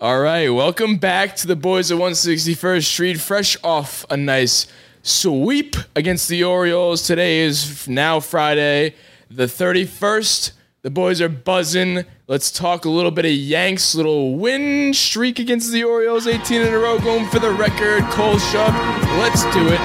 All 0.00 0.18
right, 0.18 0.48
welcome 0.48 0.96
back 0.96 1.36
to 1.36 1.46
the 1.46 1.54
boys 1.54 1.92
at 1.92 1.98
161st 1.98 2.84
Street, 2.84 3.20
fresh 3.20 3.56
off 3.62 4.04
a 4.10 4.16
nice 4.16 4.66
sweep 5.02 5.76
against 5.94 6.28
the 6.28 6.42
Orioles. 6.42 7.06
Today 7.06 7.38
is 7.38 7.86
now 7.86 8.18
Friday, 8.18 8.96
the 9.30 9.44
31st. 9.44 10.50
The 10.82 10.90
boys 10.90 11.20
are 11.20 11.28
buzzing. 11.28 12.04
Let's 12.26 12.50
talk 12.50 12.84
a 12.84 12.90
little 12.90 13.12
bit 13.12 13.24
of 13.24 13.30
Yanks, 13.30 13.94
little 13.94 14.34
win 14.34 14.92
streak 14.94 15.38
against 15.38 15.70
the 15.70 15.84
Orioles, 15.84 16.26
18 16.26 16.60
in 16.60 16.74
a 16.74 16.78
row, 16.78 16.98
going 16.98 17.28
for 17.28 17.38
the 17.38 17.52
record. 17.52 18.02
Cole 18.10 18.40
Shove, 18.40 18.74
let's 19.20 19.44
do 19.54 19.64
it. 19.68 19.80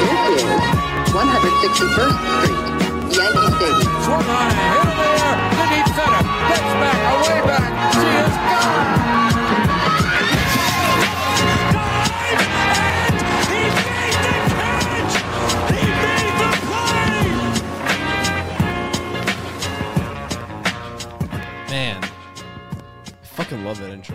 This 0.00 0.42
is 0.42 0.50
161st 1.14 2.18
Street, 2.34 3.16
Yankee 3.16 3.48
Stadium. 3.56 4.63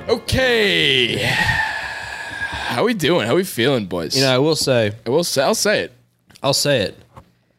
Okay. 0.09 1.17
How 1.21 2.83
we 2.83 2.93
doing? 2.93 3.27
How 3.27 3.35
we 3.35 3.43
feeling, 3.43 3.85
boys? 3.85 4.15
You 4.15 4.23
know, 4.23 4.33
I 4.33 4.37
will 4.39 4.55
say, 4.55 4.93
I 5.05 5.09
will 5.09 5.23
say, 5.23 5.43
I'll 5.43 5.53
say 5.53 5.81
it. 5.81 5.93
I'll 6.41 6.53
say 6.53 6.81
it. 6.81 6.97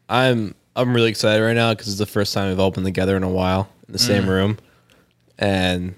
I'm 0.08 0.54
I'm 0.74 0.94
really 0.94 1.10
excited 1.10 1.42
right 1.42 1.54
now 1.54 1.72
because 1.72 1.88
it's 1.88 1.98
the 1.98 2.06
first 2.06 2.34
time 2.34 2.48
we've 2.48 2.58
all 2.58 2.70
been 2.70 2.84
together 2.84 3.16
in 3.16 3.22
a 3.22 3.28
while 3.28 3.68
in 3.86 3.92
the 3.92 3.98
same 3.98 4.24
mm. 4.24 4.28
room, 4.28 4.58
and 5.40 5.94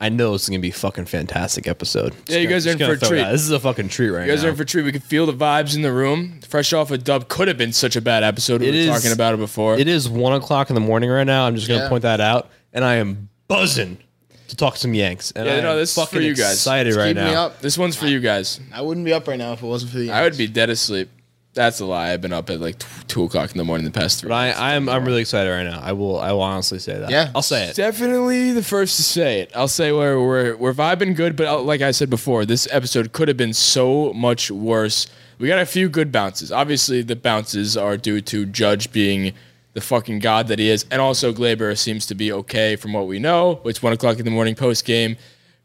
I 0.00 0.08
know 0.10 0.32
this 0.32 0.44
is 0.44 0.48
gonna 0.48 0.60
be 0.60 0.68
a 0.70 0.72
fucking 0.72 1.06
fantastic 1.06 1.66
episode. 1.66 2.14
Yeah, 2.28 2.38
you 2.38 2.46
guys 2.48 2.66
are 2.66 2.70
in 2.70 2.78
gonna 2.78 2.92
for 2.96 2.96
a 2.96 2.98
throw 3.00 3.08
it 3.08 3.20
treat. 3.20 3.24
out. 3.26 3.32
This 3.32 3.42
is 3.42 3.50
a 3.50 3.58
fucking 3.58 3.88
treat 3.88 4.10
right 4.10 4.20
now. 4.20 4.26
You 4.26 4.32
guys 4.32 4.42
now. 4.42 4.48
are 4.48 4.50
in 4.52 4.56
for 4.56 4.62
a 4.62 4.66
treat. 4.66 4.82
We 4.84 4.92
can 4.92 5.00
feel 5.00 5.26
the 5.26 5.32
vibes 5.32 5.74
in 5.74 5.82
the 5.82 5.92
room. 5.92 6.40
Fresh 6.48 6.72
off 6.72 6.90
a 6.92 6.98
dub 6.98 7.28
could 7.28 7.48
have 7.48 7.58
been 7.58 7.72
such 7.72 7.96
a 7.96 8.00
bad 8.00 8.22
episode. 8.22 8.60
We 8.60 8.68
It 8.68 8.70
were 8.70 8.76
is- 8.76 8.86
talking 8.88 9.12
about 9.12 9.34
it 9.34 9.38
before. 9.38 9.76
It 9.76 9.88
is 9.88 10.08
one 10.08 10.32
o'clock 10.34 10.70
in 10.70 10.74
the 10.74 10.80
morning 10.80 11.10
right 11.10 11.24
now. 11.26 11.46
I'm 11.46 11.56
just 11.56 11.66
gonna 11.66 11.82
Yeah. 11.82 11.88
point 11.88 12.02
that 12.02 12.20
out, 12.20 12.48
and 12.72 12.84
I 12.84 12.94
am 12.94 13.28
buzzing 13.48 13.98
to 14.46 14.54
talk 14.56 14.76
some 14.76 14.94
Yanks. 14.94 15.32
And 15.34 15.46
Yeah, 15.46 15.54
I 15.56 15.60
no, 15.62 15.72
am 15.72 15.78
this 15.78 15.90
is 15.90 15.94
for 15.96 16.06
fucking 16.06 16.22
you 16.22 16.34
guys. 16.36 16.52
Excited 16.54 16.94
right 16.94 17.08
Keep 17.08 17.16
me 17.24 17.32
now. 17.32 17.46
up. 17.46 17.60
this 17.60 17.76
one's 17.76 17.96
for 17.96 18.06
you 18.06 18.20
guys. 18.20 18.60
I 18.72 18.82
wouldn't 18.82 19.04
be 19.04 19.12
up 19.12 19.26
right 19.26 19.36
now 19.38 19.52
if 19.52 19.62
it 19.62 19.66
wasn't 19.66 19.90
for 19.92 19.98
the. 19.98 20.12
I 20.12 20.22
would 20.22 20.38
be 20.38 20.46
dead 20.46 20.70
asleep. 20.70 21.10
That's 21.58 21.80
a 21.80 21.86
lie. 21.86 22.12
I've 22.12 22.20
been 22.20 22.32
up 22.32 22.50
at 22.50 22.60
like 22.60 22.78
t- 22.78 22.86
two 23.08 23.24
o'clock 23.24 23.50
in 23.50 23.58
the 23.58 23.64
morning 23.64 23.84
the 23.84 23.90
past 23.90 24.20
three. 24.20 24.28
But 24.28 24.56
I, 24.56 24.76
I'm 24.76 24.88
I'm 24.88 25.04
really 25.04 25.22
excited 25.22 25.50
right 25.50 25.64
now. 25.64 25.80
I 25.82 25.90
will 25.92 26.20
I 26.20 26.30
will 26.30 26.42
honestly 26.42 26.78
say 26.78 26.96
that. 26.96 27.10
Yeah. 27.10 27.32
I'll 27.34 27.42
say 27.42 27.64
it. 27.66 27.74
Definitely 27.74 28.52
the 28.52 28.62
first 28.62 28.96
to 28.96 29.02
say 29.02 29.40
it. 29.40 29.50
I'll 29.56 29.66
say 29.66 29.90
we're 29.90 30.24
we're 30.24 30.56
we're 30.56 30.72
vibing 30.72 31.16
good, 31.16 31.34
but 31.34 31.48
uh, 31.48 31.60
like 31.60 31.80
I 31.80 31.90
said 31.90 32.10
before, 32.10 32.44
this 32.44 32.68
episode 32.70 33.12
could 33.12 33.26
have 33.26 33.36
been 33.36 33.52
so 33.52 34.12
much 34.12 34.52
worse. 34.52 35.08
We 35.40 35.48
got 35.48 35.58
a 35.58 35.66
few 35.66 35.88
good 35.88 36.12
bounces. 36.12 36.52
Obviously, 36.52 37.02
the 37.02 37.16
bounces 37.16 37.76
are 37.76 37.96
due 37.96 38.20
to 38.20 38.46
Judge 38.46 38.92
being 38.92 39.32
the 39.74 39.80
fucking 39.80 40.20
god 40.20 40.46
that 40.46 40.60
he 40.60 40.70
is, 40.70 40.86
and 40.92 41.00
also 41.00 41.32
Gleyber 41.32 41.76
seems 41.76 42.06
to 42.06 42.14
be 42.14 42.30
okay 42.30 42.76
from 42.76 42.92
what 42.92 43.08
we 43.08 43.18
know. 43.18 43.60
It's 43.64 43.82
one 43.82 43.92
o'clock 43.92 44.20
in 44.20 44.24
the 44.24 44.30
morning 44.30 44.54
post 44.54 44.84
game, 44.84 45.16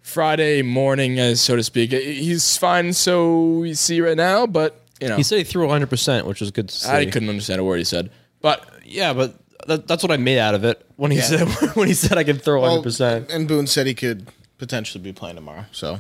Friday 0.02 0.64
morning, 0.64 1.20
as 1.20 1.40
so 1.40 1.56
to 1.56 1.62
speak. 1.62 1.92
He's 1.92 2.58
fine, 2.58 2.94
so 2.94 3.60
we 3.60 3.76
see 3.76 4.02
right 4.02 4.18
now, 4.18 4.48
but 4.48 4.83
you 5.04 5.10
know, 5.10 5.18
He 5.18 5.24
said 5.24 5.38
he 5.38 5.44
threw 5.44 5.64
100, 5.68 5.90
percent 5.90 6.26
which 6.28 6.40
was 6.42 6.52
good 6.52 6.70
to 6.70 6.76
see. 6.76 6.90
I 6.90 7.06
couldn't 7.06 7.30
understand 7.30 7.60
a 7.60 7.64
word 7.64 7.78
he 7.78 7.84
said, 7.84 8.10
but 8.42 8.68
Yeah, 8.86 9.14
but 9.14 9.36
that, 9.68 9.88
that's 9.88 10.04
what 10.04 10.12
I 10.12 10.18
made 10.18 10.40
out 10.40 10.56
of 10.56 10.64
it 10.64 10.86
when 10.96 11.12
he 11.12 11.22
said 11.22 11.48
when 11.76 11.88
he 11.88 11.94
said 11.94 12.18
I 12.18 12.24
can 12.24 12.38
throw 12.38 12.62
100. 12.62 12.84
percent 12.84 13.32
And 13.32 13.48
Boone 13.48 13.68
said 13.68 13.88
he 13.88 13.94
could 13.94 14.28
potentially 14.58 15.04
be 15.04 15.14
playing 15.14 15.36
tomorrow. 15.36 15.66
So 15.72 16.00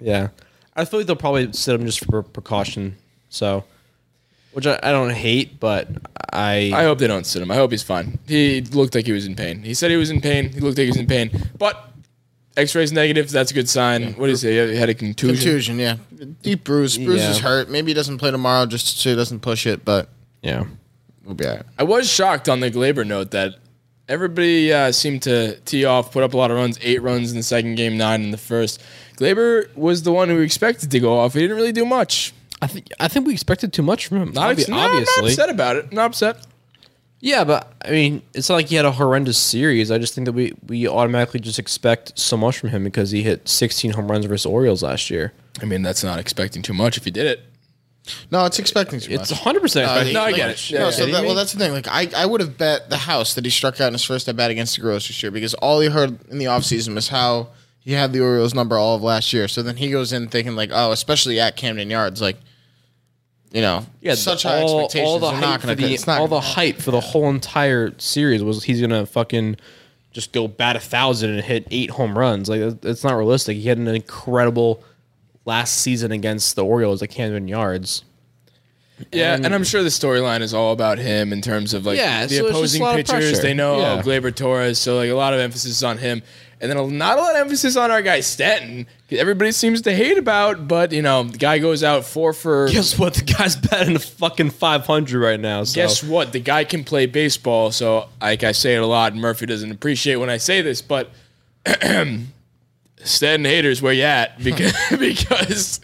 Yeah, 0.00 0.28
I 0.76 0.84
feel 0.84 1.00
like 1.00 1.06
they'll 1.06 1.16
probably 1.16 1.52
sit 1.52 1.74
him 1.74 1.86
just 1.86 2.04
for 2.04 2.22
precaution. 2.22 2.96
So, 3.28 3.64
which 4.52 4.66
I, 4.66 4.78
I 4.82 4.92
don't 4.92 5.10
hate, 5.10 5.58
but 5.58 5.88
I, 6.32 6.70
I 6.74 6.84
hope 6.84 6.98
they 6.98 7.08
don't 7.08 7.26
sit 7.26 7.42
him. 7.42 7.50
I 7.50 7.56
hope 7.56 7.72
he's 7.72 7.82
fine. 7.82 8.18
He 8.28 8.60
looked 8.60 8.94
like 8.94 9.06
he 9.06 9.12
was 9.12 9.26
in 9.26 9.34
pain. 9.34 9.62
He 9.62 9.74
said 9.74 9.90
he 9.90 9.96
was 9.96 10.10
in 10.10 10.20
pain. 10.20 10.50
He 10.52 10.60
looked 10.60 10.78
like 10.78 10.84
he 10.84 10.90
was 10.90 10.96
in 10.96 11.06
pain. 11.06 11.30
But 11.58 11.90
X-rays 12.56 12.92
negative. 12.92 13.30
That's 13.30 13.50
a 13.50 13.54
good 13.54 13.68
sign. 13.68 14.12
What 14.14 14.26
did 14.26 14.32
he 14.32 14.36
say? 14.36 14.70
He 14.72 14.76
had 14.76 14.88
a 14.88 14.94
contusion. 14.94 15.36
contusion, 15.36 15.78
yeah, 15.78 15.96
deep 16.42 16.64
bruise. 16.64 16.96
Bruise 16.96 17.22
is 17.22 17.38
Yeah. 17.38 17.42
hurt. 17.48 17.68
Maybe 17.70 17.90
he 17.90 17.94
doesn't 17.94 18.18
play 18.18 18.30
tomorrow 18.30 18.66
just 18.66 18.98
so 18.98 19.10
he 19.10 19.16
doesn't 19.16 19.40
push 19.40 19.66
it, 19.66 19.84
but 19.84 20.08
yeah. 20.42 20.64
we'll 21.24 21.34
be 21.34 21.46
alright. 21.46 21.64
I 21.78 21.82
was 21.82 22.08
shocked 22.10 22.48
on 22.48 22.60
the 22.60 22.70
Gleyber 22.70 23.04
note 23.06 23.32
that 23.32 23.56
everybody 24.08 24.72
uh, 24.72 24.92
seemed 24.92 25.22
to 25.22 25.56
tee 25.60 25.84
off, 25.84 26.12
put 26.12 26.22
up 26.22 26.34
a 26.34 26.36
lot 26.36 26.50
of 26.50 26.56
runs. 26.56 26.78
Eight 26.82 27.02
runs 27.02 27.32
in 27.32 27.36
the 27.38 27.42
second 27.42 27.74
game, 27.74 27.96
nine 27.96 28.22
in 28.22 28.30
the 28.30 28.36
first. 28.38 28.80
Gleyber 29.16 29.74
was 29.76 30.02
the 30.02 30.12
one 30.12 30.28
who 30.28 30.40
expected 30.40 30.90
to 30.92 31.00
go 31.00 31.18
off. 31.18 31.34
He 31.34 31.40
didn't 31.40 31.56
really 31.56 31.72
do 31.72 31.84
much. 31.84 32.32
I 32.62 32.66
think 32.66 32.86
I 33.00 33.08
think 33.08 33.26
we 33.26 33.32
expected 33.32 33.72
too 33.72 33.82
much 33.82 34.06
from 34.06 34.18
him. 34.18 34.32
Not 34.32 34.54
Obvi- 34.54 34.60
ex- 34.60 34.68
no, 34.68 34.78
I'm 34.78 35.02
not 35.04 35.18
upset 35.24 35.50
about 35.50 35.76
it. 35.76 35.92
Not 35.92 36.06
upset. 36.06 36.38
Yeah, 37.24 37.42
but 37.42 37.72
I 37.82 37.90
mean, 37.90 38.20
it's 38.34 38.50
not 38.50 38.56
like 38.56 38.66
he 38.68 38.74
had 38.76 38.84
a 38.84 38.92
horrendous 38.92 39.38
series. 39.38 39.90
I 39.90 39.96
just 39.96 40.14
think 40.14 40.26
that 40.26 40.32
we 40.32 40.52
we 40.66 40.86
automatically 40.86 41.40
just 41.40 41.58
expect 41.58 42.18
so 42.18 42.36
much 42.36 42.58
from 42.58 42.68
him 42.68 42.84
because 42.84 43.12
he 43.12 43.22
hit 43.22 43.48
16 43.48 43.92
home 43.92 44.10
runs 44.10 44.26
versus 44.26 44.44
Orioles 44.44 44.82
last 44.82 45.08
year. 45.08 45.32
I 45.62 45.64
mean, 45.64 45.80
that's 45.80 46.04
not 46.04 46.18
expecting 46.18 46.60
too 46.60 46.74
much 46.74 46.98
if 46.98 47.04
he 47.06 47.10
did 47.10 47.24
it. 47.26 47.40
No, 48.30 48.44
it's 48.44 48.58
expecting 48.58 49.00
too 49.00 49.12
It's 49.14 49.30
much. 49.30 49.38
100 49.40 49.60
percent. 49.60 49.90
Uh, 49.90 50.12
No, 50.12 50.20
I 50.20 50.24
like- 50.26 50.36
get 50.36 50.50
it. 50.50 50.70
No, 50.74 50.78
yeah. 50.84 50.90
so 50.90 51.06
that, 51.06 51.24
well, 51.24 51.34
that's 51.34 51.52
the 51.54 51.58
thing. 51.58 51.72
Like, 51.72 51.88
I, 51.88 52.10
I 52.14 52.26
would 52.26 52.42
have 52.42 52.58
bet 52.58 52.90
the 52.90 52.98
house 52.98 53.32
that 53.36 53.46
he 53.46 53.50
struck 53.50 53.80
out 53.80 53.86
in 53.86 53.94
his 53.94 54.04
first 54.04 54.28
at 54.28 54.36
bat 54.36 54.50
against 54.50 54.76
the 54.76 54.82
Girls 54.82 55.08
this 55.08 55.22
year 55.22 55.32
because 55.32 55.54
all 55.54 55.80
he 55.80 55.88
heard 55.88 56.18
in 56.28 56.36
the 56.36 56.44
offseason 56.44 56.94
was 56.94 57.08
how 57.08 57.48
he 57.80 57.92
had 57.92 58.12
the 58.12 58.20
Orioles 58.20 58.52
number 58.52 58.76
all 58.76 58.96
of 58.96 59.02
last 59.02 59.32
year. 59.32 59.48
So 59.48 59.62
then 59.62 59.78
he 59.78 59.90
goes 59.90 60.12
in 60.12 60.28
thinking 60.28 60.54
like, 60.54 60.68
oh, 60.70 60.92
especially 60.92 61.40
at 61.40 61.56
Camden 61.56 61.88
Yards, 61.88 62.20
like, 62.20 62.36
you 63.54 63.62
know, 63.62 63.86
Yeah, 64.02 64.14
such 64.16 64.42
the- 64.42 64.48
high 64.50 64.60
all, 64.62 64.80
expectations. 64.84 65.08
all 65.08 65.18
the 65.20 65.26
They're 65.30 65.36
hype 65.36 65.42
not 65.48 65.60
for 65.62 65.66
gonna, 65.68 65.76
the 65.76 65.94
it's 65.94 66.06
not 66.06 66.20
all 66.20 66.28
the 66.28 66.40
gonna- 66.40 66.46
hype 66.54 66.76
for 66.82 66.90
the 66.90 67.00
whole 67.00 67.30
entire 67.30 67.94
series 67.98 68.42
was 68.42 68.64
he's 68.64 68.80
gonna 68.82 69.06
fucking 69.06 69.56
just 70.12 70.32
go 70.32 70.46
bat 70.46 70.76
a 70.76 70.80
thousand 70.80 71.30
and 71.30 71.40
hit 71.42 71.66
eight 71.70 71.90
home 71.90 72.18
runs. 72.18 72.48
Like 72.50 72.60
it's 72.82 73.02
not 73.04 73.14
realistic. 73.14 73.56
He 73.56 73.68
had 73.68 73.78
an 73.78 73.88
incredible 73.88 74.82
last 75.44 75.76
season 75.76 76.12
against 76.12 76.56
the 76.56 76.64
Orioles 76.64 77.02
at 77.02 77.10
Camden 77.10 77.48
Yards. 77.48 78.02
Yeah, 79.12 79.34
And- 79.34 79.44
and, 79.46 79.54
I'm 79.54 79.64
sure 79.64 79.82
the 79.82 79.88
storyline 79.88 80.40
is 80.40 80.54
all 80.54 80.72
about 80.72 80.98
him 80.98 81.32
in 81.32 81.40
terms 81.40 81.74
of 81.74 81.84
like 81.84 81.98
Yeah, 81.98 82.26
the 82.26 82.36
so 82.36 82.46
opposing 82.46 82.80
a 82.80 82.84
lot 82.84 82.98
of 83.00 83.06
pitchers. 83.06 83.40
They 83.40 83.52
know 83.54 83.74
oh, 83.74 83.80
Yeah. 83.80 83.92
oh, 83.94 84.02
Gleyber 84.02 84.34
Torres, 84.34 84.78
so 84.78 84.96
like 84.96 85.10
a 85.10 85.14
lot 85.14 85.34
of 85.34 85.40
emphasis 85.40 85.82
on 85.82 85.98
him, 85.98 86.22
and 86.64 86.72
then 86.72 86.96
not 86.96 87.18
a 87.18 87.20
lot 87.20 87.34
of 87.34 87.42
emphasis 87.42 87.76
on 87.76 87.90
our 87.90 88.00
guy 88.00 88.20
Stanton. 88.20 88.86
Because 89.02 89.20
everybody 89.20 89.52
seems 89.52 89.82
to 89.82 89.94
hate 89.94 90.16
about, 90.16 90.66
but 90.66 90.92
you 90.92 91.02
know 91.02 91.24
the 91.24 91.36
guy 91.36 91.58
goes 91.58 91.84
out 91.84 92.06
four 92.06 92.32
for. 92.32 92.68
Guess 92.70 92.98
what? 92.98 93.12
The 93.12 93.22
guy's 93.22 93.54
batting 93.54 93.94
a 93.94 93.98
fucking 93.98 94.48
five 94.48 94.86
hundred 94.86 95.20
right 95.20 95.38
now. 95.38 95.64
So. 95.64 95.74
Guess 95.74 96.02
what? 96.02 96.32
The 96.32 96.40
guy 96.40 96.64
can 96.64 96.82
play 96.82 97.04
baseball. 97.04 97.70
So 97.70 98.08
like 98.18 98.44
I 98.44 98.52
say 98.52 98.76
it 98.76 98.82
a 98.82 98.86
lot, 98.86 99.14
Murphy 99.14 99.44
doesn't 99.44 99.70
appreciate 99.70 100.16
when 100.16 100.30
I 100.30 100.38
say 100.38 100.62
this, 100.62 100.80
but. 100.80 101.10
Stanton 103.04 103.44
haters, 103.44 103.82
where 103.82 103.92
you 103.92 104.02
at? 104.02 104.42
Because 104.42 104.72
because 104.98 105.80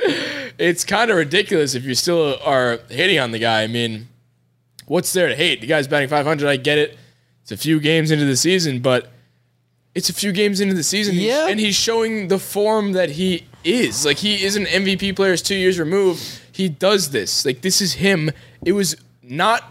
it's 0.59 0.85
kind 0.85 1.11
of 1.11 1.19
ridiculous 1.19 1.75
if 1.75 1.85
you 1.85 1.95
still 1.95 2.39
are 2.43 2.81
hating 2.89 3.19
on 3.19 3.31
the 3.31 3.39
guy. 3.39 3.62
I 3.62 3.67
mean, 3.67 4.09
what's 4.87 5.12
there 5.12 5.29
to 5.29 5.37
hate? 5.37 5.61
The 5.61 5.67
guy's 5.67 5.87
batting 5.87 6.09
500. 6.09 6.49
I 6.49 6.57
get 6.57 6.79
it. 6.79 6.99
It's 7.43 7.53
a 7.53 7.59
few 7.59 7.79
games 7.79 8.11
into 8.11 8.25
the 8.25 8.37
season, 8.37 8.81
but 8.81 9.11
it's 9.95 10.09
a 10.09 10.12
few 10.12 10.33
games 10.33 10.61
into 10.61 10.75
the 10.75 10.83
season. 10.83 11.15
He's- 11.15 11.27
Yeah. 11.27 11.49
and 11.49 11.59
he's 11.61 11.75
showing 11.77 12.28
the 12.28 12.39
form 12.39 12.93
that 12.93 13.11
he 13.11 13.47
is. 13.65 14.05
Like 14.05 14.19
he 14.19 14.45
is 14.45 14.56
an 14.56 14.67
MVP 14.67 15.15
player. 15.17 15.33
Is 15.33 15.43
two 15.43 15.55
years 15.56 15.78
removed. 15.78 16.23
He 16.53 16.69
does 16.69 17.11
this. 17.11 17.45
Like 17.45 17.61
this 17.62 17.81
is 17.81 17.95
him. 17.95 18.31
It 18.65 18.73
was 18.73 18.97
not 19.23 19.65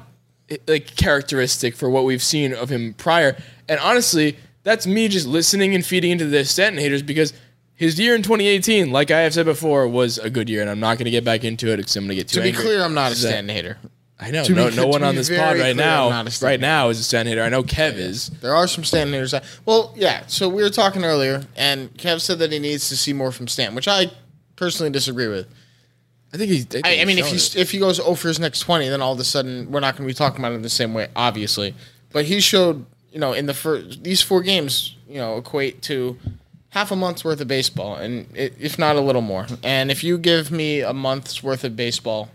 like 0.68 0.96
characteristic 0.96 1.76
for 1.76 1.90
what 1.90 2.06
we've 2.06 2.24
seen 2.24 2.54
of 2.54 2.70
him 2.70 2.94
prior. 2.96 3.38
And 3.68 3.80
honestly, 3.80 4.38
that's 4.64 4.86
me 4.88 5.08
just 5.08 5.28
listening 5.28 5.76
and 5.76 5.86
feeding 5.86 6.12
into 6.12 6.26
the 6.26 6.44
Stanton 6.46 6.82
haters 6.82 7.02
because 7.04 7.34
his 7.76 7.98
year 8.00 8.14
in 8.16 8.22
2018, 8.24 8.92
like 8.92 9.10
I 9.12 9.22
have 9.22 9.34
said 9.34 9.46
before, 9.46 9.88
was 9.88 10.18
a 10.18 10.30
good 10.30 10.50
year, 10.50 10.60
and 10.62 10.70
I'm 10.70 10.80
not 10.82 10.98
going 10.98 11.06
to 11.06 11.12
get 11.12 11.24
back 11.24 11.44
into 11.46 11.72
it 11.72 11.78
because 11.78 11.96
I'm 11.96 12.04
going 12.06 12.10
to 12.10 12.16
get 12.16 12.28
too 12.28 12.36
To 12.40 12.42
be 12.42 12.50
angry. 12.50 12.64
clear, 12.66 12.84
I'm 12.84 12.94
not 12.94 13.10
a 13.10 13.14
Is 13.14 13.22
Stanton 13.22 13.56
hater. 13.56 13.78
I 14.20 14.32
know 14.32 14.44
to 14.44 14.50
be 14.50 14.56
no, 14.56 14.70
no 14.70 14.88
one 14.88 15.02
on 15.02 15.16
this 15.16 15.30
pod 15.30 15.58
right 15.58 15.76
now, 15.76 16.10
not 16.10 16.28
a 16.28 16.32
Stanton 16.32 16.52
right 16.52 16.60
now 16.60 16.90
is 16.90 17.00
a 17.00 17.04
Stanton 17.04 17.32
hater. 17.32 17.44
I 17.44 17.50
know 17.50 17.64
Kev 17.64 17.94
is. 17.94 18.30
There 18.42 18.54
are 18.54 18.68
some 18.68 18.84
haters. 18.84 19.32
That, 19.32 19.46
well, 19.66 19.94
yeah. 19.96 20.24
So 20.28 20.50
we 20.50 20.62
were 20.62 20.70
talking 20.70 21.06
earlier, 21.06 21.46
and 21.56 21.94
Kev 21.94 22.20
said 22.20 22.40
that 22.40 22.52
he 22.52 22.60
needs 22.60 22.90
to 22.90 22.98
see 22.98 23.14
more 23.14 23.32
from 23.32 23.48
Stan, 23.48 23.76
which 23.76 23.88
I 23.88 24.12
personally 24.58 24.92
disagree 24.92 25.28
with. 25.28 25.48
I 26.34 26.38
think 26.38 26.52
he's. 26.52 26.68
I, 26.84 27.00
I, 27.00 27.06
mean, 27.06 27.18
if 27.18 27.28
he 27.28 27.60
if 27.60 27.72
he 27.72 27.80
goes 27.80 28.00
over 28.02 28.28
his 28.28 28.40
next 28.40 28.60
twenty, 28.60 28.90
then 28.90 29.02
all 29.02 29.14
of 29.14 29.20
a 29.20 29.24
sudden 29.24 29.72
we're 29.72 29.80
not 29.80 29.96
going 29.96 30.08
to 30.08 30.14
be 30.14 30.18
talking 30.18 30.40
about 30.40 30.52
it 30.52 30.62
the 30.62 30.70
same 30.70 30.94
way, 30.94 31.08
obviously. 31.16 31.74
But 32.12 32.26
he 32.26 32.42
showed, 32.42 32.86
you 33.12 33.20
know, 33.20 33.32
in 33.32 33.46
the 33.46 33.54
first 33.54 34.04
these 34.04 34.22
four 34.22 34.42
games, 34.42 34.98
you 35.08 35.18
know, 35.18 35.38
equate 35.38 35.82
to 35.84 36.18
half 36.70 36.92
a 36.92 36.96
month's 36.96 37.24
worth 37.24 37.40
of 37.40 37.48
baseball, 37.48 37.96
and 37.96 38.28
it, 38.36 38.54
if 38.60 38.78
not 38.78 38.98
a 38.98 39.02
little 39.02 39.22
more. 39.22 39.48
And 39.64 39.90
if 39.90 40.04
you 40.04 40.18
give 40.18 40.52
me 40.52 40.82
a 40.82 40.94
month's 40.94 41.42
worth 41.42 41.64
of 41.64 41.76
baseball, 41.76 42.30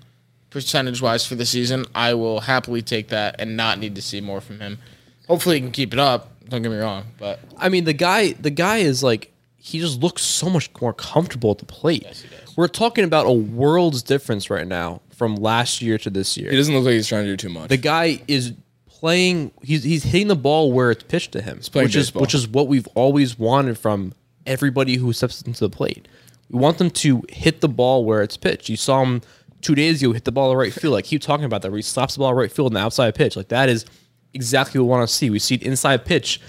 percentage 0.55 1.03
wise 1.03 1.27
for 1.27 1.35
the 1.35 1.45
season, 1.45 1.85
I 1.95 2.15
will 2.15 2.41
happily 2.41 2.81
take 2.81 3.09
that 3.09 3.35
and 3.41 3.56
not 3.56 3.81
need 3.81 3.97
to 3.97 4.03
see 4.03 4.21
more 4.21 4.41
from 4.41 4.61
him. 4.61 4.79
Hopefully, 5.27 5.56
he 5.56 5.61
can 5.61 5.73
keep 5.73 5.93
it 5.93 5.99
up. 5.99 6.31
Don't 6.49 6.62
get 6.62 6.71
me 6.71 6.79
wrong, 6.79 7.05
but 7.19 7.41
I 7.59 7.69
mean, 7.69 7.85
the 7.85 7.93
guy, 7.93 8.33
the 8.33 8.51
guy 8.51 8.79
is 8.79 9.03
like, 9.03 9.33
he 9.56 9.81
just 9.81 10.01
looks 10.01 10.23
so 10.23 10.49
much 10.49 10.71
more 10.81 10.93
comfortable 10.93 11.51
at 11.51 11.59
the 11.59 11.65
plate. 11.67 12.25
We're 12.56 12.69
talking 12.69 13.05
about 13.05 13.27
a 13.27 13.33
world's 13.33 14.03
difference 14.03 14.49
right 14.49 14.67
now 14.67 15.01
from 15.11 15.37
last 15.37 15.83
year 15.83 15.99
to 15.99 16.11
this 16.11 16.37
year. 16.37 16.51
He 16.51 16.56
doesn't 16.56 16.73
look 16.75 16.85
like 16.85 16.93
he's 16.93 17.09
trying 17.09 17.25
to 17.25 17.31
do 17.31 17.37
too 17.37 17.49
much. 17.49 17.69
the 17.69 17.77
guy 17.77 18.21
is 18.29 18.53
playing. 18.87 19.51
He's 19.62 19.83
he's 19.83 20.05
hitting 20.05 20.29
the 20.29 20.37
ball 20.37 20.71
where 20.71 20.91
it's 20.91 21.03
pitched 21.03 21.33
to 21.33 21.43
him, 21.43 21.59
playing 21.73 21.87
which 21.87 21.97
is 21.97 22.15
which 22.15 22.35
is 22.35 22.47
what 22.47 22.69
we've 22.69 22.87
always 22.95 23.39
wanted 23.39 23.77
from 23.79 24.12
everybody 24.47 24.97
who 24.97 25.12
steps 25.12 25.43
into 25.43 25.61
the 25.61 25.71
plate. 25.71 26.06
We 26.51 26.61
want 26.61 26.79
them 26.79 26.91
to 26.91 27.25
hit 27.31 27.61
the 27.62 27.69
ball 27.69 28.05
where 28.05 28.23
it's 28.23 28.37
pitched. 28.37 28.69
You 28.69 28.77
saw 28.77 29.03
him 29.03 29.23
two 29.64 29.75
days 29.75 30.00
ago 30.02 30.12
hit 30.12 30.25
the 30.25 30.31
ball 30.32 30.52
to 30.52 30.56
right 30.56 30.72
field. 30.72 30.94
Like 30.94 31.06
keep 31.06 31.22
talking 31.22 31.44
about 31.44 31.62
that. 31.62 31.70
Where 31.72 31.78
he 31.78 31.82
slaps 31.82 32.14
the 32.14 32.20
ball 32.20 32.32
right 32.34 32.52
field 32.52 32.69
in 32.72 32.75
the 32.75 32.81
outside 32.81 33.14
pitch. 33.16 33.34
Like 33.37 33.49
that 33.49 33.69
is 33.69 33.84
exactly 34.32 34.78
what 34.81 34.84
we 34.87 34.90
want 34.90 35.08
to 35.08 35.14
see. 35.14 35.31
We 35.31 35.38
see 35.40 35.56
it 35.56 35.62
inside 35.62 36.05
pitch, 36.05 36.40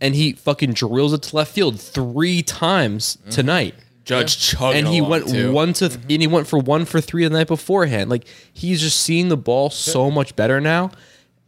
and 0.00 0.14
he 0.14 0.32
fucking 0.34 0.74
drills 0.74 1.12
it 1.12 1.22
to 1.22 1.36
left 1.36 1.52
field 1.52 1.80
three 1.80 2.42
times 2.42 3.16
Mm-hmm. 3.16 3.30
tonight 3.30 3.74
Judge 4.04 4.38
chugging 4.38 4.78
and 4.78 4.88
he 4.88 4.98
along, 5.00 5.10
went 5.10 5.28
too. 5.28 5.52
one 5.52 5.72
to 5.74 5.84
and 5.86 6.22
he 6.22 6.26
went 6.26 6.46
for 6.46 6.58
one 6.58 6.84
for 6.84 7.00
three 7.00 7.24
the 7.24 7.30
night 7.30 7.46
beforehand. 7.48 8.08
Like 8.10 8.26
he's 8.52 8.80
just 8.80 9.00
seeing 9.02 9.28
the 9.28 9.36
ball 9.36 9.68
so 9.70 10.10
much 10.10 10.34
better 10.36 10.60
now, 10.62 10.90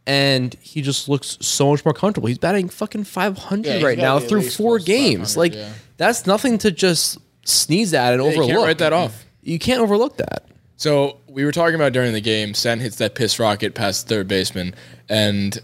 and 0.05 0.53
he 0.61 0.81
just 0.81 1.09
looks 1.09 1.37
so 1.41 1.71
much 1.71 1.83
more 1.85 1.93
comfortable. 1.93 2.27
He's 2.27 2.37
batting 2.37 2.69
fucking 2.69 3.05
five 3.05 3.37
hundred 3.37 3.81
Yeah, 3.81 3.85
right 3.87 3.97
now 3.97 4.19
through 4.19 4.43
four 4.49 4.77
games. 4.79 5.35
Like 5.37 5.53
yeah. 5.55 5.69
that's 5.97 6.25
nothing 6.27 6.57
to 6.59 6.71
just 6.71 7.17
sneeze 7.45 7.93
at 7.95 8.13
and 8.13 8.21
you 8.21 8.29
overlook. 8.29 8.49
can't 8.49 8.63
write 8.63 8.77
that 8.79 8.93
off. 8.93 9.25
You 9.41 9.57
can't 9.57 9.81
overlook 9.81 10.17
that. 10.17 10.45
So 10.81 11.19
we 11.27 11.45
were 11.45 11.51
talking 11.51 11.75
about 11.75 11.93
during 11.93 12.11
the 12.11 12.21
game. 12.21 12.55
Sen 12.55 12.79
hits 12.79 12.95
that 12.95 13.13
piss 13.13 13.37
rocket 13.37 13.75
past 13.75 14.07
the 14.07 14.15
third 14.15 14.27
baseman, 14.27 14.73
and 15.09 15.55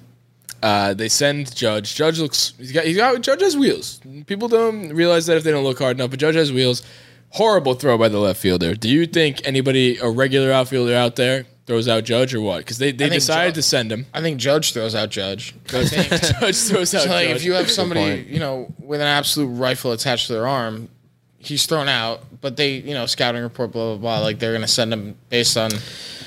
uh, 0.62 0.94
they 0.94 1.10
send 1.10 1.56
Judge. 1.56 1.96
Judge 1.96 2.20
looks. 2.20 2.54
He's 2.60 2.72
got. 2.72 2.86
He's 2.86 2.98
got. 2.98 3.20
Judge 3.22 3.42
has 3.42 3.58
wheels. 3.58 4.00
People 4.28 4.48
don't 4.48 4.94
realize 4.94 5.26
that 5.26 5.36
if 5.36 5.44
they 5.44 5.50
don't 5.50 5.64
look 5.64 5.80
hard 5.80 5.98
enough. 5.98 6.12
But 6.12 6.20
Judge 6.20 6.36
has 6.36 6.54
wheels. 6.54 6.84
Horrible 7.32 7.74
throw 7.74 7.98
by 7.98 8.10
the 8.10 8.20
left 8.20 8.40
fielder. 8.40 8.76
Do 8.76 8.90
you 8.90 9.08
think 9.08 9.42
anybody, 9.44 9.98
a 9.98 10.08
regular 10.08 10.52
outfielder 10.52 10.94
out 10.94 11.16
there, 11.16 11.48
throws 11.66 11.88
out 11.88 12.04
Judge 12.04 12.36
or 12.36 12.42
what? 12.42 12.60
Because 12.60 12.78
they, 12.78 12.92
they 12.92 13.10
decided 13.10 13.56
to 13.56 13.64
send 13.64 13.92
him. 13.92 14.06
I 14.14 14.22
think 14.22 14.38
Judge 14.38 14.72
throws 14.72 14.94
out 14.94 15.10
Judge. 15.10 15.56
Judge 15.66 15.90
throws 15.90 16.14
out 16.14 16.54
So, 17.02 17.10
like, 17.10 17.30
Judge. 17.30 17.38
if 17.38 17.44
you 17.44 17.54
have 17.54 17.72
somebody, 17.72 18.24
you 18.30 18.40
know, 18.40 18.72
with 18.78 19.02
an 19.02 19.08
absolute 19.08 19.48
rifle 19.48 19.94
attached 19.94 20.28
to 20.28 20.34
their 20.34 20.48
arm, 20.48 20.90
he's 21.40 21.66
thrown 21.66 21.88
out. 21.88 22.24
But 22.42 22.58
they, 22.58 22.76
you 22.78 22.94
know, 22.94 23.06
scouting 23.06 23.42
report, 23.42 23.72
blah 23.72 23.96
blah 23.96 23.98
blah. 23.98 24.20
Like 24.20 24.40
they're 24.40 24.54
gonna 24.54 24.68
send 24.68 24.94
him 24.94 25.18
based 25.30 25.58
on 25.58 25.72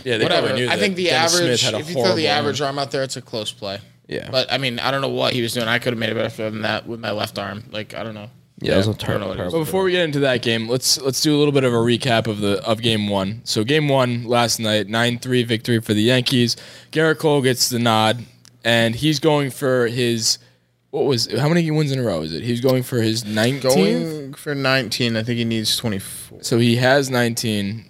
yeah, 0.05 0.17
they 0.17 0.25
whatever. 0.25 0.49
probably 0.49 0.67
knew 0.67 0.71
I 0.71 0.77
think 0.77 0.97
the 0.97 1.07
Dennis 1.07 1.35
average, 1.35 1.61
Smith 1.61 1.73
had 1.73 1.75
a 1.75 1.83
if 1.83 1.89
you 1.89 2.03
throw 2.03 2.15
the 2.15 2.29
average 2.29 2.61
arm 2.61 2.79
out 2.79 2.91
there, 2.91 3.03
it's 3.03 3.17
a 3.17 3.23
close 3.23 3.53
play. 3.53 3.79
Yeah. 4.09 4.29
But 4.31 4.53
I 4.53 4.59
mean, 4.59 4.79
I 4.79 4.91
don't 4.91 5.03
know 5.03 5.09
what 5.09 5.33
he 5.33 5.43
was 5.43 5.55
doing. 5.55 5.69
I 5.69 5.79
could 5.79 5.93
have 5.93 5.99
made 5.99 6.11
it 6.11 6.17
better 6.17 6.51
than 6.51 6.63
that 6.63 6.87
with 6.87 7.01
my 7.01 7.13
left 7.13 7.39
arm. 7.39 7.65
Like 7.71 7.95
I 7.95 8.03
don't 8.03 8.15
know. 8.15 8.31
Yeah, 8.63 8.75
it 8.75 8.77
was 8.79 8.89
a 8.89 8.91
I 8.91 8.93
don't 8.93 8.99
terrible. 8.99 9.29
what 9.29 9.39
he 9.39 9.45
But 9.45 9.59
before 9.59 9.85
we 9.85 9.93
get 9.93 10.05
into 10.05 10.21
that 10.21 10.43
game, 10.43 10.69
let's 10.69 11.01
let's 11.01 11.21
do 11.23 11.35
a 11.35 11.39
little 11.39 11.53
bit 11.53 11.65
of 11.65 11.73
a 11.73 11.77
recap 11.77 12.27
of 12.27 12.41
the 12.41 12.63
of 12.67 12.83
game 12.83 13.09
one. 13.09 13.41
So 13.45 13.65
game 13.65 13.89
one 13.89 14.25
last 14.25 14.59
night, 14.59 14.89
nine 14.89 15.19
three 15.19 15.45
victory 15.45 15.81
for 15.81 15.95
the 15.95 16.03
Yankees. 16.03 16.57
Garrett 16.91 17.19
Cole 17.19 17.41
gets 17.41 17.71
the 17.71 17.79
nod, 17.79 18.27
and 18.65 18.95
he's 18.97 19.19
going 19.19 19.51
for 19.51 19.87
his 19.87 20.39
what 20.91 21.05
was 21.05 21.31
how 21.39 21.49
many 21.49 21.71
wins 21.71 21.93
in 21.93 21.99
a 21.99 22.03
row 22.03 22.23
is 22.23 22.33
it? 22.33 22.43
He's 22.43 22.61
going 22.61 22.83
for 22.83 23.01
his 23.01 23.25
nineteenth. 23.25 23.65
Going 23.75 24.35
for 24.35 24.55
19, 24.55 25.17
I 25.17 25.23
think 25.23 25.39
he 25.39 25.45
needs 25.45 25.77
24. 25.77 26.43
So 26.43 26.59
he 26.59 26.77
has 26.77 27.11
nineteen. 27.11 27.87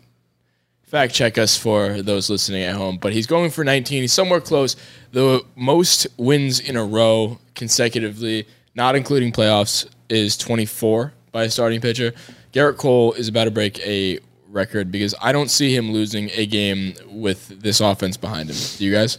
Fact 0.82 1.14
check 1.14 1.38
us 1.38 1.56
for 1.56 2.02
those 2.02 2.29
listening 2.29 2.64
at 2.64 2.75
home, 2.75 2.99
but 3.00 3.12
he's 3.12 3.29
going 3.29 3.50
for 3.50 3.62
19. 3.62 4.02
He's 4.02 4.12
somewhere 4.12 4.41
close. 4.41 4.75
The 5.12 5.44
most 5.55 6.08
wins 6.17 6.58
in 6.58 6.76
a 6.76 6.85
row 6.85 7.38
consecutively, 7.55 8.49
not 8.75 8.97
including 8.97 9.31
playoffs, 9.31 9.88
is 10.08 10.37
24 10.37 11.12
by 11.31 11.44
a 11.44 11.50
starting 11.50 11.81
pitcher. 11.81 12.12
Garrett 12.50 12.76
Cole 12.76 13.12
is 13.12 13.29
about 13.29 13.44
to 13.44 13.53
break 13.53 13.79
a 13.87 14.19
record 14.49 14.91
because 14.91 15.14
I 15.23 15.31
don't 15.31 15.49
see 15.49 15.73
him 15.76 15.93
losing 15.93 16.29
a 16.35 16.44
game 16.44 16.94
with 17.08 17.61
this 17.61 17.81
offense 17.81 18.17
behind 18.17 18.50
him. 18.50 18.56
Do 18.76 18.85
you 18.85 18.91
guys? 18.93 19.19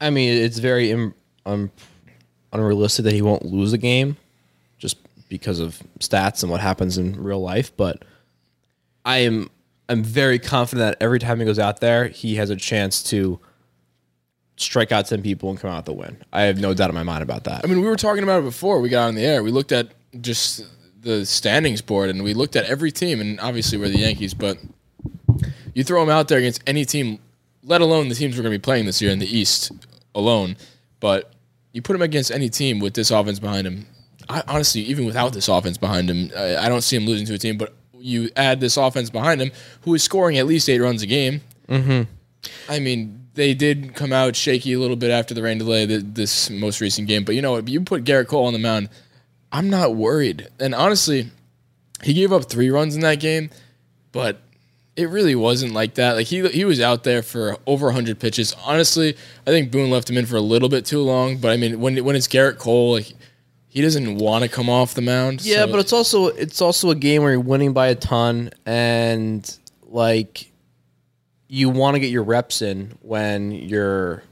I 0.00 0.10
mean, 0.10 0.42
it's 0.42 0.58
very 0.58 0.90
Im- 0.90 1.14
um, 1.46 1.70
unrealistic 2.52 3.04
that 3.04 3.12
he 3.12 3.22
won't 3.22 3.44
lose 3.44 3.72
a 3.72 3.78
game 3.78 4.16
just 4.78 4.96
because 5.28 5.58
of 5.58 5.82
stats 5.98 6.42
and 6.42 6.50
what 6.50 6.60
happens 6.60 6.98
in 6.98 7.22
real 7.22 7.40
life. 7.40 7.76
But 7.76 8.04
I 9.04 9.18
am 9.18 9.50
I'm 9.88 10.02
very 10.02 10.38
confident 10.38 10.90
that 10.90 11.02
every 11.02 11.18
time 11.18 11.38
he 11.38 11.46
goes 11.46 11.58
out 11.58 11.80
there, 11.80 12.08
he 12.08 12.36
has 12.36 12.50
a 12.50 12.56
chance 12.56 13.02
to 13.04 13.40
strike 14.56 14.92
out 14.92 15.06
ten 15.06 15.22
people 15.22 15.50
and 15.50 15.58
come 15.58 15.70
out 15.70 15.84
the 15.86 15.92
win. 15.92 16.18
I 16.32 16.42
have 16.42 16.58
no 16.58 16.74
doubt 16.74 16.90
in 16.90 16.94
my 16.94 17.02
mind 17.02 17.22
about 17.22 17.44
that. 17.44 17.62
I 17.64 17.68
mean, 17.68 17.80
we 17.80 17.86
were 17.86 17.96
talking 17.96 18.22
about 18.22 18.40
it 18.40 18.44
before 18.44 18.80
we 18.80 18.88
got 18.88 19.08
on 19.08 19.14
the 19.14 19.24
air. 19.24 19.42
We 19.42 19.50
looked 19.50 19.72
at 19.72 19.88
just 20.20 20.66
the 21.00 21.24
standings 21.24 21.80
board 21.80 22.10
and 22.10 22.22
we 22.22 22.34
looked 22.34 22.56
at 22.56 22.64
every 22.66 22.90
team, 22.90 23.20
and 23.20 23.40
obviously 23.40 23.78
we're 23.78 23.88
the 23.88 23.98
Yankees, 23.98 24.34
but 24.34 24.58
you 25.74 25.84
throw 25.84 26.00
them 26.00 26.10
out 26.10 26.28
there 26.28 26.38
against 26.38 26.62
any 26.66 26.84
team, 26.84 27.20
let 27.62 27.80
alone 27.80 28.08
the 28.08 28.14
teams 28.14 28.36
we're 28.36 28.42
going 28.42 28.52
to 28.52 28.58
be 28.58 28.62
playing 28.62 28.86
this 28.86 29.00
year 29.00 29.10
in 29.10 29.20
the 29.20 29.38
East 29.38 29.70
alone, 30.14 30.56
but 31.00 31.32
you 31.72 31.82
put 31.82 31.96
him 31.96 32.02
against 32.02 32.30
any 32.30 32.48
team 32.48 32.80
with 32.80 32.94
this 32.94 33.10
offense 33.10 33.38
behind 33.38 33.66
him. 33.66 33.86
I, 34.28 34.42
honestly, 34.46 34.82
even 34.82 35.06
without 35.06 35.32
this 35.32 35.48
offense 35.48 35.78
behind 35.78 36.10
him, 36.10 36.30
I, 36.36 36.56
I 36.56 36.68
don't 36.68 36.82
see 36.82 36.96
him 36.96 37.06
losing 37.06 37.26
to 37.26 37.34
a 37.34 37.38
team, 37.38 37.56
but 37.56 37.74
you 37.94 38.30
add 38.36 38.60
this 38.60 38.76
offense 38.76 39.10
behind 39.10 39.40
him, 39.40 39.50
who 39.82 39.94
is 39.94 40.02
scoring 40.02 40.38
at 40.38 40.46
least 40.46 40.68
eight 40.68 40.80
runs 40.80 41.02
a 41.02 41.06
game. 41.06 41.40
Mm-hmm. 41.68 42.02
I 42.68 42.78
mean, 42.78 43.26
they 43.34 43.54
did 43.54 43.94
come 43.94 44.12
out 44.12 44.36
shaky 44.36 44.72
a 44.72 44.78
little 44.78 44.96
bit 44.96 45.10
after 45.10 45.34
the 45.34 45.42
rain 45.42 45.58
delay 45.58 45.86
th- 45.86 46.02
this 46.04 46.50
most 46.50 46.80
recent 46.80 47.08
game, 47.08 47.24
but 47.24 47.34
you 47.34 47.42
know 47.42 47.52
what? 47.52 47.68
You 47.68 47.80
put 47.80 48.04
Garrett 48.04 48.28
Cole 48.28 48.46
on 48.46 48.52
the 48.52 48.58
mound, 48.58 48.88
I'm 49.52 49.70
not 49.70 49.94
worried. 49.94 50.48
And 50.60 50.74
honestly, 50.74 51.30
he 52.02 52.12
gave 52.14 52.32
up 52.32 52.44
three 52.44 52.70
runs 52.70 52.94
in 52.94 53.00
that 53.02 53.20
game, 53.20 53.50
but 54.12 54.40
it 54.98 55.08
really 55.08 55.34
wasn't 55.34 55.72
like 55.72 55.94
that. 55.94 56.16
Like 56.16 56.26
he 56.26 56.46
he 56.48 56.64
was 56.64 56.80
out 56.80 57.04
there 57.04 57.22
for 57.22 57.56
over 57.66 57.86
100 57.86 58.18
pitches. 58.18 58.54
Honestly, 58.64 59.16
I 59.46 59.50
think 59.50 59.70
Boone 59.70 59.90
left 59.90 60.10
him 60.10 60.16
in 60.16 60.26
for 60.26 60.36
a 60.36 60.40
little 60.40 60.68
bit 60.68 60.84
too 60.84 61.00
long. 61.00 61.38
But 61.38 61.52
I 61.52 61.56
mean, 61.56 61.80
when 61.80 62.04
when 62.04 62.16
it's 62.16 62.26
Garrett 62.26 62.58
Cole, 62.58 62.92
like 62.92 63.12
he 63.68 63.80
doesn't 63.80 64.16
want 64.16 64.42
to 64.42 64.48
come 64.50 64.68
off 64.68 64.94
the 64.94 65.02
mound. 65.02 65.44
Yeah, 65.44 65.64
so- 65.66 65.70
but 65.70 65.80
it's 65.80 65.92
also 65.92 66.26
it's 66.26 66.60
also 66.60 66.90
a 66.90 66.94
game 66.94 67.22
where 67.22 67.30
you're 67.32 67.40
winning 67.40 67.72
by 67.72 67.88
a 67.88 67.94
ton 67.94 68.50
and 68.66 69.58
like 69.86 70.50
you 71.46 71.70
want 71.70 71.94
to 71.94 72.00
get 72.00 72.10
your 72.10 72.24
reps 72.24 72.60
in 72.60 72.98
when 73.00 73.52
you're 73.52 74.22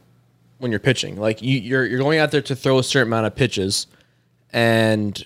when 0.58 0.70
you're 0.72 0.80
pitching. 0.80 1.16
Like 1.16 1.42
you, 1.42 1.58
you're 1.60 1.86
you're 1.86 1.98
going 2.00 2.18
out 2.18 2.30
there 2.32 2.42
to 2.42 2.56
throw 2.56 2.78
a 2.78 2.82
certain 2.82 3.08
amount 3.08 3.26
of 3.26 3.36
pitches, 3.36 3.86
and 4.52 5.24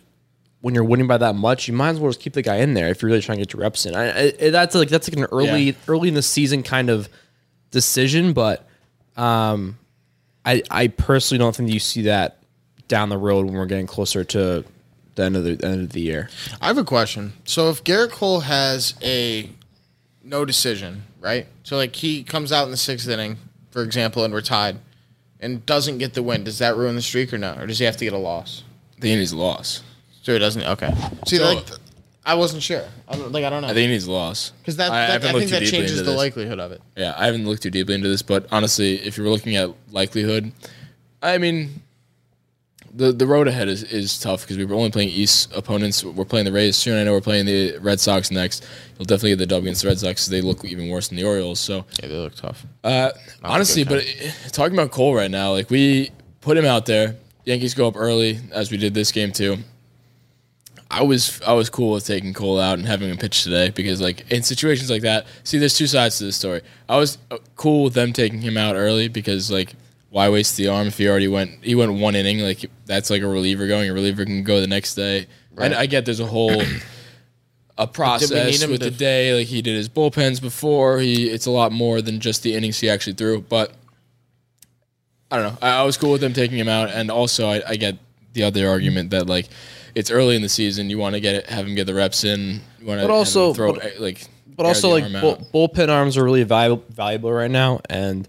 when 0.62 0.74
you're 0.74 0.84
winning 0.84 1.06
by 1.06 1.16
that 1.18 1.34
much, 1.34 1.68
you 1.68 1.74
might 1.74 1.90
as 1.90 1.98
well 2.00 2.10
just 2.10 2.20
keep 2.20 2.34
the 2.34 2.42
guy 2.42 2.56
in 2.56 2.74
there 2.74 2.88
if 2.88 3.00
you're 3.00 3.08
really 3.10 3.22
trying 3.22 3.38
to 3.38 3.42
get 3.44 3.52
your 3.52 3.62
reps 3.62 3.86
in. 3.86 3.94
I, 3.94 4.28
I, 4.28 4.50
that's 4.50 4.74
like 4.74 4.88
that's 4.88 5.08
like 5.08 5.16
an 5.18 5.24
early 5.32 5.60
Yeah. 5.70 5.72
early 5.88 6.08
in 6.08 6.14
the 6.14 6.22
season 6.22 6.62
kind 6.62 6.90
of 6.90 7.08
decision, 7.70 8.32
but 8.32 8.66
um, 9.16 9.78
I 10.44 10.62
I 10.70 10.88
personally 10.88 11.38
don't 11.38 11.54
think 11.54 11.70
you 11.70 11.80
see 11.80 12.02
that 12.02 12.38
down 12.88 13.08
the 13.08 13.18
road 13.18 13.46
when 13.46 13.54
we're 13.54 13.66
getting 13.66 13.86
closer 13.86 14.24
to 14.24 14.64
the 15.14 15.22
end 15.22 15.36
of 15.36 15.44
the 15.44 15.52
end 15.64 15.82
of 15.82 15.92
the 15.92 16.00
year. 16.00 16.28
I 16.60 16.66
have 16.68 16.78
a 16.78 16.84
question. 16.84 17.32
So 17.44 17.70
if 17.70 17.82
Garrett 17.84 18.10
Cole 18.12 18.40
has 18.40 18.94
a 19.02 19.48
no 20.22 20.44
decision, 20.44 21.02
right? 21.20 21.46
So 21.62 21.76
like 21.76 21.96
he 21.96 22.22
comes 22.22 22.52
out 22.52 22.64
in 22.64 22.70
the 22.70 22.76
sixth 22.76 23.08
inning, 23.08 23.36
for 23.70 23.82
example, 23.82 24.24
and 24.24 24.32
we're 24.34 24.40
tied, 24.40 24.76
and 25.40 25.64
doesn't 25.66 25.98
get 25.98 26.14
the 26.14 26.22
win, 26.22 26.44
does 26.44 26.58
that 26.58 26.76
ruin 26.76 26.96
the 26.96 27.02
streak 27.02 27.32
or 27.32 27.38
no? 27.38 27.54
Or 27.54 27.66
does 27.66 27.78
he 27.78 27.84
have 27.86 27.96
to 27.98 28.04
get 28.04 28.12
a 28.12 28.18
loss? 28.18 28.62
The 28.96 29.02
think 29.02 29.10
he 29.12 29.16
needs 29.16 29.32
loss. 29.32 29.82
So 30.34 30.38
doesn't. 30.38 30.62
Okay. 30.64 30.92
See, 31.26 31.36
So- 31.38 31.44
like, 31.44 31.64
I 32.24 32.34
wasn't 32.34 32.62
sure. 32.62 32.84
I 33.08 33.16
don't, 33.16 33.32
like 33.32 33.44
I 33.44 33.50
don't 33.50 33.62
know 33.62 33.68
I 33.68 33.74
think 33.74 33.86
he 33.86 33.92
needs 33.92 34.04
a 34.06 34.12
loss 34.12 34.52
because 34.60 34.76
that, 34.76 34.90
I 34.92 35.06
that- 35.18 35.24
I, 35.24 35.32
looked 35.32 35.38
think 35.38 35.50
too 35.50 35.54
that 35.56 35.60
deeply 35.60 35.70
changes 35.78 35.92
into 35.92 36.02
the 36.04 36.10
this. 36.10 36.18
likelihood 36.18 36.60
of 36.60 36.72
it. 36.72 36.82
Yeah, 36.96 37.14
I 37.16 37.26
haven't 37.26 37.46
looked 37.46 37.62
too 37.62 37.70
deeply 37.70 37.94
into 37.94 38.08
this, 38.08 38.22
but 38.22 38.46
honestly, 38.52 38.96
if 38.96 39.16
you're 39.16 39.28
looking 39.30 39.56
at 39.56 39.70
likelihood, 39.90 40.52
I 41.22 41.38
mean, 41.38 41.82
the 42.94 43.12
the 43.12 43.26
road 43.26 43.46
ahead 43.48 43.68
is, 43.68 43.84
is 43.84 44.18
tough 44.18 44.42
because 44.42 44.58
we 44.58 44.64
were 44.64 44.74
only 44.74 44.90
playing 44.90 45.08
East 45.10 45.50
opponents. 45.56 46.02
We're 46.04 46.24
playing 46.24 46.44
the 46.44 46.52
Rays 46.52 46.76
soon. 46.76 46.98
I 47.00 47.04
know 47.04 47.12
we're 47.12 47.20
playing 47.20 47.46
the 47.46 47.78
Red 47.78 48.00
Sox 48.00 48.30
next. 48.30 48.64
You'll 48.98 49.04
definitely 49.06 49.30
get 49.30 49.38
the 49.38 49.46
dub 49.46 49.62
against 49.62 49.82
the 49.82 49.88
Red 49.88 49.98
Sox 50.00 50.22
'cause 50.24 50.28
they 50.28 50.40
look 50.42 50.64
even 50.64 50.88
worse 50.88 51.08
than 51.08 51.16
the 51.16 51.24
Orioles. 51.24 51.58
So 51.60 51.84
Yeah, 52.02 52.08
they 52.08 52.14
look 52.16 52.34
tough. 52.34 52.66
uh, 52.84 53.10
honestly, 53.44 53.84
but 53.84 54.04
eh, 54.04 54.30
talking 54.52 54.74
about 54.74 54.90
Cole 54.90 55.14
right 55.14 55.30
now, 55.30 55.52
like 55.52 55.70
we 55.70 56.10
put 56.42 56.56
him 56.56 56.64
out 56.66 56.84
there. 56.86 57.16
Yankees 57.44 57.74
go 57.74 57.86
up 57.88 57.96
early 57.96 58.38
as 58.52 58.70
we 58.70 58.76
did 58.76 58.92
this 58.92 59.10
game 59.12 59.32
too. 59.32 59.58
I 60.90 61.02
was 61.02 61.40
I 61.42 61.52
was 61.52 61.70
cool 61.70 61.92
with 61.92 62.04
taking 62.04 62.34
Cole 62.34 62.58
out 62.58 62.78
and 62.78 62.86
having 62.86 63.08
him 63.08 63.16
pitch 63.16 63.44
today 63.44 63.70
because 63.70 64.00
like 64.00 64.30
in 64.30 64.42
situations 64.42 64.90
like 64.90 65.02
that, 65.02 65.26
see, 65.44 65.58
there's 65.58 65.76
two 65.76 65.86
sides 65.86 66.18
to 66.18 66.24
this 66.24 66.36
story. 66.36 66.62
I 66.88 66.96
was 66.96 67.18
uh, 67.30 67.38
cool 67.54 67.84
with 67.84 67.94
them 67.94 68.12
taking 68.12 68.40
him 68.40 68.56
out 68.56 68.74
early 68.74 69.06
because 69.06 69.52
like 69.52 69.74
why 70.10 70.28
waste 70.28 70.56
the 70.56 70.66
arm 70.66 70.88
if 70.88 70.98
he 70.98 71.08
already 71.08 71.28
went 71.28 71.64
he 71.64 71.76
went 71.76 71.92
one 71.92 72.16
inning 72.16 72.40
like 72.40 72.68
that's 72.86 73.10
like 73.10 73.22
a 73.22 73.28
reliever 73.28 73.68
going 73.68 73.88
a 73.88 73.92
reliever 73.92 74.24
can 74.24 74.42
go 74.42 74.60
the 74.60 74.66
next 74.66 74.96
day. 74.96 75.28
Right. 75.54 75.72
I, 75.72 75.80
I 75.80 75.86
get 75.86 76.04
there's 76.04 76.18
a 76.18 76.26
whole 76.26 76.60
a 77.78 77.86
process 77.86 78.66
with 78.66 78.80
to- 78.80 78.90
the 78.90 78.90
day 78.90 79.32
like 79.32 79.46
he 79.46 79.62
did 79.62 79.76
his 79.76 79.88
bullpens 79.88 80.42
before 80.42 80.98
he 80.98 81.30
it's 81.30 81.46
a 81.46 81.52
lot 81.52 81.70
more 81.70 82.02
than 82.02 82.18
just 82.18 82.42
the 82.42 82.54
innings 82.54 82.80
he 82.80 82.90
actually 82.90 83.12
threw 83.12 83.40
but 83.40 83.72
I 85.30 85.36
don't 85.36 85.52
know 85.52 85.58
I, 85.62 85.80
I 85.80 85.82
was 85.84 85.96
cool 85.96 86.10
with 86.10 86.20
them 86.20 86.32
taking 86.32 86.58
him 86.58 86.68
out 86.68 86.90
and 86.90 87.12
also 87.12 87.48
I, 87.48 87.62
I 87.64 87.76
get 87.76 87.96
the 88.32 88.42
other 88.42 88.68
argument 88.68 89.10
that 89.10 89.28
like 89.28 89.48
it's 89.94 90.10
early 90.10 90.36
in 90.36 90.42
the 90.42 90.48
season, 90.48 90.90
you 90.90 90.98
want 90.98 91.14
to 91.14 91.20
get 91.20 91.34
it, 91.34 91.46
have 91.50 91.66
him 91.66 91.74
get 91.74 91.86
the 91.86 91.94
reps 91.94 92.24
in. 92.24 92.60
You 92.80 92.86
want 92.86 93.00
to 93.00 93.06
But 93.06 93.12
also- 93.12 93.52
throw 93.54 93.74
but- 93.74 93.98
like, 94.00 94.26
But 94.56 94.66
also, 94.66 94.90
like 94.90 95.04
bull, 95.20 95.46
bullpen 95.54 95.88
arms 95.88 96.16
are 96.16 96.24
really 96.24 96.42
valuable, 96.42 96.84
valuable 96.90 97.32
right 97.32 97.50
now, 97.50 97.80
and 97.88 98.28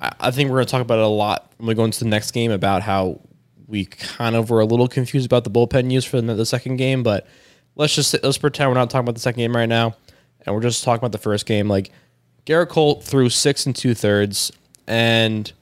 I, 0.00 0.12
I 0.20 0.30
think 0.32 0.50
we're 0.50 0.56
going 0.56 0.66
to 0.66 0.70
talk 0.72 0.82
about 0.82 0.98
it 0.98 1.04
a 1.04 1.06
lot 1.06 1.52
when 1.58 1.68
we 1.68 1.74
go 1.74 1.84
into 1.84 2.00
the 2.00 2.06
next 2.10 2.32
game 2.32 2.50
about 2.50 2.82
how 2.82 3.20
we 3.68 3.84
kind 3.86 4.34
of 4.34 4.50
were 4.50 4.60
a 4.60 4.64
little 4.64 4.88
confused 4.88 5.24
about 5.24 5.44
the 5.44 5.50
bullpen 5.50 5.90
use 5.90 6.04
for 6.04 6.20
the, 6.20 6.34
the 6.34 6.44
second 6.46 6.76
game. 6.78 7.02
But 7.04 7.26
let's 7.76 7.94
just 7.94 8.14
let's 8.24 8.38
pretend 8.38 8.70
we're 8.70 8.74
not 8.74 8.90
talking 8.90 9.04
about 9.04 9.14
the 9.14 9.20
second 9.20 9.38
game 9.38 9.54
right 9.56 9.68
now, 9.68 9.94
and 10.44 10.54
we're 10.54 10.62
just 10.62 10.82
talking 10.82 10.98
about 10.98 11.12
the 11.12 11.18
first 11.18 11.46
game. 11.46 11.68
Like 11.68 11.92
Garrett 12.44 12.68
Cole 12.70 13.00
threw 13.00 13.28
six 13.30 13.64
and 13.64 13.74
two 13.76 13.94
thirds, 13.94 14.50
and 14.88 15.52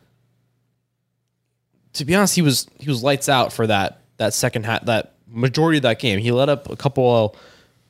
to 1.93 2.05
be 2.05 2.15
honest, 2.15 2.35
he 2.35 2.43
was 2.43 2.67
he 2.79 2.89
was 2.89 3.03
lights 3.03 3.29
out 3.29 3.53
for 3.53 3.67
that 3.67 4.01
that 4.17 4.33
second 4.35 4.65
half 4.65 4.85
that 4.87 5.15
majority 5.31 5.79
of 5.79 5.83
that 5.83 5.99
game. 5.99 6.19
He 6.19 6.33
let 6.33 6.49
up 6.49 6.69
a 6.71 6.77
couple 6.77 7.09
of 7.17 7.37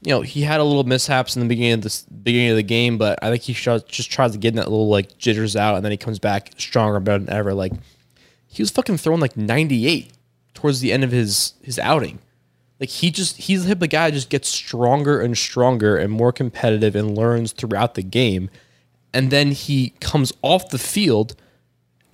you 0.03 0.11
know, 0.11 0.23
he 0.23 0.43
had 0.43 0.61
a 0.61 0.65
little 0.65 0.85
mishaps 0.85 1.37
in 1.37 1.43
the 1.43 1.49
beginning 1.49 1.75
of 1.75 1.83
this 1.83 2.03
beginning 2.03 2.51
of 2.51 2.57
the 2.57 2.63
game, 2.63 2.97
but 2.97 3.19
I 3.23 3.31
think 3.31 3.43
he 3.43 3.53
just 3.53 4.11
tries 4.11 4.33
to 4.33 4.39
get 4.39 4.49
in 4.49 4.57
that 4.57 4.71
little 4.71 4.89
like 4.89 5.19
jitters 5.19 5.57
out, 5.57 5.77
and 5.77 5.85
then 5.85 5.93
he 5.93 5.99
comes 5.99 6.19
back 6.19 6.53
stronger, 6.57 6.99
than 7.01 7.29
ever. 7.29 7.53
Like 7.53 7.73
he 8.47 8.63
was 8.63 8.71
fucking 8.71 8.97
throwing 8.97 9.21
like 9.21 9.37
98 9.37 10.11
towards 10.55 10.81
the 10.81 10.93
end 10.93 11.05
of 11.05 11.11
his 11.11 11.55
his 11.63 11.79
outing. 11.79 12.19
Like 12.79 12.89
he 12.89 13.11
just 13.11 13.37
he's 13.37 13.65
the 13.65 13.75
type 13.75 13.83
of 13.83 13.91
guy 13.91 14.09
that 14.09 14.15
just 14.15 14.31
gets 14.31 14.49
stronger 14.49 15.21
and 15.21 15.37
stronger 15.37 15.99
and 15.99 16.11
more 16.11 16.33
competitive 16.33 16.97
and 16.97 17.17
learns 17.17 17.53
throughout 17.53 17.95
the 17.95 18.03
game, 18.03 18.49
and 19.13 19.31
then 19.31 19.51
he 19.51 19.91
comes 20.01 20.33
off 20.41 20.71
the 20.71 20.79
field 20.79 21.37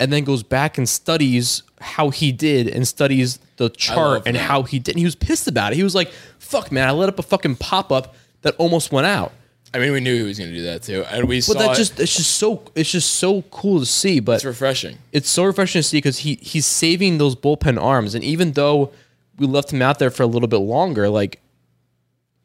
and 0.00 0.12
then 0.12 0.25
goes 0.25 0.42
back 0.42 0.76
and 0.76 0.88
studies 0.88 1.62
how 1.80 2.11
he 2.11 2.33
did 2.33 2.68
and 2.68 2.87
studies 2.87 3.38
the 3.56 3.68
chart 3.71 4.23
and 4.26 4.37
how 4.37 4.62
he 4.62 4.78
did. 4.78 4.92
And 4.95 4.99
he 4.99 5.04
was 5.04 5.14
pissed 5.14 5.47
about 5.49 5.73
it. 5.73 5.76
He 5.76 5.83
was 5.83 5.95
like, 5.95 6.11
"Fuck, 6.38 6.73
man! 6.73 6.88
I 6.88 6.92
let 6.92 7.09
up 7.09 7.18
a 7.18 7.23
fucking 7.23 7.56
pop 7.56 7.92
up 7.92 8.14
that 8.42 8.54
almost 8.56 8.92
went 8.92 9.06
out." 9.06 9.33
I 9.75 9.78
mean, 9.78 9.92
we 9.92 10.00
knew 10.00 10.16
he 10.16 10.23
was 10.23 10.38
going 10.38 10.50
to 10.50 10.56
do 10.56 10.62
that 10.62 10.83
too, 10.85 11.04
and 11.11 11.28
we 11.28 11.38
But 11.38 11.45
saw 11.45 11.52
that 11.59 11.73
it. 11.73 11.76
just 11.76 12.00
it's 12.00 12.16
just 12.16 12.37
so 12.37 12.62
it's 12.75 12.90
just 12.90 13.16
so 13.16 13.42
cool 13.50 13.80
to 13.80 13.87
see. 13.87 14.21
But 14.21 14.37
it's 14.37 14.45
refreshing. 14.45 14.97
it's 15.12 15.28
so 15.28 15.45
refreshing 15.45 15.80
to 15.80 15.83
see 15.83 15.99
because 15.99 16.18
he 16.18 16.37
he's 16.40 16.64
saving 16.66 17.18
those 17.18 17.37
bullpen 17.37 17.80
arms, 17.83 18.14
and 18.14 18.25
even 18.25 18.52
though 18.52 18.92
we 19.38 19.47
left 19.47 19.73
him 19.73 19.83
out 19.83 19.99
there 19.99 20.11
for 20.11 20.23
a 20.23 20.26
little 20.26 20.49
bit 20.49 20.59
longer, 20.59 21.09
like 21.11 21.40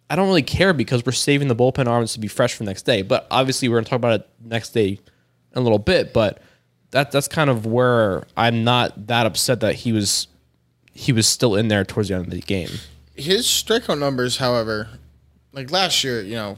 I 0.10 0.18
don't 0.18 0.28
really 0.28 0.42
care 0.42 0.74
because 0.74 1.06
we're 1.06 1.14
saving 1.14 1.48
the 1.48 1.56
bullpen 1.56 1.88
arms 1.88 2.12
to 2.14 2.20
be 2.20 2.28
fresh 2.28 2.54
for 2.54 2.66
next 2.66 2.82
day. 2.82 3.02
But 3.02 3.28
obviously, 3.32 3.70
we're 3.70 3.78
gonna 3.78 3.86
talk 3.86 3.98
about 3.98 4.20
it 4.20 4.30
next 4.44 4.72
day 4.72 4.90
in 4.90 5.00
a 5.56 5.62
little 5.62 5.80
bit. 5.80 6.12
But 6.14 6.42
that 6.92 7.12
that's 7.12 7.28
kind 7.28 7.50
of 7.50 7.66
where 7.66 8.24
I'm 8.38 8.64
not 8.64 9.08
that 9.08 9.26
upset 9.26 9.60
that 9.62 9.76
he 9.76 9.92
was 9.92 10.28
he 10.94 11.12
was 11.12 11.28
still 11.28 11.56
in 11.56 11.68
there 11.70 11.84
towards 11.84 12.10
the 12.10 12.16
end 12.16 12.26
of 12.26 12.32
the 12.32 12.42
game. 12.42 12.70
His 13.16 13.46
strikeout 13.48 14.00
numbers, 14.00 14.38
however, 14.38 14.90
like 15.54 15.72
last 15.72 16.04
year, 16.04 16.22
you 16.22 16.36
know, 16.36 16.58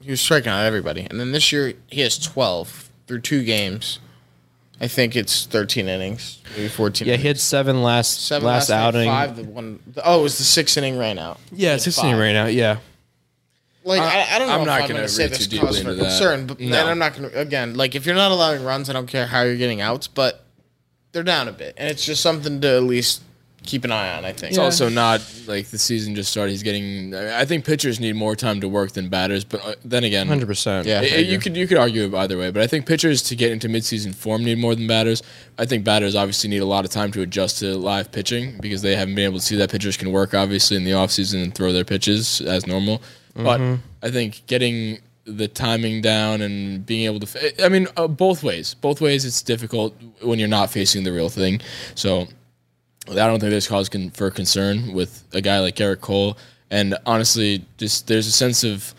he 0.00 0.10
was 0.10 0.20
striking 0.20 0.50
out 0.50 0.64
everybody, 0.64 1.02
and 1.08 1.18
then 1.20 1.32
this 1.32 1.52
year 1.52 1.74
he 1.88 2.00
has 2.02 2.18
twelve 2.18 2.90
through 3.06 3.20
two 3.20 3.44
games. 3.44 3.98
I 4.80 4.86
think 4.86 5.16
it's 5.16 5.44
thirteen 5.46 5.88
innings, 5.88 6.40
maybe 6.56 6.68
fourteen. 6.68 7.08
Yeah, 7.08 7.16
he 7.16 7.26
had 7.26 7.40
seven 7.40 7.82
last 7.82 8.24
seven 8.26 8.46
last, 8.46 8.70
night, 8.70 8.78
outing. 8.78 9.08
Five, 9.08 9.36
the 9.36 9.44
one. 9.44 9.80
The, 9.92 10.06
oh, 10.06 10.20
it 10.20 10.22
was 10.22 10.38
the 10.38 10.44
sixth 10.44 10.76
inning 10.78 10.98
ran 10.98 11.18
out. 11.18 11.40
Yeah, 11.50 11.56
He 11.56 11.64
had 11.64 11.80
sixteen 11.82 12.12
five. 12.12 12.20
right 12.20 12.32
now. 12.32 12.46
Yeah, 12.46 12.78
Like 13.88 14.02
I, 14.02 14.36
I 14.36 14.38
don't 14.38 14.48
know 14.48 14.54
I'm 14.54 14.60
if 14.60 14.66
not 14.66 14.82
I'm 14.82 14.88
gonna 14.88 15.08
say 15.08 15.26
this 15.28 15.38
too 15.46 15.50
deeply 15.50 15.66
cause 15.66 15.80
for 15.80 15.90
into 15.90 16.02
that. 16.02 16.10
concern, 16.10 16.46
but 16.46 16.60
No. 16.60 16.70
then 16.70 16.86
I'm 16.86 16.98
not 16.98 17.16
going 17.16 17.30
to 17.30 17.40
again. 17.40 17.74
Like 17.74 17.94
if 17.94 18.06
you're 18.06 18.14
not 18.14 18.30
allowing 18.30 18.62
runs, 18.64 18.88
I 18.90 18.92
don't 18.92 19.06
care 19.08 19.26
how 19.26 19.42
you're 19.42 19.56
getting 19.56 19.80
outs, 19.80 20.06
but 20.08 20.44
they're 21.12 21.22
down 21.22 21.48
a 21.48 21.52
bit, 21.52 21.74
and 21.78 21.88
it's 21.88 22.04
just 22.04 22.22
something 22.22 22.60
to 22.60 22.76
at 22.76 22.82
least 22.82 23.22
keep 23.64 23.84
an 23.84 23.92
eye 23.92 24.16
on. 24.16 24.24
I 24.24 24.32
think. 24.32 24.50
It's 24.52 24.58
also 24.58 24.88
not 24.88 25.20
like 25.46 25.68
the 25.68 25.78
season 25.78 26.14
just 26.14 26.30
started. 26.30 26.52
He's 26.52 26.62
getting. 26.62 27.14
I 27.14 27.44
think 27.46 27.64
pitchers 27.64 27.98
need 27.98 28.14
more 28.14 28.36
time 28.36 28.60
to 28.60 28.68
work 28.68 28.92
than 28.92 29.08
batters, 29.08 29.42
but 29.44 29.64
uh, 29.64 29.74
then 29.84 30.04
again, 30.04 30.26
hundred 30.28 30.46
percent. 30.46 30.86
Yeah. 30.86 31.00
I- 31.00 31.04
I 31.04 31.16
you 31.18 31.38
could 31.38 31.56
you 31.56 31.66
could 31.66 31.78
argue 31.78 32.04
it 32.04 32.14
either 32.14 32.36
way, 32.38 32.50
but 32.50 32.62
I 32.62 32.66
think 32.66 32.86
pitchers 32.86 33.22
to 33.24 33.36
get 33.36 33.50
into 33.52 33.68
midseason 33.68 34.14
form 34.14 34.44
need 34.44 34.58
more 34.58 34.74
than 34.74 34.86
batters. 34.86 35.22
I 35.58 35.64
think 35.66 35.82
batters 35.84 36.14
obviously 36.14 36.50
need 36.50 36.62
a 36.62 36.66
lot 36.66 36.84
of 36.84 36.90
time 36.90 37.10
to 37.12 37.22
adjust 37.22 37.58
to 37.60 37.74
live 37.76 38.12
pitching 38.12 38.58
because 38.60 38.82
they 38.82 38.94
haven't 38.96 39.14
been 39.14 39.24
able 39.24 39.38
to 39.38 39.44
see 39.44 39.56
that 39.56 39.70
pitchers 39.70 39.96
can 39.96 40.12
work 40.12 40.34
obviously 40.34 40.76
in 40.76 40.84
the 40.84 40.92
offseason 40.92 41.42
and 41.42 41.54
throw 41.54 41.72
their 41.72 41.84
pitches 41.84 42.40
as 42.42 42.66
normal. 42.66 43.00
But 43.44 43.60
I 44.02 44.10
think 44.10 44.46
getting 44.46 44.98
the 45.24 45.46
timing 45.48 46.00
down 46.00 46.40
and 46.40 46.84
being 46.84 47.04
able 47.04 47.20
to, 47.20 47.64
I 47.64 47.68
mean, 47.68 47.86
uh, 47.96 48.08
both 48.08 48.42
ways. 48.42 48.74
Both 48.74 49.00
ways, 49.00 49.24
it's 49.24 49.42
difficult 49.42 49.94
when 50.22 50.38
you're 50.38 50.48
not 50.48 50.70
facing 50.70 51.04
the 51.04 51.12
real 51.12 51.28
thing. 51.28 51.60
So 51.94 52.26
I 53.10 53.14
don't 53.14 53.40
think 53.40 53.50
there's 53.50 53.68
cause 53.68 53.88
con- 53.88 54.10
for 54.10 54.30
concern 54.30 54.92
with 54.92 55.24
a 55.32 55.40
guy 55.40 55.60
like 55.60 55.76
Garrett 55.76 56.00
Cole. 56.00 56.38
And 56.70 56.96
honestly, 57.06 57.64
just 57.76 58.06
there's 58.06 58.26
a 58.26 58.32
sense 58.32 58.64
of 58.64 58.94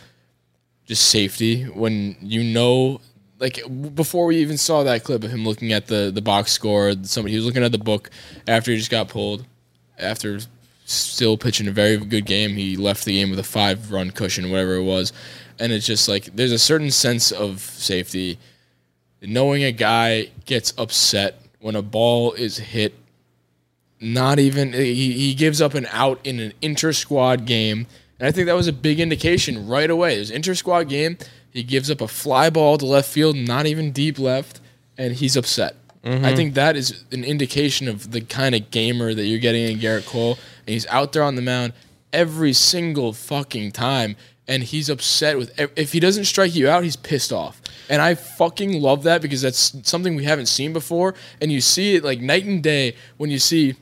just 0.85 1.09
safety 1.09 1.63
when 1.65 2.15
you 2.19 2.43
know 2.43 2.99
like 3.39 3.61
before 3.93 4.25
we 4.25 4.37
even 4.37 4.57
saw 4.57 4.83
that 4.83 5.03
clip 5.03 5.23
of 5.23 5.29
him 5.29 5.45
looking 5.45 5.71
at 5.71 5.85
the 5.85 6.11
the 6.11 6.21
box 6.21 6.51
score 6.51 6.93
somebody 7.03 7.31
he 7.31 7.37
was 7.37 7.45
looking 7.45 7.63
at 7.63 7.71
the 7.71 7.77
book 7.77 8.09
after 8.47 8.71
he 8.71 8.77
just 8.77 8.89
got 8.89 9.07
pulled 9.07 9.45
after 9.99 10.39
still 10.91 11.37
pitching 11.37 11.67
a 11.67 11.71
very 11.71 11.97
good 11.97 12.25
game. 12.25 12.51
He 12.51 12.75
left 12.75 13.05
the 13.05 13.13
game 13.13 13.29
with 13.29 13.39
a 13.39 13.43
five 13.43 13.91
run 13.91 14.11
cushion 14.11 14.49
whatever 14.49 14.75
it 14.75 14.83
was. 14.83 15.13
And 15.59 15.71
it's 15.71 15.85
just 15.85 16.07
like 16.07 16.25
there's 16.35 16.51
a 16.51 16.59
certain 16.59 16.91
sense 16.91 17.31
of 17.31 17.59
safety. 17.59 18.37
Knowing 19.21 19.63
a 19.63 19.71
guy 19.71 20.31
gets 20.45 20.73
upset 20.77 21.41
when 21.59 21.75
a 21.75 21.81
ball 21.81 22.33
is 22.33 22.57
hit 22.57 22.95
not 24.01 24.39
even 24.39 24.71
he, 24.71 25.11
he 25.11 25.33
gives 25.33 25.61
up 25.61 25.73
an 25.73 25.85
out 25.91 26.25
in 26.25 26.39
an 26.39 26.53
inter 26.61 26.93
squad 26.93 27.45
game. 27.45 27.85
And 28.17 28.27
i 28.27 28.31
think 28.31 28.47
that 28.47 28.55
was 28.55 28.67
a 28.67 28.73
big 28.73 28.99
indication 28.99 29.67
right 29.67 29.89
away. 29.89 30.15
There's 30.15 30.31
inter 30.31 30.55
squad 30.55 30.89
game. 30.89 31.17
He 31.51 31.63
gives 31.63 31.91
up 31.91 31.99
a 31.99 32.07
fly 32.07 32.49
ball 32.49 32.77
to 32.77 32.85
left 32.85 33.09
field 33.09 33.35
not 33.35 33.65
even 33.65 33.91
deep 33.91 34.17
left 34.17 34.61
and 34.97 35.13
he's 35.15 35.35
upset 35.35 35.75
i 36.03 36.07
mm-hmm. 36.07 36.35
think 36.35 36.53
that 36.53 36.75
is 36.75 37.03
an 37.11 37.23
indication 37.23 37.87
of 37.87 38.11
the 38.11 38.21
kind 38.21 38.55
of 38.55 38.71
gamer 38.71 39.13
that 39.13 39.25
you're 39.25 39.39
getting 39.39 39.63
in 39.63 39.79
garrett 39.79 40.05
cole 40.05 40.37
and 40.65 40.73
he's 40.73 40.87
out 40.87 41.13
there 41.13 41.23
on 41.23 41.35
the 41.35 41.41
mound 41.41 41.73
every 42.13 42.53
single 42.53 43.13
fucking 43.13 43.71
time 43.71 44.15
and 44.47 44.63
he's 44.63 44.89
upset 44.89 45.37
with 45.37 45.51
if 45.77 45.91
he 45.91 45.99
doesn't 45.99 46.25
strike 46.25 46.55
you 46.55 46.67
out 46.67 46.83
he's 46.83 46.95
pissed 46.95 47.31
off 47.31 47.61
and 47.89 48.01
i 48.01 48.15
fucking 48.15 48.81
love 48.81 49.03
that 49.03 49.21
because 49.21 49.41
that's 49.41 49.75
something 49.87 50.15
we 50.15 50.23
haven't 50.23 50.47
seen 50.47 50.73
before 50.73 51.13
and 51.41 51.51
you 51.51 51.61
see 51.61 51.95
it 51.95 52.03
like 52.03 52.19
night 52.19 52.45
and 52.45 52.63
day 52.63 52.95
when 53.17 53.29
you 53.29 53.39
see 53.39 53.75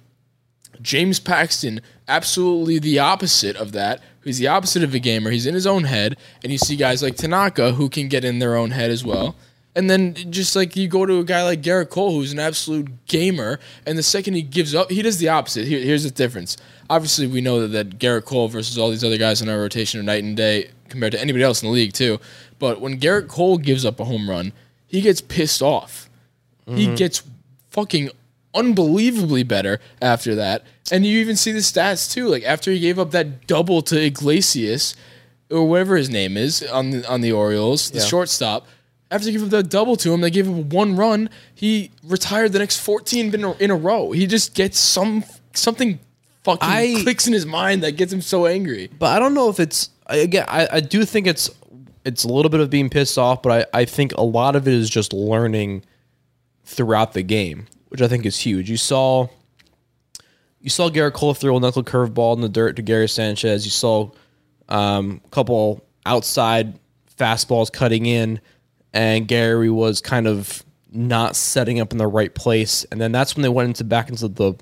James 0.82 1.20
Paxton, 1.20 1.82
absolutely 2.08 2.80
the 2.80 3.00
opposite 3.00 3.56
of 3.56 3.72
that. 3.72 4.02
He's 4.24 4.40
the 4.40 4.48
opposite 4.48 4.84
of 4.84 4.94
a 4.94 5.00
gamer. 5.00 5.32
He's 5.32 5.46
in 5.46 5.54
his 5.54 5.68
own 5.68 5.86
head, 5.86 6.18
and 6.44 6.52
you 6.52 6.58
see 6.58 6.76
guys 6.76 7.02
like 7.02 7.16
Tanaka 7.16 7.74
who 7.74 7.90
can 7.90 8.08
get 8.08 8.26
in 8.26 8.40
their 8.40 8.56
own 8.56 8.72
head 8.72 8.92
as 8.92 9.04
well. 9.04 9.36
And 9.78 9.90
then 9.92 10.16
just 10.32 10.56
like 10.56 10.76
you 10.76 10.88
go 10.88 11.06
to 11.06 11.20
a 11.20 11.24
guy 11.24 11.44
like 11.44 11.62
Garrett 11.62 11.92
Cole, 11.92 12.12
who's 12.12 12.34
an 12.34 12.40
absolute 12.40 13.06
gamer, 13.06 13.60
and 13.86 13.96
the 13.96 14.02
second 14.02 14.34
he 14.34 14.42
gives 14.42 14.74
up, 14.74 14.90
he 14.90 15.04
does 15.04 15.20
the 15.20 15.30
opposite. 15.30 15.68
Here, 15.68 15.80
here's 15.80 16.04
the 16.04 16.10
difference. 16.10 16.58
Obviously, 16.90 17.28
we 17.28 17.42
know 17.42 17.62
that, 17.62 17.68
that 17.68 18.00
Garrett 18.00 18.26
Cole 18.26 18.48
versus 18.48 18.80
all 18.80 18.90
these 18.90 19.04
other 19.04 19.20
guys 19.20 19.40
in 19.40 19.50
our 19.50 19.60
rotation 19.60 20.00
are 20.00 20.04
night 20.04 20.24
and 20.24 20.36
day 20.36 20.72
compared 20.90 21.12
to 21.12 21.22
anybody 21.22 21.44
else 21.44 21.62
in 21.62 21.68
the 21.68 21.74
league 21.74 21.94
too. 21.94 22.20
But 22.58 22.82
when 22.82 22.98
Garrett 22.98 23.28
Cole 23.28 23.60
gives 23.60 23.86
up 23.86 24.00
a 24.00 24.06
home 24.06 24.28
run, 24.28 24.52
he 24.88 25.00
gets 25.00 25.22
pissed 25.22 25.62
off. 25.62 26.10
He 26.66 26.88
mm-hmm. 26.88 26.96
gets 26.96 27.22
fucking 27.70 28.10
unbelievably 28.56 29.44
better 29.44 29.80
after 30.02 30.34
that. 30.36 30.66
And 30.92 31.06
you 31.06 31.20
even 31.20 31.36
see 31.36 31.52
the 31.52 31.60
stats 31.60 32.12
too. 32.12 32.28
Like 32.28 32.44
after 32.44 32.72
he 32.72 32.80
gave 32.80 32.98
up 32.98 33.12
that 33.12 33.46
double 33.46 33.84
to 33.84 34.02
Iglesias 34.02 34.96
or 35.52 35.70
whatever 35.70 35.98
his 35.98 36.10
name 36.10 36.36
is 36.36 36.64
on 36.64 36.90
the 36.90 37.08
on 37.08 37.22
the 37.22 37.32
Orioles, 37.32 37.92
the 37.92 38.00
Yeah. 38.00 38.06
shortstop. 38.06 38.68
After 39.10 39.28
he 39.28 39.34
gave 39.34 39.44
up 39.44 39.50
that 39.52 39.70
double 39.70 39.96
to 39.98 40.14
him, 40.14 40.22
they 40.22 40.30
gave 40.30 40.46
him 40.48 40.68
one 40.70 40.96
run. 40.98 41.30
He 41.56 41.92
retired 42.04 42.52
the 42.52 42.60
next 42.60 42.80
14 42.82 43.34
in 43.34 43.44
a, 43.44 43.52
in 43.54 43.72
a 43.72 43.76
row. 43.76 44.12
He 44.12 44.28
just 44.28 44.54
gets 44.54 44.78
some 44.80 45.24
something 45.54 46.00
fucking 46.44 46.68
I- 46.70 47.02
clicks 47.04 47.26
in 47.28 47.34
his 47.34 47.46
mind 47.46 47.84
that 47.84 47.94
gets 47.94 48.12
him 48.12 48.22
so 48.22 48.46
angry. 48.46 48.90
but 49.00 49.16
I 49.16 49.20
don't 49.20 49.34
know 49.34 49.50
if 49.50 49.60
it's 49.60 49.90
I- 50.08 50.18
again. 50.18 50.46
I, 50.48 50.68
I 50.74 50.80
do 50.82 51.06
think 51.06 51.26
it's 51.28 51.50
it's 52.06 52.24
a 52.24 52.28
little 52.28 52.50
bit 52.50 52.60
of 52.60 52.70
being 52.70 52.90
pissed 52.90 53.18
off, 53.18 53.42
but 53.42 53.68
I, 53.74 53.82
I 53.82 53.86
think 53.86 54.14
a 54.14 54.22
lot 54.24 54.56
of 54.56 54.68
it 54.68 54.74
is 54.74 54.90
just 54.90 55.12
learning 55.14 55.84
throughout 56.66 57.14
the 57.14 57.22
game, 57.24 57.68
which 57.90 58.02
I 58.02 58.08
think 58.10 58.26
is 58.26 58.38
huge. 58.40 58.70
You 58.70 58.78
saw 58.78 59.28
you 60.60 60.70
saw 60.70 60.90
Garrett 60.90 61.14
Cole 61.14 61.34
throw 61.34 61.56
a 61.56 61.60
knuckle 61.60 61.84
curveball 61.84 62.36
in 62.36 62.42
the 62.42 62.50
dirt 62.50 62.76
to 62.76 62.82
Gary 62.82 63.08
Sanchez. 63.08 63.64
You 63.66 63.72
saw 63.72 64.10
um, 64.70 65.22
a 65.26 65.30
couple 65.30 65.86
outside 66.06 66.78
fastballs 67.18 67.72
cutting 67.72 68.06
in, 68.06 68.40
and 68.98 69.28
Gary 69.28 69.70
was 69.70 70.02
kind 70.02 70.26
of 70.26 70.64
not 70.92 71.36
setting 71.36 71.80
up 71.80 71.92
in 71.92 72.00
the 72.00 72.08
right 72.08 72.34
place. 72.34 72.84
And 72.86 73.00
then 73.00 73.12
that's 73.12 73.36
when 73.36 73.44
they 73.44 73.50
went 73.50 73.68
into 73.68 73.84
back 73.84 74.10
into 74.10 74.28
the 74.28 74.56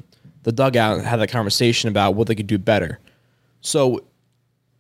the 0.44 0.52
dugout 0.52 0.98
and 0.98 1.08
had 1.08 1.22
that 1.22 1.30
conversation 1.30 1.90
about 1.90 2.14
what 2.14 2.28
they 2.28 2.36
could 2.36 2.46
do 2.46 2.58
better. 2.58 3.00
So 3.62 4.04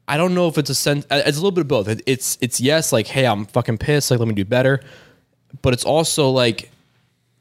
I 0.07 0.17
don't 0.17 0.35
know 0.35 0.47
if 0.49 0.57
it's 0.57 0.69
a 0.69 0.75
sense. 0.75 1.05
Uh, 1.09 1.23
it's 1.25 1.37
a 1.37 1.39
little 1.39 1.51
bit 1.51 1.61
of 1.61 1.69
both. 1.69 2.01
It's 2.05 2.37
it's 2.41 2.59
yes, 2.59 2.91
like 2.91 3.07
hey, 3.07 3.25
I'm 3.25 3.45
fucking 3.45 3.77
pissed. 3.77 4.11
Like 4.11 4.19
let 4.19 4.27
me 4.27 4.35
do 4.35 4.43
better, 4.43 4.81
but 5.61 5.73
it's 5.73 5.85
also 5.85 6.29
like 6.29 6.69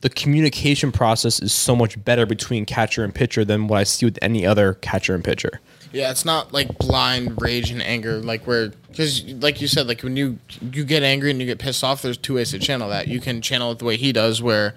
the 0.03 0.09
communication 0.09 0.93
process 0.93 1.43
is 1.43 1.53
so 1.53 1.75
much 1.75 2.03
better 2.05 2.27
between 2.27 2.65
catcher 2.65 3.03
and 3.03 3.13
pitcher 3.13 3.45
than 3.45 3.67
what 3.67 3.81
I 3.81 3.85
see 3.85 4.07
with 4.07 4.21
any 4.23 4.47
other 4.47 4.75
catcher 4.75 5.17
and 5.17 5.25
pitcher. 5.25 5.61
Yeah, 5.95 6.11
it's 6.11 6.25
not 6.25 6.53
like 6.53 6.77
blind 6.79 7.41
rage 7.41 7.71
and 7.71 7.81
anger, 7.81 8.19
like 8.19 8.49
where 8.49 8.71
because 8.89 9.25
like 9.35 9.61
you 9.61 9.69
said, 9.69 9.87
like 9.87 10.03
when 10.03 10.17
you 10.17 10.41
you 10.61 10.85
get 10.85 11.05
angry 11.05 11.31
and 11.31 11.39
you 11.39 11.47
get 11.47 11.61
pissed 11.61 11.85
off, 11.85 12.03
there's 12.03 12.17
two 12.17 12.35
ways 12.35 12.51
to 12.51 12.59
channel 12.59 12.89
that. 12.89 13.07
You 13.07 13.21
can 13.21 13.41
channel 13.41 13.71
it 13.71 13.79
the 13.79 13.85
way 13.85 13.97
he 13.97 14.13
does, 14.13 14.43
where 14.43 14.75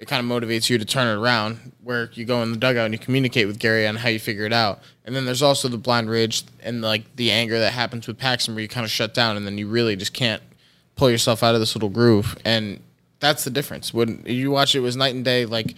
it 0.00 0.08
kind 0.08 0.20
of 0.20 0.28
motivates 0.28 0.68
you 0.68 0.76
to 0.76 0.84
turn 0.84 1.06
it 1.06 1.20
around, 1.20 1.72
where 1.84 2.10
you 2.14 2.24
go 2.24 2.42
in 2.42 2.50
the 2.50 2.58
dugout 2.58 2.86
and 2.86 2.92
you 2.92 2.98
communicate 2.98 3.46
with 3.46 3.60
Gary 3.60 3.86
on 3.86 3.94
how 3.94 4.08
you 4.08 4.18
figure 4.18 4.44
it 4.44 4.52
out. 4.52 4.80
And 5.04 5.14
then 5.14 5.24
there's 5.24 5.40
also 5.40 5.68
the 5.68 5.78
blind 5.78 6.10
rage 6.10 6.42
and 6.60 6.82
like 6.82 7.14
the 7.14 7.30
anger 7.30 7.60
that 7.60 7.72
happens 7.72 8.08
with 8.08 8.18
Paxton, 8.18 8.56
where 8.56 8.62
you 8.62 8.68
kind 8.68 8.84
of 8.84 8.90
shut 8.90 9.14
down 9.14 9.36
and 9.36 9.46
then 9.46 9.58
you 9.58 9.68
really 9.68 9.94
just 9.94 10.14
can't 10.14 10.42
pull 10.96 11.08
yourself 11.08 11.44
out 11.44 11.54
of 11.54 11.60
this 11.60 11.76
little 11.76 11.90
groove. 11.90 12.36
And 12.44 12.82
that's 13.20 13.44
the 13.44 13.50
difference. 13.50 13.94
When 13.94 14.24
you 14.26 14.50
watch 14.50 14.74
it, 14.74 14.78
it 14.78 14.82
was 14.82 14.96
night 14.96 15.14
and 15.14 15.24
day. 15.24 15.46
Like 15.46 15.76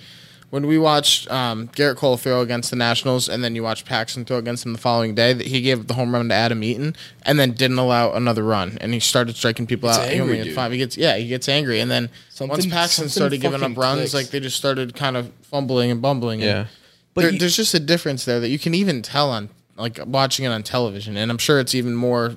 when 0.51 0.67
we 0.67 0.79
watched 0.79 1.31
um, 1.31 1.67
Garrett 1.75 1.99
Cole 1.99 2.17
throw 2.17 2.41
against 2.41 2.71
the 2.71 2.77
Nationals, 2.77 3.29
and 3.29 3.45
then 3.45 3.55
you 3.55 3.63
watch 3.63 3.85
Paxton 3.85 4.25
throw 4.25 4.39
against 4.39 4.65
him 4.65 4.73
the 4.73 4.79
following 4.79 5.15
day, 5.15 5.33
that 5.35 5.47
he 5.47 5.61
gave 5.61 5.87
the 5.89 5.95
home 5.95 6.15
run 6.15 6.29
to 6.31 6.35
Adam 6.35 6.63
Eaton, 6.63 6.97
and 7.23 7.39
then 7.39 7.53
didn't 7.53 7.79
allow 7.79 8.13
another 8.13 8.43
run, 8.43 8.79
and 8.81 8.95
he 8.95 9.01
started 9.01 9.37
striking 9.37 9.67
people 9.67 9.89
Gets 9.91 9.99
out. 9.99 10.05
He 10.09 10.13
angry, 10.13 10.23
only 10.23 10.39
had 10.39 10.45
dude. 10.45 10.55
five. 10.55 10.73
He 10.73 10.79
gets 10.79 10.97
yeah, 10.97 11.17
he 11.17 11.29
gets 11.29 11.49
angry, 11.49 11.81
and 11.81 11.91
then 11.91 12.09
once 12.41 12.67
Paxton 12.67 13.09
started 13.09 13.41
giving 13.41 13.63
up 13.63 13.77
runs, 13.77 13.99
clicks. 14.11 14.15
like 14.15 14.27
they 14.29 14.41
just 14.41 14.57
started 14.57 14.95
kind 14.95 15.17
of 15.17 15.31
fumbling 15.43 15.91
and 15.91 16.01
bumbling. 16.01 16.41
Yeah. 16.41 16.61
and 16.61 16.69
But 17.15 17.21
there, 17.23 17.33
you- 17.33 17.39
there's 17.39 17.57
just 17.57 17.75
a 17.75 17.81
difference 17.81 18.25
there 18.25 18.41
that 18.41 18.49
you 18.49 18.59
can 18.59 18.75
even 18.75 19.03
tell 19.03 19.31
on 19.31 19.51
like 19.77 19.99
watching 20.07 20.45
it 20.45 20.49
on 20.49 20.63
television, 20.63 21.17
and 21.17 21.31
I'm 21.31 21.39
sure 21.39 21.61
it's 21.61 21.75
even 21.75 21.95
more 21.95 22.37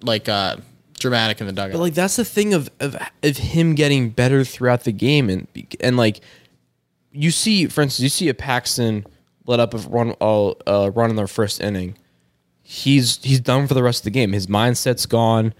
like 0.00 0.28
uh, 0.28 0.56
dramatic 1.00 1.40
in 1.40 1.46
the 1.48 1.52
dugout. 1.52 1.72
But 1.72 1.80
like 1.80 1.94
that's 1.94 2.14
the 2.16 2.24
thing 2.24 2.54
of 2.54 2.70
of, 2.78 2.96
of 3.22 3.36
him 3.36 3.74
getting 3.74 4.10
better 4.10 4.44
throughout 4.44 4.84
the 4.84 4.92
game 4.92 5.28
and 5.28 5.48
and 5.80 5.96
like 5.96 6.20
you 7.12 7.30
see, 7.30 7.66
for 7.66 7.82
instance, 7.82 8.02
you 8.02 8.08
see 8.08 8.28
a 8.28 8.34
Paxton 8.34 9.06
let 9.46 9.60
up 9.60 9.74
a 9.74 9.78
run 9.78 10.14
uh, 10.20 10.90
run 10.94 11.10
in 11.10 11.16
their 11.16 11.26
first 11.26 11.60
inning. 11.60 11.96
He's 12.62 13.22
he's 13.24 13.40
done 13.40 13.66
for 13.66 13.74
the 13.74 13.82
rest 13.82 14.00
of 14.00 14.04
the 14.04 14.10
game. 14.10 14.32
His 14.32 14.46
mindset's 14.46 15.06
gone. 15.06 15.54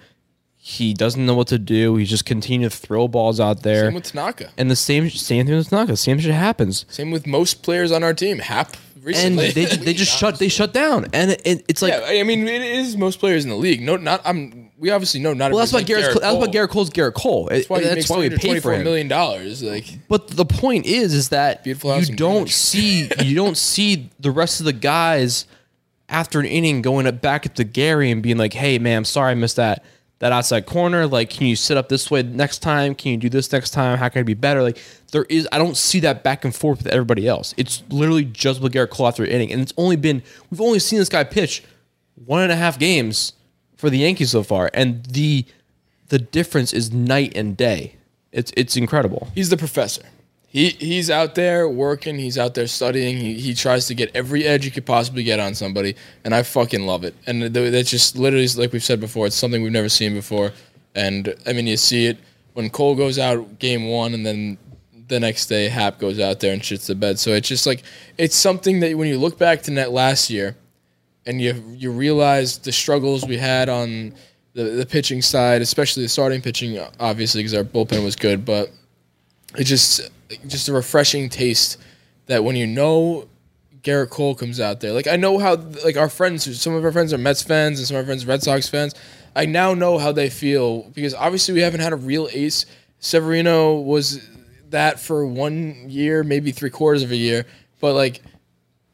He 0.57 0.93
doesn't 0.93 1.25
know 1.25 1.35
what 1.35 1.47
to 1.49 1.59
do. 1.59 1.97
He's 1.97 2.11
just 2.11 2.27
continue 2.27 2.69
to 2.69 2.77
throw 2.77 3.09
balls 3.09 3.41
out 3.41 3.63
there. 3.63 3.87
Same 3.87 3.95
with 3.95 4.05
Tanaka. 4.05 4.51
and 4.59 4.71
the 4.71 4.77
same 4.77 5.09
same 5.09 5.47
thing 5.47 5.57
with 5.57 5.71
Tanaka. 5.71 5.97
Same 5.97 6.19
shit 6.19 6.35
happens. 6.35 6.85
Same 6.89 7.11
with 7.11 7.27
most 7.27 7.63
players 7.63 7.91
on 7.91 8.05
our 8.05 8.13
team. 8.13 8.41
Happ 8.41 8.77
And 8.99 9.07
recently. 9.39 9.51
they 9.53 9.65
they 9.67 9.95
just 9.95 10.17
shut 10.19 10.39
they 10.39 10.49
shut 10.49 10.73
down. 10.73 11.07
And 11.13 11.31
it, 11.33 11.43
it- 11.45 11.65
it's 11.69 11.83
like 11.83 11.93
yeah, 11.93 12.21
I 12.21 12.23
mean, 12.25 12.47
it 12.49 12.63
is 12.63 12.97
most 12.97 13.19
players 13.21 13.45
in 13.45 13.51
the 13.51 13.57
league. 13.57 13.81
No, 13.83 13.97
not 13.97 14.21
I'm. 14.25 14.71
We 14.79 14.91
obviously 14.91 15.19
know 15.21 15.35
not. 15.35 15.51
well, 15.51 15.59
that's 15.59 15.73
why 15.73 15.81
everybody's 15.81 16.15
like 16.15 16.21
that's 16.23 16.37
why 16.37 16.47
Garrett 16.47 16.71
Cole's 16.71 16.91
Garrett 16.91 17.15
Cole. 17.15 17.49
That's 17.51 17.69
why 17.69 17.79
he 17.81 17.85
that's 17.85 17.97
makes 17.97 18.11
why 18.11 18.19
we 18.19 18.29
pay 18.31 18.37
for 18.37 18.71
324 18.71 18.73
him. 18.75 18.85
million 18.85 19.09
dollars. 19.09 19.63
Like 19.63 19.85
But 20.09 20.29
the 20.29 20.45
point 20.45 20.87
is, 20.87 21.15
is 21.15 21.31
that 21.31 21.65
Beautiful 21.65 21.93
house 21.93 22.07
you 22.09 22.13
in 22.13 22.17
don't 22.17 22.33
Greenwich. 22.33 22.55
see 22.55 23.11
you 23.25 23.35
don't 23.35 23.57
see 23.57 24.09
the 24.21 24.31
rest 24.31 24.61
of 24.61 24.67
the 24.67 24.73
guys 24.73 25.47
after 26.09 26.39
an 26.41 26.47
inning 26.47 26.81
going 26.81 27.07
up 27.07 27.21
back 27.21 27.45
up 27.45 27.55
to 27.57 27.65
Gary 27.65 28.11
and 28.11 28.23
being 28.23 28.37
like, 28.39 28.53
"Hey, 28.53 28.79
man, 28.79 28.99
I'm 28.99 29.05
sorry 29.05 29.33
I 29.33 29.35
missed 29.35 29.57
that 29.57 29.85
that 30.21 30.33
outside 30.33 30.67
corner. 30.67 31.07
Like, 31.07 31.31
can 31.31 31.47
you 31.47 31.57
sit 31.57 31.77
up 31.77 31.89
this 31.89 32.11
way 32.11 32.23
next 32.23 32.59
time? 32.59 32.95
Can 32.95 33.13
you 33.13 33.17
do 33.19 33.29
this 33.29 33.53
next 33.53 33.71
time? 33.71 33.99
How 33.99 34.09
can 34.09 34.21
I 34.21 34.23
be 34.23 34.35
better?" 34.35 34.63
Like, 34.63 34.79
there 35.13 35.25
is 35.29 35.49
I 35.53 35.59
don't 35.59 35.77
see 35.77 36.01
that 36.01 36.23
back 36.23 36.45
and 36.45 36.55
forth 36.55 36.79
with 36.79 36.93
everybody 36.93 37.27
else. 37.27 37.55
It's 37.57 37.83
literally 37.89 38.25
just 38.25 38.61
with 38.61 38.73
Garrett 38.73 38.91
Cole 38.91 39.09
after 39.09 39.25
inning, 39.25 39.53
and 39.53 39.61
it's 39.63 39.75
only 39.77 39.97
been 39.97 40.23
we've 40.51 40.61
only 40.61 40.79
seen 40.79 40.99
this 40.99 41.09
guy 41.09 41.25
pitch 41.25 41.63
one 42.27 42.43
and 42.43 42.53
a 42.53 42.57
half 42.57 42.79
games 42.79 43.33
for 43.77 43.91
the 43.91 43.99
Yankees 43.99 44.31
so 44.31 44.43
far, 44.43 44.71
and 44.75 45.05
the 45.07 45.45
the 46.09 46.19
difference 46.19 46.73
is 46.73 46.93
night 46.93 47.33
and 47.37 47.57
day. 47.57 47.95
It's 48.33 48.53
it's 48.57 48.77
incredible. 48.77 49.29
he's 49.35 49.51
the 49.51 49.57
professor. 49.57 50.03
He 50.51 50.71
he's 50.71 51.11
out 51.11 51.35
there 51.35 51.69
working. 51.69 52.19
He's 52.19 52.39
out 52.39 52.55
there 52.55 52.67
studying. 52.67 53.19
He, 53.19 53.35
he 53.35 53.55
tries 53.55 53.87
to 53.89 53.95
get 53.95 54.11
every 54.15 54.45
edge 54.45 54.65
he 54.65 54.71
could 54.71 54.87
possibly 54.87 55.23
get 55.23 55.39
on 55.39 55.55
somebody, 55.55 55.95
and 56.25 56.35
I 56.35 56.43
fucking 56.43 56.87
love 56.87 57.05
it. 57.05 57.15
And 57.27 57.53
th- 57.55 57.71
that's 57.71 57.91
just 57.91 58.17
literally 58.17 58.49
like 58.57 58.73
we've 58.73 58.83
said 58.83 58.99
before. 58.99 59.27
It's 59.27 59.37
something 59.37 59.63
we've 59.63 59.73
never 59.73 59.91
seen 59.91 60.15
before. 60.15 60.53
And 60.95 61.35
I 61.47 61.53
mean, 61.53 61.67
you 61.67 61.77
see 61.77 62.07
it 62.07 62.19
when 62.55 62.71
Cole 62.71 62.97
goes 62.97 63.19
out 63.19 63.59
game 63.59 63.89
one, 63.89 64.15
and 64.15 64.25
then 64.25 64.57
the 65.09 65.21
next 65.21 65.47
day 65.47 65.69
Happ 65.69 65.99
goes 65.99 66.19
out 66.19 66.41
there 66.41 66.55
and 66.55 66.63
shits 66.63 66.87
the 66.87 66.95
bed. 66.95 67.19
So 67.19 67.33
it's 67.33 67.49
just 67.49 67.67
like 67.67 67.83
it's 68.17 68.35
something 68.37 68.81
that 68.81 68.97
when 68.97 69.09
you 69.09 69.19
look 69.19 69.39
back 69.39 69.63
to 69.65 69.71
net 69.71 69.93
last 69.93 70.31
year, 70.31 70.57
and 71.27 71.43
you 71.43 71.63
you 71.77 71.93
realize 71.93 72.57
the 72.57 72.73
struggles 72.73 73.27
we 73.27 73.37
had 73.37 73.69
on 73.69 74.15
the 74.55 74.65
the 74.65 74.87
pitching 74.87 75.21
side, 75.21 75.61
especially 75.61 76.05
the 76.05 76.09
starting 76.09 76.41
pitching, 76.41 76.79
obviously 76.99 77.43
because 77.43 77.53
our 77.53 77.65
bullpen 77.65 78.03
was 78.03 78.17
good, 78.17 78.47
but 78.47 78.71
it 79.59 79.65
just 79.65 80.11
just 80.47 80.69
a 80.69 80.73
refreshing 80.73 81.29
taste 81.29 81.79
that 82.27 82.45
when 82.45 82.57
you 82.57 82.67
know 82.67 83.29
Garrett 83.83 84.11
Cole 84.11 84.35
comes 84.35 84.61
out 84.61 84.81
there. 84.81 84.93
Like 84.93 85.07
I 85.07 85.17
know 85.17 85.39
how 85.39 85.57
like 85.85 85.97
our 85.97 86.09
friends, 86.09 86.61
some 86.61 86.75
of 86.75 86.85
our 86.85 86.93
friends 86.93 87.13
are 87.13 87.19
Mets 87.19 87.43
fans 87.43 87.79
and 87.79 87.89
some 87.89 87.97
of 87.97 88.03
our 88.03 88.07
friends 88.07 88.25
are 88.25 88.29
Red 88.29 88.43
Sox 88.43 88.69
fans. 88.69 88.95
I 89.35 89.47
now 89.47 89.75
know 89.75 89.99
how 89.99 90.13
they 90.13 90.31
feel 90.31 90.83
because 90.91 91.15
obviously 91.15 91.55
we 91.55 91.61
haven't 91.61 91.81
had 91.81 91.93
a 91.93 91.97
real 91.97 92.29
ace. 92.33 92.67
Severino 92.99 93.75
was 93.75 94.27
that 94.71 95.01
for 95.01 95.25
one 95.27 95.89
year, 95.89 96.23
maybe 96.23 96.51
three 96.51 96.71
quarters 96.71 97.03
of 97.03 97.13
a 97.13 97.17
year, 97.17 97.47
but 97.81 97.95
like 97.95 98.21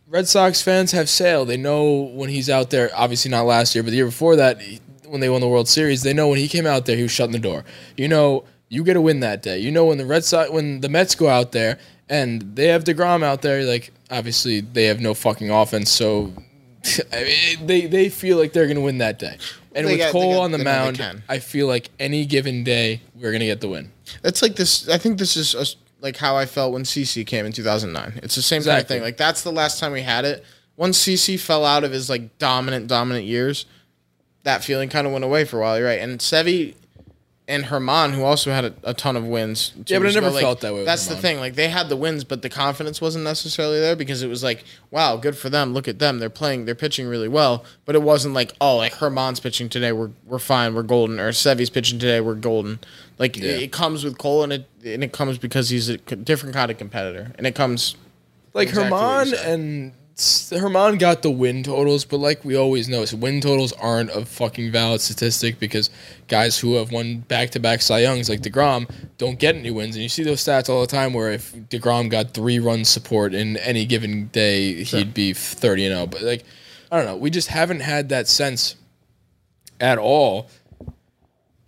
Red 0.06 0.28
Sox 0.28 0.62
fans 0.62 0.92
have 0.92 1.08
Sale. 1.08 1.44
They 1.44 1.56
know 1.56 1.92
when 1.92 2.28
he's 2.28 2.50
out 2.50 2.70
there. 2.70 2.90
Obviously 2.94 3.30
not 3.30 3.46
last 3.46 3.74
year, 3.74 3.82
but 3.82 3.90
the 3.90 3.96
year 3.96 4.06
before 4.06 4.36
that, 4.36 4.60
when 5.06 5.20
they 5.20 5.28
won 5.28 5.40
the 5.40 5.48
World 5.48 5.68
Series, 5.68 6.02
they 6.02 6.12
know 6.12 6.28
when 6.28 6.38
he 6.38 6.46
came 6.46 6.66
out 6.66 6.86
there, 6.86 6.96
he 6.96 7.02
was 7.02 7.10
shutting 7.10 7.32
the 7.32 7.38
door. 7.38 7.64
You 7.96 8.08
know, 8.08 8.44
you 8.74 8.84
get 8.84 8.96
a 8.96 9.00
win 9.00 9.20
that 9.20 9.42
day. 9.42 9.58
You 9.58 9.70
know 9.70 9.84
when 9.86 9.98
the 9.98 10.06
Red 10.06 10.24
Sox, 10.24 10.50
when 10.50 10.80
the 10.80 10.88
Mets 10.88 11.14
go 11.14 11.28
out 11.28 11.52
there 11.52 11.78
and 12.08 12.42
they 12.56 12.66
have 12.68 12.84
Degrom 12.84 13.22
out 13.22 13.42
there, 13.42 13.64
like 13.64 13.92
obviously 14.10 14.60
they 14.60 14.84
have 14.86 15.00
no 15.00 15.14
fucking 15.14 15.50
offense, 15.50 15.90
so 15.90 16.32
I 17.12 17.24
mean, 17.24 17.66
they 17.66 17.86
they 17.86 18.08
feel 18.08 18.36
like 18.38 18.52
they're 18.52 18.66
gonna 18.68 18.80
win 18.80 18.98
that 18.98 19.18
day. 19.18 19.38
And 19.76 19.86
They 19.86 19.92
with 19.92 19.98
got- 19.98 20.12
Cole 20.12 20.34
got- 20.34 20.40
on 20.42 20.50
the 20.52 20.58
they 20.58 20.64
know 20.64 20.90
they 20.92 21.02
mound. 21.02 21.22
I 21.28 21.38
feel 21.38 21.66
like 21.66 21.90
any 21.98 22.26
given 22.26 22.62
day 22.64 23.00
we're 23.14 23.32
gonna 23.32 23.46
get 23.46 23.60
the 23.60 23.68
win. 23.68 23.90
That's 24.22 24.42
like 24.42 24.56
this. 24.56 24.88
I 24.88 24.98
think 24.98 25.18
this 25.18 25.36
is 25.36 25.54
a, 25.54 25.64
like 26.00 26.16
how 26.16 26.36
I 26.36 26.46
felt 26.46 26.72
when 26.72 26.82
CC 26.84 27.26
came 27.26 27.46
in 27.46 27.52
2009. 27.52 28.20
It's 28.22 28.34
the 28.34 28.42
same 28.42 28.62
kind 28.62 28.80
of 28.80 28.86
thing. 28.86 29.02
Like 29.02 29.16
that's 29.16 29.42
the 29.42 29.50
last 29.52 29.80
time 29.80 29.92
we 29.92 30.02
had 30.02 30.24
it. 30.24 30.44
Once 30.76 30.98
CC 30.98 31.38
fell 31.40 31.64
out 31.64 31.84
of 31.84 31.92
his 31.92 32.10
like 32.10 32.36
dominant, 32.38 32.86
dominant 32.88 33.24
years, 33.24 33.64
that 34.42 34.62
feeling 34.62 34.88
kind 34.90 35.06
of 35.06 35.12
went 35.12 35.24
away 35.24 35.44
for 35.44 35.58
a 35.58 35.60
while. 35.62 35.78
You're 35.78 35.86
right. 35.88 36.00
And 36.00 36.18
Sevi 36.20 36.74
and 37.46 37.64
Germán, 37.64 38.12
who 38.12 38.22
also 38.22 38.50
had 38.50 38.64
a, 38.64 38.74
a 38.84 38.94
ton 38.94 39.16
of 39.16 39.24
wins. 39.26 39.72
Yeah, 39.86 39.98
but 39.98 40.08
I 40.08 40.12
never 40.12 40.26
ago, 40.28 40.34
like, 40.34 40.42
felt 40.42 40.60
that 40.62 40.72
way 40.72 40.84
That's 40.84 41.06
the 41.08 41.16
thing. 41.16 41.38
Like 41.38 41.54
they 41.56 41.68
had 41.68 41.88
the 41.90 41.96
wins, 41.96 42.24
but 42.24 42.40
the 42.40 42.48
confidence 42.48 43.00
wasn't 43.02 43.24
necessarily 43.24 43.80
there 43.80 43.94
because 43.96 44.22
it 44.22 44.28
was 44.28 44.42
like, 44.42 44.64
wow, 44.90 45.16
good 45.16 45.36
for 45.36 45.50
them. 45.50 45.74
Look 45.74 45.86
at 45.86 45.98
them. 45.98 46.20
They're 46.20 46.30
playing. 46.30 46.64
They're 46.64 46.74
pitching 46.74 47.06
really 47.06 47.28
well. 47.28 47.64
But 47.84 47.96
it 47.96 48.02
wasn't 48.02 48.34
like, 48.34 48.52
oh, 48.60 48.76
like 48.76 48.94
Germán's 48.94 49.40
pitching 49.40 49.68
today. 49.68 49.92
We're 49.92 50.10
we're 50.24 50.38
fine. 50.38 50.74
We're 50.74 50.82
golden. 50.84 51.20
Or 51.20 51.30
Sevi's 51.32 51.68
pitching 51.70 51.98
today. 51.98 52.20
We're 52.22 52.34
golden. 52.34 52.78
Like 53.18 53.36
Yeah. 53.36 53.50
it, 53.50 53.62
it 53.64 53.72
comes 53.72 54.04
with 54.04 54.16
Cole, 54.16 54.42
and 54.42 54.52
it 54.52 54.66
and 54.84 55.04
it 55.04 55.12
comes 55.12 55.36
because 55.36 55.68
he's 55.68 55.88
a 55.90 55.98
different 55.98 56.54
kind 56.54 56.70
of 56.70 56.78
competitor, 56.78 57.32
and 57.36 57.46
it 57.46 57.54
comes 57.54 57.96
like 58.54 58.68
Exactly 58.68 58.90
Germán 58.98 59.46
and 59.46 59.92
Germán 60.16 61.00
got 61.00 61.22
the 61.22 61.30
win 61.30 61.64
totals, 61.64 62.04
but 62.04 62.18
like 62.18 62.44
we 62.44 62.56
always 62.56 62.88
know, 62.88 63.04
so 63.04 63.16
win 63.16 63.40
totals 63.40 63.72
aren't 63.72 64.10
a 64.10 64.24
fucking 64.24 64.70
valid 64.70 65.00
statistic 65.00 65.58
because 65.58 65.90
guys 66.28 66.58
who 66.58 66.74
have 66.74 66.92
won 66.92 67.18
back 67.20 67.50
to 67.50 67.60
back 67.60 67.82
Cy 67.82 68.00
Youngs 68.00 68.28
like 68.28 68.40
Degrom 68.40 68.88
don't 69.18 69.40
get 69.40 69.56
any 69.56 69.72
wins, 69.72 69.96
and 69.96 70.02
you 70.04 70.08
see 70.08 70.22
those 70.22 70.40
stats 70.40 70.68
all 70.68 70.80
the 70.80 70.86
time. 70.86 71.14
Where 71.14 71.32
if 71.32 71.52
Degrom 71.52 72.10
got 72.10 72.32
three 72.32 72.60
run 72.60 72.84
support 72.84 73.34
in 73.34 73.56
any 73.56 73.86
given 73.86 74.28
day, 74.28 74.84
he'd 74.84 75.14
be 75.14 75.32
thirty 75.32 75.84
and 75.84 75.94
zero. 75.94 76.06
But 76.06 76.22
like, 76.22 76.44
I 76.92 76.96
don't 76.96 77.06
know, 77.06 77.16
we 77.16 77.30
just 77.30 77.48
haven't 77.48 77.80
had 77.80 78.08
that 78.10 78.28
sense 78.28 78.76
at 79.80 79.98
all 79.98 80.48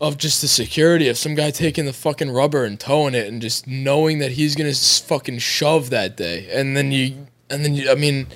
of 0.01 0.19
just 0.19 0.41
the 0.41 0.49
security 0.49 1.09
of 1.09 1.19
some 1.19 1.35
guy 1.35 1.51
taking 1.51 1.87
the 1.87 1.93
fucking 1.93 2.31
rubber 2.31 2.65
and 2.65 2.79
towing 2.79 3.15
it 3.15 3.27
and 3.27 3.43
just 3.43 3.67
knowing 3.67 4.19
that 4.19 4.33
he's 4.33 4.55
gonna 4.55 4.75
fucking 4.75 5.39
shove 5.39 5.91
that 5.91 6.17
day 6.17 6.47
and 6.53 6.77
then 6.77 6.93
you 6.93 7.27
and 7.51 7.65
then 7.65 7.75
you, 7.75 7.91
I 7.91 7.95
mean 7.95 8.27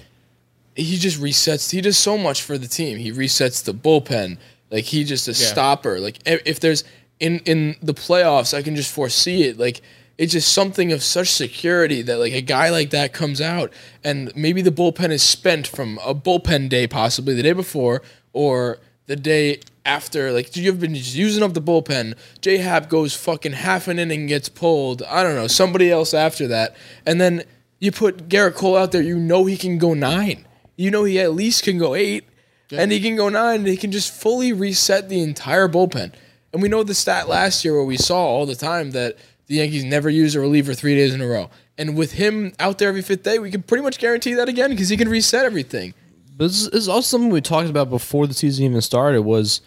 he 0.75 0.97
just 0.97 1.21
resets 1.21 1.71
he 1.71 1.81
does 1.81 1.97
so 1.97 2.17
much 2.17 2.43
for 2.43 2.57
the 2.59 2.69
team. 2.69 2.99
He 2.99 3.13
resets 3.13 3.63
the 3.65 3.75
bullpen. 3.75 4.39
Like 4.71 4.85
he 4.85 5.05
just 5.05 5.29
a 5.29 5.35
stopper. 5.35 5.99
Like 5.99 6.19
if, 6.27 6.61
there's 6.61 6.85
in 7.19 7.41
in 7.41 7.77
the 7.83 7.95
playoffs 7.95 8.57
I 8.57 8.63
can 8.63 8.77
just 8.77 8.93
foresee 8.93 9.45
it. 9.45 9.59
Like 9.59 9.81
it's 10.17 10.33
just 10.33 10.53
something 10.53 10.93
of 10.93 11.03
such 11.03 11.29
security 11.29 12.03
that 12.03 12.19
like 12.19 12.33
a 12.33 12.43
guy 12.43 12.71
like 12.71 12.91
that 12.91 13.13
comes 13.13 13.41
out 13.41 13.73
and 14.05 14.35
maybe 14.37 14.63
the 14.63 14.71
bullpen 14.71 15.11
is 15.11 15.23
spent 15.23 15.67
from 15.67 15.99
a 16.05 16.15
bullpen 16.15 16.69
day 16.69 16.87
possibly 16.87 17.35
the 17.35 17.43
day 17.43 17.53
before 17.53 18.03
or 18.33 18.79
the 19.07 19.17
day 19.17 19.61
after. 19.85 20.31
Like 20.31 20.55
you've 20.57 20.81
been 20.81 20.95
just 20.95 21.15
using 21.15 21.43
up 21.43 21.55
the 21.55 21.63
bullpen. 21.63 22.15
J 22.41 22.59
Happ 22.59 22.89
goes 22.89 23.15
fucking 23.15 23.53
half 23.53 23.89
an 23.89 23.99
inning 23.99 24.27
gets 24.27 24.49
pulled. 24.49 25.03
I 25.03 25.23
don't 25.23 25.35
know 25.35 25.47
somebody 25.47 25.91
else 25.91 26.15
after 26.15 26.47
that. 26.49 26.77
And 27.05 27.21
then 27.21 27.45
you 27.81 27.91
put 27.91 28.29
garrett 28.29 28.55
cole 28.55 28.77
out 28.77 28.93
there 28.93 29.03
you 29.03 29.19
know 29.19 29.47
he 29.47 29.57
can 29.57 29.79
go 29.79 29.95
nine 29.95 30.47
you 30.77 30.91
know 30.91 31.05
he 31.05 31.19
at 31.19 31.35
least 31.35 31.65
can 31.65 31.77
go 31.79 31.95
eight 31.95 32.25
and 32.71 32.93
he 32.93 33.01
can 33.01 33.17
go 33.17 33.29
nine 33.29 33.61
and 33.61 33.69
he 33.69 33.77
can 33.77 33.91
just 33.91 34.13
fully 34.13 34.53
reset 34.53 35.09
the 35.09 35.21
entire 35.21 35.69
bullpen 35.69 36.13
and 36.53 36.63
we 36.63 36.69
know 36.69 36.83
the 36.83 36.95
stat 36.95 37.29
last 37.29 37.65
year 37.65 37.75
where 37.75 37.85
we 37.85 37.97
saw 37.97 38.19
all 38.19 38.47
the 38.47 38.55
time 38.55 38.91
that 38.93 39.17
the 39.47 39.57
Yankees 39.57 39.85
never 39.85 40.09
use 40.09 40.37
a 40.37 40.41
reliever 40.41 40.75
three 40.75 40.95
days 40.95 41.13
in 41.13 41.21
a 41.21 41.27
row. 41.27 41.51
And 41.77 41.97
with 41.97 42.13
him 42.13 42.53
out 42.61 42.79
there 42.79 42.89
every 42.89 43.03
fifth 43.03 43.25
day, 43.25 43.39
we 43.39 43.51
can 43.51 43.63
pretty 43.63 43.83
much 43.83 43.99
guarantee 43.99 44.35
that 44.35 44.49
again 44.49 44.71
because 44.71 44.89
he 44.89 44.97
can 44.97 45.09
reset 45.09 45.45
everything. 45.45 45.93
But 46.37 46.49
this 46.49 46.69
is 46.69 46.89
also 46.89 47.17
something 47.17 47.31
we 47.31 47.41
talked 47.41 47.69
about 47.69 47.91
before 47.91 48.27
the 48.27 48.35
season 48.35 48.65
even 48.65 48.81
started 48.81 49.23
was 49.23 49.61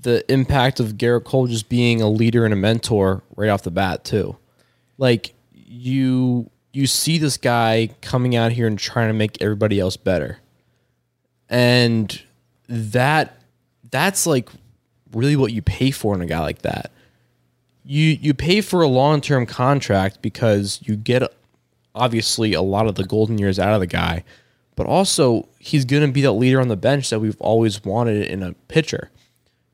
the 0.00 0.24
impact 0.32 0.80
of 0.80 0.98
Garrett 0.98 1.24
Cole 1.24 1.46
just 1.46 1.68
being 1.68 2.00
a 2.02 2.08
leader 2.08 2.44
and 2.44 2.52
a 2.52 2.56
mentor 2.56 3.22
right 3.36 3.50
off 3.50 3.62
the 3.62 3.70
bat 3.70 4.04
too. 4.04 4.36
Like 4.98 5.34
you 5.52 6.50
you 6.72 6.86
see 6.86 7.18
this 7.18 7.36
guy 7.36 7.90
coming 8.00 8.36
out 8.36 8.52
here 8.52 8.66
and 8.66 8.78
trying 8.78 9.08
to 9.08 9.14
make 9.14 9.40
everybody 9.40 9.80
else 9.80 9.96
better. 9.96 10.38
And 11.48 12.20
that 12.68 13.42
that's 13.90 14.26
like 14.26 14.48
really 15.12 15.36
what 15.36 15.52
you 15.52 15.62
pay 15.62 15.90
for 15.90 16.14
in 16.14 16.20
a 16.20 16.26
guy 16.26 16.40
like 16.40 16.62
that. 16.62 16.92
You 17.84 18.18
you 18.20 18.34
pay 18.34 18.60
for 18.60 18.82
a 18.82 18.86
long-term 18.86 19.46
contract 19.46 20.22
because 20.22 20.80
you 20.84 20.96
get 20.96 21.22
obviously 21.94 22.52
a 22.52 22.62
lot 22.62 22.86
of 22.86 22.94
the 22.94 23.04
golden 23.04 23.38
years 23.38 23.58
out 23.58 23.74
of 23.74 23.80
the 23.80 23.86
guy, 23.86 24.22
but 24.76 24.86
also 24.86 25.48
he's 25.58 25.84
going 25.84 26.06
to 26.06 26.12
be 26.12 26.22
that 26.22 26.32
leader 26.32 26.60
on 26.60 26.68
the 26.68 26.76
bench 26.76 27.10
that 27.10 27.18
we've 27.18 27.40
always 27.40 27.84
wanted 27.84 28.26
in 28.26 28.42
a 28.42 28.52
pitcher. 28.68 29.10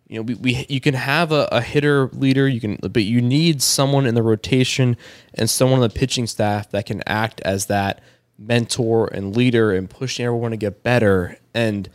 You 0.09 0.16
know, 0.16 0.23
we, 0.23 0.35
we 0.35 0.66
you 0.69 0.81
can 0.81 0.95
have 0.95 1.33
a, 1.33 1.49
a 1.51 1.61
hitter 1.61 2.09
leader, 2.12 2.49
you 2.49 2.61
can, 2.61 2.77
but 2.77 3.03
you 3.03 3.21
need 3.21 3.61
someone 3.61 4.07
in 4.07 4.14
the 4.14 4.23
rotation 4.23 4.97
and 5.35 5.51
someone 5.51 5.81
on 5.81 5.88
the 5.88 5.95
pitching 5.95 6.27
staff 6.27 6.71
that 6.71 6.87
can 6.87 7.03
act 7.07 7.40
as 7.40 7.66
that 7.66 8.01
mentor 8.38 9.09
and 9.09 9.37
leader 9.37 9.73
and 9.73 9.90
pushing 9.90 10.25
everyone 10.25 10.53
to 10.53 10.57
get 10.57 10.83
better. 10.83 11.38
And 11.55 11.88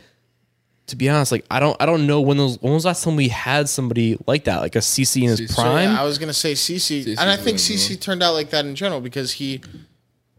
to 0.88 0.96
be 0.96 1.08
honest, 1.08 1.32
like 1.32 1.46
I 1.50 1.58
don't 1.58 1.76
I 1.80 1.86
don't 1.86 2.06
know 2.06 2.20
when 2.20 2.36
those 2.36 2.60
when 2.60 2.74
was 2.74 2.82
the 2.82 2.90
last 2.90 3.04
time 3.04 3.16
we 3.16 3.28
had 3.28 3.68
somebody 3.68 4.18
like 4.26 4.44
that, 4.44 4.58
like 4.58 4.76
a 4.76 4.80
CC 4.80 5.22
in 5.22 5.28
his 5.30 5.40
CC. 5.40 5.48
So, 5.48 5.62
prime. 5.62 5.90
yeah, 5.90 6.00
I 6.00 6.04
was 6.04 6.18
gonna 6.18 6.34
say 6.34 6.52
CC, 6.52 7.08
and 7.08 7.30
I 7.30 7.36
think 7.36 7.58
CC 7.58 7.98
turned 7.98 8.22
out 8.22 8.34
like 8.34 8.50
that 8.50 8.66
in 8.66 8.74
general 8.74 9.00
because 9.00 9.32
he 9.32 9.62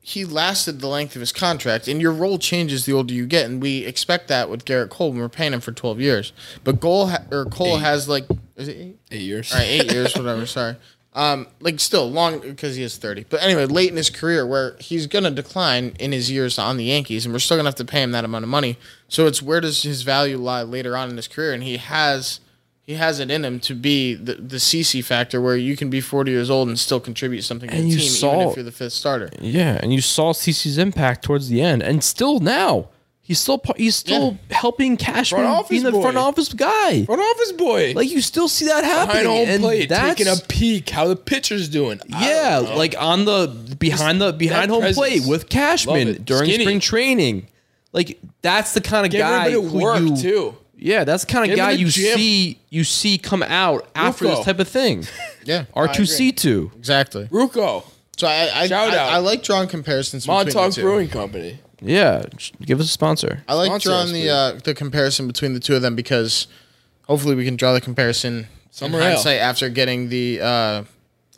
he 0.06 0.26
lasted 0.26 0.82
the 0.82 0.90
length 0.90 1.16
of 1.16 1.22
his 1.22 1.32
contract, 1.32 1.88
and 1.88 2.02
your 2.02 2.12
role 2.12 2.38
changes 2.38 2.86
the 2.86 2.92
older 2.92 3.14
you 3.14 3.26
get, 3.26 3.46
and 3.46 3.62
we 3.62 3.86
expect 3.86 4.28
that 4.28 4.50
with 4.50 4.66
Garrett 4.66 4.90
Cole 4.90 5.12
when 5.12 5.22
we're 5.22 5.30
paying 5.30 5.54
him 5.54 5.62
for 5.62 5.72
twelve 5.72 6.02
years. 6.02 6.34
But 6.66 6.82
Cole 6.82 7.08
ha- 7.08 7.24
or 7.32 7.46
Cole 7.46 7.78
has 7.78 8.10
like 8.10 8.26
is 8.58 8.68
it 8.68 8.76
eight? 8.76 9.00
Eight 9.12 9.22
years. 9.22 9.54
All 9.54 9.60
right, 9.60 9.66
eight 9.66 9.94
years, 9.94 10.14
whatever. 10.18 10.46
Sorry. 10.46 10.76
Um, 11.14 11.48
like 11.62 11.80
still 11.80 12.12
long 12.12 12.40
because 12.42 12.76
he 12.76 12.84
is 12.84 12.98
thirty. 12.98 13.26
But 13.30 13.44
anyway, 13.44 13.66
late 13.66 13.92
in 13.92 13.96
his 13.96 14.10
career, 14.10 14.46
where 14.46 14.76
he's 14.82 15.08
gonna 15.08 15.32
decline 15.32 15.96
in 16.00 16.12
his 16.12 16.30
years 16.30 16.60
on 16.60 16.76
the 16.76 16.84
Yankees, 16.84 17.26
and 17.26 17.34
we're 17.34 17.40
still 17.40 17.56
gonna 17.56 17.70
have 17.70 17.76
to 17.76 17.86
pay 17.86 18.04
him 18.04 18.12
that 18.12 18.26
amount 18.26 18.44
of 18.44 18.50
money. 18.50 18.78
So 19.08 19.26
it's 19.26 19.42
where 19.42 19.62
does 19.62 19.84
his 19.84 20.02
value 20.02 20.38
lie 20.38 20.64
later 20.64 20.98
on 20.98 21.10
in 21.10 21.16
his 21.16 21.30
career? 21.30 21.54
And 21.54 21.64
he 21.64 21.78
has 21.78 22.42
he 22.86 22.96
has 22.96 23.20
it 23.20 23.32
in 23.32 23.46
him 23.46 23.60
to 23.62 23.74
be 23.74 24.14
the 24.14 24.36
the 24.36 24.58
CC 24.58 25.04
factor, 25.04 25.40
where 25.42 25.56
you 25.56 25.76
can 25.78 25.90
be 25.90 26.02
forty 26.02 26.32
years 26.32 26.50
old 26.50 26.68
and 26.68 26.78
still 26.78 27.00
contribute 27.00 27.44
something 27.44 27.70
to 27.70 27.76
And 27.76 27.86
the 27.86 27.90
you 27.90 27.98
team, 27.98 28.06
even 28.06 28.16
saw- 28.18 28.50
if 28.52 28.56
you're 28.58 28.66
the 28.66 28.72
fifth 28.72 28.94
starter. 28.94 29.30
Yeah, 29.42 29.80
and 29.82 29.94
you 29.94 30.02
saw 30.02 30.34
CC's 30.34 30.78
impact 30.78 31.24
towards 31.24 31.48
the 31.50 31.62
end, 31.62 31.82
and 31.82 32.04
still 32.04 32.40
now 32.40 32.90
he's 33.22 33.40
still 33.40 33.62
he's 33.78 33.96
still 33.96 34.38
helping 34.52 34.98
Cashman 34.98 35.64
being 35.70 35.84
the 35.84 35.92
boy. 35.94 36.02
front 36.02 36.18
office 36.18 36.52
guy. 36.54 37.06
Front 37.06 37.22
office 37.22 37.52
boy. 37.54 37.94
Like 37.96 38.10
you 38.10 38.20
still 38.20 38.50
see 38.50 38.66
that 38.66 38.84
happening, 38.84 39.24
behind 39.24 39.28
home 39.40 39.48
and 39.50 39.62
plate, 39.64 39.90
taking 39.90 40.28
a 40.28 40.36
peek 40.50 40.90
how 40.90 41.08
the 41.08 41.16
pitcher's 41.16 41.70
doing. 41.70 42.02
Yeah, 42.10 42.58
like 42.76 42.96
on 43.00 43.24
the 43.24 43.48
behind 43.80 44.20
the 44.20 44.34
behind 44.34 44.72
home 44.72 44.82
presence. 44.82 44.98
plate 44.98 45.22
with 45.26 45.48
Cashman 45.48 46.24
during 46.24 46.50
Skinny. 46.50 46.64
spring 46.66 46.80
training. 46.82 47.48
Like 47.94 48.20
that's 48.42 48.74
the 48.74 48.82
kind 48.82 49.06
of 49.06 49.12
Give 49.14 49.22
guy 49.22 49.52
who 49.52 49.62
work 49.62 50.02
you, 50.02 50.18
too. 50.18 50.58
Yeah, 50.84 51.06
that's 51.06 51.24
the 51.26 51.32
kind 51.32 51.46
of 51.46 51.56
Get 51.56 51.60
him 51.60 51.66
guy 51.66 51.72
in 51.72 51.78
the 51.78 51.84
you 51.84 51.90
gym. 51.90 52.18
see 52.18 52.60
you 52.70 52.84
see 52.84 53.18
come 53.18 53.42
out 53.42 53.88
after 53.96 54.26
this 54.26 54.44
type 54.46 54.60
of 54.60 54.68
thing. 54.68 55.06
Yeah, 55.46 55.66
R 55.74 55.88
two 55.90 56.06
C 56.06 56.32
two. 56.32 56.72
exactly. 56.78 57.26
Ruco, 57.28 57.84
So 58.18 58.28
I 58.28 58.50
I, 58.54 58.68
Shout 58.68 58.94
I, 58.94 58.98
out. 58.98 59.14
I 59.14 59.18
like 59.18 59.44
drawing 59.44 59.68
comparisons. 59.68 60.26
between 60.26 60.46
the 60.48 60.54
Montauk 60.54 60.74
two. 60.74 60.82
Brewing 60.82 61.10
Company. 61.10 61.60
Yeah, 61.82 62.24
give 62.62 62.80
us 62.80 62.86
a 62.86 62.90
sponsor. 62.90 63.44
I 63.48 63.56
like 63.56 63.68
Sponsor 63.68 63.90
drawing 63.90 64.04
us, 64.06 64.12
the 64.14 64.22
please. 64.22 64.30
uh, 64.30 64.60
the 64.64 64.74
comparison 64.74 65.28
between 65.28 65.54
the 65.54 65.60
two 65.60 65.76
of 65.76 65.82
them 65.82 65.96
because 65.96 66.48
hopefully 67.08 67.36
we 67.36 67.44
can 67.44 67.58
draw 67.58 67.74
the 67.74 67.82
comparison 67.82 68.48
Somewhere 68.72 69.02
in 69.02 69.08
else. 69.08 69.24
hindsight 69.26 69.42
after 69.42 69.68
getting 69.70 70.08
the 70.08 70.40
uh, 70.42 70.84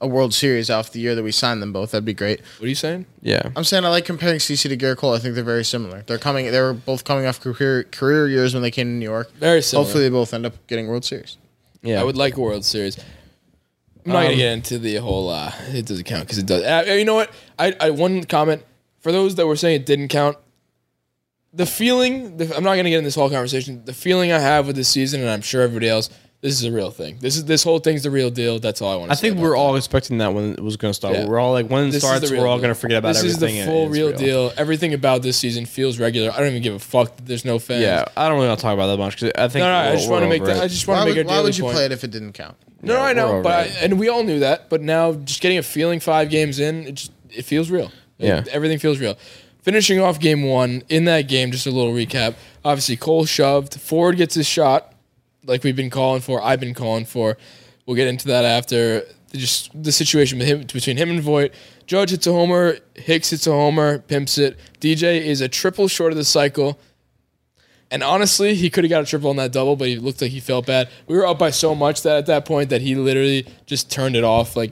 a 0.01 0.07
World 0.07 0.33
Series 0.33 0.69
off 0.69 0.91
the 0.91 0.99
year 0.99 1.15
that 1.15 1.23
we 1.23 1.31
signed 1.31 1.61
them 1.61 1.71
both. 1.71 1.91
That'd 1.91 2.05
be 2.05 2.13
great. 2.13 2.41
What 2.59 2.65
are 2.65 2.69
you 2.69 2.75
saying? 2.75 3.05
Yeah, 3.21 3.41
I'm 3.55 3.63
saying 3.63 3.85
I 3.85 3.89
like 3.89 4.05
comparing 4.05 4.39
CC 4.39 4.67
to 4.69 4.75
Garrett 4.75 4.97
Cole. 4.97 5.13
I 5.13 5.19
think 5.19 5.35
they're 5.35 5.43
very 5.43 5.63
similar. 5.65 6.03
They're 6.05 6.17
coming. 6.17 6.51
They 6.51 6.59
were 6.61 6.73
both 6.73 7.03
coming 7.05 7.25
off 7.25 7.39
career 7.39 7.83
career 7.85 8.27
years 8.27 8.53
when 8.53 8.61
they 8.63 8.71
came 8.71 8.87
to 8.87 8.91
New 8.93 9.05
York. 9.05 9.31
Very 9.35 9.61
similar. 9.61 9.85
Hopefully 9.85 10.03
they 10.03 10.09
both 10.09 10.33
end 10.33 10.45
up 10.45 10.53
getting 10.67 10.87
World 10.87 11.05
Series. 11.05 11.37
yeah. 11.81 12.01
I 12.01 12.03
would 12.03 12.17
like 12.17 12.35
a 12.37 12.41
World 12.41 12.65
Series. 12.65 12.97
I'm 14.05 14.11
not 14.11 14.21
gonna 14.23 14.29
Um, 14.33 14.35
get 14.37 14.51
into 14.53 14.79
the 14.79 14.95
whole. 14.97 15.29
Uh, 15.29 15.51
it 15.69 15.85
doesn't 15.85 16.03
count 16.03 16.23
because 16.23 16.37
it 16.37 16.45
does. 16.45 16.61
Uh, 16.63 16.91
you 16.93 17.05
know 17.05 17.15
what? 17.15 17.31
I, 17.57 17.73
I 17.79 17.89
one 17.89 18.23
comment 18.25 18.63
for 18.99 19.11
those 19.11 19.35
that 19.35 19.47
were 19.47 19.55
saying 19.55 19.77
it 19.81 19.85
didn't 19.85 20.09
count. 20.09 20.37
The 21.53 21.65
feeling. 21.65 22.35
The, 22.37 22.45
I'm 22.55 22.63
not 22.63 22.75
gonna 22.75 22.89
get 22.89 22.97
in 22.97 23.03
this 23.05 23.15
whole 23.15 23.29
conversation. 23.29 23.83
The 23.85 23.93
feeling 23.93 24.31
I 24.31 24.39
have 24.39 24.67
with 24.67 24.75
this 24.75 24.89
season, 24.89 25.21
and 25.21 25.29
I'm 25.29 25.41
sure 25.41 25.61
everybody 25.61 25.87
else, 25.89 26.09
this 26.45 26.59
is 26.59 26.63
a 26.65 26.71
real 26.71 26.91
thing. 26.91 27.17
This 27.19 27.35
is 27.37 27.45
this 27.45 27.63
whole 27.63 27.79
thing's 27.79 28.03
the 28.03 28.11
real 28.11 28.29
deal. 28.29 28.59
That's 28.59 28.81
all 28.81 28.91
I 28.93 28.95
want 28.95 29.09
to 29.11 29.17
say. 29.17 29.27
I 29.27 29.31
think 29.31 29.41
we're 29.41 29.55
all 29.57 29.75
expecting 29.75 30.19
that 30.19 30.33
when 30.33 30.53
it 30.53 30.59
was 30.61 30.77
going 30.77 30.91
to 30.91 30.93
start. 30.93 31.15
Yeah. 31.15 31.25
We're 31.27 31.39
all 31.39 31.51
like, 31.53 31.67
when 31.69 31.85
it 31.85 31.91
This 31.91 31.95
is 31.95 32.01
the 32.03 32.07
starts, 32.07 32.31
real 32.31 32.41
we're 32.41 32.47
all 32.47 32.57
deal. 32.57 32.61
going 32.63 32.73
to 32.75 32.79
forget 32.79 32.97
about 32.99 33.15
everything. 33.15 33.27
this 33.27 33.35
everything. 33.37 33.55
is 33.57 33.61
and 33.65 33.69
the 33.69 33.73
full 33.73 33.85
it's 33.87 33.93
real, 33.97 34.11
deal. 34.47 34.53
Everything 34.57 34.93
about 34.93 35.21
this 35.23 35.37
season 35.37 35.65
feels 35.65 35.97
regular. 35.99 36.31
I 36.31 36.37
don't 36.37 36.49
even 36.49 36.61
give 36.61 36.75
a 36.75 36.79
fuck 36.79 37.15
that 37.15 37.25
there's 37.25 37.45
no 37.45 37.57
fans. 37.59 37.81
Yeah, 37.81 38.05
I 38.15 38.27
don't 38.29 38.37
really 38.37 38.47
want 38.49 38.59
to 38.59 38.63
talk 38.63 38.73
about 38.75 38.87
that 38.87 38.97
much 38.97 39.15
because 39.19 39.31
I 39.35 39.47
think 39.47 39.63
No, 39.63 39.69
no. 39.69 39.75
I 39.75 39.85
we're- 39.87 39.95
just 39.97 40.07
we're 40.07 40.11
want 40.13 40.23
to 40.23 40.29
make 40.29 40.41
over 40.43 40.53
that. 40.53 40.57
it. 40.61 40.63
I 40.63 40.67
just 40.67 40.87
want 40.87 40.99
Why 40.99 41.03
to 41.05 41.09
make 41.11 41.17
would, 41.17 41.25
a 41.25 41.29
why 41.29 41.33
daily 41.35 41.43
would 41.45 41.57
you 41.57 41.63
point. 41.63 41.75
play 41.75 41.85
it 41.85 41.91
if 41.91 42.03
it 42.03 42.11
didn't 42.11 42.33
count? 42.33 42.55
No, 42.81 42.97
I 42.97 43.09
we're 43.09 43.13
know, 43.15 43.27
over 43.29 43.41
but 43.41 43.53
I, 43.53 43.61
it. 43.63 43.75
and 43.81 43.99
we 43.99 44.09
all 44.09 44.23
knew 44.23 44.39
that. 44.39 44.69
But 44.69 44.81
now, 44.81 45.13
just 45.13 45.41
getting 45.41 45.57
a 45.57 45.63
feeling 45.63 45.99
five 45.99 46.29
games 46.29 46.59
in, 46.59 46.85
it 46.87 46.95
just 46.95 47.11
it 47.31 47.43
feels 47.45 47.71
real. 47.71 47.85
Like, 48.19 48.27
Yeah. 48.29 48.43
everything 48.51 48.77
feels 48.77 48.99
real. 48.99 49.17
Finishing 49.63 49.99
off 49.99 50.19
game 50.19 50.43
one 50.43 50.83
in 50.89 51.05
that 51.05 51.23
game, 51.27 51.51
just 51.51 51.65
a 51.65 51.71
little 51.71 51.91
recap. 51.91 52.35
Obviously, 52.63 52.95
Cole 52.95 53.25
shoved. 53.25 53.73
Ford 53.81 54.15
gets 54.15 54.35
his 54.35 54.45
shot, 54.45 54.93
like 55.45 55.63
we've 55.63 55.75
been 55.75 55.89
calling 55.89 56.21
for. 56.21 56.41
I've 56.43 56.59
been 56.59 56.73
calling 56.73 57.05
for. 57.05 57.37
We'll 57.85 57.95
get 57.95 58.07
into 58.07 58.27
that 58.29 58.45
after. 58.45 59.03
Just 59.33 59.71
the 59.83 59.91
situation 59.91 60.39
with 60.39 60.47
him 60.47 60.61
between 60.61 60.97
him 60.97 61.09
and 61.09 61.21
Voigt. 61.21 61.51
Judge 61.87 62.11
hits 62.11 62.25
a 62.25 62.31
homer. 62.31 62.77
Hicks 62.95 63.31
hits 63.31 63.47
a 63.47 63.51
homer. 63.51 63.99
Pimps 63.99 64.37
it. 64.37 64.57
DJ 64.79 65.21
is 65.21 65.41
a 65.41 65.47
triple 65.49 65.87
short 65.87 66.11
of 66.13 66.17
the 66.17 66.23
cycle. 66.23 66.79
And 67.91 68.01
honestly, 68.01 68.55
he 68.55 68.69
could 68.69 68.83
have 68.83 68.89
got 68.89 69.03
a 69.03 69.05
triple 69.05 69.29
on 69.29 69.35
that 69.35 69.51
double, 69.51 69.75
but 69.75 69.87
he 69.87 69.97
looked 69.97 70.21
like 70.21 70.31
he 70.31 70.39
felt 70.39 70.65
bad. 70.65 70.89
We 71.07 71.15
were 71.15 71.25
up 71.27 71.37
by 71.37 71.51
so 71.51 71.75
much 71.75 72.01
that 72.01 72.17
at 72.17 72.25
that 72.27 72.45
point 72.45 72.69
that 72.71 72.81
he 72.81 72.95
literally 72.95 73.45
just 73.67 73.91
turned 73.91 74.15
it 74.15 74.23
off. 74.23 74.55
Like 74.55 74.71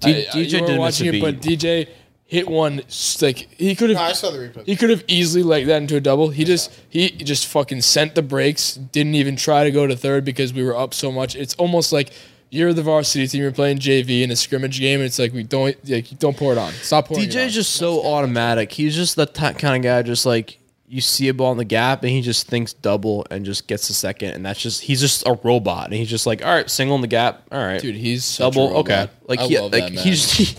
D- 0.00 0.26
I- 0.26 0.30
I- 0.32 0.34
DJ 0.34 0.34
weren't 0.34 0.50
did 0.50 0.60
miss 0.62 0.70
a 0.70 0.78
watching 0.78 1.06
it, 1.14 1.20
but 1.20 1.40
DJ 1.40 1.88
hit 2.28 2.46
one 2.46 2.80
s- 2.80 3.20
like 3.22 3.48
he 3.58 3.74
could 3.74 3.88
have. 3.90 3.96
No, 3.98 4.04
I 4.04 4.12
saw 4.12 4.30
the 4.30 4.38
replay. 4.38 4.64
He 4.66 4.76
could 4.76 4.90
have 4.90 5.02
easily 5.08 5.42
like 5.42 5.66
that 5.66 5.78
into 5.82 5.96
a 5.96 6.00
double. 6.00 6.28
He 6.28 6.44
just 6.44 6.70
he 6.88 7.08
just 7.10 7.46
fucking 7.46 7.80
sent 7.80 8.14
the 8.14 8.22
brakes. 8.22 8.74
Didn't 8.74 9.14
even 9.16 9.34
try 9.34 9.64
to 9.64 9.70
go 9.70 9.86
to 9.86 9.96
third 9.96 10.24
because 10.24 10.52
we 10.52 10.62
were 10.62 10.76
up 10.76 10.94
so 10.94 11.10
much. 11.10 11.34
It's 11.34 11.54
almost 11.54 11.92
like 11.92 12.10
you're 12.50 12.72
the 12.72 12.82
varsity 12.82 13.26
team. 13.26 13.42
You're 13.42 13.50
playing 13.50 13.78
JV 13.78 14.22
in 14.22 14.30
a 14.30 14.36
scrimmage 14.36 14.78
game. 14.78 15.00
And 15.00 15.06
it's 15.06 15.18
like 15.18 15.32
we 15.32 15.42
don't 15.42 15.76
like 15.88 16.18
don't 16.18 16.36
pour 16.36 16.52
it 16.52 16.58
on. 16.58 16.72
Stop 16.74 17.08
pouring. 17.08 17.24
it 17.24 17.36
on. 17.36 17.48
Just 17.48 17.72
so 17.74 18.02
automatic. 18.04 18.72
He's 18.72 18.94
just 18.94 19.16
the 19.16 19.26
t- 19.26 19.54
kind 19.54 19.76
of 19.76 19.82
guy, 19.82 20.02
just 20.02 20.24
like 20.26 20.58
you 20.90 21.02
see 21.02 21.28
a 21.28 21.34
ball 21.34 21.52
in 21.52 21.58
the 21.58 21.64
gap 21.66 22.02
and 22.02 22.10
he 22.10 22.22
just 22.22 22.46
thinks 22.46 22.72
double 22.72 23.26
and 23.30 23.44
just 23.44 23.66
gets 23.66 23.88
the 23.88 23.94
second, 23.94 24.30
and 24.30 24.46
that's 24.46 24.60
just 24.60 24.80
he's 24.80 25.00
just 25.00 25.22
a 25.26 25.38
robot, 25.44 25.84
and 25.84 25.94
he's 25.94 26.08
just 26.08 26.26
like, 26.26 26.42
all 26.42 26.50
right, 26.50 26.70
single 26.70 26.96
in 26.96 27.02
the 27.02 27.06
gap, 27.06 27.42
all 27.52 27.58
right, 27.58 27.80
dude. 27.80 27.94
He's 27.94 28.24
such 28.24 28.40
a 28.40 28.50
double, 28.50 28.76
okay, 28.78 29.08
like 29.26 29.38
I 29.40 29.46
he, 29.46 29.58
love 29.58 29.72
like 29.72 29.84
that 29.84 29.92
man. 29.92 30.02
he's 30.02 30.32
he, 30.32 30.56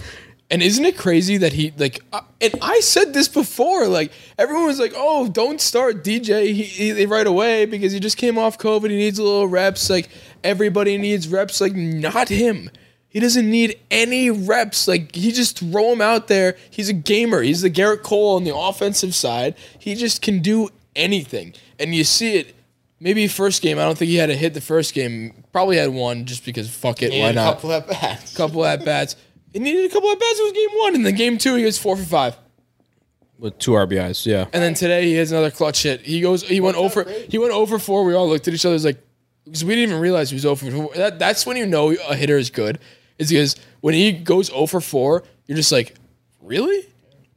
And 0.52 0.64
isn't 0.64 0.84
it 0.84 0.98
crazy 0.98 1.38
that 1.38 1.54
he 1.54 1.74
like? 1.78 2.02
Uh, 2.12 2.22
and 2.42 2.56
I 2.62 2.80
said 2.80 3.14
this 3.14 3.28
before. 3.28 3.88
Like 3.88 4.12
everyone 4.38 4.66
was 4.66 4.80
like, 4.80 4.94
"Oh, 4.96 5.28
don't 5.28 5.62
start 5.62 6.04
DJ 6.04 6.54
he, 6.54 6.64
he, 6.64 7.06
right 7.06 7.28
away 7.28 7.66
because 7.66 7.92
he 7.92 8.00
just 8.00 8.18
came 8.18 8.38
off 8.38 8.58
COVID. 8.58 8.90
He 8.90 8.98
needs 8.98 9.20
a 9.20 9.24
little 9.24 9.48
reps. 9.48 9.90
Like 9.92 10.10
everybody 10.44 10.98
needs 10.98 11.28
reps. 11.28 11.62
Like 11.62 11.76
not 11.76 12.30
him. 12.30 12.72
He 13.10 13.20
doesn't 13.20 13.50
need 13.50 13.80
any 13.92 14.32
reps. 14.32 14.88
Like 14.88 15.14
he 15.16 15.32
just 15.32 15.60
throw 15.60 15.92
him 15.94 16.02
out 16.02 16.28
there. 16.28 16.58
He's 16.72 16.90
a 16.90 16.94
gamer. 16.94 17.44
He's 17.44 17.62
the 17.62 17.70
Garrett 17.70 18.02
Cole 18.02 18.36
on 18.36 18.44
the 18.44 18.56
offensive 18.56 19.14
side. 19.14 19.56
He 19.78 19.94
just 19.94 20.24
can 20.24 20.40
do 20.42 20.70
anything. 20.96 21.54
And 21.78 21.94
you 21.94 22.04
see 22.04 22.38
it. 22.38 22.56
Maybe 23.02 23.28
first 23.28 23.62
game. 23.62 23.80
I 23.80 23.84
don't 23.84 23.98
think 23.98 24.10
he 24.10 24.18
had 24.18 24.30
a 24.30 24.36
hit 24.36 24.54
the 24.54 24.62
first 24.62 24.94
game. 24.94 25.46
Probably 25.54 25.78
had 25.78 25.90
one 25.90 26.26
just 26.26 26.44
because 26.44 26.70
fuck 26.70 27.02
it. 27.02 27.12
Why 27.12 27.32
not? 27.32 27.56
couple 27.56 27.72
at 27.72 27.88
bats. 27.88 28.36
couple 28.36 28.66
at 28.66 28.84
bats. 28.84 29.16
He 29.54 29.60
needed 29.60 29.90
a 29.90 29.94
couple 29.94 30.10
at 30.12 30.20
bats. 30.20 30.40
It 30.40 30.44
was 30.44 30.52
game 30.54 30.80
one, 30.80 30.96
and 30.96 31.06
then 31.06 31.16
game 31.16 31.38
two 31.38 31.56
he 31.56 31.64
goes 31.64 31.78
four 31.78 31.96
for 31.98 32.04
five. 32.04 32.38
with 33.38 33.58
two 33.58 33.72
RBIs, 33.72 34.26
yeah. 34.26 34.46
And 34.54 34.62
then 34.62 34.74
today 34.74 35.06
he 35.06 35.16
has 35.16 35.32
another 35.32 35.52
clutch 35.52 35.84
hit. 35.84 36.02
He 36.02 36.22
goes. 36.22 36.44
He 36.44 36.60
went 36.62 36.78
over. 36.78 37.04
He 37.30 37.38
went 37.38 37.54
over 37.54 37.80
four. 37.80 38.04
We 38.04 38.14
all 38.14 38.28
looked 38.28 38.48
at 38.48 38.54
each 38.54 38.66
other. 38.66 38.74
Was 38.74 38.86
like 38.86 39.02
because 39.46 39.66
we 39.66 39.76
didn't 39.76 39.90
even 39.90 40.02
realize 40.02 40.30
he 40.30 40.36
was 40.36 40.46
over 40.46 40.70
four. 40.70 40.92
That, 40.96 41.18
that's 41.20 41.46
when 41.46 41.58
you 41.58 41.66
know 41.66 41.92
a 41.92 42.16
hitter 42.16 42.38
is 42.38 42.50
good. 42.50 42.80
Is 43.18 43.30
because 43.30 43.56
when 43.82 43.94
he 43.94 44.12
goes 44.12 44.50
over 44.52 44.80
four, 44.80 45.24
you're 45.48 45.58
just 45.58 45.72
like, 45.72 45.96
really? 46.42 46.86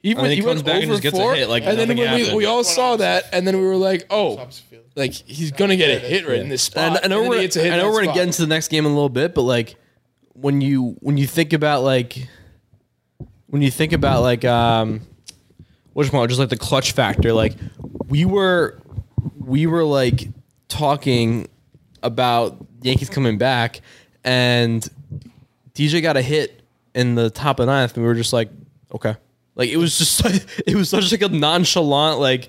He, 0.02 0.14
went, 0.16 0.32
he 0.32 0.42
comes 0.42 0.62
back 0.64 0.82
and 0.82 0.90
just 0.90 1.02
gets 1.02 1.16
a 1.16 1.34
hit, 1.34 1.48
like 1.48 1.62
and 1.62 1.78
then 1.78 1.96
when 1.96 2.14
we, 2.14 2.34
we 2.34 2.44
all 2.44 2.64
saw 2.64 2.96
that, 2.96 3.26
and 3.32 3.46
then 3.46 3.56
we 3.56 3.64
were 3.64 3.76
like, 3.76 4.04
oh, 4.10 4.48
like 4.96 5.12
he's 5.12 5.52
gonna 5.52 5.76
get 5.76 5.90
a 5.90 5.98
hit 6.06 6.26
right 6.26 6.38
in 6.40 6.48
this 6.48 6.62
spot. 6.64 6.96
And 6.96 7.04
I 7.04 7.06
know 7.06 7.22
then 7.22 7.24
he 7.24 7.28
we're 7.28 7.40
gets 7.42 7.56
a 7.56 7.60
hit 7.60 7.72
I 7.72 7.76
know 7.76 7.88
we're 7.88 8.02
gonna 8.04 8.14
get 8.14 8.26
into 8.26 8.42
the 8.42 8.48
next 8.48 8.66
game 8.68 8.84
in 8.84 8.90
a 8.90 8.94
little 8.94 9.08
bit, 9.08 9.32
but 9.32 9.42
like 9.42 9.76
when 10.34 10.60
you 10.60 10.96
when 11.00 11.16
you 11.16 11.26
think 11.26 11.52
about 11.52 11.82
like 11.82 12.28
when 13.46 13.60
you 13.62 13.70
think 13.70 13.92
about 13.92 14.22
like 14.22 14.44
um, 14.44 15.02
just 15.94 16.38
like 16.38 16.48
the 16.48 16.56
clutch 16.58 16.92
factor. 16.92 17.32
Like 17.32 17.54
we 18.08 18.24
were, 18.24 18.80
we 19.38 19.66
were 19.66 19.84
like 19.84 20.28
talking 20.68 21.48
about 22.02 22.56
Yankees 22.80 23.10
coming 23.10 23.38
back, 23.38 23.80
and 24.24 24.88
DJ 25.74 26.02
got 26.02 26.16
a 26.16 26.22
hit 26.22 26.62
in 26.94 27.14
the 27.14 27.30
top 27.30 27.60
of 27.60 27.66
ninth, 27.66 27.94
and 27.94 28.02
we 28.02 28.08
were 28.08 28.14
just 28.14 28.32
like, 28.32 28.50
okay. 28.94 29.16
Like 29.54 29.68
it 29.68 29.76
was 29.76 29.98
just 29.98 30.24
like 30.24 30.42
it 30.66 30.74
was 30.74 30.88
such 30.88 31.12
like 31.12 31.22
a 31.22 31.28
nonchalant 31.28 32.20
like 32.20 32.48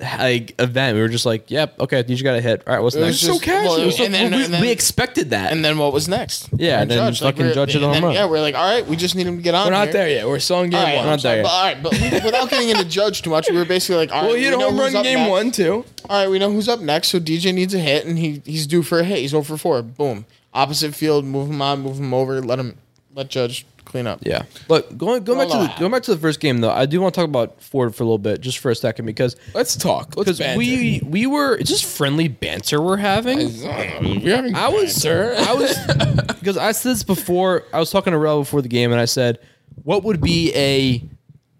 like 0.00 0.60
event. 0.60 0.96
We 0.96 1.00
were 1.02 1.08
just 1.08 1.24
like, 1.24 1.50
yep, 1.52 1.78
okay, 1.78 2.02
DJ 2.02 2.24
got 2.24 2.34
a 2.36 2.40
hit. 2.40 2.64
All 2.66 2.74
right, 2.74 2.82
what's 2.82 2.96
It 2.96 3.00
was 3.00 3.08
next? 3.10 3.20
just- 3.20 3.42
casual. 3.42 3.70
well, 3.72 3.80
It 3.80 3.86
was 3.86 4.00
and 4.00 4.12
then, 4.12 4.32
we, 4.32 4.44
and 4.44 4.54
then- 4.54 4.60
we 4.60 4.70
expected 4.70 5.30
that. 5.30 5.52
and 5.52 5.64
then 5.64 5.78
what 5.78 5.92
was 5.92 6.08
next? 6.08 6.48
Yeah, 6.56 6.82
and 6.82 6.90
then 6.90 7.14
fucking 7.14 7.42
we're- 7.42 7.54
Judge 7.54 7.74
hit 7.74 7.82
a 7.82 7.86
and 7.86 7.94
home 7.94 8.04
run. 8.06 8.14
Yeah, 8.14 8.26
we're 8.26 8.40
like, 8.40 8.56
all 8.56 8.64
right, 8.68 8.84
we 8.86 8.96
just 8.96 9.14
need 9.14 9.26
him 9.26 9.36
to 9.36 9.42
get 9.42 9.54
on. 9.54 9.66
We're 9.66 9.70
not 9.72 9.84
here. 9.84 9.92
there 9.92 10.08
yet. 10.08 10.26
We're 10.26 10.40
still 10.40 10.62
in 10.62 10.70
game 10.70 10.80
All 10.80 10.84
right, 10.86 10.96
one. 10.96 11.06
not 11.06 11.22
there 11.22 11.42
but, 11.44 11.48
all 11.52 11.62
right, 11.64 11.82
but 11.82 11.92
without 11.92 12.50
getting 12.50 12.70
into 12.70 12.84
Judge 12.84 13.22
too 13.22 13.30
much, 13.30 13.48
we 13.48 13.56
were 13.56 13.64
basically 13.64 13.96
like, 13.96 14.10
all 14.10 14.22
right, 14.22 14.26
Well, 14.28 14.36
you 14.36 14.38
we 14.38 14.44
hit 14.46 14.54
a 14.54 14.58
know 14.58 14.70
home 14.70 14.78
who's 14.78 14.94
run 14.94 15.02
game 15.04 15.18
next. 15.20 15.30
one 15.30 15.50
too. 15.52 15.84
All 16.10 16.20
right, 16.22 16.28
we 16.30 16.38
know 16.40 16.50
who's 16.50 16.68
up 16.68 16.80
next. 16.80 17.08
So 17.08 17.20
DJ 17.20 17.54
needs 17.54 17.72
a 17.72 17.78
hit, 17.78 18.04
and 18.04 18.18
he 18.18 18.42
he's 18.44 18.66
due 18.66 18.82
for 18.82 18.98
a 18.98 19.04
hit. 19.04 19.18
He's 19.18 19.32
over 19.32 19.56
for 19.56 19.58
four. 19.58 19.82
Boom, 19.82 20.26
opposite 20.52 20.94
field, 20.94 21.24
move 21.24 21.48
him 21.48 21.62
on, 21.62 21.80
move 21.82 21.98
him 22.00 22.12
over, 22.12 22.40
let 22.40 22.58
him 22.58 22.78
let 23.14 23.30
Judge 23.30 23.64
clean 23.94 24.08
up. 24.08 24.18
Yeah, 24.22 24.42
but 24.66 24.98
going 24.98 25.22
going 25.22 25.38
back 25.38 25.48
to 25.48 25.68
the, 25.68 25.78
going 25.78 25.92
back 25.92 26.02
to 26.02 26.14
the 26.14 26.20
first 26.20 26.40
game 26.40 26.58
though, 26.58 26.70
I 26.72 26.84
do 26.84 27.00
want 27.00 27.14
to 27.14 27.20
talk 27.20 27.28
about 27.28 27.62
Ford 27.62 27.94
for 27.94 28.02
a 28.02 28.06
little 28.06 28.18
bit, 28.18 28.40
just 28.40 28.58
for 28.58 28.72
a 28.72 28.74
second, 28.74 29.06
because 29.06 29.36
Let's 29.54 29.76
talk. 29.76 30.16
Let's 30.16 30.24
because 30.26 30.38
banter. 30.40 30.58
we 30.58 31.00
we 31.04 31.26
were 31.26 31.54
it's 31.54 31.70
just 31.70 31.84
friendly 31.84 32.26
banter 32.26 32.82
we're 32.82 32.96
having. 32.96 33.38
We're 33.38 34.34
having 34.36 34.56
I 34.56 34.66
was 34.66 35.00
banter. 35.00 35.36
I 35.38 35.54
was 35.54 35.78
because 36.40 36.56
I 36.56 36.72
said 36.72 36.90
this 36.90 37.04
before. 37.04 37.62
I 37.72 37.78
was 37.78 37.92
talking 37.92 38.10
to 38.10 38.18
Rel 38.18 38.40
before 38.40 38.62
the 38.62 38.68
game, 38.68 38.90
and 38.90 39.00
I 39.00 39.04
said, 39.04 39.38
"What 39.84 40.02
would 40.02 40.20
be 40.20 40.52
a 40.56 41.00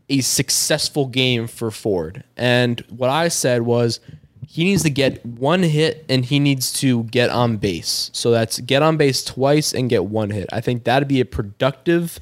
a 0.08 0.20
successful 0.20 1.06
game 1.06 1.46
for 1.46 1.70
Ford?" 1.70 2.24
And 2.36 2.80
what 2.88 3.10
I 3.10 3.28
said 3.28 3.62
was, 3.62 4.00
he 4.46 4.64
needs 4.64 4.82
to 4.82 4.90
get 4.90 5.24
one 5.24 5.62
hit, 5.62 6.04
and 6.08 6.24
he 6.24 6.38
needs 6.38 6.72
to 6.80 7.04
get 7.04 7.30
on 7.30 7.56
base. 7.56 8.10
So 8.12 8.30
that's 8.30 8.60
get 8.60 8.82
on 8.82 8.96
base 8.96 9.24
twice 9.24 9.72
and 9.72 9.90
get 9.90 10.04
one 10.04 10.30
hit. 10.30 10.48
I 10.52 10.60
think 10.60 10.84
that'd 10.84 11.08
be 11.08 11.20
a 11.20 11.24
productive 11.24 12.18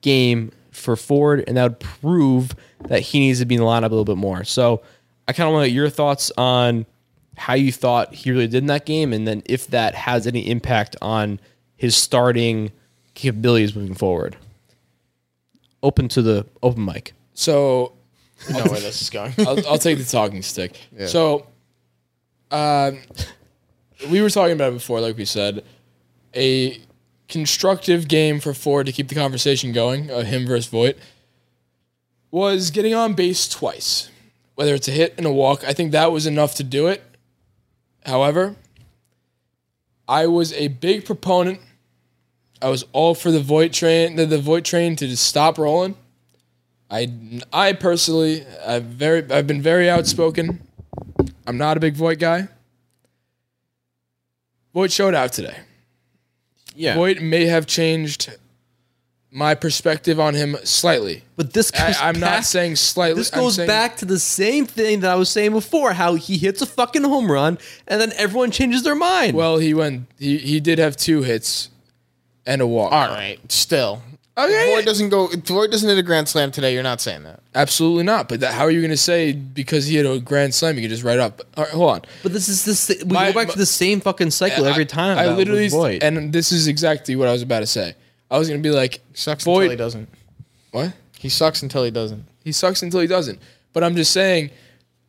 game 0.00 0.52
for 0.70 0.96
Ford, 0.96 1.44
and 1.46 1.56
that 1.56 1.62
would 1.62 1.80
prove 1.80 2.54
that 2.88 3.00
he 3.00 3.20
needs 3.20 3.40
to 3.40 3.46
be 3.46 3.56
in 3.56 3.60
the 3.60 3.66
lineup 3.66 3.86
a 3.86 3.88
little 3.88 4.04
bit 4.04 4.16
more. 4.16 4.44
So 4.44 4.82
I 5.26 5.32
kind 5.32 5.48
of 5.48 5.54
want 5.54 5.70
your 5.70 5.90
thoughts 5.90 6.30
on 6.36 6.86
how 7.36 7.54
you 7.54 7.72
thought 7.72 8.14
he 8.14 8.30
really 8.30 8.46
did 8.46 8.58
in 8.58 8.66
that 8.66 8.86
game, 8.86 9.12
and 9.12 9.26
then 9.26 9.42
if 9.46 9.66
that 9.68 9.94
has 9.94 10.26
any 10.26 10.48
impact 10.48 10.96
on 11.02 11.40
his 11.76 11.96
starting 11.96 12.72
capabilities 13.14 13.74
moving 13.74 13.94
forward. 13.94 14.36
Open 15.82 16.08
to 16.08 16.22
the 16.22 16.46
open 16.62 16.84
mic. 16.84 17.14
so 17.34 17.92
know 18.50 18.64
where 18.64 18.80
this 18.80 19.02
is 19.02 19.10
going. 19.10 19.34
I'll, 19.38 19.66
I'll 19.68 19.78
take 19.78 19.98
the 19.98 20.04
talking 20.04 20.42
stick. 20.42 20.78
So, 21.06 21.46
um, 22.50 23.00
we 24.10 24.20
were 24.20 24.30
talking 24.30 24.52
about 24.52 24.70
it 24.70 24.74
before, 24.74 25.00
like 25.00 25.16
we 25.16 25.24
said, 25.24 25.64
a 26.34 26.80
constructive 27.28 28.08
game 28.08 28.40
for 28.40 28.54
Ford 28.54 28.86
to 28.86 28.92
keep 28.92 29.08
the 29.08 29.14
conversation 29.14 29.72
going, 29.72 30.10
uh, 30.10 30.22
him 30.22 30.46
versus 30.46 30.66
Voigt, 30.66 30.96
was 32.30 32.70
getting 32.70 32.94
on 32.94 33.14
base 33.14 33.48
twice. 33.48 34.10
Whether 34.54 34.74
it's 34.74 34.88
a 34.88 34.92
hit 34.92 35.14
and 35.16 35.26
a 35.26 35.32
walk, 35.32 35.64
I 35.64 35.72
think 35.72 35.92
that 35.92 36.10
was 36.10 36.26
enough 36.26 36.54
to 36.56 36.64
do 36.64 36.88
it. 36.88 37.02
However, 38.04 38.56
I 40.08 40.26
was 40.26 40.52
a 40.54 40.68
big 40.68 41.04
proponent. 41.04 41.60
I 42.60 42.70
was 42.70 42.84
all 42.92 43.14
for 43.14 43.30
the 43.30 43.40
Voigt 43.40 43.72
train, 43.72 44.16
the, 44.16 44.26
the 44.26 44.38
Voigt 44.38 44.64
train 44.64 44.96
to 44.96 45.06
just 45.06 45.24
stop 45.24 45.58
rolling. 45.58 45.96
I, 46.90 47.12
I 47.52 47.72
personally, 47.74 48.44
I've 48.66 48.84
very, 48.84 49.30
I've 49.30 49.46
been 49.46 49.60
very 49.60 49.90
outspoken. 49.90 50.60
I'm 51.46 51.58
not 51.58 51.76
a 51.76 51.80
big 51.80 51.94
Voigt 51.94 52.18
guy. 52.18 52.48
Voigt 54.74 54.90
showed 54.92 55.14
out 55.14 55.32
today. 55.32 55.58
Yeah, 56.74 56.94
Voigt 56.94 57.20
may 57.20 57.46
have 57.46 57.66
changed 57.66 58.36
my 59.30 59.54
perspective 59.54 60.18
on 60.20 60.34
him 60.34 60.56
slightly. 60.64 61.22
but 61.36 61.52
this 61.52 61.72
I, 61.74 61.88
goes 61.88 61.96
I'm 62.00 62.20
not 62.20 62.44
saying 62.44 62.76
slightly. 62.76 63.20
This 63.20 63.30
goes 63.30 63.56
saying- 63.56 63.66
back 63.66 63.96
to 63.98 64.04
the 64.04 64.18
same 64.18 64.64
thing 64.66 65.00
that 65.00 65.10
I 65.10 65.16
was 65.16 65.28
saying 65.28 65.52
before: 65.52 65.92
how 65.94 66.14
he 66.14 66.38
hits 66.38 66.62
a 66.62 66.66
fucking 66.66 67.02
home 67.02 67.30
run, 67.30 67.58
and 67.86 68.00
then 68.00 68.12
everyone 68.16 68.50
changes 68.50 68.84
their 68.84 68.94
mind. 68.94 69.36
Well, 69.36 69.58
he 69.58 69.74
went. 69.74 70.06
He 70.18 70.38
he 70.38 70.60
did 70.60 70.78
have 70.78 70.96
two 70.96 71.22
hits 71.22 71.70
and 72.46 72.60
a 72.60 72.66
walk. 72.66 72.92
all 72.92 73.08
right, 73.08 73.38
still. 73.50 74.02
Okay. 74.38 74.72
Voigt 74.74 74.84
doesn't 74.84 75.08
go. 75.08 75.28
If 75.30 75.40
Voigt 75.40 75.70
doesn't 75.72 75.88
hit 75.88 75.98
a 75.98 76.02
grand 76.02 76.28
slam 76.28 76.52
today. 76.52 76.72
You're 76.72 76.84
not 76.84 77.00
saying 77.00 77.24
that. 77.24 77.40
Absolutely 77.56 78.04
not. 78.04 78.28
But 78.28 78.38
that, 78.40 78.54
how 78.54 78.64
are 78.64 78.70
you 78.70 78.80
going 78.80 78.92
to 78.92 78.96
say 78.96 79.32
because 79.32 79.86
he 79.86 79.96
had 79.96 80.06
a 80.06 80.20
grand 80.20 80.54
slam, 80.54 80.76
you 80.76 80.82
can 80.82 80.90
just 80.90 81.02
write 81.02 81.18
up? 81.18 81.42
All 81.56 81.64
right, 81.64 81.72
hold 81.72 81.90
on. 81.90 82.02
But 82.22 82.32
this 82.32 82.48
is 82.48 82.86
the 82.86 83.04
we 83.04 83.12
My- 83.14 83.32
go 83.32 83.40
back 83.40 83.48
my- 83.48 83.52
to 83.54 83.58
the 83.58 83.66
same 83.66 84.00
fucking 84.00 84.30
cycle 84.30 84.64
every 84.66 84.86
time. 84.86 85.18
I, 85.18 85.24
about 85.24 85.38
literally, 85.38 85.62
with 85.64 85.72
Voigt. 85.72 86.02
and 86.04 86.32
this 86.32 86.52
is 86.52 86.68
exactly 86.68 87.16
what 87.16 87.26
I 87.26 87.32
was 87.32 87.42
about 87.42 87.60
to 87.60 87.66
say. 87.66 87.94
I 88.30 88.38
was 88.38 88.48
going 88.48 88.62
to 88.62 88.68
be 88.68 88.72
like, 88.74 88.94
He 89.10 89.16
sucks 89.16 89.42
Voigt- 89.44 89.62
until 89.62 89.70
he 89.70 89.76
doesn't. 89.76 90.08
what? 90.70 90.92
He 91.18 91.28
sucks 91.28 91.62
until 91.62 91.82
he 91.82 91.90
doesn't. 91.90 92.24
He 92.44 92.52
sucks 92.52 92.82
until 92.82 93.00
he 93.00 93.06
doesn't. 93.08 93.40
But 93.72 93.82
I'm 93.82 93.96
just 93.96 94.12
saying, 94.12 94.50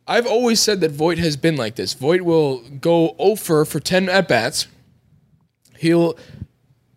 I've 0.08 0.26
always 0.26 0.60
said 0.60 0.80
that 0.80 0.90
Voigt 0.90 1.18
has 1.18 1.36
been 1.36 1.54
like 1.56 1.76
this. 1.76 1.94
Voigt 1.94 2.22
will 2.22 2.58
go 2.80 3.14
over 3.18 3.64
for 3.64 3.78
10 3.78 4.08
at 4.08 4.26
bats. 4.26 4.66
He'll 5.78 6.16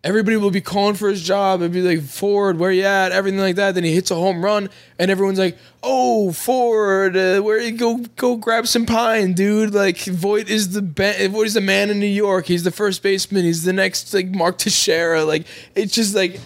everybody 0.04 0.36
will 0.36 0.50
be 0.50 0.60
calling 0.60 0.94
for 0.94 1.08
his 1.08 1.22
job 1.22 1.62
and 1.62 1.72
be 1.72 1.80
like, 1.80 2.02
Ford, 2.02 2.58
where 2.58 2.70
you 2.70 2.84
at? 2.84 3.10
Everything 3.10 3.40
like 3.40 3.56
that. 3.56 3.74
Then 3.74 3.82
he 3.82 3.92
hits 3.94 4.10
a 4.10 4.14
home 4.14 4.44
run, 4.44 4.68
and 4.98 5.10
everyone's 5.10 5.38
like, 5.38 5.58
Oh, 5.82 6.30
Ford, 6.32 7.16
uh, 7.16 7.40
where 7.40 7.60
you 7.60 7.72
go? 7.72 7.98
Go 8.16 8.36
grab 8.36 8.66
some 8.66 8.86
pine, 8.86 9.32
dude. 9.32 9.74
Like 9.74 9.98
Voigt 9.98 10.48
is 10.48 10.72
the 10.72 10.82
ba- 10.82 11.28
Voigt 11.28 11.46
is 11.46 11.54
the 11.54 11.60
man 11.60 11.90
in 11.90 11.98
New 11.98 12.06
York. 12.06 12.46
He's 12.46 12.62
the 12.62 12.70
first 12.70 13.02
baseman. 13.02 13.44
He's 13.44 13.64
the 13.64 13.72
next 13.72 14.14
like 14.14 14.28
Mark 14.28 14.58
Teixeira. 14.58 15.24
Like 15.24 15.46
it's 15.74 15.94
just 15.94 16.14
like 16.14 16.38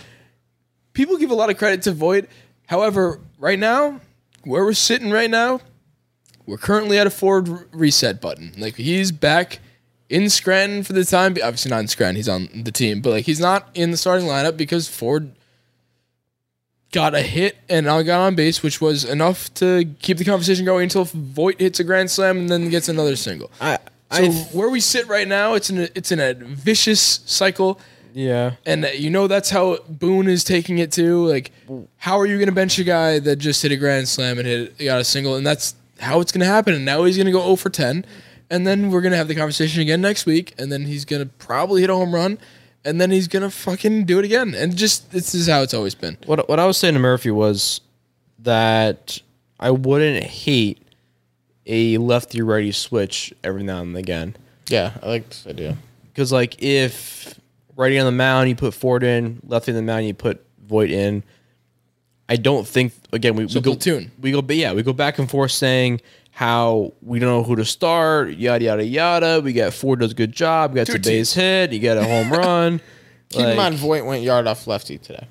people 0.93 1.19
give 1.19 1.31
a 1.31 1.35
lot 1.35 1.51
of 1.51 1.59
credit 1.59 1.83
to 1.83 1.93
Voigt. 1.93 2.27
However, 2.67 3.21
right 3.39 3.59
now, 3.59 4.01
where 4.45 4.65
we're 4.65 4.73
sitting 4.73 5.11
right 5.11 5.31
now, 5.31 5.61
we're 6.47 6.59
currently 6.59 6.99
at 6.99 7.07
a 7.07 7.11
Ford 7.11 7.49
r- 7.49 7.67
reset 7.73 8.21
button. 8.21 8.53
Like 8.59 8.77
he's 8.77 9.13
back 9.13 9.61
in 10.09 10.31
Scranton 10.31 10.83
for 10.83 10.93
the 10.93 11.05
time. 11.05 11.33
Obviously 11.43 11.71
not 11.71 11.81
in 11.81 11.89
Scranton. 11.89 12.17
He's 12.17 12.29
on 12.29 12.49
the 12.65 12.73
team, 12.73 13.01
but 13.01 13.11
like 13.11 13.27
he's 13.27 13.41
not 13.41 13.69
in 13.75 13.91
the 13.91 13.97
starting 13.97 14.27
lineup 14.27 14.57
because 14.57 14.89
Ford 14.89 15.33
got 16.93 17.15
a 17.15 17.21
hit 17.23 17.57
and 17.69 17.89
I 17.89 18.03
got 18.03 18.21
on 18.21 18.35
base, 18.35 18.63
which 18.63 18.81
was 18.81 19.05
enough 19.05 19.53
to 19.55 19.85
keep 20.01 20.19
the 20.19 20.25
conversation 20.25 20.65
going 20.65 20.85
until 20.85 21.05
Voigt 21.05 21.61
hits 21.61 21.81
a 21.81 21.85
grand 21.85 22.11
slam 22.11 22.39
and 22.39 22.49
then 22.49 22.71
gets 22.71 22.89
another 22.89 23.17
single. 23.17 23.51
I, 23.61 23.79
So 24.11 24.23
I 24.23 24.29
where 24.53 24.71
we 24.71 24.81
sit 24.81 25.07
right 25.07 25.29
now, 25.29 25.55
it's 25.55 25.69
in 25.71 25.79
a, 25.79 25.89
it's 25.95 26.11
in 26.13 26.21
a 26.21 26.35
vicious 26.35 27.21
cycle. 27.27 27.79
yeah. 28.15 28.53
And 28.65 28.87
uh, 28.87 28.89
you 28.89 29.11
know 29.11 29.27
that's 29.27 29.51
how 29.51 29.79
Boone 29.89 30.29
is 30.29 30.45
taking 30.45 30.79
it 30.79 30.91
too. 30.91 31.27
Like, 31.27 31.53
how 31.99 32.19
are 32.19 32.27
you 32.27 32.37
going 32.37 32.47
to 32.47 32.55
bench 32.55 32.79
a 32.79 32.85
guy 32.85 33.19
that 33.19 33.37
just 33.37 33.63
hit 33.63 33.71
a 33.73 33.77
grand 33.77 34.09
slam 34.09 34.39
and 34.39 34.49
hit 34.49 34.79
got 34.79 35.01
a 35.01 35.05
single? 35.05 35.37
And 35.37 35.47
that's 35.47 35.75
how 36.01 36.21
it's 36.21 36.33
going 36.33 36.41
to 36.41 36.47
happen. 36.47 36.75
And 36.75 36.85
now 36.85 37.05
he's 37.05 37.17
going 37.17 37.27
to 37.27 37.33
go 37.33 37.43
0 37.43 37.57
for 37.57 37.71
10. 37.71 38.07
And 38.51 38.67
then 38.67 38.91
we're 38.91 39.01
going 39.01 39.13
to 39.13 39.19
have 39.19 39.29
the 39.29 39.35
conversation 39.35 39.83
again 39.83 40.01
next 40.01 40.25
week. 40.27 40.55
And 40.59 40.73
then 40.73 40.85
he's 40.87 41.05
going 41.05 41.23
to 41.23 41.29
probably 41.37 41.83
hit 41.83 41.91
a 41.91 41.95
home 41.95 42.15
run. 42.15 42.39
And 42.85 43.01
then 43.01 43.11
he's 43.11 43.29
going 43.29 43.43
to 43.43 43.51
fucking 43.51 44.05
do 44.05 44.19
it 44.19 44.25
again. 44.25 44.55
And 44.55 44.77
just, 44.77 45.11
this 45.11 45.35
is 45.35 45.49
how 45.49 45.63
it's 45.63 45.75
always 45.75 45.95
been. 45.95 46.17
What 46.27 46.49
what 46.49 46.59
I 46.59 46.67
was 46.67 46.79
saying 46.79 46.95
to 46.95 47.01
Murphy 47.01 47.31
was 47.31 47.81
that 48.39 49.21
I 49.61 49.71
wouldn't 49.71 50.25
hate 50.25 50.83
a 51.67 51.99
lefty 51.99 52.41
righty 52.41 52.73
switch 52.73 53.33
every 53.45 53.63
now 53.63 53.83
and 53.83 53.97
again. 53.97 54.37
Yeah, 54.69 54.93
I 55.03 55.09
like 55.09 55.29
this 55.29 55.47
idea. 55.47 55.77
Because 56.05 56.33
like 56.33 56.63
if 56.63 57.39
righty 57.77 57.99
on 57.99 58.07
the 58.07 58.13
mound 58.13 58.49
you 58.49 58.57
put 58.57 58.75
Ford 58.75 59.03
in, 59.03 59.41
lefty 59.47 59.73
on 59.73 59.77
the 59.77 59.83
mound 59.83 60.07
you 60.07 60.15
put 60.15 60.45
Voigt 60.67 60.91
in. 60.91 61.23
I 62.29 62.37
don't 62.37 62.67
think 62.67 62.93
again 63.13 63.37
we, 63.37 63.47
we 63.47 63.55
go 63.55 63.73
platoon. 63.73 64.11
we 64.21 64.33
go 64.33 64.43
but 64.43 64.57
yeah 64.57 64.75
we 64.75 64.83
go 64.83 64.93
back 64.93 65.19
and 65.19 65.31
forth 65.31 65.51
saying 65.51 66.03
how 66.39 66.93
we 67.03 67.19
don't 67.19 67.29
know 67.29 67.43
who 67.43 67.57
to 67.57 67.65
start 67.65 68.31
yada 68.37 68.65
yada 68.65 68.85
yada. 68.85 69.41
We 69.43 69.53
got 69.53 69.75
Ford 69.75 69.99
does 69.99 70.13
a 70.13 70.15
good 70.15 70.31
job. 70.31 70.73
Got 70.73 70.87
the 70.87 70.97
base 71.01 71.33
hit. 71.35 71.73
You 71.73 71.81
got 71.81 71.97
a 71.97 72.05
home 72.05 72.31
run. 72.33 72.81
Keep 73.31 73.41
in 73.41 73.47
Like- 73.49 73.57
mind, 73.57 73.75
Voigt 73.75 74.05
went 74.05 74.23
yard 74.23 74.47
off 74.47 74.69
lefty 74.69 74.99
today. 74.99 75.27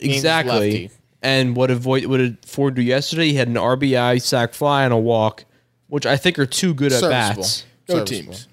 Exactly. 0.00 0.52
lefty. 0.52 0.90
And 1.22 1.54
what 1.54 1.68
did 1.68 1.78
Voigt, 1.78 2.06
what 2.06 2.16
did 2.16 2.44
Ford 2.44 2.74
do 2.74 2.82
yesterday? 2.82 3.28
He 3.28 3.34
had 3.34 3.46
an 3.46 3.54
RBI, 3.54 4.20
sac 4.20 4.52
fly, 4.52 4.82
and 4.82 4.92
a 4.92 4.96
walk, 4.96 5.44
which 5.86 6.04
I 6.04 6.16
think 6.16 6.36
are 6.40 6.46
two 6.46 6.74
good 6.74 6.92
at 6.92 7.00
bats. 7.00 7.64
No 7.88 7.94
Serviceable. 7.98 8.32
teams. 8.32 8.48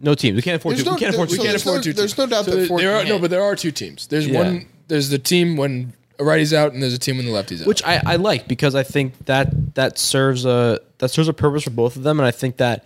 No 0.00 0.14
teams. 0.16 0.34
We 0.34 0.42
can't 0.42 0.56
afford 0.56 0.74
There's 0.74 0.82
two. 0.84 0.90
no- 0.90 0.94
we 0.96 1.00
can't 1.00 1.14
afford 1.14 1.28
there- 1.28 1.36
two. 1.36 1.36
so 1.36 1.42
We 1.42 1.46
can't 1.46 1.52
there's 1.52 1.66
no- 1.66 1.72
afford 1.72 1.84
two 1.84 1.92
there's 1.92 2.12
teams. 2.14 2.18
no 2.18 2.26
doubt 2.36 2.44
So 2.46 2.50
that 2.56 2.66
Ford 2.66 2.80
there 2.80 2.96
are, 2.96 3.04
No, 3.04 3.18
but 3.20 3.30
there 3.30 3.44
are 3.44 3.54
two 3.54 3.70
teams. 3.70 4.08
There's 4.08 4.26
Yeah. 4.26 4.42
one, 4.42 4.66
there's 4.88 5.08
the 5.10 5.18
team 5.20 5.56
when 5.56 5.92
a 6.18 6.24
righty's 6.24 6.52
out 6.52 6.72
and 6.72 6.82
there's 6.82 6.94
a 6.94 6.98
team 6.98 7.16
when 7.16 7.26
the 7.26 7.32
lefty's 7.32 7.60
out. 7.62 7.66
which 7.68 7.82
I, 7.84 8.00
I 8.04 8.16
like 8.16 8.48
because 8.48 8.74
I 8.74 8.82
think 8.82 9.26
that 9.26 9.74
that 9.74 9.98
serves 9.98 10.44
a 10.44 10.80
that 10.98 11.10
serves 11.10 11.28
a 11.28 11.32
purpose 11.32 11.62
for 11.64 11.70
both 11.70 11.96
of 11.96 12.02
them, 12.02 12.18
and 12.18 12.26
I 12.26 12.30
think 12.32 12.56
that 12.56 12.84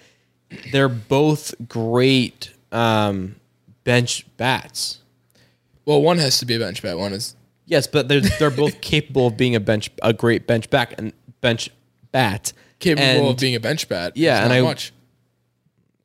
they're 0.71 0.89
both 0.89 1.55
great 1.69 2.51
um, 2.73 3.37
bench 3.85 4.27
bats. 4.37 4.99
well, 5.87 6.03
one 6.03 6.19
has 6.19 6.39
to 6.41 6.47
be 6.47 6.55
a 6.57 6.59
bench 6.59 6.83
bat. 6.83 6.99
One 6.99 7.13
is 7.13 7.37
Yes, 7.65 7.87
but 7.87 8.09
they're 8.09 8.21
they're 8.21 8.51
both 8.51 8.81
capable 8.83 9.29
of 9.29 9.37
being 9.37 9.55
a 9.55 9.61
bench 9.61 9.91
a 10.03 10.13
great 10.13 10.47
bench 10.47 10.69
back 10.69 10.95
and 10.99 11.13
bench 11.41 11.71
bat. 12.11 12.53
Capable 12.81 13.07
And- 13.07 13.27
of 13.29 13.37
being 13.39 13.55
a 13.55 13.61
bench 13.61 13.89
bat. 13.89 14.15
Yeah, 14.17 14.45
and 14.45 14.53
I- 14.53 14.61
much. 14.61 14.93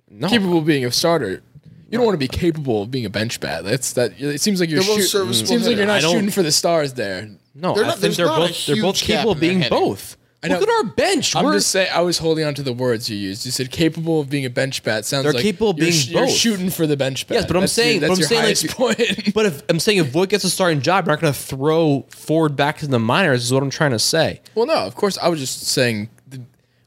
no, 0.10 0.30
Capable 0.30 0.60
of 0.60 0.66
being 0.66 0.86
a 0.86 0.92
starter. 0.92 1.42
You 1.90 1.98
don't 1.98 2.06
want 2.06 2.16
to 2.16 2.20
be 2.20 2.28
capable 2.28 2.84
of 2.84 2.92
being 2.92 3.06
a 3.06 3.10
bench 3.10 3.40
bat. 3.40 3.64
That's 3.64 3.94
that. 3.94 4.20
It 4.20 4.42
seems 4.42 4.60
like 4.60 4.70
you're 4.70 4.80
They're 4.82 4.88
both 4.96 5.02
shoot- 5.04 5.08
serviceable 5.10 5.48
seems 5.48 5.62
like 5.68 5.78
you're 5.78 5.86
hitters. 5.86 5.88
not 5.88 5.98
I 5.98 6.02
don't- 6.02 6.14
shooting 6.14 6.32
for 6.32 6.44
the 6.44 6.52
stars 6.52 6.94
there. 6.94 7.30
no. 7.56 7.74
They're 7.74 7.84
I 7.86 7.88
not- 7.88 7.94
think 7.94 8.02
there's 8.02 8.18
they're 8.18 8.26
not 8.26 8.38
a 8.42 8.48
both 8.48 8.66
they're 8.66 8.76
both 8.82 8.98
huge 8.98 9.08
gap 9.08 9.16
capable 9.20 9.32
of 9.32 9.38
in 9.38 9.42
their 9.42 9.50
being 9.50 9.62
hitting. 9.64 9.78
both. 9.80 10.18
I 10.44 10.50
know. 10.50 10.60
Look 10.60 10.70
at 10.70 10.76
our 10.86 10.92
bench. 10.94 11.36
I'm 11.36 11.46
We're- 11.46 11.58
just 11.58 11.70
saying. 11.72 11.90
I 11.92 12.02
was 12.02 12.20
holding 12.20 12.46
on 12.46 12.54
to 12.56 12.62
the 12.62 12.72
words 12.74 13.10
you 13.10 13.18
used. 13.18 13.44
You 13.46 13.52
said 13.52 13.72
capable 13.72 14.20
of 14.20 14.30
being 14.30 14.46
a 14.46 14.52
bench 14.52 14.84
bat. 14.84 15.04
Sounds 15.06 15.24
They're 15.24 15.34
like 15.34 15.42
capable 15.42 15.72
of 15.72 15.78
you're, 15.78 15.86
being 15.88 15.94
sh- 16.00 16.10
you're 16.10 16.26
both. 16.26 16.32
shooting 16.36 16.70
for 16.70 16.86
the 16.86 16.96
bench 16.96 17.26
bat. 17.26 17.38
Yes, 17.38 17.46
but 17.48 17.56
I'm 17.56 17.62
That's 17.62 17.76
your- 17.78 17.84
saying- 17.86 18.00
but 18.02 18.08
that's 18.10 18.18
I'm 18.18 18.20
your 18.20 18.28
saying, 18.28 18.42
like- 18.42 18.98
highest 18.98 19.08
point. 19.26 19.34
But 19.34 19.46
if 19.48 19.64
I'm 19.70 19.80
saying 19.80 19.98
if 19.98 20.08
Voigt 20.08 20.30
gets 20.30 20.44
a 20.44 20.50
starting 20.52 20.82
job, 20.82 21.08
we're 21.08 21.14
not 21.14 21.22
going 21.22 21.34
to 21.34 21.40
throw 21.40 22.06
Ford 22.10 22.56
back 22.56 22.78
to 22.80 22.88
the 22.88 23.00
minors. 23.00 23.46
Is 23.46 23.52
what 23.54 23.64
I'm 23.64 23.72
trying 23.72 23.92
to 23.92 24.00
say. 24.00 24.42
well, 24.54 24.66
no, 24.68 24.76
of 24.76 24.94
course. 24.94 25.18
I 25.20 25.30
was 25.30 25.40
just 25.40 25.66
saying. 25.66 26.10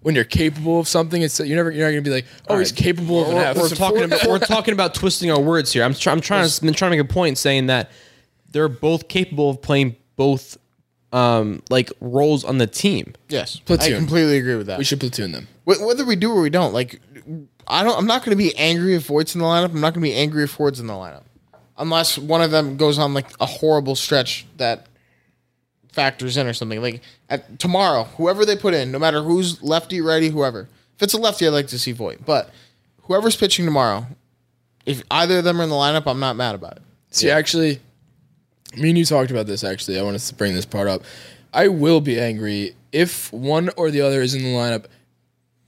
The, 0.03 0.07
when 0.07 0.15
you're 0.15 0.25
capable 0.25 0.81
of 0.81 0.89
something, 0.89 1.23
it's 1.23 1.39
you're 1.41 1.57
never 1.57 1.71
you're 1.71 1.87
not 1.87 1.91
gonna 1.91 2.03
be 2.03 2.11
like, 2.11 2.27
oh, 2.49 2.59
he's 2.59 2.73
capable 2.73 3.23
of 3.23 3.29
an 3.29 3.57
We're, 3.57 3.63
we're 3.63 3.69
talking 3.69 4.03
about 4.05 4.27
we're 4.27 4.39
talking 4.39 4.73
about 4.73 4.95
twisting 4.95 5.31
our 5.31 5.41
words 5.41 5.73
here. 5.73 5.85
I'm 5.85 5.95
try, 5.95 6.13
I'm 6.13 6.21
trying 6.21 6.49
to 6.49 6.61
been 6.63 6.75
trying 6.75 6.93
to 6.93 6.97
make 6.99 7.11
a 7.11 7.13
point 7.13 7.39
saying 7.39 7.67
that 7.67 7.91
they're 8.51 8.69
both 8.69 9.09
capable 9.09 9.51
of 9.51 9.63
playing 9.63 9.97
both 10.17 10.59
um 11.13 11.63
like 11.71 11.91
roles 12.01 12.45
on 12.45 12.59
the 12.59 12.67
team. 12.67 13.15
Yes, 13.29 13.57
Platoon. 13.57 13.95
I 13.95 13.99
completely 13.99 14.39
agree 14.39 14.57
with 14.57 14.67
that. 14.69 14.79
We 14.79 14.85
should 14.85 15.01
platoon 15.01 15.33
them. 15.33 15.49
Wh- 15.65 15.85
whether 15.87 16.05
we 16.05 16.17
do 16.17 16.33
or 16.33 16.41
we 16.41 16.51
don't, 16.51 16.73
like, 16.73 17.01
I 17.67 17.83
don't. 17.83 17.99
I'm 17.99 18.07
not 18.07 18.25
going 18.25 18.37
to 18.37 18.43
be 18.43 18.57
angry 18.57 18.95
if 18.95 19.07
Voigt's 19.07 19.35
in 19.35 19.41
the 19.41 19.47
lineup. 19.47 19.67
I'm 19.71 19.81
not 19.81 19.95
going 19.95 20.03
to 20.03 20.09
be 20.09 20.15
angry 20.15 20.45
if 20.45 20.51
Ford's 20.51 20.81
in 20.81 20.87
the 20.87 20.93
lineup, 20.95 21.23
unless 21.79 22.17
one 22.17 22.43
of 22.43 22.51
them 22.51 22.77
goes 22.77 22.99
on 22.99 23.13
like 23.15 23.27
a 23.41 23.47
horrible 23.47 23.95
stretch 23.97 24.47
that 24.57 24.87
factors 25.93 26.37
in 26.37 26.47
or 26.47 26.53
something. 26.53 26.81
Like 26.81 27.03
at 27.29 27.59
tomorrow, 27.59 28.05
whoever 28.05 28.45
they 28.45 28.57
put 28.57 28.75
in, 28.75 28.91
no 28.91 28.99
matter 28.99 29.23
who's 29.23 29.63
lefty, 29.63 30.01
righty, 30.01 30.29
whoever. 30.29 30.69
If 30.97 31.03
it's 31.03 31.15
a 31.15 31.19
lefty, 31.19 31.47
I'd 31.47 31.51
like 31.51 31.69
to 31.69 31.79
see 31.79 31.93
Voigt, 31.93 32.19
but 32.27 32.51
whoever's 33.03 33.37
pitching 33.37 33.65
tomorrow, 33.65 34.07
if 34.87 35.03
either 35.11 35.39
of 35.39 35.45
them 35.45 35.61
are 35.61 35.65
in 35.65 35.71
the 35.71 35.75
lineup, 35.75 36.07
I'm 36.07 36.21
not 36.21 36.37
mad 36.37 36.55
about 36.55 36.77
it. 36.77 36.83
See, 37.11 37.31
actually, 37.31 37.81
me 38.77 38.91
and 38.91 38.99
you 38.99 39.05
talked 39.05 39.31
about 39.31 39.47
this. 39.47 39.65
Actually, 39.65 39.99
I 39.99 40.03
wanted 40.03 40.21
to 40.21 40.35
bring 40.35 40.55
this 40.55 40.67
part 40.67 40.89
up. 40.89 41.03
I 41.53 41.69
will 41.69 42.01
be 42.01 42.21
angry 42.21 42.75
if 42.93 43.33
one 43.33 43.71
or 43.77 43.91
the 43.91 44.01
other 44.01 44.23
is 44.23 44.35
in 44.35 44.43
the 44.43 44.51
lineup 44.51 44.87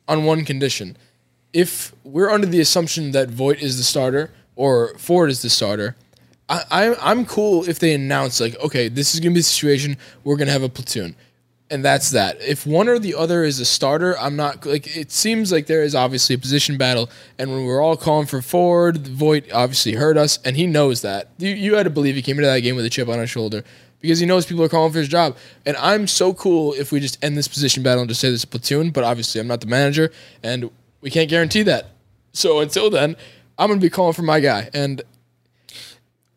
on 0.07 0.25
one 0.25 0.45
condition. 0.45 0.97
If 1.53 1.95
we're 2.05 2.31
under 2.31 2.47
the 2.47 2.61
assumption 2.61 3.13
that 3.13 3.29
Voigt 3.29 3.61
is 3.61 3.77
the 3.77 3.83
starter 3.83 4.31
or 4.55 4.97
Ford 4.99 5.31
is 5.31 5.43
the 5.43 5.51
starter, 5.51 5.97
I, 6.53 6.65
I, 6.71 7.11
I'm 7.11 7.25
cool 7.25 7.67
if 7.67 7.79
they 7.79 7.95
announce 7.95 8.39
like, 8.39 8.59
okay, 8.61 8.89
this 8.89 9.15
is 9.15 9.21
gonna 9.21 9.31
be 9.31 9.41
the 9.41 9.45
situation. 9.45 9.97
We're 10.23 10.37
gonna 10.37 10.51
have 10.51 10.63
a 10.63 10.69
platoon, 10.69 11.17
and 11.71 11.83
that's 11.83 12.11
that. 12.11 12.43
If 12.43 12.67
one 12.67 12.89
or 12.89 12.99
the 12.99 13.15
other 13.15 13.43
is 13.43 13.59
a 13.59 13.65
starter, 13.65 14.19
I'm 14.19 14.37
not 14.37 14.67
like. 14.67 14.95
It 14.95 15.11
seems 15.11 15.51
like 15.51 15.67
there 15.67 15.83
is 15.83 15.95
obviously 15.95 16.35
a 16.35 16.39
position 16.39 16.77
battle, 16.77 17.09
and 17.39 17.51
when 17.51 17.65
we're 17.65 17.81
all 17.81 17.97
calling 17.97 18.27
for 18.27 18.43
Ford, 18.43 18.99
Voigt 18.99 19.51
obviously 19.51 19.95
hurt 19.95 20.19
us, 20.19 20.41
and 20.45 20.55
he 20.57 20.67
knows 20.67 21.01
that. 21.01 21.31
You, 21.39 21.51
you 21.51 21.75
had 21.77 21.85
to 21.85 21.91
believe 21.91 22.17
he 22.17 22.23
came 22.23 22.37
into 22.37 22.49
that 22.49 22.61
game 22.61 22.77
with 22.77 22.85
a 22.85 22.91
chip 22.91 23.09
on 23.09 23.19
his 23.19 23.31
shoulder 23.31 23.65
because 24.01 24.19
he 24.19 24.27
knows 24.27 24.45
people 24.45 24.63
are 24.63 24.69
calling 24.69 24.93
for 24.93 24.99
his 24.99 25.09
job. 25.09 25.37
And 25.65 25.77
I'm 25.79 26.07
so 26.07 26.35
cool 26.35 26.75
if 26.75 26.93
we 26.93 27.01
just 27.01 27.23
end 27.25 27.39
this 27.39 27.49
position 27.49 27.83
battle 27.83 28.03
and 28.03 28.09
just 28.11 28.21
say 28.21 28.29
this 28.29 28.41
is 28.41 28.45
a 28.45 28.49
platoon. 28.49 28.91
But 28.91 29.05
obviously, 29.05 29.41
I'm 29.41 29.47
not 29.47 29.63
the 29.63 29.69
manager, 29.69 30.13
and 30.43 30.71
we 31.01 31.09
can't 31.09 31.31
guarantee 31.31 31.63
that. 31.63 31.93
So 32.35 32.61
until 32.61 32.91
then, 32.91 33.17
I'm 33.59 33.69
gonna 33.69 33.81
be 33.81 33.89
calling 33.89 34.13
for 34.13 34.23
my 34.23 34.41
guy, 34.41 34.69
and 34.75 35.03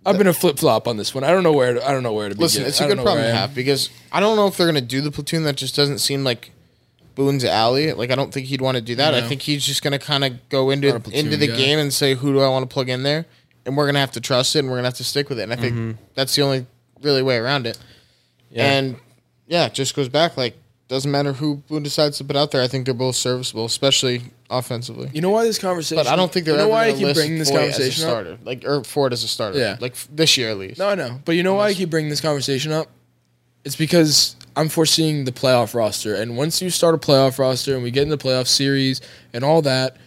I've 0.06 0.18
been 0.18 0.28
a 0.28 0.34
flip 0.34 0.60
flop 0.60 0.88
on 0.88 0.98
this 0.98 1.14
one. 1.16 1.24
I 1.24 1.32
don't 1.32 1.44
know 1.44 1.52
where 1.54 1.74
to, 1.76 1.88
I 1.88 1.92
don't 1.92 2.04
know 2.04 2.14
where 2.14 2.30
to 2.30 2.36
begin. 2.36 2.44
Listen, 2.44 2.64
it's 2.66 2.80
I 2.80 2.86
a 2.86 2.88
don't 2.88 2.98
good 2.98 2.98
know 2.98 3.04
problem 3.04 3.24
where 3.26 3.32
to 3.34 3.38
I 3.40 3.42
am. 3.44 3.48
have 3.50 3.56
because 3.56 3.90
I 4.12 4.20
don't 4.20 4.36
know 4.36 4.48
if 4.48 4.56
they're 4.58 4.68
going 4.68 4.76
to 4.76 4.82
do 4.82 5.02
the 5.02 5.12
platoon. 5.12 5.44
That 5.44 5.56
just 5.58 5.76
doesn't 5.76 6.00
seem 6.00 6.24
like 6.24 6.52
Boone's 7.16 7.44
alley. 7.46 7.92
Like 7.94 8.12
I 8.12 8.16
don't 8.16 8.34
think 8.34 8.48
he'd 8.48 8.62
want 8.62 8.76
to 8.76 8.82
do 8.82 8.96
that. 8.96 9.14
I 9.16 9.22
No. 9.22 9.28
think 9.28 9.42
he's 9.42 9.66
just 9.66 9.82
going 9.82 9.94
to 9.94 10.00
kind 10.00 10.24
of 10.24 10.48
go 10.50 10.70
into 10.70 10.90
Not 10.90 10.98
a 10.98 11.00
platoon 11.00 11.26
into 11.26 11.38
the 11.38 11.48
guy. 11.48 11.56
game 11.56 11.80
and 11.80 11.94
say 11.94 12.14
who 12.14 12.34
do 12.34 12.42
I 12.42 12.50
want 12.50 12.70
to 12.70 12.74
plug 12.74 12.90
in 12.90 13.04
there, 13.04 13.26
and 13.66 13.76
we're 13.76 13.86
going 13.86 13.96
to 13.96 14.00
have 14.02 14.12
to 14.12 14.22
trust 14.22 14.56
it 14.56 14.60
and 14.60 14.68
we're 14.68 14.76
going 14.76 14.84
to 14.84 14.90
have 14.90 14.98
to 14.98 15.04
stick 15.04 15.30
with 15.30 15.40
it. 15.40 15.44
And 15.44 15.54
I 15.54 15.56
think 15.56 15.74
Mm-hmm. 15.74 15.92
that's 16.14 16.36
the 16.36 16.42
only 16.44 16.66
really 17.02 17.22
way 17.24 17.38
around 17.38 17.66
it. 17.68 17.78
And 18.54 18.98
yeah, 19.48 19.66
it 19.66 19.74
just 19.74 19.96
goes 19.96 20.10
back 20.10 20.38
like 20.38 20.56
doesn't 20.88 21.10
matter 21.10 21.34
who 21.34 21.58
Boone 21.68 21.82
decides 21.84 22.18
to 22.20 22.24
put 22.24 22.36
out 22.36 22.52
there. 22.52 22.62
I 22.62 22.68
think 22.68 22.86
they're 22.86 22.94
both 22.94 23.16
serviceable, 23.16 23.66
especially 23.66 24.22
offensively. 24.50 25.10
You 25.14 25.22
know 25.22 25.30
why 25.30 25.44
this 25.46 25.60
conversation? 25.60 26.04
But 26.04 26.12
I 26.12 26.16
don't 26.16 26.32
think 26.32 26.46
they're 26.46 26.54
You 26.56 26.60
know 26.60 26.64
ever 26.66 26.72
why 26.72 26.84
I 26.86 26.92
going 26.92 26.94
to 26.94 27.00
keep 27.00 27.08
list 27.08 27.20
bringing 27.20 27.40
this 27.40 27.50
Voigt 27.50 27.60
as 27.62 27.68
a 27.68 27.72
conversation 27.80 28.04
up? 28.06 28.10
starter, 28.10 28.38
like 28.44 28.64
or 28.66 28.84
Ford 28.84 29.14
as 29.14 29.24
a 29.24 29.28
starter. 29.28 29.58
Yeah. 29.60 29.78
like 29.80 29.94
f- 29.94 30.08
this 30.12 30.38
year 30.38 30.50
at 30.50 30.58
least. 30.58 30.80
No, 30.80 30.90
I 30.90 30.96
know. 30.96 31.20
But 31.26 31.34
you 31.34 31.44
know 31.44 31.56
why 31.56 31.68
I 31.68 31.74
keep 31.74 31.90
bringing 31.90 32.10
this 32.10 32.22
conversation 32.22 32.72
up? 32.72 32.90
It's 33.64 33.76
because 33.76 34.36
I'm 34.56 34.70
foreseeing 34.70 35.26
the 35.26 35.32
playoff 35.32 35.74
roster. 35.74 36.14
And 36.16 36.38
once 36.38 36.62
you 36.62 36.70
start 36.70 36.94
a 36.96 36.98
playoff 37.00 37.40
roster 37.40 37.74
and 37.74 37.84
we 37.84 37.92
get 37.92 38.04
in 38.04 38.10
the 38.10 38.18
playoff 38.18 38.48
series 38.48 39.02
and 39.34 39.44
all 39.44 39.62
that, 39.64 39.98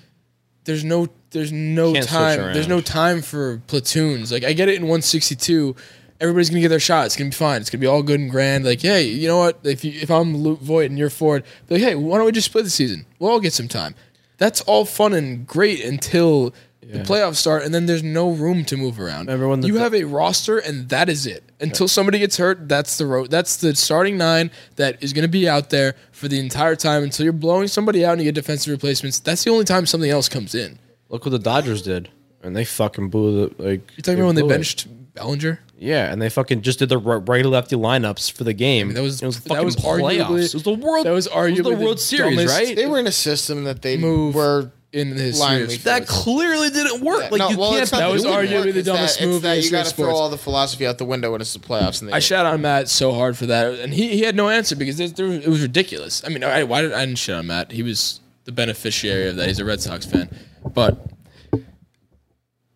there's 0.65 0.85
no 0.85 1.09
there's 1.31 1.53
no 1.53 1.93
Can't 1.93 2.07
time. 2.07 2.39
There's 2.55 2.69
no 2.69 2.81
time 2.81 3.21
for 3.23 3.61
platoons. 3.67 4.31
Like 4.33 4.45
I 4.45 4.53
get 4.53 4.69
it 4.69 4.77
in 4.77 4.83
162. 4.83 5.75
Everybody's 6.21 6.51
gonna 6.51 6.61
get 6.61 6.69
their 6.69 6.81
shot. 6.81 7.07
It's 7.07 7.17
gonna 7.17 7.31
be 7.31 7.35
fine. 7.37 7.61
It's 7.61 7.71
gonna 7.71 7.81
be 7.81 7.87
all 7.87 8.03
good 8.03 8.19
and 8.21 8.31
grand. 8.31 8.65
Like, 8.65 8.81
hey, 8.81 9.05
you 9.05 9.29
know 9.29 9.39
what? 9.39 9.59
If 9.63 9.85
you, 9.85 9.93
if 10.01 10.11
I'm 10.11 10.37
Luke 10.37 10.61
Voigt 10.61 10.87
and 10.91 10.99
you're 10.99 11.11
Ford, 11.11 11.45
be 11.69 11.77
like, 11.77 11.85
hey, 11.85 11.95
why 11.95 12.17
don't 12.17 12.27
we 12.27 12.33
just 12.33 12.47
split 12.47 12.65
the 12.65 12.71
season? 12.71 13.07
We'll 13.19 13.31
all 13.31 13.41
get 13.41 13.53
some 13.53 13.69
time. 13.69 13.95
That's 14.39 14.61
all 14.63 14.85
fun 14.85 15.13
and 15.15 15.47
great 15.47 15.85
until 15.85 16.55
the 16.81 17.01
playoffs 17.01 17.37
start, 17.37 17.65
and 17.65 17.75
then 17.75 17.85
there's 17.85 18.03
no 18.03 18.31
room 18.31 18.65
to 18.65 18.77
move 18.77 18.99
around. 18.99 19.27
Remember 19.27 19.47
when 19.49 19.61
the- 19.61 19.67
you 19.67 19.77
have 19.77 19.93
a 19.95 20.05
roster, 20.05 20.57
and 20.59 20.89
that 20.89 21.11
is 21.11 21.27
it. 21.27 21.43
Until 21.61 21.87
somebody 21.87 22.19
gets 22.21 22.39
hurt, 22.39 22.67
that's 22.69 22.97
the 22.97 23.05
road. 23.05 23.31
That's 23.31 23.57
the 23.57 23.75
starting 23.77 24.17
nine 24.17 24.51
that 24.77 24.97
is 25.03 25.13
going 25.13 25.23
to 25.25 25.29
be 25.29 25.47
out 25.47 25.69
there 25.71 25.97
for 26.13 26.29
the 26.29 26.39
entire 26.39 26.77
time 26.77 27.03
until 27.03 27.25
you're 27.25 27.33
blowing 27.35 27.69
somebody 27.69 28.07
out 28.07 28.13
and 28.13 28.21
you 28.23 28.25
get 28.27 28.37
defensive 28.37 28.71
replacements. 28.71 29.19
That's 29.19 29.45
the 29.45 29.51
only 29.51 29.65
time 29.67 29.85
something 29.85 30.11
else 30.11 30.29
comes 30.31 30.55
in. 30.55 30.79
Look 31.11 31.27
what 31.27 31.33
the 31.33 31.39
Dodgers 31.39 31.83
did, 31.83 32.09
and 32.43 32.57
they 32.57 32.65
fucking 32.65 33.09
blew 33.11 33.49
the 33.49 33.63
like. 33.63 33.91
You're 33.97 34.03
talking 34.03 34.21
about 34.21 34.27
when 34.29 34.37
they 34.37 34.43
blew 34.43 34.51
it. 34.53 34.55
benched 34.57 34.87
Bellinger. 35.15 35.61
Yeah, 35.81 36.11
and 36.13 36.21
they 36.21 36.29
fucking 36.29 36.63
just 36.63 36.81
did 36.81 36.89
the 36.89 36.99
righty 36.99 37.45
lefty 37.49 37.77
lineups 37.77 38.33
for 38.33 38.43
the 38.45 38.53
game. 38.53 38.95
that 38.95 39.03
was- 39.03 39.23
it 39.23 39.27
was 39.27 39.39
that 39.41 39.49
fucking 39.49 39.65
was 39.65 39.77
playoffs. 39.77 40.25
arguably- 40.27 40.45
it 40.47 40.55
was 40.55 40.63
the 40.65 40.75
world. 40.75 41.07
that 41.07 41.13
was 41.13 41.27
it 41.27 41.33
arguably 41.33 41.57
the 41.57 41.63
the 41.63 41.85
World 41.85 42.01
Series, 42.01 42.37
dumbest- 42.37 42.55
right? 42.59 42.75
They 42.77 42.87
were 42.87 42.99
in 42.99 43.07
a 43.07 43.13
system 43.13 43.65
that 43.65 43.83
they 43.83 43.97
Move 43.97 44.35
were 44.35 44.73
in 44.93 45.15
the 45.17 45.33
Line 45.33 45.63
of 45.63 45.69
lead. 45.69 45.81
sports. 45.81 45.85
that 45.85 46.07
clearly 46.07 46.71
didn't 46.71 47.03
work. 47.03 47.21
Yeah, 47.25 47.29
like 47.31 47.39
no, 47.41 47.49
you 47.51 47.59
well, 47.59 47.71
can't. 47.73 47.83
it's 47.83 47.93
not 47.93 47.99
That 47.99 48.11
was 48.11 48.25
arguably 48.25 48.73
the 48.73 48.83
dumbest 48.83 49.19
that, 49.21 49.27
move 49.27 49.43
that 49.43 49.63
you 49.63 49.71
got 49.71 49.85
to 49.87 49.95
throw 49.95 50.15
all 50.15 50.31
the 50.31 50.39
philosophy 50.39 50.87
out 50.87 50.97
the 50.99 51.05
window 51.05 51.31
when 51.33 51.41
it's 51.43 51.53
the 51.53 51.59
playoffs. 51.59 52.01
And 52.01 52.09
they 52.09 52.15
I 52.15 52.21
shot 52.21 52.47
on 52.47 52.63
Matt 52.63 52.89
so 52.89 53.13
hard 53.13 53.37
for 53.37 53.45
that, 53.47 53.75
and 53.81 53.93
he, 53.93 54.09
he 54.09 54.23
had 54.23 54.35
no 54.35 54.49
answer 54.49 54.75
because 54.75 54.97
there, 54.97 55.09
there, 55.09 55.27
it 55.31 55.47
was 55.47 55.61
ridiculous. 55.61 56.23
I 56.25 56.31
mean, 56.31 56.43
I, 56.43 56.65
why 56.65 56.81
did 56.83 56.93
I 56.95 57.05
didn't 57.05 57.19
shit 57.19 57.35
on 57.35 57.47
Matt? 57.49 57.71
He 57.71 57.83
was 57.83 58.21
the 58.47 58.53
beneficiary 58.53 59.29
of 59.29 59.37
that. 59.37 59.47
He's 59.47 59.59
a 59.59 59.65
Red 59.67 59.83
Sox 59.83 60.07
fan, 60.07 60.31
but 60.73 60.99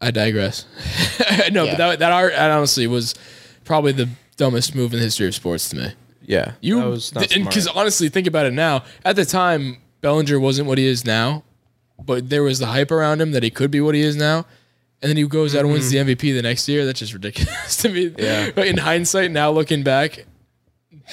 I 0.02 0.10
digress. 0.10 0.66
no, 1.52 1.64
Yeah. 1.64 1.72
but 1.72 1.78
that 1.78 1.98
that, 2.00 2.12
art, 2.12 2.32
that 2.32 2.50
honestly 2.50 2.86
was 2.86 3.14
probably 3.64 3.92
the 3.92 4.08
dumbest 4.36 4.74
move 4.74 4.92
in 4.92 4.98
the 4.98 5.04
history 5.04 5.26
of 5.28 5.34
sports 5.34 5.68
to 5.70 5.76
me. 5.76 5.92
yeah, 6.26 6.52
You 6.60 6.80
that 6.80 6.86
was 6.88 7.14
not 7.14 7.28
because 7.30 7.64
smart. 7.64 7.76
honestly, 7.78 8.08
think 8.08 8.26
about 8.26 8.44
it 8.46 8.52
now. 8.52 8.84
At 9.04 9.16
the 9.16 9.24
time, 9.24 9.78
Bellinger 10.00 10.38
wasn't 10.40 10.66
what 10.68 10.76
he 10.78 10.86
is 10.86 11.04
now, 11.04 11.44
but 12.04 12.28
there 12.30 12.42
was 12.42 12.58
the 12.58 12.66
hype 12.66 12.90
around 12.90 13.20
him 13.20 13.30
that 13.32 13.42
he 13.44 13.50
could 13.50 13.70
be 13.70 13.80
what 13.80 13.94
he 13.94 14.00
is 14.02 14.16
now. 14.16 14.44
And 15.00 15.08
then 15.08 15.16
he 15.16 15.26
goes 15.26 15.54
out 15.54 15.62
and 15.64 15.72
wins 15.72 15.90
the 15.90 15.98
MVP 15.98 16.32
the 16.34 16.42
next 16.42 16.68
year. 16.68 16.84
That's 16.86 17.00
just 17.00 17.12
ridiculous 17.12 17.76
to 17.82 17.88
me. 17.88 18.10
Mm-hmm. 18.10 18.20
Yeah. 18.20 18.50
But 18.54 18.66
in 18.68 18.78
hindsight, 18.78 19.30
now 19.32 19.50
looking 19.50 19.82
back, 19.82 20.26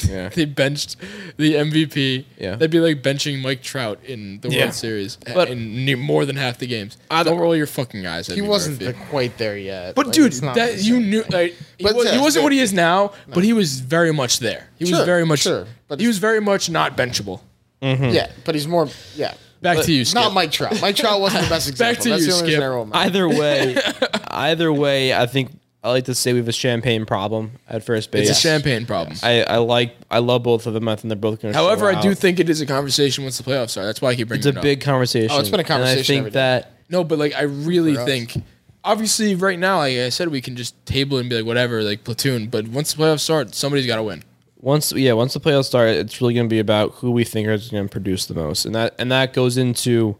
Yeah. 0.07 0.29
they 0.35 0.45
benched 0.45 0.95
the 1.37 1.55
MVP. 1.55 2.25
Yeah. 2.37 2.51
That'd 2.51 2.71
be 2.71 2.79
like 2.79 3.01
benching 3.01 3.41
Mike 3.41 3.61
Trout 3.61 3.99
in 4.05 4.39
the 4.41 4.49
Yeah. 4.49 4.63
World 4.65 4.73
Series 4.73 5.17
uh, 5.27 5.33
But- 5.33 5.49
in 5.49 5.85
ne- 5.85 5.95
more 5.95 6.25
than 6.25 6.35
half 6.35 6.57
the 6.59 6.67
games. 6.67 6.97
I 7.11 7.23
Don't 7.23 7.39
roll 7.39 7.55
your 7.55 7.67
fucking 7.67 8.05
eyes. 8.05 8.29
At 8.29 8.35
he 8.35 8.41
me, 8.41 8.47
wasn't 8.47 8.81
Murphy. 8.81 8.97
the, 8.97 9.05
quite 9.09 9.37
there 9.37 9.57
yet. 9.57 9.95
But 9.95 10.07
Like, 10.07 10.15
dude, 10.15 10.27
it's 10.27 10.41
not 10.41 10.55
that 10.55 10.75
you 10.77 10.95
same. 10.95 11.09
knew 11.09 11.23
like 11.29 11.55
he, 11.77 11.83
But 11.83 11.95
was, 11.95 12.05
he 12.07 12.13
yes, 12.13 12.21
wasn't 12.21 12.41
but- 12.41 12.45
what 12.45 12.53
he 12.53 12.59
is 12.59 12.73
now, 12.73 13.11
but 13.27 13.43
he 13.43 13.53
was 13.53 13.79
very 13.79 14.13
much 14.13 14.39
there. 14.39 14.69
He 14.77 14.85
was 14.85 14.89
Sure, 14.91 15.05
very 15.05 15.25
much 15.25 15.39
sure, 15.39 15.65
but- 15.87 15.99
he 15.99 16.07
was 16.07 16.17
very 16.19 16.39
much 16.41 16.69
not 16.69 16.95
benchable. 16.97 17.41
Mm-hmm. 17.81 18.05
Yeah, 18.09 18.31
but 18.45 18.55
he's 18.55 18.67
more. 18.67 18.87
Yeah, 19.15 19.33
Back 19.61 19.77
But 19.77 19.85
to 19.87 19.91
you, 19.93 20.05
Skip. 20.05 20.21
Not 20.21 20.33
Mike 20.33 20.51
Trout. 20.51 20.79
Mike 20.81 20.95
Trout 20.95 21.19
wasn't 21.19 21.43
the 21.43 21.49
best 21.49 21.67
example. 21.69 21.95
Back 21.95 21.97
example. 21.97 22.03
to 22.03 22.09
That's 22.09 22.21
you, 22.21 22.27
the 22.27 22.33
only 22.33 22.45
reason 22.45 22.59
Skip. 22.59 22.63
I 22.63 22.67
roll 22.67 22.83
him. 22.83 22.91
Either 22.93 23.29
way, 23.29 23.77
either 24.31 24.71
way, 24.73 25.13
I 25.13 25.25
think 25.25 25.51
I 25.81 25.89
like 25.91 26.05
to 26.05 26.15
say 26.15 26.33
we 26.33 26.39
have 26.39 26.47
a 26.49 26.51
champagne 26.51 27.05
problem 27.05 27.51
at 27.69 27.83
first 27.85 28.11
base. 28.11 28.29
It's 28.29 28.37
a 28.37 28.41
champagne 28.41 28.85
problem. 28.85 29.15
I, 29.23 29.43
I 29.43 29.57
like 29.57 29.95
I 30.11 30.19
love 30.19 30.43
both 30.43 30.67
of 30.67 30.73
them. 30.73 30.87
I 30.89 30.95
think 30.97 31.07
they're 31.09 31.15
both 31.15 31.41
going 31.41 31.53
to. 31.53 31.57
However, 31.57 31.89
I 31.89 32.01
do 32.01 32.13
think 32.13 32.39
it 32.39 32.49
is 32.49 32.59
a 32.59 32.65
conversation 32.65 33.23
once 33.23 33.37
the 33.37 33.43
playoffs 33.43 33.69
start. 33.69 33.85
That's 33.87 34.01
why 34.01 34.09
I 34.09 34.15
keep 34.15 34.27
bringing 34.27 34.45
it 34.45 34.47
up. 34.47 34.49
it's 34.49 34.57
a 34.57 34.59
up. 34.59 34.63
big 34.63 34.81
conversation. 34.81 35.29
Oh, 35.31 35.39
it's 35.39 35.49
been 35.49 35.61
a 35.61 35.63
And 35.63 35.71
I 35.71 35.75
conversation 35.77 36.03
think 36.05 36.19
every 36.19 36.31
day. 36.31 36.33
that 36.33 36.73
No, 36.89 37.03
but 37.05 37.17
like 37.17 37.33
I 37.33 37.43
really 37.43 37.93
For 37.95 38.01
us. 38.01 38.07
think 38.07 38.43
obviously 38.83 39.35
right 39.35 39.57
now, 39.57 39.77
like 39.77 39.97
I 39.97 40.09
said, 40.09 40.27
we 40.27 40.41
can 40.41 40.57
just 40.57 40.85
table 40.85 41.17
it 41.17 41.21
and 41.21 41.29
be 41.29 41.37
like 41.37 41.45
whatever, 41.45 41.81
like 41.81 42.03
platoon. 42.03 42.47
But 42.47 42.67
once 42.67 42.93
the 42.93 43.01
playoffs 43.01 43.21
start, 43.21 43.55
somebody's 43.55 43.87
got 43.87 43.95
to 43.97 44.03
win. 44.03 44.23
once 44.59 44.91
yeah 44.91 45.13
once 45.13 45.33
the 45.33 45.39
playoffs 45.39 45.65
start, 45.65 45.87
it's 45.91 46.19
really 46.19 46.33
going 46.33 46.47
to 46.49 46.53
be 46.53 46.59
about 46.59 46.91
who 46.95 47.11
we 47.11 47.23
think 47.23 47.47
is 47.47 47.69
going 47.69 47.85
to 47.87 47.89
produce 47.89 48.25
the 48.25 48.33
most, 48.33 48.65
and 48.65 48.75
that 48.75 48.95
and 48.99 49.09
that 49.13 49.31
goes 49.31 49.55
into 49.57 50.17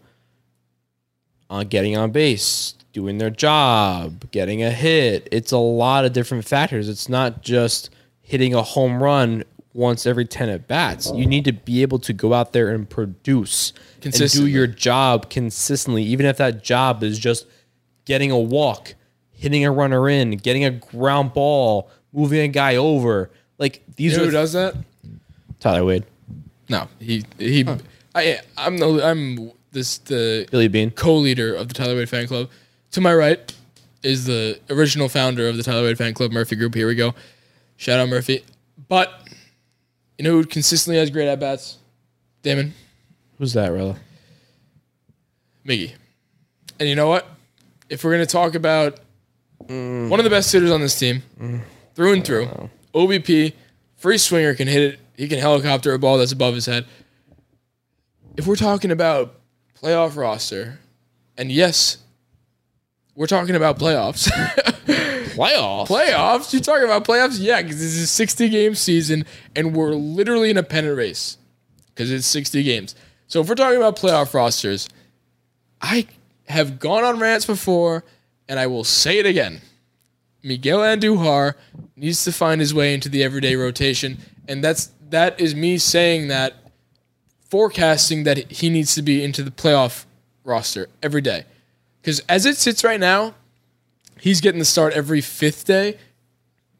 uh, 1.50 1.64
getting 1.66 1.98
on 1.98 2.12
base, 2.12 2.76
doing 2.94 3.18
their 3.18 3.30
job, 3.30 4.30
getting 4.32 4.64
a 4.64 4.72
hit. 4.72 5.28
It's 5.32 5.52
a 5.52 5.58
lot 5.58 6.06
of 6.06 6.14
different 6.14 6.46
factors. 6.46 6.90
It's 6.90 7.10
not 7.10 7.42
just 7.42 7.90
hitting 8.22 8.54
a 8.54 8.62
home 8.64 9.02
run 9.02 9.44
once 9.74 10.06
every 10.06 10.26
10 10.26 10.50
at 10.50 10.68
bats. 10.68 11.12
You 11.14 11.26
need 11.26 11.46
to 11.46 11.54
be 11.54 11.82
able 11.82 12.00
to 12.00 12.14
go 12.14 12.34
out 12.34 12.54
there 12.54 12.70
and 12.70 12.90
produce 12.90 13.74
and 14.04 14.14
do 14.14 14.48
your 14.48 14.68
job 14.68 15.30
consistently, 15.30 16.04
even 16.04 16.26
if 16.26 16.38
that 16.38 16.64
job 16.64 17.04
is 17.04 17.20
just 17.20 17.46
getting 18.06 18.32
a 18.32 18.40
walk, 18.40 18.96
hitting 19.32 19.64
a 19.66 19.72
runner 19.72 20.10
in, 20.10 20.32
getting 20.32 20.66
a 20.66 20.72
ground 20.72 21.34
ball, 21.34 21.90
moving 22.12 22.40
a 22.42 22.48
guy 22.48 22.76
over. 22.76 23.30
Like 23.58 23.84
these 23.96 24.14
You 24.14 24.18
know 24.18 24.24
are 24.24 24.26
who 24.28 24.32
does 24.32 24.54
that? 24.54 24.76
Tyler 25.60 25.86
Wade, 25.86 26.06
No, 26.70 26.88
he 27.00 27.26
he. 27.38 27.66
I 28.16 28.40
I'm 28.58 28.78
the 28.78 29.06
I'm 29.06 29.52
this 29.72 29.98
the 30.00 30.48
Billy 30.50 30.68
Beane. 30.68 30.92
co-leader 30.92 31.54
of 31.54 31.68
the 31.68 31.74
Tyler 31.74 31.96
Wade 31.96 32.10
fan 32.10 32.28
club. 32.28 32.50
To 32.92 33.02
my 33.02 33.14
right 33.14 33.54
is 34.02 34.26
the 34.26 34.60
original 34.70 35.10
founder 35.10 35.48
of 35.48 35.58
the 35.58 35.64
Tyler 35.64 35.84
Wade 35.84 35.98
fan 35.98 36.14
club, 36.14 36.32
Murphy 36.32 36.56
Group. 36.56 36.74
Here 36.74 36.88
we 36.88 36.96
go. 36.96 37.14
Shout 37.78 38.00
out 38.00 38.10
Murphy. 38.10 38.44
But 38.88 39.28
you 40.18 40.24
know 40.24 40.32
who 40.32 40.46
consistently 40.46 40.98
has 41.00 41.10
great 41.10 41.28
at 41.28 41.40
bats? 41.40 41.78
Damon 42.42 42.74
Who's 43.38 43.54
that, 43.54 43.72
Rilla? 43.72 43.96
Miggy. 45.66 45.94
And 46.80 46.90
you 46.90 46.96
know 46.96 47.08
what? 47.08 47.28
If 47.90 48.04
we're 48.04 48.12
gonna 48.12 48.26
talk 48.26 48.54
about 48.56 49.00
one 49.68 50.20
of 50.20 50.24
the 50.24 50.30
best 50.30 50.52
hitters 50.52 50.72
on 50.72 50.82
this 50.82 50.98
team, 50.98 51.24
through 51.96 52.14
and 52.14 52.26
through, 52.26 52.70
OBP, 52.94 53.54
free 53.96 54.18
swinger 54.18 54.54
can 54.56 54.68
hit 54.68 54.94
it. 54.94 55.00
He 55.16 55.28
can 55.28 55.40
helicopter 55.40 55.94
a 55.94 56.00
ball 56.00 56.18
that's 56.18 56.32
above 56.32 56.56
his 56.56 56.66
head. 56.66 56.86
If 58.38 58.48
we're 58.48 58.56
talking 58.56 58.92
about 58.92 59.36
playoff 59.82 60.16
roster, 60.16 60.80
and 61.38 61.52
yes, 61.52 61.98
we're 63.20 63.28
talking 63.28 63.58
about 63.58 63.78
playoffs. 63.78 64.30
Playoff. 65.36 65.88
playoffs? 65.90 66.54
You're 66.54 66.62
talking 66.62 66.86
about 66.86 67.04
playoffs? 67.04 67.38
Yeah, 67.38 67.62
because 67.62 67.78
this 67.78 67.94
is 67.94 68.04
a 68.04 68.08
60 68.08 68.48
game 68.48 68.76
season, 68.76 69.26
and 69.58 69.76
we're 69.76 69.92
literally 69.92 70.50
in 70.50 70.56
a 70.56 70.64
pennant 70.64 70.96
race 70.96 71.38
because 71.90 72.10
it's 72.14 72.26
60 72.26 72.64
games. 72.64 72.96
So 73.28 73.42
if 73.42 73.50
we're 73.50 73.56
talking 73.56 73.76
about 73.76 73.98
playoff 73.98 74.34
rosters, 74.34 74.88
I 75.82 76.08
have 76.48 76.80
gone 76.80 77.04
on 77.04 77.20
rants 77.20 77.46
before, 77.46 78.06
and 78.48 78.58
I 78.58 78.68
will 78.68 78.86
say 78.86 79.20
it 79.20 79.26
again. 79.26 79.60
Miguel 80.42 80.80
Andujar 80.80 81.56
needs 81.98 82.24
to 82.24 82.32
find 82.32 82.62
his 82.62 82.74
way 82.74 82.94
into 82.94 83.10
the 83.10 83.22
everyday 83.22 83.58
rotation, 83.58 84.18
and 84.48 84.64
that's 84.64 84.92
that 85.10 85.38
is 85.42 85.54
me 85.54 85.78
saying 85.78 86.30
that, 86.30 86.54
forecasting 87.50 88.24
that 88.24 88.50
he 88.50 88.70
needs 88.70 88.96
to 88.96 89.02
be 89.02 89.22
into 89.22 89.44
the 89.44 89.52
playoff 89.52 90.06
roster 90.46 90.88
every 91.04 91.20
day. 91.20 91.44
Because 92.02 92.22
as 92.30 92.46
it 92.46 92.58
sits 92.58 92.84
right 92.84 93.00
now, 93.00 93.36
he's 94.20 94.42
getting 94.42 94.60
the 94.60 94.66
start 94.66 94.94
every 94.94 95.22
fifth 95.22 95.66
day. 95.66 95.98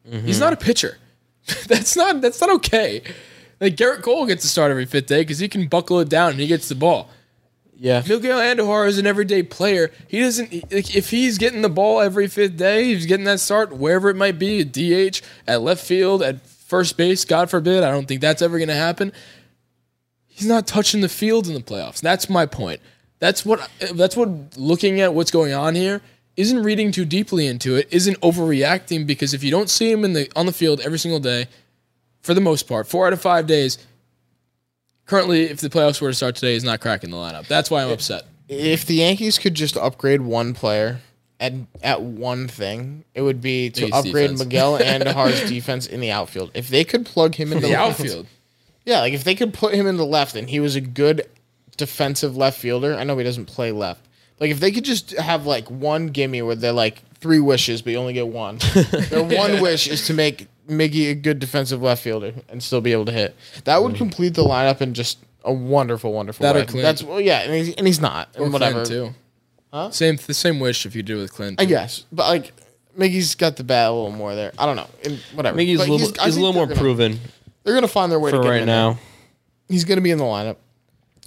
Mm-hmm. 0.08 0.26
He's 0.26 0.40
not 0.40 0.52
a 0.52 0.56
pitcher. 0.56 0.98
that's 1.66 1.96
not 1.96 2.20
that's 2.20 2.40
not 2.40 2.50
okay. 2.50 3.02
Like 3.60 3.76
Garrett 3.76 4.02
Cole 4.02 4.26
gets 4.26 4.42
the 4.42 4.48
start 4.48 4.70
every 4.70 4.86
fifth 4.86 5.06
day 5.06 5.22
because 5.22 5.38
he 5.38 5.48
can 5.48 5.68
buckle 5.68 6.00
it 6.00 6.08
down 6.08 6.32
and 6.32 6.40
he 6.40 6.46
gets 6.46 6.68
the 6.68 6.74
ball. 6.74 7.10
Yeah. 7.76 8.02
Miguel 8.06 8.38
Andujar 8.38 8.88
is 8.88 8.98
an 8.98 9.06
everyday 9.06 9.42
player. 9.42 9.90
He 10.06 10.20
doesn't 10.20 10.52
like 10.70 10.94
if 10.94 11.10
he's 11.10 11.38
getting 11.38 11.62
the 11.62 11.70
ball 11.70 12.00
every 12.00 12.28
fifth 12.28 12.58
day, 12.58 12.84
he's 12.84 13.06
getting 13.06 13.24
that 13.24 13.40
start 13.40 13.74
wherever 13.74 14.10
it 14.10 14.16
might 14.16 14.38
be, 14.38 14.60
at 14.60 14.72
DH, 14.72 15.22
at 15.46 15.62
left 15.62 15.84
field, 15.84 16.22
at 16.22 16.46
first 16.46 16.98
base. 16.98 17.24
God 17.24 17.48
forbid, 17.48 17.82
I 17.82 17.90
don't 17.90 18.06
think 18.06 18.20
that's 18.20 18.42
ever 18.42 18.58
going 18.58 18.68
to 18.68 18.74
happen. 18.74 19.12
He's 20.26 20.46
not 20.46 20.66
touching 20.66 21.00
the 21.00 21.08
field 21.08 21.48
in 21.48 21.54
the 21.54 21.60
playoffs. 21.60 22.02
That's 22.02 22.28
my 22.28 22.44
point. 22.44 22.80
That's 23.20 23.46
what 23.46 23.70
that's 23.92 24.16
what 24.16 24.56
looking 24.56 25.00
at 25.00 25.14
what's 25.14 25.30
going 25.30 25.52
on 25.52 25.74
here 25.74 26.00
isn't 26.36 26.62
reading 26.62 26.90
too 26.90 27.04
deeply 27.04 27.46
into 27.46 27.76
it, 27.76 27.86
isn't 27.90 28.18
overreacting 28.20 29.06
because 29.06 29.34
if 29.34 29.44
you 29.44 29.50
don't 29.50 29.68
see 29.68 29.92
him 29.92 30.04
in 30.04 30.14
the 30.14 30.30
on 30.34 30.46
the 30.46 30.52
field 30.52 30.80
every 30.80 30.98
single 30.98 31.20
day, 31.20 31.46
for 32.22 32.34
the 32.34 32.40
most 32.40 32.64
part, 32.66 32.86
four 32.88 33.06
out 33.06 33.12
of 33.12 33.20
five 33.20 33.46
days, 33.46 33.78
currently 35.06 35.42
if 35.42 35.60
the 35.60 35.68
playoffs 35.68 36.00
were 36.00 36.08
to 36.08 36.14
start 36.14 36.34
today, 36.34 36.54
he's 36.54 36.64
not 36.64 36.80
cracking 36.80 37.10
the 37.10 37.16
lineup. 37.16 37.46
That's 37.46 37.70
why 37.70 37.82
I'm 37.82 37.90
upset. 37.90 38.24
If 38.48 38.86
the 38.86 38.94
Yankees 38.94 39.38
could 39.38 39.54
just 39.54 39.76
upgrade 39.76 40.22
one 40.22 40.54
player 40.54 41.00
at 41.38 41.52
at 41.82 42.00
one 42.00 42.48
thing, 42.48 43.04
it 43.14 43.20
would 43.20 43.42
be 43.42 43.68
to 43.70 43.82
Yankees 43.82 43.98
upgrade 43.98 44.30
defense. 44.30 44.44
Miguel 44.44 44.78
Andujar's 44.78 45.48
defense 45.48 45.86
in 45.86 46.00
the 46.00 46.10
outfield. 46.10 46.52
If 46.54 46.68
they 46.68 46.84
could 46.84 47.04
plug 47.04 47.34
him 47.34 47.52
in 47.52 47.60
The 47.60 47.76
outfield. 47.76 48.26
Yeah, 48.86 49.00
like 49.00 49.12
if 49.12 49.24
they 49.24 49.34
could 49.34 49.52
put 49.52 49.74
him 49.74 49.86
in 49.86 49.98
the 49.98 50.06
left 50.06 50.34
and 50.34 50.48
he 50.48 50.58
was 50.58 50.74
a 50.74 50.80
good 50.80 51.28
defensive 51.76 52.36
left 52.36 52.58
fielder. 52.58 52.94
I 52.94 53.04
know 53.04 53.16
he 53.18 53.24
doesn't 53.24 53.46
play 53.46 53.72
left. 53.72 54.06
Like 54.38 54.50
if 54.50 54.60
they 54.60 54.70
could 54.70 54.84
just 54.84 55.12
have 55.12 55.46
like 55.46 55.70
one 55.70 56.08
gimme 56.08 56.42
where 56.42 56.54
they're 56.54 56.72
like 56.72 57.02
three 57.20 57.40
wishes, 57.40 57.82
but 57.82 57.90
you 57.92 57.98
only 57.98 58.14
get 58.14 58.28
one. 58.28 58.58
Their 59.10 59.22
one 59.22 59.60
wish 59.60 59.86
is 59.86 60.06
to 60.06 60.14
make 60.14 60.48
Miggy 60.68 61.10
a 61.10 61.14
good 61.14 61.38
defensive 61.38 61.82
left 61.82 62.02
fielder 62.02 62.32
and 62.48 62.62
still 62.62 62.80
be 62.80 62.92
able 62.92 63.04
to 63.06 63.12
hit. 63.12 63.36
That 63.64 63.82
would 63.82 63.94
mm. 63.94 63.98
complete 63.98 64.34
the 64.34 64.44
lineup 64.44 64.80
in 64.80 64.94
just 64.94 65.18
a 65.44 65.52
wonderful, 65.52 66.12
wonderful 66.12 66.44
That 66.44 66.56
or 66.56 66.60
way. 66.60 66.66
Clint. 66.66 66.82
That's 66.82 67.02
well, 67.02 67.20
yeah, 67.20 67.40
and 67.40 67.54
he's, 67.54 67.74
and 67.74 67.86
he's 67.86 68.00
not. 68.00 68.28
And 68.34 68.46
Or 68.46 68.50
whatever. 68.50 68.84
Clint 68.84 68.88
too. 68.88 69.14
Huh? 69.72 69.90
Same 69.90 70.16
the 70.16 70.34
same 70.34 70.58
wish 70.58 70.86
if 70.86 70.96
you 70.96 71.02
do 71.02 71.18
with 71.18 71.32
Clint. 71.32 71.60
I 71.60 71.64
guess, 71.64 72.04
but 72.10 72.26
like 72.26 72.52
Miggy's 72.98 73.34
got 73.34 73.56
the 73.56 73.64
bat 73.64 73.90
a 73.90 73.92
little 73.92 74.10
more 74.10 74.34
there. 74.34 74.52
I 74.58 74.66
don't 74.66 74.76
know. 74.76 74.88
And 75.04 75.18
whatever. 75.34 75.56
Miggy's 75.58 75.78
But 75.78 75.88
a 75.88 75.92
little, 75.92 76.06
he's- 76.08 76.18
I 76.18 76.24
he's 76.24 76.34
a 76.34 76.36
think 76.36 76.42
little 76.46 76.52
more 76.54 76.66
they're 76.66 76.74
gonna- 76.74 76.80
proven 76.80 77.20
They're 77.62 77.74
gonna 77.74 77.88
find 77.88 78.10
their 78.10 78.18
way 78.18 78.30
for 78.30 78.38
to 78.38 78.42
get 78.42 78.46
him 78.46 78.50
right 78.52 78.60
in 78.62 78.66
there. 78.66 78.76
now. 78.76 78.98
He's 79.68 79.84
gonna 79.84 80.00
be 80.00 80.10
in 80.10 80.18
the 80.18 80.24
lineup. 80.24 80.56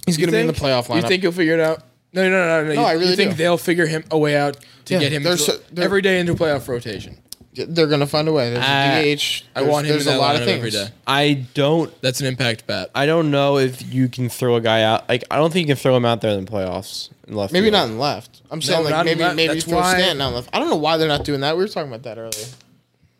He's 0.06 0.16
gonna 0.16 0.32
be 0.32 0.38
in 0.38 0.46
the 0.46 0.52
playoff 0.52 0.86
lineup. 0.86 1.02
You 1.02 1.08
think 1.08 1.22
he'll 1.22 1.32
figure 1.32 1.54
it 1.54 1.60
out? 1.60 1.82
No, 2.12 2.22
no, 2.22 2.30
no, 2.30 2.62
no. 2.62 2.68
no. 2.68 2.74
No, 2.74 2.84
I 2.86 2.92
You- 2.92 2.98
really 3.00 3.10
You 3.12 3.16
think 3.16 3.30
do. 3.32 3.36
they'll 3.38 3.56
figure 3.58 3.86
him 3.86 4.04
a 4.10 4.18
way 4.18 4.36
out 4.36 4.56
to 4.84 4.94
Yeah, 4.94 5.00
get 5.00 5.12
him 5.12 5.26
into, 5.26 5.38
so- 5.38 5.58
every 5.76 6.00
day 6.02 6.20
into 6.20 6.34
playoff 6.34 6.68
rotation? 6.68 7.16
They're 7.56 7.86
gonna 7.86 8.06
find 8.06 8.26
a 8.26 8.32
way. 8.32 8.50
There's 8.50 8.64
Uh, 8.64 8.90
a 9.00 9.14
DH. 9.14 9.44
I 9.54 9.62
want 9.62 9.86
him 9.86 9.92
There's 9.92 10.06
in 10.08 10.14
a 10.14 10.18
lot 10.18 10.34
of 10.34 10.42
things. 10.44 10.58
every 10.58 10.70
day. 10.72 10.88
I 11.06 11.44
don't 11.54 11.92
That's 12.02 12.20
an 12.20 12.26
impact 12.26 12.66
bat. 12.66 12.90
I 12.96 13.06
don't 13.06 13.30
know 13.30 13.58
if 13.58 13.80
you 13.94 14.08
can 14.08 14.28
throw 14.28 14.56
a 14.56 14.60
guy 14.60 14.82
out. 14.82 15.08
Like 15.08 15.22
I 15.30 15.36
don't 15.36 15.52
think 15.52 15.68
you 15.68 15.74
can 15.74 15.80
throw 15.80 15.96
him 15.96 16.04
out 16.04 16.20
there 16.20 16.32
in 16.36 16.44
the 16.44 16.50
playoffs 16.50 17.10
in 17.28 17.36
left. 17.36 17.52
Maybe 17.52 17.66
field. 17.66 17.74
not 17.74 17.88
in 17.90 17.98
left. 18.00 18.42
I'm 18.50 18.60
saying 18.60 18.82
not 18.82 18.90
like 18.90 19.06
in 19.12 19.18
maybe 19.18 19.34
maybe 19.36 19.54
That's 19.54 19.66
throw 19.66 19.78
why- 19.78 19.94
Stanton 19.94 20.20
on 20.20 20.34
left. 20.34 20.48
I 20.52 20.58
don't 20.58 20.68
know 20.68 20.74
why 20.76 20.96
they're 20.96 21.06
not 21.06 21.24
doing 21.24 21.40
that. 21.42 21.56
We 21.56 21.62
were 21.62 21.68
talking 21.68 21.90
about 21.90 22.02
that 22.02 22.18
earlier. 22.18 22.44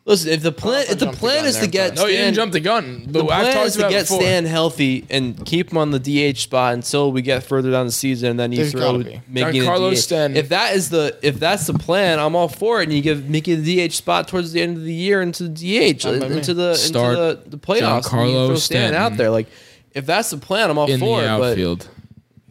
Listen, 0.07 0.29
if 0.29 0.43
the 0.43 0.51
plan 0.51 0.83
if 0.83 0.89
the 0.99 1.05
jumped 1.05 1.15
the 1.15 1.19
plan 1.19 1.45
is 1.45 1.57
to 1.57 1.65
get 1.67 1.95
but- 1.95 2.01
No, 2.01 2.05
you 2.05 2.11
didn't 2.17 2.25
Stan, 2.25 2.33
jump 2.35 2.53
the 2.53 2.59
gun. 2.59 3.03
But 3.09 3.13
the 3.13 3.19
I've 3.33 3.41
plan 3.41 3.53
talked 3.55 3.67
is 3.67 3.73
to 3.73 3.79
about 3.79 3.89
it 3.89 3.93
get 3.95 4.01
before. 4.03 4.21
Stan 4.21 4.45
healthy 4.45 5.05
and 5.09 5.45
keep 5.47 5.71
him 5.71 5.79
on 5.79 5.89
the 5.89 5.97
DH 6.33 6.37
spot 6.37 6.75
until 6.75 7.11
we 7.11 7.23
get 7.23 7.41
further 7.43 7.71
down 7.71 7.87
the 7.87 7.91
season, 7.91 8.29
and 8.29 8.39
then 8.39 8.51
you 8.51 8.59
There's 8.59 8.71
throw 8.71 8.81
gotta 8.81 9.03
be. 9.03 9.21
Miggy 9.33 9.65
in 9.65 9.65
the 9.65 9.89
DH. 9.95 9.97
Stanton. 9.97 10.37
If 10.37 10.49
that 10.49 10.75
is 10.75 10.89
the 10.91 11.17
if 11.23 11.39
that's 11.39 11.65
the 11.65 11.73
plan, 11.73 12.19
I'm 12.19 12.35
all 12.35 12.47
for 12.49 12.81
it. 12.81 12.83
And 12.83 12.93
you 12.93 13.01
give 13.01 13.21
Miggy 13.21 13.59
the 13.63 13.87
DH 13.87 13.93
spot 13.93 14.27
towards 14.27 14.51
the 14.51 14.61
end 14.61 14.77
of 14.77 14.83
the 14.83 14.93
year 14.93 15.23
into 15.23 15.47
the 15.47 15.49
DH 15.95 16.03
Fine 16.03 16.19
by 16.19 16.29
me. 16.29 16.37
into 16.37 16.53
the 16.53 16.75
Start 16.75 17.17
into 17.17 17.49
the, 17.49 17.49
the 17.49 17.57
playoffs. 17.57 18.13
and 18.13 18.29
you 18.29 18.35
Giancarlo 18.37 18.47
throw 18.47 18.55
Stan 18.57 18.93
out 18.93 19.17
there. 19.17 19.31
Like 19.31 19.47
if 19.95 20.05
that's 20.05 20.29
the 20.29 20.37
plan, 20.37 20.69
I'm 20.69 20.77
all 20.77 20.85
in 20.87 20.99
the 20.99 21.05
for 21.05 21.23
it. 21.23 21.27
But 21.29 21.49
outfield. 21.51 21.87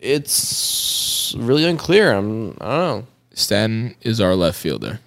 it's 0.01 1.35
really 1.39 1.65
unclear. 1.65 2.13
I'm 2.13 2.57
I 2.61 2.65
don't 2.65 3.01
know. 3.01 3.07
Stanton 3.33 3.95
is 4.03 4.21
our 4.21 4.35
left 4.35 4.59
fielder. 4.59 4.99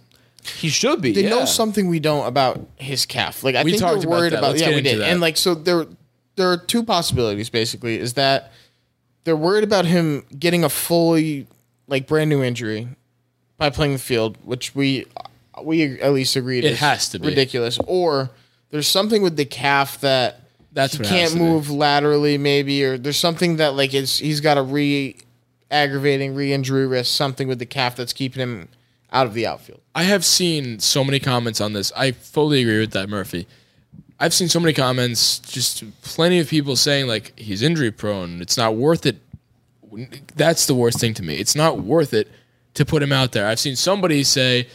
He 0.50 0.70
should 0.70 1.02
be. 1.02 1.12
They 1.14 1.24
yeah. 1.24 1.30
know 1.30 1.45
something 1.45 1.88
we 1.88 2.00
don't 2.00 2.26
about 2.28 2.66
his 2.78 3.06
calf. 3.06 3.43
Like 3.43 3.56
I 3.56 3.64
We 3.64 3.72
think 3.72 3.82
talked 3.82 4.00
they're 4.02 4.08
about 4.08 4.20
worried 4.20 4.34
about. 4.34 4.52
Let's 4.52 4.62
yeah, 4.62 4.70
we 4.76 4.82
did. 4.82 5.00
that. 5.00 5.10
And 5.10 5.20
like 5.22 5.38
so, 5.38 5.56
there 5.56 5.86
there 6.36 6.52
are 6.52 6.58
two 6.58 6.84
possibilities. 6.84 7.50
Basically, 7.50 8.00
is 8.00 8.14
that 8.14 8.52
they're 9.24 9.36
worried 9.36 9.64
about 9.64 9.86
him 9.86 10.26
getting 10.38 10.64
a 10.64 10.70
fully 10.70 11.48
like 11.88 12.08
brand 12.08 12.30
new 12.30 12.43
injury 12.43 12.88
by 13.58 13.70
playing 13.70 13.93
the 13.93 14.00
field, 14.00 14.38
which 14.43 14.74
we 14.76 15.06
we 15.64 16.00
at 16.02 16.14
least 16.14 16.36
agreed 16.36 16.64
It 16.64 16.74
is 16.74 16.80
has 16.80 17.10
to 17.10 17.20
be. 17.20 17.28
ridiculous. 17.30 17.80
Or 17.88 18.30
there's 18.70 18.88
something 18.88 19.22
with 19.22 19.36
the 19.38 19.45
calf 19.45 20.00
that 20.02 20.41
That's 20.74 20.98
he 20.98 21.04
can't 21.04 21.36
move 21.36 21.70
laterally, 21.70 22.38
maybe, 22.38 22.84
or 22.84 22.98
there's 22.98 23.18
something 23.18 23.56
that 23.58 23.74
like 23.76 23.93
it's 23.93 24.20
he's 24.20 24.41
got 24.41 24.58
a 24.58 24.62
re 24.62 25.16
aggravating 25.72 26.36
re 26.36 26.54
injury 26.54 26.88
risk, 26.88 27.16
something 27.16 27.48
with 27.48 27.60
the 27.60 27.66
calf 27.66 27.95
that's 27.95 28.14
keeping 28.14 28.41
him 28.41 28.70
out 29.12 29.28
of 29.28 29.34
the 29.34 29.47
outfield. 29.47 29.82
I 29.95 30.03
have 30.03 30.26
seen 30.26 30.80
so 30.80 31.03
many 31.03 31.20
comments 31.20 31.62
on 31.62 31.74
this. 31.74 31.91
I 31.95 32.12
fully 32.12 32.62
agree 32.62 32.80
with 32.80 32.91
that, 32.91 33.10
Murphy. 33.10 33.47
I've 34.20 34.34
seen 34.34 34.49
so 34.49 34.60
many 34.60 34.74
comments, 34.74 35.39
just 35.39 35.84
plenty 36.01 36.39
of 36.39 36.49
people 36.49 36.76
saying 36.76 37.08
like 37.08 37.38
he's 37.38 37.62
injury 37.62 37.91
prone. 37.91 38.41
It's 38.41 38.58
not 38.58 38.76
worth 38.76 39.05
it. 39.05 39.18
That's 40.36 40.66
the 40.66 40.76
worst 40.76 40.99
thing 40.99 41.14
to 41.16 41.24
me. 41.24 41.36
It's 41.36 41.55
not 41.55 41.80
worth 41.80 42.14
it 42.14 42.28
to 42.74 42.86
put 42.86 43.03
him 43.03 43.12
out 43.12 43.32
there. 43.32 43.47
I've 43.47 43.60
seen 43.60 43.76
somebody 43.76 44.24
say 44.24 44.68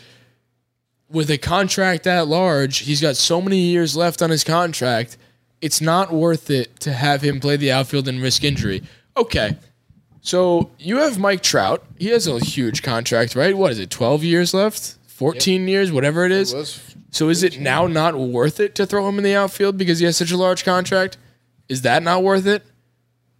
with 1.10 1.30
a 1.30 1.38
contract 1.38 2.04
that 2.04 2.26
large, 2.26 2.78
he's 2.78 3.00
got 3.00 3.16
so 3.16 3.40
many 3.40 3.58
years 3.58 3.96
left 3.96 4.22
on 4.22 4.30
his 4.30 4.44
contract. 4.44 5.18
It's 5.60 5.80
not 5.80 6.12
worth 6.12 6.50
it 6.50 6.80
to 6.80 6.92
have 6.92 7.22
him 7.22 7.38
play 7.38 7.56
the 7.56 7.70
outfield 7.70 8.08
and 8.08 8.20
risk 8.20 8.42
injury. 8.44 8.82
Okay. 9.16 9.56
So 10.24 10.70
you 10.78 10.98
have 10.98 11.18
Mike 11.18 11.42
Trout. 11.42 11.84
He 11.98 12.08
has 12.08 12.26
a 12.28 12.38
huge 12.38 12.82
contract, 12.82 13.34
right? 13.34 13.56
What 13.56 13.72
is 13.72 13.78
it? 13.80 13.90
12 13.90 14.22
years 14.24 14.54
left? 14.54 14.96
14 15.08 15.68
years, 15.68 15.92
whatever 15.92 16.24
it 16.24 16.32
is. 16.32 16.52
So 17.10 17.28
is 17.28 17.42
it 17.42 17.58
now 17.60 17.86
not 17.88 18.18
worth 18.18 18.58
it 18.60 18.74
to 18.76 18.86
throw 18.86 19.06
him 19.08 19.18
in 19.18 19.24
the 19.24 19.34
outfield 19.34 19.76
because 19.76 19.98
he 19.98 20.06
has 20.06 20.16
such 20.16 20.30
a 20.30 20.36
large 20.36 20.64
contract? 20.64 21.18
Is 21.68 21.82
that 21.82 22.02
not 22.02 22.22
worth 22.22 22.46
it? 22.46 22.64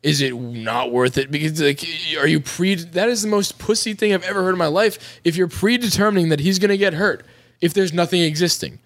Is 0.02 0.20
it 0.20 0.34
not 0.34 0.90
worth 0.90 1.16
it 1.16 1.30
because 1.30 1.60
like 1.60 1.84
are 2.18 2.26
you 2.26 2.40
pre 2.40 2.74
that 2.74 3.08
is 3.08 3.22
the 3.22 3.28
most 3.28 3.58
pussy 3.58 3.94
thing 3.94 4.12
I've 4.12 4.24
ever 4.24 4.42
heard 4.42 4.54
in 4.54 4.58
my 4.58 4.66
life 4.66 5.20
if 5.22 5.36
you're 5.36 5.46
predetermining 5.46 6.28
that 6.30 6.40
he's 6.40 6.58
going 6.58 6.70
to 6.70 6.76
get 6.76 6.94
hurt 6.94 7.24
if 7.60 7.72
there's 7.72 7.92
nothing 7.92 8.20
existing. 8.22 8.80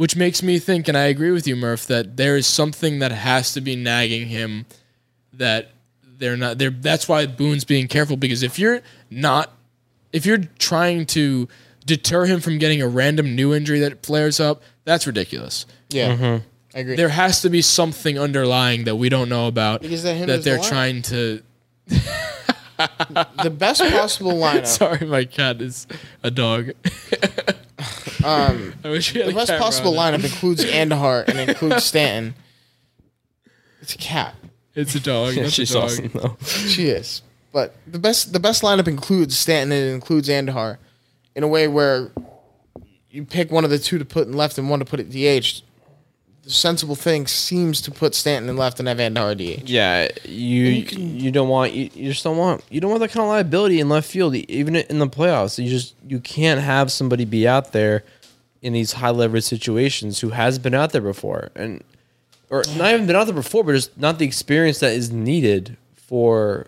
which 0.00 0.16
makes 0.16 0.42
me 0.42 0.58
think, 0.58 0.88
and 0.88 0.96
I 0.96 1.02
agree 1.04 1.30
with 1.30 1.46
you, 1.46 1.54
Murph, 1.54 1.86
that 1.88 2.16
there 2.16 2.34
is 2.34 2.46
something 2.46 3.00
that 3.00 3.12
has 3.12 3.52
to 3.52 3.60
be 3.60 3.76
nagging 3.76 4.28
him 4.28 4.64
that 5.30 5.72
they're 6.20 6.36
not 6.36 6.58
there. 6.58 6.70
That's 6.70 7.08
why 7.08 7.26
Boone's 7.26 7.64
being 7.64 7.88
careful 7.88 8.16
because 8.16 8.42
if 8.44 8.58
you're 8.58 8.80
not, 9.10 9.52
if 10.12 10.24
you're 10.24 10.38
trying 10.58 11.06
to 11.06 11.48
deter 11.86 12.26
him 12.26 12.40
from 12.40 12.58
getting 12.58 12.80
a 12.80 12.86
random 12.86 13.34
new 13.34 13.52
injury 13.52 13.80
that 13.80 14.04
flares 14.06 14.38
up, 14.38 14.62
that's 14.84 15.06
ridiculous. 15.06 15.66
Yeah, 15.88 16.40
I 16.74 16.78
agree. 16.78 16.94
There 16.96 17.08
has 17.08 17.42
to 17.42 17.50
be 17.50 17.62
something 17.62 18.18
underlying 18.18 18.84
that 18.84 18.96
we 18.96 19.08
don't 19.08 19.28
know 19.28 19.48
about 19.48 19.80
Because 19.82 20.02
that 20.04 20.26
that 20.28 20.44
they're 20.44 20.58
the 20.58 20.62
trying 20.62 21.02
to. 21.02 21.42
the 21.88 23.50
best 23.50 23.80
possible 23.80 24.32
lineup. 24.34 24.66
Sorry, 24.68 25.06
my 25.06 25.24
cat 25.24 25.60
is 25.60 25.86
a 26.22 26.30
dog. 26.30 26.70
Um, 28.22 28.74
I 28.84 28.90
wish 28.90 29.14
the 29.14 29.32
best 29.32 29.46
camera 29.48 29.58
possible 29.62 29.98
on 29.98 30.12
it. 30.12 30.18
lineup 30.20 30.24
includes 30.24 30.62
Andujar 30.62 31.26
and 31.26 31.48
includes 31.48 31.84
Stanton. 31.84 32.34
It's 33.80 33.94
a 33.94 33.98
cat. 33.98 34.34
It's 34.74 34.94
a 34.94 35.00
dog. 35.00 35.34
Yeah, 35.34 35.42
That's 35.44 35.54
she's 35.54 35.70
a 35.70 35.74
dog. 35.74 35.84
awesome 35.84 36.10
though. 36.14 36.36
She 36.44 36.88
is. 36.88 37.22
But 37.52 37.74
the 37.86 37.98
best 37.98 38.32
the 38.32 38.40
best 38.40 38.62
lineup 38.62 38.86
includes 38.86 39.36
Stanton 39.38 39.72
and 39.76 39.90
it 39.90 39.92
includes 39.94 40.28
Andujar 40.28 40.78
in 41.34 41.42
a 41.42 41.48
way 41.48 41.66
where 41.68 42.10
you 43.10 43.24
pick 43.24 43.50
one 43.50 43.64
of 43.64 43.70
the 43.70 43.78
two 43.78 43.98
to 43.98 44.04
put 44.04 44.26
in 44.28 44.34
left 44.34 44.56
and 44.58 44.70
one 44.70 44.78
to 44.78 44.84
put 44.84 45.00
at 45.00 45.10
DH. 45.10 45.62
The 46.42 46.50
sensible 46.50 46.94
thing 46.94 47.26
seems 47.26 47.82
to 47.82 47.90
put 47.90 48.14
Stanton 48.14 48.48
in 48.48 48.56
left 48.56 48.78
and 48.78 48.88
have 48.88 48.98
Andujar 48.98 49.36
DH. 49.36 49.68
Yeah, 49.68 50.08
you 50.24 50.62
you, 50.64 51.30
don't 51.32 51.48
want 51.48 51.72
you, 51.72 51.90
you 51.92 52.12
just 52.12 52.22
don't 52.24 52.36
want 52.36 52.62
you 52.70 52.80
don't 52.80 52.90
want 52.90 53.00
that 53.00 53.10
kind 53.10 53.24
of 53.24 53.28
liability 53.30 53.80
in 53.80 53.88
left 53.88 54.08
field 54.08 54.34
even 54.36 54.76
in 54.76 54.98
the 55.00 55.08
playoffs. 55.08 55.62
You 55.62 55.68
just 55.68 55.94
you 56.06 56.20
can't 56.20 56.60
have 56.60 56.92
somebody 56.92 57.24
be 57.24 57.46
out 57.48 57.72
there 57.72 58.04
in 58.62 58.72
these 58.74 58.92
high 58.92 59.10
leverage 59.10 59.44
situations 59.44 60.20
who 60.20 60.30
has 60.30 60.58
been 60.58 60.74
out 60.74 60.92
there 60.92 61.00
before 61.02 61.50
and 61.56 61.82
or 62.50 62.62
not 62.76 62.92
even 62.92 63.06
been 63.06 63.16
out 63.16 63.24
there 63.24 63.34
before, 63.34 63.64
but 63.64 63.72
just 63.72 63.96
not 63.98 64.18
the 64.18 64.24
experience 64.26 64.80
that 64.80 64.92
is 64.92 65.10
needed 65.10 65.76
for 65.96 66.66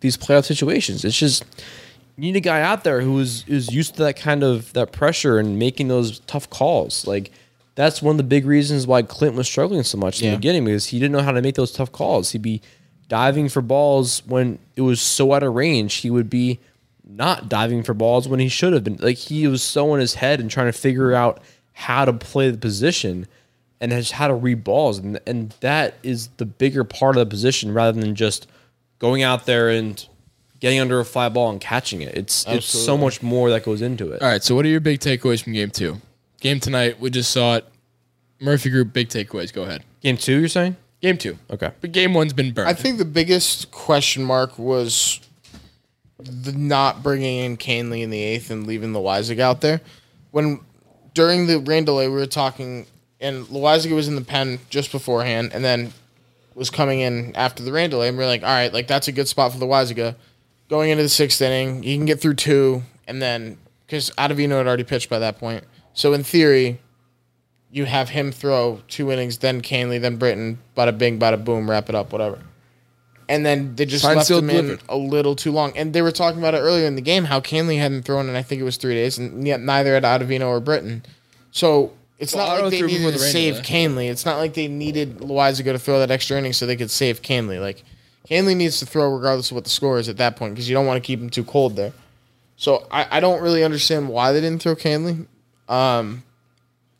these 0.00 0.16
playoff 0.16 0.44
situations. 0.44 1.04
It's 1.04 1.18
just 1.18 1.44
you 2.16 2.22
need 2.22 2.36
a 2.36 2.40
guy 2.40 2.62
out 2.62 2.84
there 2.84 3.00
who 3.00 3.18
is 3.18 3.44
is 3.46 3.72
used 3.72 3.96
to 3.96 4.04
that 4.04 4.16
kind 4.16 4.42
of 4.42 4.72
that 4.74 4.92
pressure 4.92 5.38
and 5.38 5.58
making 5.58 5.88
those 5.88 6.20
tough 6.20 6.48
calls. 6.48 7.06
Like 7.06 7.30
that's 7.74 8.00
one 8.02 8.12
of 8.14 8.16
the 8.18 8.24
big 8.24 8.46
reasons 8.46 8.86
why 8.86 9.02
Clint 9.02 9.34
was 9.36 9.46
struggling 9.48 9.82
so 9.82 9.98
much 9.98 10.20
in 10.20 10.26
Yeah. 10.26 10.30
the 10.32 10.36
beginning 10.38 10.64
because 10.66 10.86
he 10.86 10.98
didn't 10.98 11.12
know 11.12 11.22
how 11.22 11.32
to 11.32 11.42
make 11.42 11.54
those 11.54 11.72
tough 11.72 11.92
calls. 11.92 12.30
He'd 12.32 12.42
be 12.42 12.60
diving 13.08 13.48
for 13.48 13.60
balls 13.62 14.22
when 14.26 14.58
it 14.76 14.82
was 14.82 15.00
so 15.00 15.32
out 15.32 15.42
of 15.42 15.54
range. 15.54 15.94
He 15.94 16.10
would 16.10 16.30
be 16.30 16.60
not 17.08 17.48
diving 17.48 17.82
for 17.82 17.92
balls 17.94 18.28
when 18.28 18.38
he 18.38 18.48
should 18.48 18.72
have 18.72 18.84
been. 18.84 18.96
Like 18.96 19.16
he 19.16 19.46
was 19.48 19.62
so 19.62 19.92
in 19.94 20.00
his 20.00 20.14
head 20.14 20.38
and 20.40 20.48
trying 20.50 20.66
to 20.66 20.72
figure 20.72 21.12
out 21.12 21.42
how 21.72 22.04
to 22.04 22.12
play 22.12 22.50
the 22.50 22.58
position 22.58 23.26
and 23.80 23.90
just 23.92 24.12
how 24.12 24.28
to 24.28 24.34
read 24.34 24.64
balls. 24.64 24.98
And 24.98 25.20
and 25.26 25.54
that 25.60 25.94
is 26.02 26.28
the 26.36 26.46
bigger 26.46 26.84
part 26.84 27.16
of 27.16 27.20
the 27.20 27.30
position 27.30 27.72
rather 27.72 28.00
than 28.00 28.14
just 28.14 28.46
going 28.98 29.22
out 29.22 29.46
there 29.46 29.68
and 29.70 30.06
getting 30.60 30.78
under 30.78 31.00
a 31.00 31.04
fly 31.04 31.28
ball 31.28 31.50
and 31.50 31.60
catching 31.60 32.02
it. 32.02 32.14
It's 32.16 32.44
it's 32.46 32.66
so 32.66 32.96
much 32.96 33.22
more 33.22 33.50
that 33.50 33.64
goes 33.64 33.82
into 33.82 34.12
it. 34.12 34.22
All 34.22 34.28
right. 34.28 34.42
So, 34.42 34.54
what 34.54 34.64
are 34.64 34.68
your 34.68 34.80
big 34.80 35.00
takeaways 35.00 35.42
from 35.42 35.54
game 35.54 35.70
two? 35.70 35.96
Game 36.40 36.60
tonight, 36.60 37.00
we 37.00 37.10
just 37.10 37.30
saw 37.30 37.56
it. 37.56 37.66
Murphy 38.40 38.70
Group, 38.70 38.92
big 38.92 39.08
takeaways. 39.08 39.52
Go 39.52 39.62
ahead. 39.62 39.84
Game 40.00 40.16
two, 40.16 40.38
you're 40.38 40.48
saying? 40.48 40.76
Game 41.00 41.18
two. 41.18 41.38
Okay. 41.50 41.70
But 41.80 41.92
game 41.92 42.14
one's 42.14 42.32
been 42.32 42.52
burned. 42.52 42.68
I 42.68 42.74
think 42.74 42.98
the 42.98 43.04
biggest 43.04 43.70
question 43.70 44.22
mark 44.22 44.58
was 44.58 45.20
the 46.18 46.52
not 46.52 47.02
bringing 47.02 47.44
in 47.44 47.56
Kahnle 47.56 48.02
in 48.02 48.10
the 48.10 48.22
eighth 48.22 48.50
and 48.50 48.66
leaving 48.66 48.92
the 48.92 48.98
Loaisiga 48.98 49.40
out 49.40 49.60
there. 49.60 49.80
When 50.30 50.60
during 51.14 51.46
the 51.46 51.58
rain 51.58 51.84
delay, 51.84 52.08
we 52.08 52.14
were 52.14 52.26
talking, 52.26 52.86
and 53.20 53.46
Loaisiga 53.46 53.94
was 53.94 54.08
in 54.08 54.14
the 54.14 54.22
pen 54.22 54.58
just 54.70 54.92
beforehand, 54.92 55.52
and 55.52 55.64
then 55.64 55.92
was 56.54 56.70
coming 56.70 57.00
in 57.00 57.34
after 57.36 57.62
the 57.62 57.72
rain 57.72 57.90
delay, 57.90 58.08
and 58.08 58.18
we 58.18 58.24
are 58.24 58.26
like, 58.26 58.42
all 58.42 58.48
right, 58.48 58.72
like 58.72 58.86
that's 58.86 59.08
a 59.08 59.12
good 59.12 59.28
spot 59.28 59.52
for 59.52 59.58
Loaisiga. 59.58 60.14
Going 60.68 60.90
into 60.90 61.02
the 61.02 61.08
sixth 61.08 61.40
inning, 61.40 61.82
he 61.82 61.96
can 61.96 62.06
get 62.06 62.20
through 62.20 62.34
two, 62.34 62.82
and 63.06 63.20
then 63.20 63.58
because 63.86 64.10
Ottavino 64.10 64.58
had 64.58 64.66
already 64.66 64.84
pitched 64.84 65.10
by 65.10 65.18
that 65.18 65.38
point, 65.38 65.64
so 65.94 66.12
in 66.12 66.22
theory, 66.22 66.80
you 67.70 67.84
have 67.84 68.10
him 68.10 68.32
throw 68.32 68.80
two 68.88 69.10
innings, 69.10 69.38
then 69.38 69.62
Kahnle, 69.62 70.00
then 70.00 70.16
Britton, 70.16 70.58
bada 70.76 70.96
bing, 70.96 71.18
bada 71.18 71.42
boom, 71.42 71.70
wrap 71.70 71.88
it 71.88 71.94
up, 71.94 72.12
whatever. 72.12 72.38
And 73.28 73.46
then 73.46 73.76
they 73.76 73.86
just 73.86 74.04
left 74.04 74.28
him 74.28 74.50
in 74.50 74.80
a 74.88 74.96
little 74.96 75.36
too 75.36 75.52
long. 75.52 75.76
And 75.76 75.92
they 75.92 76.02
were 76.02 76.10
talking 76.10 76.40
about 76.40 76.54
it 76.54 76.58
earlier 76.58 76.86
in 76.86 76.96
the 76.96 77.00
game 77.00 77.24
how 77.24 77.38
Kahnle 77.38 77.78
hadn't 77.78 78.02
thrown 78.02 78.28
in 78.28 78.34
I 78.34 78.42
think 78.42 78.60
it 78.60 78.64
was 78.64 78.76
three 78.76 78.94
days, 78.94 79.18
and 79.18 79.46
yet 79.46 79.60
neither 79.60 79.94
had 79.94 80.02
Ottavino 80.02 80.48
or 80.48 80.58
Britton. 80.58 81.04
So 81.52 81.92
it's 82.20 82.34
Well, 82.34 82.46
not 82.46 82.62
like 82.62 82.70
they 82.70 82.82
needed 82.82 83.12
to 83.14 83.18
save 83.18 83.54
delay. 83.62 83.86
Kahnle. 83.86 84.10
It's 84.10 84.24
not 84.24 84.36
like 84.38 84.54
they 84.54 84.68
needed 84.68 85.18
Loaisiga 85.18 85.56
to 85.56 85.62
go 85.64 85.72
to 85.72 85.78
throw 85.78 85.98
that 85.98 86.10
extra 86.10 86.36
inning 86.38 86.52
so 86.52 86.66
they 86.66 86.76
could 86.76 86.90
save 86.90 87.22
Kahnle. 87.22 87.60
Like 87.60 87.82
Kahnle 88.28 88.54
needs 88.56 88.78
to 88.80 88.86
throw 88.86 89.12
regardless 89.12 89.50
of 89.50 89.56
what 89.56 89.64
the 89.64 89.70
score 89.70 89.98
is 89.98 90.08
at 90.08 90.18
that 90.18 90.36
point 90.36 90.54
because 90.54 90.68
you 90.68 90.74
don't 90.74 90.86
want 90.86 91.02
to 91.02 91.06
keep 91.06 91.18
him 91.20 91.30
too 91.30 91.42
cold 91.44 91.74
there. 91.76 91.92
So 92.56 92.86
I, 92.90 93.16
I 93.16 93.20
don't 93.20 93.40
really 93.42 93.64
understand 93.64 94.08
why 94.08 94.32
they 94.32 94.40
didn't 94.40 94.62
throw 94.62 94.76
Kahnle. 94.76 95.26
Um, 95.68 96.22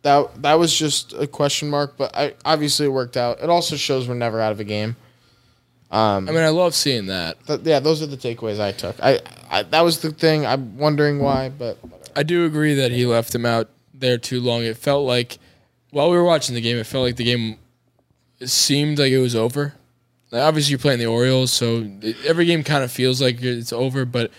that 0.03 0.43
that 0.43 0.55
was 0.55 0.75
just 0.77 1.13
a 1.13 1.27
question 1.27 1.69
mark, 1.69 1.99
but 1.99 2.17
I 2.17 2.35
obviously 2.45 2.87
it 2.87 2.91
worked 2.91 3.19
out. 3.19 3.41
It 3.43 3.51
also 3.51 3.77
shows 3.77 4.09
we're 4.09 4.15
never 4.15 4.41
out 4.41 4.53
of 4.53 4.61
a 4.61 4.65
game. 4.65 4.97
I 5.93 6.21
mean, 6.21 6.37
I 6.39 6.51
love 6.51 6.75
seeing 6.75 7.07
that. 7.07 7.45
Th- 7.47 7.61
yeah, 7.65 7.81
those 7.81 8.01
are 8.01 8.07
the 8.07 8.17
takeaways 8.17 8.61
I 8.61 8.71
took. 8.73 8.97
I, 9.03 9.19
I 9.51 9.65
that 9.65 9.81
was 9.83 10.01
the 10.01 10.13
thing. 10.13 10.47
I'm 10.47 10.79
wondering 10.79 11.19
why, 11.19 11.49
but 11.51 11.77
I 12.17 12.23
do 12.23 12.47
agree 12.47 12.75
that 12.75 12.93
he 12.93 13.05
left 13.07 13.35
him 13.35 13.45
out 13.45 13.69
there 14.01 14.19
too 14.19 14.41
long. 14.41 14.63
It 14.63 14.77
felt 14.77 15.07
like, 15.07 15.39
while 15.91 16.11
we 16.11 16.17
were 16.17 16.25
watching 16.25 16.55
the 16.55 16.61
game, 16.61 16.77
it 16.77 16.87
felt 16.87 17.05
like 17.05 17.17
the 17.17 17.25
game 17.25 17.59
it 18.39 18.49
seemed 18.49 18.99
like 18.99 19.13
it 19.13 19.21
was 19.21 19.37
over. 19.37 19.75
Like, 20.31 20.43
obviously, 20.43 20.71
you're 20.71 20.79
playing 20.79 20.99
the 20.99 21.07
Orioles, 21.07 21.53
so 21.53 21.87
it, 22.03 22.17
every 22.25 22.47
game 22.47 22.65
kind 22.65 22.83
of 22.83 22.91
feels 22.91 23.21
like 23.21 23.43
it's 23.43 23.73
over. 23.73 24.05
But 24.05 24.31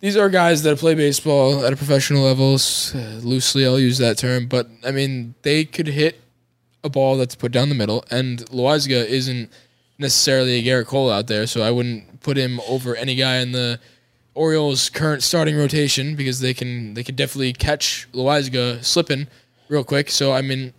these 0.00 0.16
are 0.16 0.28
guys 0.28 0.62
that 0.62 0.78
play 0.78 0.94
baseball 0.94 1.64
at 1.64 1.72
a 1.72 1.76
professional 1.76 2.22
level. 2.22 2.58
loosely, 3.22 3.64
I'll 3.64 3.78
use 3.78 3.98
that 3.98 4.18
term. 4.18 4.46
But 4.46 4.68
I 4.84 4.90
mean, 4.90 5.34
they 5.42 5.64
could 5.64 5.88
hit 5.88 6.20
a 6.84 6.88
ball 6.88 7.16
that's 7.16 7.34
put 7.34 7.52
down 7.52 7.68
the 7.68 7.74
middle, 7.74 8.04
and 8.10 8.40
Loaisiga 8.46 9.04
isn't 9.06 9.50
necessarily 9.98 10.58
a 10.58 10.62
Garrett 10.62 10.86
Cole 10.86 11.10
out 11.10 11.26
there, 11.26 11.46
so 11.46 11.62
I 11.62 11.70
wouldn't 11.70 12.20
put 12.20 12.36
him 12.36 12.60
over 12.68 12.94
any 12.94 13.14
guy 13.14 13.36
in 13.38 13.52
the 13.52 13.80
Orioles' 14.36 14.88
current 14.90 15.22
starting 15.22 15.56
rotation 15.56 16.14
because 16.14 16.40
they 16.40 16.54
can 16.54 16.94
they 16.94 17.02
could 17.02 17.16
definitely 17.16 17.52
catch 17.52 18.06
Loaisiga 18.12 18.84
slipping 18.84 19.26
real 19.68 19.82
quick. 19.84 20.10
So 20.10 20.32
I 20.32 20.42
mean, 20.42 20.72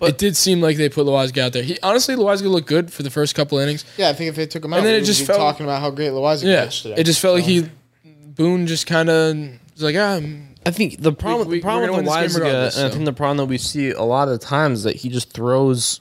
it 0.00 0.18
did 0.18 0.36
seem 0.36 0.60
like 0.60 0.76
they 0.76 0.88
put 0.88 1.06
Loaisiga 1.06 1.38
out 1.42 1.52
there. 1.54 1.62
He 1.62 1.78
honestly 1.82 2.14
Loaisiga 2.14 2.50
looked 2.50 2.68
good 2.68 2.92
for 2.92 3.02
the 3.02 3.10
first 3.10 3.34
couple 3.34 3.58
innings. 3.58 3.84
yeah, 3.96 4.10
I 4.10 4.12
think 4.12 4.28
if 4.28 4.36
they 4.36 4.46
took 4.46 4.64
him 4.64 4.72
out, 4.72 4.78
And 4.78 4.86
then 4.86 4.94
we 4.94 4.98
it 5.02 5.04
just 5.04 5.24
felt- 5.26 5.38
talking 5.38 5.64
about 5.66 5.80
how 5.80 5.90
great 5.90 6.10
Loaisiga 6.12 6.44
Yeah, 6.44 6.64
pitched 6.64 6.82
today. 6.82 6.94
it 6.98 7.04
just 7.04 7.20
felt 7.20 7.36
like 7.36 7.44
he 7.44 7.68
Boone 8.04 8.66
just 8.66 8.86
kind 8.86 9.08
of 9.08 9.36
was 9.74 9.82
like 9.82 9.96
ah. 9.98 10.14
I'm- 10.14 10.50
I 10.66 10.70
think 10.70 11.02
the 11.02 11.12
problem, 11.12 11.48
we- 11.48 11.58
the 11.58 11.62
problem 11.62 11.82
with 11.82 11.90
gonna 11.90 11.96
win 12.10 12.22
this 12.24 12.32
game 12.34 12.42
Loaisiga, 12.42 12.44
regardless, 12.46 12.76
and 12.78 12.86
I 12.86 12.90
think 12.90 13.04
the 13.04 13.12
problem 13.12 13.36
that 13.36 13.44
we 13.46 13.58
see 13.58 13.90
a 13.90 14.02
lot 14.02 14.28
of 14.28 14.40
the 14.40 14.44
times 14.46 14.78
is 14.78 14.84
that 14.84 14.96
he 14.96 15.08
just 15.10 15.30
throws 15.32 16.00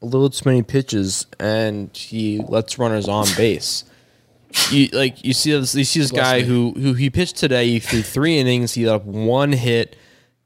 a 0.00 0.06
little 0.06 0.30
too 0.30 0.42
many 0.48 0.62
pitches 0.62 1.26
and 1.40 1.90
he 1.96 2.38
lets 2.48 2.78
runners 2.78 3.08
on 3.08 3.26
base. 3.36 3.84
You 4.70 4.88
like 4.92 5.24
you 5.24 5.32
see 5.32 5.52
this, 5.52 5.74
you 5.74 5.84
see 5.84 6.00
this 6.00 6.10
Bless 6.10 6.24
guy 6.24 6.38
me. 6.38 6.44
who 6.44 6.72
who 6.76 6.94
he 6.94 7.10
pitched 7.10 7.36
today. 7.36 7.68
He 7.68 7.78
threw 7.78 8.02
three 8.02 8.38
innings. 8.38 8.74
He 8.74 8.82
had 8.82 9.04
one 9.04 9.52
hit. 9.52 9.96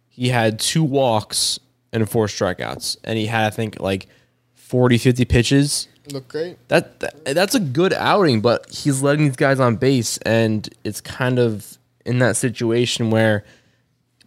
He 0.08 0.28
had 0.28 0.58
two 0.58 0.84
walks 0.84 1.58
and 1.92 2.08
four 2.08 2.26
strikeouts, 2.26 2.96
and 3.04 3.18
he 3.18 3.26
had 3.26 3.46
I 3.46 3.50
think 3.50 3.80
like 3.80 4.08
40, 4.54 4.98
50 4.98 5.24
pitches 5.24 5.88
Look 6.12 6.28
great. 6.28 6.56
that, 6.68 7.00
that 7.00 7.24
that's 7.24 7.54
a 7.54 7.60
good 7.60 7.92
outing, 7.92 8.40
but 8.40 8.70
he's 8.70 9.02
letting 9.02 9.26
these 9.26 9.36
guys 9.36 9.58
on 9.60 9.76
base, 9.76 10.18
and 10.18 10.68
it's 10.84 11.00
kind 11.00 11.38
of 11.38 11.78
in 12.04 12.18
that 12.20 12.36
situation 12.36 13.10
where 13.10 13.44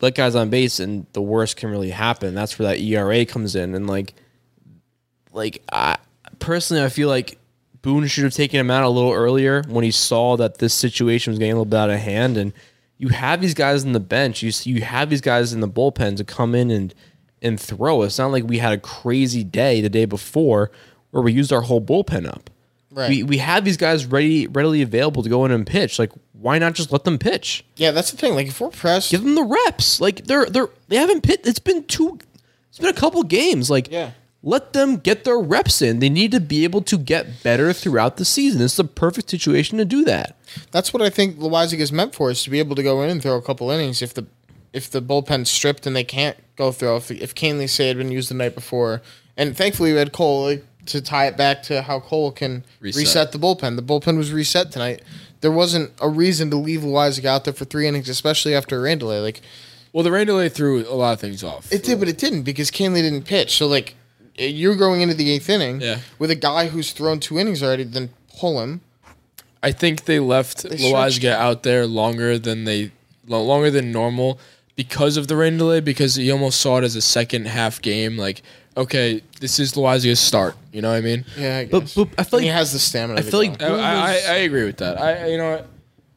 let 0.02 0.16
guys 0.16 0.36
on 0.36 0.50
base, 0.50 0.80
and 0.80 1.06
the 1.14 1.22
worst 1.22 1.56
can 1.58 1.70
really 1.70 1.92
happen. 1.92 2.36
That's 2.36 2.58
where 2.60 2.68
that 2.70 2.80
ERA 2.80 3.26
comes 3.26 3.56
in, 3.56 3.74
and 3.76 3.88
like, 3.88 4.14
like 5.32 5.64
I 5.72 5.98
personally, 6.40 6.84
I 6.84 6.90
feel 6.90 7.08
like 7.08 7.38
Boone 7.84 8.08
should 8.08 8.24
have 8.24 8.34
taken 8.34 8.60
him 8.60 8.72
out 8.72 8.84
a 8.84 8.90
little 8.90 9.12
earlier 9.12 9.62
when 9.68 9.84
he 9.84 9.92
saw 9.92 10.36
that 10.38 10.58
this 10.58 10.74
situation 10.74 11.32
was 11.32 11.38
getting 11.38 11.52
a 11.52 11.56
little 11.56 11.66
bit 11.66 11.78
out 11.78 11.90
of 11.92 12.00
hand, 12.00 12.38
and 12.38 12.54
you 12.98 13.10
have 13.10 13.42
these 13.42 13.54
guys 13.54 13.84
in 13.84 13.92
the 13.92 14.00
bench, 14.00 14.42
you 14.42 14.52
you 14.64 14.82
have 14.82 15.10
these 15.12 15.22
guys 15.22 15.54
in 15.54 15.60
the 15.60 15.68
bullpen 15.68 16.18
to 16.18 16.24
come 16.24 16.56
in 16.56 16.72
and 16.72 16.96
and 17.42 17.60
throw. 17.60 18.02
It's 18.04 18.18
not 18.18 18.32
like 18.32 18.46
we 18.46 18.58
had 18.58 18.74
a 18.74 18.78
crazy 18.78 19.44
day 19.44 19.82
the 19.82 19.90
day 19.90 20.06
before 20.06 20.72
where 21.12 21.22
we 21.22 21.34
used 21.34 21.52
our 21.54 21.62
whole 21.62 21.82
bullpen 21.82 22.26
up. 22.26 22.50
Right. 22.90 23.10
We 23.10 23.24
we 23.24 23.38
have 23.40 23.66
these 23.66 23.78
guys 23.78 24.06
ready 24.06 24.48
readily 24.48 24.82
available 24.82 25.22
to 25.22 25.30
go 25.30 25.44
in 25.46 25.52
and 25.52 25.68
pitch. 25.68 26.00
Like 26.00 26.12
why 26.32 26.60
not 26.60 26.74
just 26.74 26.92
let 26.92 27.04
them 27.04 27.18
pitch? 27.18 27.66
Yeah, 27.76 27.92
that's 27.92 28.12
the 28.12 28.18
thing. 28.18 28.36
Like 28.36 28.48
if 28.48 28.62
we're 28.62 28.70
pressed, 28.70 29.12
Give 29.12 29.24
them 29.24 29.36
the 29.36 29.44
reps. 29.44 30.00
Like 30.00 30.26
they're 30.26 30.46
they're 30.46 30.70
they 30.88 30.96
haven't 30.96 31.22
pit. 31.22 31.42
It's 31.44 31.60
been 31.60 31.84
two. 31.84 32.20
It's 32.70 32.80
been 32.80 32.90
a 32.90 32.94
couple 32.94 33.22
games. 33.24 33.70
Like 33.70 33.92
Yeah. 33.92 34.12
Let 34.46 34.74
them 34.74 34.98
get 34.98 35.24
their 35.24 35.40
reps 35.40 35.82
in. 35.82 36.00
They 36.00 36.10
need 36.10 36.32
to 36.34 36.42
be 36.42 36.66
able 36.66 36.82
to 36.84 36.98
get 36.98 37.42
better 37.44 37.72
throughout 37.72 38.18
the 38.18 38.26
season. 38.26 38.60
This 38.60 38.74
is 38.74 38.78
the 38.78 38.84
perfect 38.84 39.30
situation 39.30 39.78
to 39.78 39.86
do 39.86 40.04
that. 40.04 40.36
that's 40.72 40.94
what 40.94 41.02
I 41.02 41.10
think 41.10 41.38
Loaisiga 41.38 41.80
is 41.80 41.94
meant 41.94 42.14
for 42.14 42.30
is 42.30 42.44
to 42.44 42.50
be 42.50 42.60
able 42.60 42.76
to 42.76 42.84
go 42.84 43.02
in 43.04 43.10
and 43.10 43.22
throw 43.22 43.38
a 43.38 43.42
couple 43.42 43.70
innings 43.72 44.02
if 44.02 44.14
the 44.14 44.26
if 44.74 44.90
the 44.90 45.02
bullpen's 45.02 45.50
stripped 45.50 45.86
and 45.88 45.96
they 45.96 46.04
can't 46.04 46.36
go 46.58 46.72
throw, 46.72 46.98
if 46.98 47.10
if 47.10 47.34
Kahnle 47.34 47.70
say 47.70 47.88
had 47.88 47.98
been 47.98 48.12
used 48.12 48.30
the 48.30 48.34
night 48.36 48.54
before, 48.56 49.02
and 49.38 49.56
thankfully 49.56 49.94
we 49.94 50.00
had 50.00 50.12
Cole 50.12 50.46
like, 50.46 50.66
to 50.88 51.00
tie 51.00 51.28
it 51.28 51.38
back 51.38 51.64
to 51.64 51.82
how 51.84 52.00
Cole 52.02 52.32
can 52.32 52.66
Reset. 52.82 53.00
reset. 53.00 53.32
the 53.32 53.38
bullpen. 53.40 53.76
The 53.78 53.84
bullpen 53.84 54.18
was 54.18 54.34
reset 54.34 54.72
tonight. 54.72 55.02
There 55.42 55.52
wasn't 55.52 55.92
a 56.02 56.10
reason 56.10 56.50
to 56.50 56.58
leave 56.58 56.82
Loaisiga 56.82 57.26
out 57.26 57.46
there 57.46 57.54
for 57.54 57.66
three 57.66 57.88
innings, 57.88 58.10
especially 58.10 58.54
after 58.56 58.78
a 58.78 58.82
rain. 58.82 59.00
Like 59.00 59.42
Well, 59.94 60.04
the 60.04 60.12
rain 60.12 60.28
delay 60.28 60.50
threw 60.50 60.82
a 60.90 60.96
lot 60.96 61.14
of 61.14 61.20
things 61.22 61.44
off. 61.44 61.72
it 61.72 61.84
did, 61.84 62.00
but 62.00 62.10
it 62.10 62.18
didn't 62.18 62.42
because 62.44 62.70
Kahnle 62.72 62.96
didn't 62.96 63.24
pitch. 63.24 63.56
So 63.58 63.68
like 63.68 63.96
you're 64.38 64.76
going 64.76 65.02
into 65.02 65.14
the 65.16 65.32
eighth 65.32 65.50
inning 65.50 65.82
Yeah. 65.82 66.00
with 66.20 66.32
a 66.32 66.36
guy 66.36 66.68
who's 66.68 66.92
thrown 66.92 67.20
two 67.20 67.38
innings 67.40 67.62
already, 67.64 67.84
then 67.84 68.10
pull 68.38 68.62
him. 68.62 68.82
I 69.62 69.72
think 69.72 70.06
they 70.06 70.20
left 70.20 70.60
stretched 70.60 70.82
Loaisiga 70.84 71.32
out 71.34 71.64
there 71.64 71.86
longer 71.88 72.38
than 72.38 72.66
they 72.66 72.92
longer 73.28 73.72
than 73.72 73.92
normal 73.92 74.38
because 74.76 75.16
of 75.16 75.28
the 75.28 75.36
rain 75.38 75.58
delay. 75.58 75.80
Because 75.80 76.16
he 76.16 76.30
almost 76.32 76.60
saw 76.60 76.78
it 76.80 76.84
as 76.84 76.96
a 76.98 77.02
second 77.02 77.48
half 77.48 77.82
game. 77.82 78.18
Like, 78.18 78.42
okay, 78.76 79.22
this 79.40 79.60
is 79.60 79.74
Loaisiga's 79.74 80.20
start. 80.20 80.56
You 80.74 80.82
know 80.82 80.90
what 80.90 80.98
I 80.98 81.02
mean? 81.02 81.24
Yeah, 81.38 81.60
I 81.60 81.66
But, 81.66 81.80
guess. 81.82 81.94
but 81.96 82.10
I 82.18 82.24
feel 82.24 82.40
like 82.40 82.44
he 82.44 82.50
has 82.50 82.74
the 82.74 82.80
stamina. 82.80 83.20
I 83.20 83.24
feel 83.24 83.40
like 83.40 83.58
go. 83.60 83.76
I, 83.80 83.94
I, 83.94 84.12
I 84.12 84.36
agree 84.40 84.66
with 84.66 84.78
that. 84.78 85.00
I 85.00 85.28
you 85.28 85.38
know 85.38 85.52
what? 85.52 85.68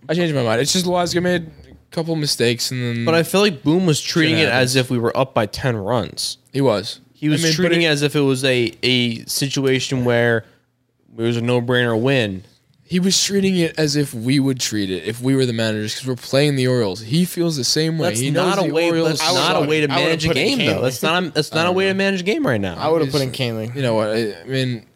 I 0.09 0.15
changed 0.15 0.35
my 0.35 0.43
mind. 0.43 0.61
It's 0.61 0.73
just 0.73 0.87
Loaisiga 0.87 1.23
made 1.23 1.43
a 1.47 1.75
couple 1.93 2.17
mistakes 2.17 2.71
and 2.73 2.83
then 2.83 3.05
But 3.05 3.15
I 3.15 3.23
feel 3.23 3.41
like 3.43 3.63
Boone 3.63 3.87
was 3.87 4.01
treating 4.01 4.39
it 4.39 4.49
as 4.49 4.75
if 4.75 4.91
we 4.91 4.99
were 4.99 5.17
up 5.17 5.35
by 5.35 5.47
ten 5.47 5.77
runs. 5.77 6.39
he 6.53 6.61
was. 6.61 7.01
He 7.27 7.31
was 7.31 7.43
I 7.45 7.49
mean, 7.49 7.55
treating 7.55 7.83
it- 7.83 7.87
it 7.87 7.89
as 7.89 8.03
if 8.03 8.15
it 8.15 8.21
was 8.21 8.45
a 8.45 8.73
a 8.83 9.25
situation 9.27 10.05
where 10.05 10.45
it 11.19 11.23
was 11.23 11.37
a 11.37 11.41
no 11.41 11.61
brainer 11.61 12.01
win. 12.01 12.45
He 12.85 13.01
was 13.01 13.21
treating 13.21 13.57
it 13.57 13.75
as 13.77 13.97
if 13.97 14.15
we 14.15 14.39
would 14.39 14.61
treat 14.61 14.91
it 14.91 15.03
if 15.05 15.21
we 15.21 15.35
were 15.35 15.45
the 15.45 15.53
managers 15.53 15.95
because 15.95 16.07
we're 16.07 16.15
playing 16.15 16.55
the 16.55 16.69
Orioles. 16.69 17.01
He 17.01 17.25
feels 17.25 17.57
the 17.57 17.65
same 17.65 17.99
way. 17.99 18.11
That's 18.11 18.21
he 18.21 18.31
not 18.31 18.59
knows 18.59 18.71
a 18.71 18.73
way. 18.73 18.89
Orioles. 18.91 19.19
That's 19.19 19.35
not 19.35 19.61
a 19.65 19.67
way 19.67 19.81
to 19.81 19.89
manage 19.89 20.25
a 20.25 20.33
game, 20.33 20.59
though. 20.59 20.65
Kahnle. 20.79 20.83
That's 20.83 21.03
not. 21.03 21.25
A, 21.25 21.31
that's 21.31 21.53
not 21.53 21.67
a 21.67 21.73
way 21.73 21.89
to 21.89 21.95
manage 21.95 22.21
a 22.21 22.25
game 22.25 22.47
right 22.47 22.61
now. 22.61 22.77
I 22.79 22.89
would 22.89 23.03
have 23.03 23.11
put 23.11 23.23
in 23.23 23.33
Kahnle. 23.33 23.75
you 23.75 23.83
know 23.83 23.95
what? 23.97 24.11
I, 24.11 24.41
I 24.41 24.45
mean, 24.45 24.87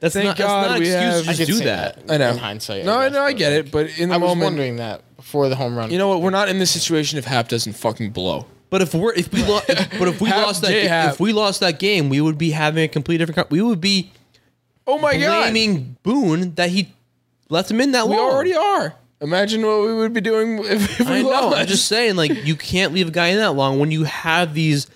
that's 0.00 0.14
thank 0.14 0.24
not. 0.24 0.36
That's 0.38 0.48
God 0.48 0.70
not 0.70 0.78
we 0.80 0.86
excuse 0.86 1.12
have- 1.12 1.22
to 1.24 1.34
just 1.34 1.50
do 1.50 1.58
say 1.58 1.64
that. 1.66 1.98
I 2.08 2.16
know. 2.16 2.30
In 2.30 2.38
hindsight, 2.38 2.84
no, 2.86 2.94
I 2.96 3.08
guess, 3.08 3.12
know, 3.14 3.22
I 3.24 3.32
but- 3.32 3.38
get 3.38 3.52
it, 3.52 3.70
but 3.70 3.98
in 3.98 4.08
the 4.08 4.14
I 4.14 4.18
was 4.18 4.28
moment, 4.30 4.44
wondering 4.44 4.76
that 4.76 5.02
before 5.16 5.50
the 5.50 5.56
home 5.56 5.76
run. 5.76 5.90
you 5.90 5.98
know 5.98 6.08
what? 6.08 6.22
We're 6.22 6.30
not 6.30 6.48
in 6.48 6.58
this 6.58 6.70
situation 6.70 7.18
if 7.18 7.26
Happ 7.26 7.48
doesn't 7.48 7.74
fucking 7.74 8.10
blow. 8.12 8.46
But 8.70 8.82
if 8.82 8.94
we're 8.94 9.12
if 9.14 9.32
we 9.32 9.42
lo- 9.44 9.60
if, 9.68 9.98
but 9.98 10.08
if 10.08 10.20
we 10.20 10.28
Happ- 10.30 10.46
lost 10.46 10.62
that 10.62 10.68
J 10.68 10.86
ga- 10.88 11.10
if 11.10 11.20
we 11.20 11.32
lost 11.32 11.60
that 11.60 11.78
game, 11.78 12.08
we 12.08 12.20
would 12.20 12.36
be 12.38 12.50
having 12.50 12.84
a 12.84 12.88
complete 12.88 13.18
different. 13.18 13.36
co- 13.36 13.46
We 13.54 13.62
would 13.62 13.80
be 13.80 14.10
Oh 14.86 14.98
my 14.98 15.16
god, 15.18 15.42
blaming 15.52 15.96
Boone 16.02 16.54
that 16.54 16.70
he 16.70 16.92
left 17.48 17.70
him 17.70 17.80
in 17.80 17.92
that 17.92 18.06
long. 18.06 18.10
we 18.10 18.16
long. 18.16 18.30
already 18.30 18.54
are. 18.54 18.94
Imagine 19.20 19.66
what 19.66 19.80
we 19.82 19.94
would 19.94 20.12
be 20.12 20.20
doing 20.20 20.58
if, 20.64 21.00
if 21.00 21.08
we 21.08 21.16
I 21.16 21.22
know. 21.22 21.28
lost. 21.28 21.56
I'm 21.56 21.66
just 21.66 21.86
saying, 21.88 22.14
like, 22.16 22.32
you 22.46 22.54
can't 22.54 22.92
leave 22.94 23.08
a 23.08 23.10
guy 23.10 23.28
in 23.28 23.38
that 23.38 23.52
long 23.52 23.78
when 23.80 23.90
you 23.90 24.04
have 24.04 24.54
these 24.54 24.86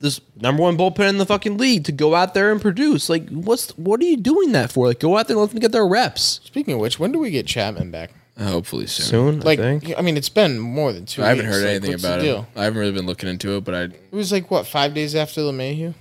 this 0.00 0.20
number 0.40 0.62
one 0.62 0.76
bullpen 0.76 1.08
in 1.08 1.18
the 1.18 1.26
fucking 1.26 1.58
league 1.58 1.84
to 1.84 1.92
go 1.92 2.14
out 2.14 2.32
there 2.34 2.50
and 2.52 2.60
produce. 2.60 3.08
Like, 3.08 3.28
what's 3.30 3.70
what 3.78 4.00
are 4.00 4.04
you 4.04 4.16
doing 4.16 4.52
that 4.52 4.72
for? 4.72 4.86
Like, 4.88 5.00
go 5.00 5.16
out 5.16 5.28
there 5.28 5.34
and 5.36 5.40
let 5.42 5.50
them 5.50 5.58
get 5.60 5.72
their 5.72 5.86
reps 5.86 6.40
Speaking 6.44 6.74
of 6.74 6.80
which, 6.80 6.98
when 6.98 7.12
do 7.12 7.18
we 7.18 7.30
get 7.30 7.46
Chapman 7.46 7.90
back? 7.90 8.10
Hopefully 8.46 8.86
soon. 8.86 9.06
soon. 9.06 9.40
Like, 9.40 9.58
I 9.58 9.78
think. 9.78 9.98
I 9.98 10.02
mean, 10.02 10.16
it's 10.16 10.28
been 10.28 10.58
more 10.58 10.92
than 10.92 11.06
two. 11.06 11.22
I 11.22 11.28
haven't 11.28 11.46
weeks. 11.46 11.56
heard 11.56 11.64
Like, 11.64 11.70
anything 11.70 11.90
what's 11.92 12.04
about 12.04 12.18
the 12.20 12.24
it. 12.24 12.28
deal? 12.28 12.46
I 12.56 12.64
haven't 12.64 12.78
really 12.78 12.92
been 12.92 13.06
looking 13.06 13.28
into 13.28 13.56
it, 13.56 13.64
but 13.64 13.74
I 13.74 13.82
It 13.84 13.94
was 14.12 14.30
like 14.32 14.50
what 14.50 14.66
five 14.66 14.94
days 14.94 15.14
after 15.14 15.40
LeMahieu. 15.40 15.94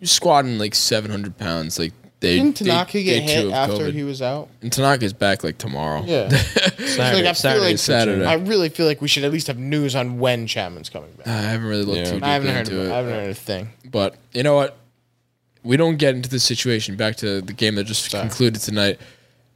you're 0.00 0.06
squatting 0.06 0.58
like 0.58 0.74
700 0.74 1.38
pounds. 1.38 1.78
Like 1.78 1.92
they 2.20 2.36
Didn't 2.36 2.58
they- 2.58 2.66
Tanaka 2.66 2.92
day 2.92 3.02
get 3.04 3.20
two 3.26 3.32
hit 3.34 3.46
of 3.46 3.52
after 3.52 3.76
COVID. 3.76 3.92
he 3.94 4.02
was 4.04 4.22
out? 4.22 4.48
And 4.60 4.70
Tanaka's 4.70 5.12
back 5.12 5.42
like 5.44 5.58
tomorrow. 5.58 6.02
Yeah. 6.04 6.30
Like, 6.92 6.98
I 7.00 7.22
feel 7.22 7.34
Saturday, 7.34 7.64
like 7.66 7.78
Saturday. 7.78 8.24
I 8.26 8.34
really 8.34 8.68
feel 8.68 8.84
like 8.86 9.00
we 9.00 9.08
should 9.08 9.24
at 9.24 9.32
least 9.32 9.46
have 9.46 9.58
news 9.58 9.94
on 9.96 10.18
when 10.18 10.46
Chapman's 10.46 10.90
coming 10.90 11.10
back. 11.12 11.26
I 11.26 11.40
haven't 11.40 11.66
really 11.66 11.84
looked 11.84 11.98
Yeah. 11.98 12.04
too 12.04 12.14
deep 12.16 12.24
I 12.24 12.32
haven't 12.34 12.50
heard. 12.54 12.68
into 12.68 12.84
it. 12.84 12.92
I 12.92 12.96
haven't 12.98 13.12
heard 13.14 13.30
a 13.30 13.34
thing. 13.34 13.68
But 13.90 14.16
you 14.34 14.42
know 14.42 14.54
what? 14.54 14.76
We 15.62 15.76
don't 15.78 15.96
get 15.96 16.14
into 16.14 16.28
this 16.28 16.44
situation. 16.44 16.96
Back 16.96 17.16
to 17.16 17.40
the 17.40 17.52
game 17.54 17.76
that 17.76 17.84
just 17.84 18.10
concluded 18.10 18.60
tonight. 18.60 19.00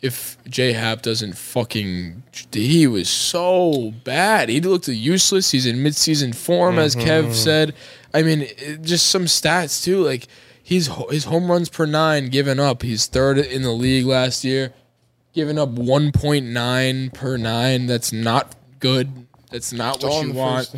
If 0.06 0.36
J 0.48 0.72
Happ 0.72 1.02
doesn't 1.02 1.36
fucking, 1.36 2.22
he 2.52 2.86
was 2.86 3.08
so 3.08 3.92
bad. 4.04 4.48
He 4.48 4.60
looked 4.60 4.88
useless. 4.88 5.50
He's 5.50 5.66
in 5.66 5.76
midseason 5.78 6.34
form, 6.34 6.78
as 6.78 6.94
Kev 6.96 7.34
said. 7.34 7.74
I 8.14 8.22
mean, 8.22 8.42
it- 8.42 8.82
just 8.82 9.06
some 9.06 9.24
stats 9.26 9.82
too. 9.84 10.02
Like 10.02 10.26
he's 10.62 10.88
his 11.10 11.24
home 11.24 11.50
runs 11.50 11.68
per 11.68 11.86
nine 11.86 12.28
given 12.28 12.58
up. 12.60 12.82
He's 12.82 13.06
third 13.06 13.38
in 13.38 13.62
the 13.62 13.72
league 13.72 14.06
last 14.06 14.44
year, 14.44 14.72
giving 15.34 15.58
up 15.58 15.70
one 15.70 16.12
point 16.12 16.46
nine 16.46 17.10
per 17.10 17.36
nine. 17.36 17.86
That's 17.86 18.12
not 18.12 18.54
good. 18.80 19.26
That's 19.50 19.72
not 19.72 20.02
all 20.04 20.18
what 20.18 20.26
you 20.26 20.32
want. 20.34 20.68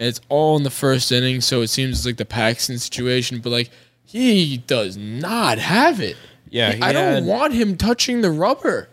And 0.00 0.02
it's 0.02 0.20
all 0.28 0.56
in 0.56 0.62
the 0.64 0.70
first 0.70 1.10
inning, 1.12 1.40
so 1.40 1.62
it 1.62 1.68
seems 1.68 2.04
like 2.04 2.16
the 2.18 2.24
Paxton 2.26 2.78
situation. 2.78 3.40
But 3.40 3.50
like, 3.50 3.70
he 4.04 4.58
does 4.58 4.96
not 4.96 5.58
have 5.58 5.98
it. 6.00 6.16
Yeah, 6.52 6.72
he 6.72 6.82
I 6.82 6.92
don't 6.92 7.26
want 7.26 7.54
him 7.54 7.76
touching 7.76 8.20
the 8.20 8.30
rubber. 8.30 8.88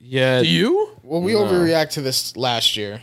Yeah, 0.00 0.40
Do 0.42 0.48
you, 0.48 0.90
Well, 1.02 1.20
we 1.20 1.32
overreact 1.32 1.90
to 1.90 2.00
this 2.00 2.36
last 2.36 2.76
year 2.76 3.00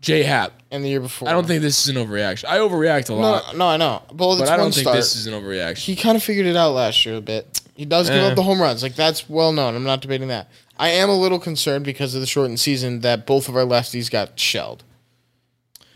J 0.00 0.22
Happ? 0.24 0.52
and 0.70 0.84
the 0.84 0.88
year 0.88 1.00
before. 1.00 1.28
I 1.28 1.32
don't 1.32 1.46
think 1.46 1.62
this 1.62 1.86
is 1.86 1.94
an 1.94 2.02
overreaction. 2.04 2.46
I 2.48 2.58
overreact 2.58 3.10
a 3.10 3.14
lot, 3.14 3.56
no, 3.56 3.66
I 3.66 3.76
know. 3.76 4.02
But, 4.12 4.30
it's 4.32 4.40
but 4.40 4.48
I 4.48 4.56
don't 4.56 4.72
think 4.72 4.84
start. 4.84 4.96
this 4.96 5.14
is 5.16 5.26
an 5.26 5.34
overreaction. 5.34 5.78
he 5.78 5.94
kind 5.96 6.16
of 6.16 6.22
figured 6.22 6.46
it 6.46 6.56
out 6.56 6.70
last 6.72 7.04
year 7.06 7.16
a 7.16 7.20
bit. 7.20 7.60
He 7.74 7.84
does 7.84 8.08
give 8.08 8.18
Eh. 8.18 8.28
up 8.28 8.36
the 8.36 8.42
home 8.42 8.60
runs. 8.60 8.82
Like 8.82 8.94
that's 8.94 9.28
well 9.28 9.52
known. 9.52 9.74
I'm 9.76 9.84
not 9.84 10.00
debating 10.00 10.28
that. 10.28 10.48
I 10.78 10.88
am 10.90 11.10
a 11.10 11.14
little 11.18 11.38
concerned 11.38 11.84
because 11.84 12.14
of 12.14 12.20
the 12.22 12.26
shortened 12.26 12.60
season 12.60 13.00
that 13.00 13.26
both 13.26 13.48
of 13.48 13.56
our 13.56 13.64
lefties 13.64 14.10
got 14.10 14.38
shelled. 14.40 14.82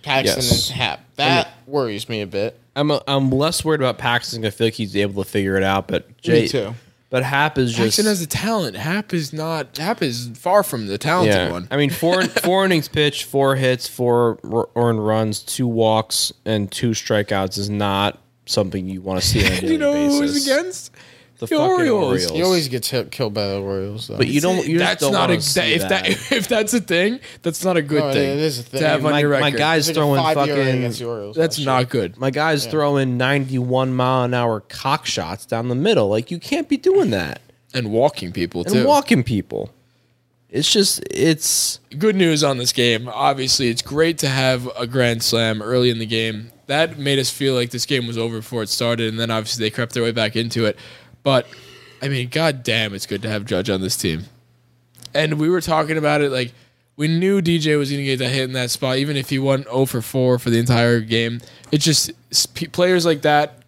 Paxton 0.02 0.36
Yes. 0.42 0.68
and 0.70 0.76
Happ. 0.78 1.00
That 1.16 1.48
worries 1.66 2.08
me 2.08 2.20
a 2.20 2.26
bit. 2.26 2.58
I'm 2.76 2.90
a, 2.90 3.00
I'm 3.08 3.30
less 3.30 3.64
worried 3.64 3.80
about 3.80 3.96
Paxton. 3.98 4.44
I 4.44 4.50
feel 4.50 4.66
like 4.66 4.74
he's 4.74 4.94
able 4.96 5.24
to 5.24 5.30
figure 5.30 5.56
it 5.56 5.62
out. 5.62 5.88
But 5.88 6.20
Jay, 6.20 6.46
too. 6.48 6.74
But 7.14 7.22
Happ 7.22 7.58
is 7.58 7.70
just 7.70 7.80
Paxton 7.80 8.06
has 8.06 8.18
the 8.18 8.26
talent. 8.26 8.74
Happ 8.74 9.14
is 9.14 9.32
not. 9.32 9.78
Happ 9.78 10.02
is 10.02 10.32
far 10.34 10.64
from 10.64 10.88
the 10.88 10.98
talented 10.98 11.36
yeah. 11.36 11.52
one. 11.52 11.68
I 11.70 11.76
mean, 11.76 11.90
four 11.90 12.24
four 12.42 12.64
innings 12.64 12.88
pitched, 12.88 13.22
four 13.22 13.54
hits, 13.54 13.86
four 13.86 14.40
r- 14.42 14.68
earned 14.74 15.06
runs, 15.06 15.38
two 15.38 15.68
walks, 15.68 16.32
and 16.44 16.72
two 16.72 16.90
strikeouts 16.90 17.56
is 17.56 17.70
not 17.70 18.18
something 18.46 18.88
you 18.88 19.00
want 19.00 19.20
to 19.20 19.24
see 19.28 19.46
on 19.46 19.52
a 19.52 19.54
daily 19.60 19.72
you 19.74 19.78
know 19.78 20.08
who 20.08 20.22
was 20.22 20.44
against? 20.44 20.90
The 21.38 21.46
the 21.46 21.56
fucking 21.56 21.58
Orioles. 21.70 22.04
Orioles. 22.04 22.30
He 22.30 22.42
always 22.42 22.68
gets 22.68 22.90
hit, 22.90 23.10
killed 23.10 23.34
by 23.34 23.46
the 23.48 23.60
Orioles. 23.60 24.06
Though. 24.08 24.16
But 24.16 24.28
you 24.28 24.40
don't. 24.40 24.66
You 24.66 24.78
that's 24.78 25.00
don't 25.00 25.12
not 25.12 25.28
wanna 25.28 25.38
a 25.38 25.42
see 25.42 25.74
if 25.74 25.88
that. 25.88 26.08
if 26.32 26.48
that's 26.48 26.72
a 26.74 26.80
thing. 26.80 27.20
That's 27.42 27.64
not 27.64 27.76
a 27.76 27.82
good 27.82 28.02
No, 28.04 28.12
thing. 28.12 28.30
it 28.30 28.38
is 28.38 28.60
a 28.60 28.62
thing. 28.62 28.80
to 28.80 28.88
have 28.88 29.04
on 29.04 29.12
my, 29.12 29.20
your 29.20 29.38
my 29.40 29.50
guy's 29.50 29.88
like 29.88 29.96
throwing 29.96 30.22
fucking. 30.34 30.54
the 30.90 31.04
Orioles 31.04 31.36
That's 31.36 31.58
last 31.58 31.66
not 31.66 31.88
good. 31.90 32.16
My 32.16 32.30
guy's 32.30 32.66
throwing 32.66 33.16
91 33.18 33.94
mile 33.94 34.24
an 34.24 34.34
hour 34.34 34.60
cock 34.60 35.06
shots 35.06 35.44
down 35.46 35.68
the 35.68 35.74
middle. 35.74 36.08
Like 36.08 36.30
you 36.30 36.38
can't 36.38 36.68
be 36.68 36.76
doing 36.76 37.10
that 37.10 37.40
And 37.72 37.90
walking 37.90 38.32
people 38.32 38.62
and 38.62 38.72
too. 38.72 38.86
walking 38.86 39.22
people. 39.24 39.70
It's 40.50 40.70
just 40.72 41.02
it's 41.10 41.80
good 41.98 42.14
news 42.14 42.44
on 42.44 42.58
this 42.58 42.72
game. 42.72 43.08
Obviously, 43.12 43.68
it's 43.70 43.82
great 43.82 44.18
to 44.18 44.28
have 44.28 44.68
a 44.78 44.86
grand 44.86 45.24
slam 45.24 45.60
early 45.60 45.90
in 45.90 45.98
the 45.98 46.06
game. 46.06 46.52
That 46.66 46.96
made 46.96 47.18
us 47.18 47.28
feel 47.28 47.54
like 47.54 47.70
this 47.70 47.84
game 47.86 48.06
was 48.06 48.16
over 48.16 48.36
before 48.38 48.62
it 48.62 48.68
started, 48.68 49.08
and 49.08 49.18
then 49.18 49.30
obviously 49.32 49.64
they 49.66 49.70
crept 49.70 49.94
their 49.94 50.02
way 50.04 50.12
back 50.12 50.36
into 50.36 50.64
it. 50.64 50.78
But 51.24 51.48
I 52.00 52.08
mean, 52.08 52.28
god 52.28 52.62
damn, 52.62 52.94
it's 52.94 53.06
good 53.06 53.22
to 53.22 53.28
have 53.28 53.44
Judge 53.44 53.68
on 53.68 53.80
this 53.80 53.96
team. 53.96 54.24
And 55.12 55.40
we 55.40 55.48
were 55.48 55.60
talking 55.60 55.96
about 55.98 56.20
it 56.20 56.30
like 56.30 56.52
we 56.96 57.08
knew 57.08 57.40
DJ 57.42 57.76
was 57.76 57.90
going 57.90 57.98
to 58.00 58.04
get 58.04 58.18
that 58.20 58.28
hit 58.30 58.44
in 58.44 58.52
that 58.52 58.70
spot, 58.70 58.98
even 58.98 59.16
if 59.16 59.30
he 59.30 59.38
went 59.40 59.64
0 59.64 59.86
for 59.86 60.00
4 60.00 60.38
for 60.38 60.50
the 60.50 60.58
entire 60.58 61.00
game. 61.00 61.40
It's 61.72 61.84
just 61.84 62.12
players 62.72 63.04
like 63.04 63.22
that 63.22 63.58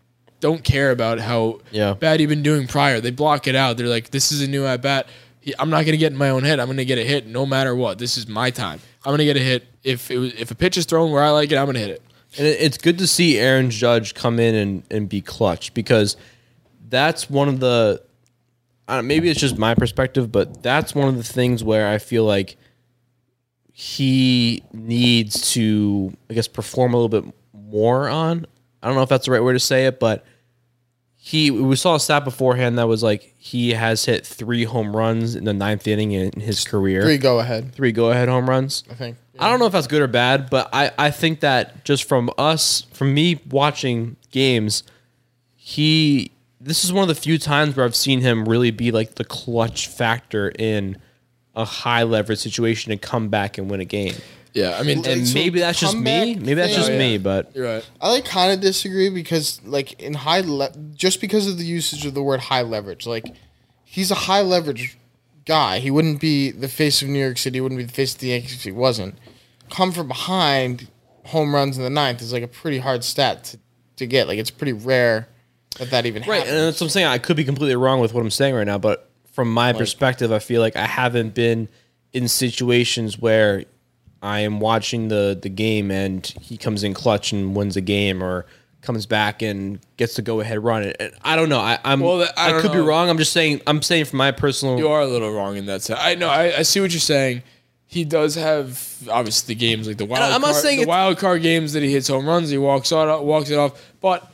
don't 0.40 0.62
care 0.62 0.90
about 0.90 1.18
how 1.18 1.61
Yeah. 1.72 1.94
bad 1.94 2.20
you've 2.20 2.28
been 2.28 2.42
doing 2.42 2.66
prior. 2.68 3.00
They 3.00 3.11
block 3.11 3.46
it 3.48 3.57
out. 3.57 3.76
They're 3.78 3.86
like, 3.88 4.11
this 4.11 4.30
is 4.30 4.42
a 4.42 4.46
new 4.46 4.64
at 4.66 4.82
bat. 4.82 5.09
I'm 5.59 5.70
not 5.70 5.78
going 5.86 5.92
to 5.92 5.96
get 5.96 6.12
in 6.12 6.18
my 6.18 6.30
own 6.30 6.42
head. 6.44 6.61
I'm 6.61 6.66
going 6.66 6.76
to 6.76 6.84
get 6.84 6.98
a 6.98 7.04
hit 7.04 7.26
no 7.26 7.46
matter 7.46 7.74
what. 7.74 7.98
This 7.98 8.16
is 8.18 8.28
my 8.28 8.50
time. 8.50 8.80
I'm 9.04 9.11
going 9.11 9.18
to 9.18 9.24
get 9.24 9.36
a 9.36 9.40
hit. 9.40 9.66
If 9.82 10.11
it 10.11 10.18
was, 10.18 10.34
if 10.34 10.50
a 10.50 10.54
pitch 10.57 10.76
is 10.76 10.84
thrown 10.84 11.11
where 11.11 11.22
I 11.22 11.30
like 11.30 11.50
it, 11.52 11.57
I'm 11.57 11.64
going 11.66 11.74
to 11.74 11.80
hit 11.80 11.90
it. 11.90 12.02
And 12.36 12.46
it's 12.46 12.76
good 12.76 12.98
to 12.98 13.07
see 13.07 13.38
Aaron 13.38 13.70
Judge 13.70 14.14
come 14.14 14.38
in 14.38 14.54
and, 14.54 14.82
and 14.90 15.09
be 15.09 15.20
clutch 15.22 15.72
because 15.72 16.16
that's 16.89 17.28
one 17.28 17.49
of 17.49 17.61
the 17.61 18.03
don't, 18.89 19.07
maybe 19.07 19.28
it's 19.28 19.41
just 19.41 19.59
my 19.59 19.74
perspective, 19.74 20.30
but 20.30 20.62
that's 20.62 20.95
one 20.95 21.09
of 21.09 21.16
the 21.16 21.24
things 21.24 21.64
where 21.64 21.89
I 21.89 21.99
feel 21.99 22.24
like 22.24 22.57
he 23.72 24.62
needs 24.72 25.53
to, 25.53 26.12
I 26.30 26.34
guess, 26.34 26.49
perform 26.49 26.95
a 26.95 26.97
little 26.97 27.20
bit 27.20 27.34
more 27.53 28.09
on. 28.09 28.47
I 28.82 28.87
don't 28.87 28.97
know 28.97 29.03
if 29.03 29.09
that's 29.09 29.26
the 29.26 29.32
right 29.32 29.43
way 29.43 29.53
to 29.53 29.61
say 29.61 29.87
it, 29.87 29.99
but 29.99 30.24
he 31.16 31.51
we 31.51 31.74
saw 31.74 31.97
a 31.97 32.01
stat 32.01 32.24
beforehand 32.24 32.78
that 32.78 32.87
was 32.87 33.03
like 33.03 33.34
he 33.37 33.70
has 33.70 34.05
hit 34.05 34.24
three 34.24 34.62
home 34.62 34.97
runs 34.97 35.34
in 35.34 35.43
the 35.45 35.53
ninth 35.53 35.89
inning 35.89 36.12
in 36.12 36.41
his 36.41 36.64
career. 36.64 37.03
Three 37.03 37.18
go 37.18 37.41
ahead, 37.41 37.74
three 37.74 37.91
go 37.91 38.11
ahead 38.12 38.28
home 38.28 38.49
runs. 38.49 38.84
I 38.89 38.95
think. 38.95 39.16
I 39.39 39.51
don't 39.51 39.59
know 39.59 39.66
if 39.66 39.72
that's 39.72 39.89
good 39.89 40.01
or 40.01 40.07
bad, 40.07 40.49
but 40.49 40.70
I, 40.72 40.93
I 40.97 41.11
think 41.11 41.41
that 41.41 41.84
just 41.84 42.05
from 42.05 42.30
us, 42.39 42.87
from 42.93 43.12
me 43.12 43.41
watching 43.51 44.16
games, 44.30 44.84
he 45.57 46.30
this 46.66 46.84
is 46.84 46.92
one 46.92 47.02
of 47.02 47.08
the 47.08 47.14
few 47.20 47.38
times 47.38 47.76
where 47.76 47.86
I've 47.86 47.96
seen 47.96 48.20
him 48.20 48.46
really 48.48 48.70
be 48.70 48.90
like 48.90 49.14
the 49.14 49.24
clutch 49.24 49.88
factor 49.88 50.52
in 50.58 50.98
a 51.54 51.64
high 51.64 52.02
leverage 52.02 52.38
situation 52.40 52.92
and 52.92 53.00
come 53.00 53.28
back 53.28 53.56
and 53.58 53.70
win 53.70 53.80
a 53.80 53.84
game. 53.84 54.14
Yeah, 54.52 54.76
I 54.78 54.82
mean, 54.84 55.06
And 55.06 55.26
so 55.28 55.34
maybe 55.34 55.60
that's 55.60 55.78
just 55.80 55.94
me. 55.96 56.02
comeback 56.34 56.42
Maybe 56.46 56.54
that's 56.54 56.68
thing- 56.72 56.76
just 56.78 56.88
Oh, 56.90 56.92
yeah. 56.94 56.98
me, 56.98 57.18
but 57.18 57.54
you're 57.54 57.66
right. 57.66 57.90
I 58.00 58.10
like 58.10 58.24
kind 58.24 58.52
of 58.52 58.60
disagree 58.60 59.10
because 59.10 59.60
like 59.64 60.00
in 60.02 60.14
high 60.14 60.40
le- 60.40 60.72
just 60.94 61.20
because 61.20 61.46
of 61.46 61.58
the 61.58 61.64
usage 61.64 62.04
of 62.06 62.14
the 62.14 62.22
word 62.22 62.40
high 62.40 62.62
leverage, 62.62 63.06
like 63.06 63.34
he's 63.84 64.10
a 64.10 64.14
high 64.14 64.40
leverage 64.42 64.96
guy. 65.44 65.78
He 65.78 65.90
wouldn't 65.90 66.20
be 66.20 66.50
the 66.50 66.68
face 66.68 67.02
of 67.02 67.08
New 67.08 67.18
York 67.18 67.36
City. 67.38 67.58
He 67.58 67.60
wouldn't 67.60 67.78
be 67.78 67.84
the 67.84 67.92
face 67.92 68.14
of 68.14 68.20
the 68.20 68.28
Yankees 68.28 68.54
if 68.54 68.64
he 68.64 68.72
wasn't. 68.72 69.16
Come 69.70 69.92
from 69.92 70.08
behind, 70.08 70.88
home 71.26 71.54
runs 71.54 71.76
in 71.76 71.84
the 71.84 71.90
ninth 71.90 72.22
is 72.22 72.32
like 72.32 72.42
a 72.42 72.48
pretty 72.48 72.78
hard 72.78 73.04
stat 73.04 73.44
to, 73.44 73.58
to 73.96 74.06
get. 74.06 74.26
Like 74.26 74.38
it's 74.38 74.50
pretty 74.50 74.72
rare 74.72 75.28
that 75.79 75.91
that 75.91 76.07
even 76.07 76.22
Right, 76.22 76.39
happens. 76.39 76.51
and 76.55 76.66
that's 76.66 76.81
what 76.81 76.87
I'm 76.87 76.91
saying. 76.91 77.07
I 77.07 77.18
could 77.18 77.37
be 77.37 77.45
completely 77.45 77.77
wrong 77.77 78.01
with 78.01 78.14
what 78.14 78.20
I'm 78.22 78.31
saying 78.31 78.55
right 78.55 78.66
now, 78.66 78.79
but 78.79 79.09
from 79.33 79.53
my 79.53 79.72
perspective, 79.72 80.33
I 80.33 80.39
feel 80.39 80.61
like 80.62 80.77
I 80.77 80.87
haven't 80.87 81.35
been 81.35 81.68
in 82.12 82.29
situations 82.29 83.18
where 83.18 83.64
I 84.22 84.41
am 84.41 84.61
watching 84.61 85.09
the 85.09 85.39
the 85.41 85.51
game 85.51 85.91
and 85.91 86.27
he 86.41 86.57
comes 86.57 86.83
in 86.83 86.95
clutch 86.95 87.33
and 87.33 87.55
wins 87.55 87.77
a 87.77 87.81
game, 87.83 88.22
or 88.22 88.47
comes 88.81 89.05
back 89.05 89.43
and 89.43 89.79
gets 89.97 90.14
to 90.14 90.22
go 90.22 90.41
ahead 90.41 90.62
run 90.64 90.83
it. 90.85 90.97
And 91.01 91.12
I 91.22 91.35
don't 91.37 91.49
know. 91.49 91.59
I, 91.59 91.79
I'm 91.85 92.01
Well, 92.01 92.22
I 92.37 92.57
I, 92.57 92.61
could 92.61 92.68
know. 92.72 92.74
be 92.74 92.79
wrong. 92.81 93.11
I'm 93.11 93.18
just 93.18 93.33
saying. 93.33 93.61
I'm 93.66 93.83
saying 93.83 94.07
from 94.07 94.18
my 94.18 94.31
personal. 94.33 94.79
You 94.79 94.89
are 94.89 95.01
a 95.03 95.07
little 95.07 95.33
wrong 95.33 95.57
in 95.57 95.66
that 95.66 95.83
sense. 95.83 95.99
I 96.03 96.14
know. 96.14 96.29
I, 96.29 96.59
I 96.59 96.62
see 96.62 96.81
what 96.81 96.93
you're 96.93 97.01
saying. 97.01 97.43
He 97.89 98.05
does 98.05 98.35
have 98.37 98.83
obviously 99.11 99.55
the 99.55 99.59
games 99.61 99.87
like 99.87 99.97
the 99.99 100.07
wild. 100.07 100.22
I'm 100.33 100.41
not 100.41 100.53
card, 100.53 100.62
saying 100.62 100.81
the 100.81 100.87
wild 100.87 101.18
card 101.18 101.43
games 101.43 101.72
that 101.74 101.83
he 101.83 101.93
hits 101.93 102.09
home 102.09 102.27
runs. 102.27 102.49
He 102.51 102.59
walks 102.59 102.93
out, 102.93 103.24
walks 103.24 103.51
it 103.51 103.57
off. 103.59 103.81
But 104.01 104.29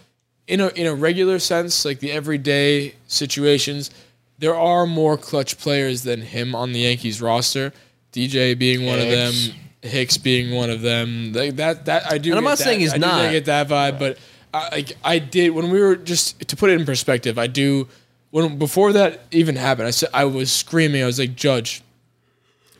in 0.46 0.60
a 0.60 0.68
in 0.68 0.86
a 0.86 0.94
regular 0.94 1.38
sense, 1.38 1.84
like 1.84 2.00
the 2.00 2.10
everyday 2.12 2.94
situations, 3.06 3.90
there 4.38 4.54
are 4.56 4.86
more 4.86 5.16
clutch 5.16 5.58
players 5.58 6.02
than 6.02 6.20
him 6.22 6.54
on 6.54 6.72
the 6.72 6.80
Yankees 6.80 7.20
roster. 7.22 7.72
DJ 8.12 8.58
being 8.58 8.84
one 8.84 8.98
of 8.98 9.08
them, 9.08 9.32
Hicks. 9.32 9.54
Hicks 9.82 10.16
being 10.18 10.54
one 10.54 10.68
of 10.70 10.82
them. 10.82 11.32
Like 11.32 11.56
that 11.56 11.86
that 11.86 12.10
I 12.12 12.18
do. 12.18 12.30
And 12.30 12.38
I'm 12.38 12.44
get 12.44 12.48
not 12.50 12.58
that- 12.58 12.64
saying 12.64 12.80
he's 12.80 12.94
I 12.94 12.98
not. 12.98 13.30
get 13.30 13.44
that 13.46 13.68
vibe, 13.68 13.98
but 13.98 14.18
I 14.52 14.68
like 14.70 14.92
I 15.04 15.18
did 15.18 15.50
when 15.50 15.70
we 15.70 15.80
were 15.80 15.96
just 15.96 16.46
to 16.48 16.56
put 16.56 16.70
it 16.70 16.78
in 16.78 16.84
perspective. 16.86 17.38
I 17.38 17.46
do 17.46 17.88
when 18.30 18.58
before 18.58 18.92
that 18.92 19.22
even 19.30 19.56
happened. 19.56 19.86
I 19.88 19.92
said 19.92 20.10
I 20.12 20.24
was 20.26 20.50
screaming. 20.52 21.02
I 21.02 21.06
was 21.06 21.18
like, 21.18 21.34
Judge, 21.36 21.82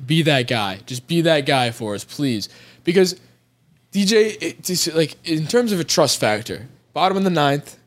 be 0.04 0.22
that 0.22 0.48
guy. 0.48 0.80
Just 0.86 1.06
be 1.06 1.22
that 1.22 1.46
guy 1.46 1.70
for 1.70 1.94
us, 1.94 2.04
please. 2.04 2.48
Because 2.84 3.18
DJ, 3.92 4.94
like 4.94 5.16
in 5.24 5.46
terms 5.46 5.72
of 5.72 5.80
a 5.80 5.84
trust 5.84 6.18
factor, 6.20 6.66
bottom 6.92 7.16
of 7.16 7.24
the 7.24 7.30
ninth, 7.30 7.78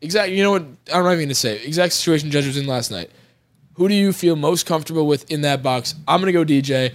exact. 0.00 0.32
You 0.32 0.42
know 0.42 0.52
what? 0.52 0.62
I'm 0.92 1.04
not 1.04 1.12
even 1.12 1.26
gonna 1.26 1.34
say 1.34 1.58
exact 1.62 1.92
situation 1.92 2.30
Judge 2.30 2.46
was 2.46 2.56
in 2.56 2.66
last 2.66 2.90
night. 2.90 3.10
Who 3.74 3.88
do 3.88 3.94
you 3.94 4.12
feel 4.12 4.36
most 4.36 4.66
comfortable 4.66 5.06
with 5.06 5.30
in 5.30 5.42
that 5.42 5.62
box? 5.62 5.94
I'm 6.08 6.20
gonna 6.20 6.32
go 6.32 6.44
DJ. 6.44 6.92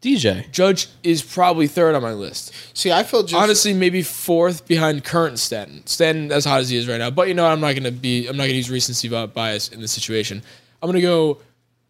DJ. 0.00 0.50
Judge 0.52 0.88
is 1.02 1.22
probably 1.22 1.66
third 1.66 1.94
on 1.94 2.02
my 2.02 2.12
list. 2.12 2.52
See, 2.76 2.92
I 2.92 3.02
feel 3.02 3.22
just 3.22 3.34
Honestly, 3.34 3.74
maybe 3.74 4.02
fourth 4.02 4.66
behind 4.66 5.04
current 5.04 5.38
Stanton. 5.38 5.86
Stanton 5.86 6.30
as 6.30 6.44
hot 6.44 6.60
as 6.60 6.68
he 6.68 6.76
is 6.76 6.86
right 6.86 6.98
now. 6.98 7.10
But 7.10 7.28
you 7.28 7.34
know, 7.34 7.46
I'm 7.46 7.60
not 7.60 7.74
gonna 7.74 7.90
be. 7.90 8.26
I'm 8.28 8.36
not 8.36 8.44
gonna 8.44 8.54
use 8.54 8.70
recency 8.70 9.08
bias 9.08 9.68
in 9.68 9.80
this 9.80 9.92
situation. 9.92 10.42
I'm 10.82 10.88
gonna 10.88 11.00
go 11.00 11.38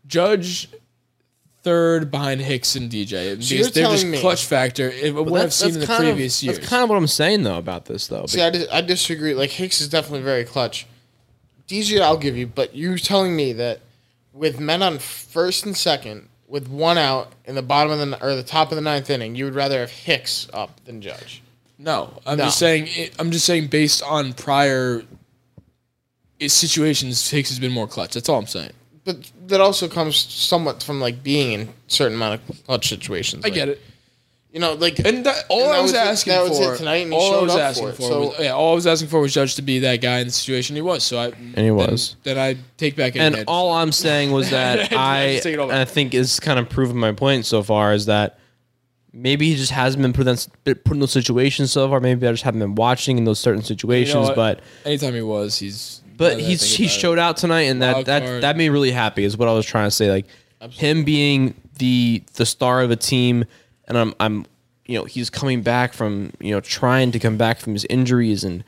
Judge 0.07 0.69
third 1.67 2.13
behind 2.13 2.41
Hicks 2.41 2.77
and 2.77 2.89
DJ. 2.89 3.33
Because 3.33 3.51
you're 3.51 3.59
they're 3.65 3.65
just 3.65 3.75
telling 3.75 4.11
me- 4.13 4.21
clutch 4.21 4.45
factor. 4.45 4.89
It, 4.89 5.13
what 5.13 5.43
I've 5.43 5.53
seen 5.53 5.75
in 5.75 5.81
the 5.81 5.87
kind 5.87 6.05
previous 6.05 6.39
of, 6.41 6.45
years. 6.45 6.57
That's 6.59 6.69
kind 6.71 6.85
of 6.85 6.89
what 6.89 6.97
I'm 6.97 7.09
saying 7.09 7.43
though 7.43 7.59
about 7.59 7.87
this 7.87 8.07
though. 8.07 8.27
See, 8.27 8.41
I, 8.41 8.51
dis- 8.51 8.69
I 8.73 8.81
disagree. 8.83 9.35
Like 9.35 9.51
Hicks 9.51 9.81
is 9.81 9.89
definitely 9.89 10.23
very 10.23 10.45
clutch. 10.45 10.87
DJ, 11.69 12.01
I'll 12.01 12.17
give 12.17 12.37
you, 12.37 12.47
but 12.47 12.77
you're 12.77 12.97
telling 12.99 13.35
me 13.35 13.53
that 13.55 13.81
with 14.33 14.61
men 14.61 14.81
on 14.81 14.99
first 15.01 15.67
and 15.67 15.77
second, 15.77 16.29
with 16.47 16.69
one 16.69 16.97
out 16.99 17.33
in 17.45 17.57
the 17.57 17.63
bottom 17.63 17.91
of 17.93 17.99
the 17.99 18.25
or 18.25 18.37
the 18.37 18.45
top 18.45 18.71
of 18.71 18.77
the 18.77 18.83
ninth 18.83 19.11
inning, 19.11 19.35
you 19.35 19.45
would 19.47 19.57
rather 19.57 19.81
have 19.81 19.91
Hicks 19.91 20.47
up 20.55 20.85
than 20.85 21.01
Judge. 21.03 21.43
no, 21.79 22.21
I'm 22.25 22.39
No. 22.39 22.45
just 22.45 22.59
saying. 22.61 22.89
Eh, 22.97 23.09
I'm 23.19 23.33
just 23.33 23.45
saying 23.45 23.67
based 23.67 24.01
on 24.05 24.33
prior 24.35 25.03
i- 26.41 26.47
situations, 26.47 27.29
Hicks 27.29 27.49
has 27.49 27.59
been 27.59 27.73
more 27.73 27.89
clutch. 27.89 28.13
That's 28.15 28.29
all 28.29 28.39
I'm 28.39 28.47
saying. 28.47 28.73
But 29.07 29.31
that 29.47 29.61
also 29.63 29.89
comes 29.89 30.17
somewhat 30.17 30.83
from 30.83 31.01
like 31.01 31.23
being 31.23 31.53
in 31.53 31.69
certain 31.87 32.17
amount 32.17 32.41
of 32.51 32.65
clutch 32.67 32.89
situations. 32.89 33.45
I 33.47 33.49
get 33.51 33.69
it. 33.71 33.81
You 34.53 34.61
know, 34.61 34.73
like 34.75 34.99
And 35.01 35.25
that, 35.27 35.45
all 35.51 35.65
And 35.65 35.71
I 35.71 35.77
that 35.77 35.83
was 35.83 35.93
was 35.93 36.01
it- 36.01 36.07
asking 36.07 36.33
that 36.33 36.49
was 36.49 36.59
for, 36.59 36.75
it 36.75 36.79
tonight, 36.79 36.97
and 37.05 37.13
all 37.13 37.39
I 37.39 37.43
was 37.43 37.55
asking 37.57 37.89
for 37.89 37.93
for, 37.95 38.03
so- 38.03 38.21
was, 38.29 38.37
yeah, 38.41 38.51
all 38.53 38.73
I 38.73 38.75
was 38.75 38.87
asking 38.87 39.09
for 39.09 39.21
was 39.21 39.33
Judge 39.35 39.55
to 39.57 39.63
be 39.63 39.79
that 39.81 40.01
guy 40.01 40.19
in 40.21 40.27
the 40.29 40.33
situation 40.33 40.77
he 40.77 40.83
was. 40.83 41.05
So 41.05 41.19
I 41.19 41.27
and 41.27 41.59
he 41.59 41.71
was. 41.71 42.17
Then, 42.25 42.39
I 42.39 42.57
take 42.79 42.97
back 42.97 43.17
any 43.17 43.25
And 43.27 43.37
edge. 43.37 43.45
all 43.49 43.73
I'm 43.75 43.93
saying 43.93 44.33
was 44.33 44.51
that 44.59 44.93
I, 44.95 45.33
Just 45.35 45.43
take 45.45 45.55
it 45.55 45.59
all 45.61 45.69
back. 45.69 45.77
I 45.77 45.85
think 45.85 46.15
is 46.15 46.41
kind 46.41 46.59
of 46.59 46.69
proving 46.71 46.97
my 46.97 47.13
point 47.13 47.45
so 47.47 47.63
far 47.63 47.93
is 47.93 48.07
that 48.07 48.39
maybe 49.13 49.49
he 49.51 49.57
just 49.57 49.73
hasn't 49.73 50.01
been 50.03 50.13
put 50.15 50.27
in, 50.27 50.37
put 50.65 50.93
in 50.95 51.01
those 51.01 51.13
situations 51.13 51.71
so 51.71 51.89
far. 51.89 52.01
Maybe 52.01 52.27
I 52.27 52.31
just 52.33 52.43
haven't 52.43 52.61
been 52.61 52.75
watching 52.77 53.19
in 53.19 53.25
those 53.25 53.39
certain 53.39 53.59
You 53.61 53.63
know 53.65 53.67
situations. 53.69 54.31
but 54.35 54.61
anytime 54.87 55.15
he 55.15 55.23
was, 55.23 55.59
he's 55.59 56.01
but 56.17 56.31
now 56.33 56.37
that 56.37 56.43
I 56.45 56.47
he's 56.47 56.75
he 56.75 56.89
showed 56.89 57.19
out 57.19 57.37
tonight, 57.37 57.63
and 57.63 57.83
that 57.83 57.95
Wild 57.95 58.07
that 58.07 58.23
card. 58.25 58.43
that 58.43 58.57
made 58.57 58.65
me 58.65 58.69
really 58.71 58.91
happy. 58.93 59.25
Is 59.25 59.37
what 59.37 59.49
I 59.49 59.53
was 59.53 59.67
trying 59.67 59.87
to 59.87 59.91
say. 59.91 60.11
Like 60.11 60.27
him 60.73 61.05
being 61.05 61.55
the 61.79 62.23
the 62.35 62.47
star 62.47 62.83
of 62.83 62.91
a 62.91 62.97
team, 62.97 63.45
and 63.87 63.97
I'm 63.99 64.15
I'm 64.21 64.47
you 64.87 64.99
know 64.99 65.05
he's 65.05 65.31
coming 65.31 65.63
back 65.63 65.93
from 65.93 66.33
you 66.41 66.53
know 66.53 66.61
trying 66.61 67.13
to 67.13 67.19
come 67.19 67.37
back 67.37 67.59
from 67.59 67.73
his 67.75 67.85
injuries 67.87 68.45
and 68.45 68.65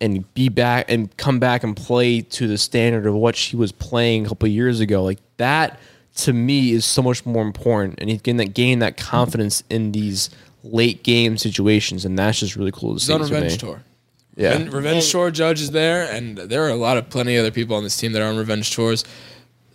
and 0.00 0.32
be 0.34 0.48
back 0.48 0.86
and 0.90 1.16
come 1.16 1.38
back 1.38 1.62
and 1.62 1.76
play 1.76 2.20
to 2.20 2.48
the 2.48 2.58
standard 2.58 3.06
of 3.06 3.14
what 3.14 3.36
she 3.36 3.54
was 3.56 3.70
playing 3.70 4.26
a 4.26 4.28
couple 4.30 4.46
of 4.46 4.52
years 4.52 4.80
ago. 4.80 5.02
Like 5.04 5.20
that 5.36 5.78
to 6.16 6.32
me 6.32 6.72
is 6.72 6.84
so 6.84 7.02
much 7.02 7.24
more 7.24 7.42
important, 7.42 7.94
and 7.98 8.10
he's 8.10 8.20
getting 8.20 8.38
that 8.38 8.52
gain 8.54 8.80
that 8.80 8.96
confidence 8.96 9.62
in 9.70 9.92
these 9.92 10.28
late 10.64 11.02
game 11.02 11.36
situations, 11.38 12.04
and 12.04 12.18
that's 12.18 12.40
just 12.40 12.56
really 12.56 12.72
cool 12.72 12.90
to 12.90 12.94
He's 12.94 13.04
see. 13.06 13.12
on 13.12 13.20
to 13.20 13.24
revenge 13.24 13.52
me. 13.52 13.58
tour. 13.58 13.82
Yeah. 14.36 14.56
Reven- 14.56 14.72
revenge 14.72 15.10
tour 15.10 15.30
judge 15.30 15.60
is 15.60 15.70
there, 15.72 16.10
and 16.10 16.38
there 16.38 16.64
are 16.64 16.70
a 16.70 16.76
lot 16.76 16.96
of 16.96 17.10
plenty 17.10 17.36
other 17.36 17.50
people 17.50 17.76
on 17.76 17.82
this 17.82 17.96
team 17.96 18.12
that 18.12 18.22
are 18.22 18.28
on 18.28 18.36
revenge 18.38 18.74
tours. 18.74 19.04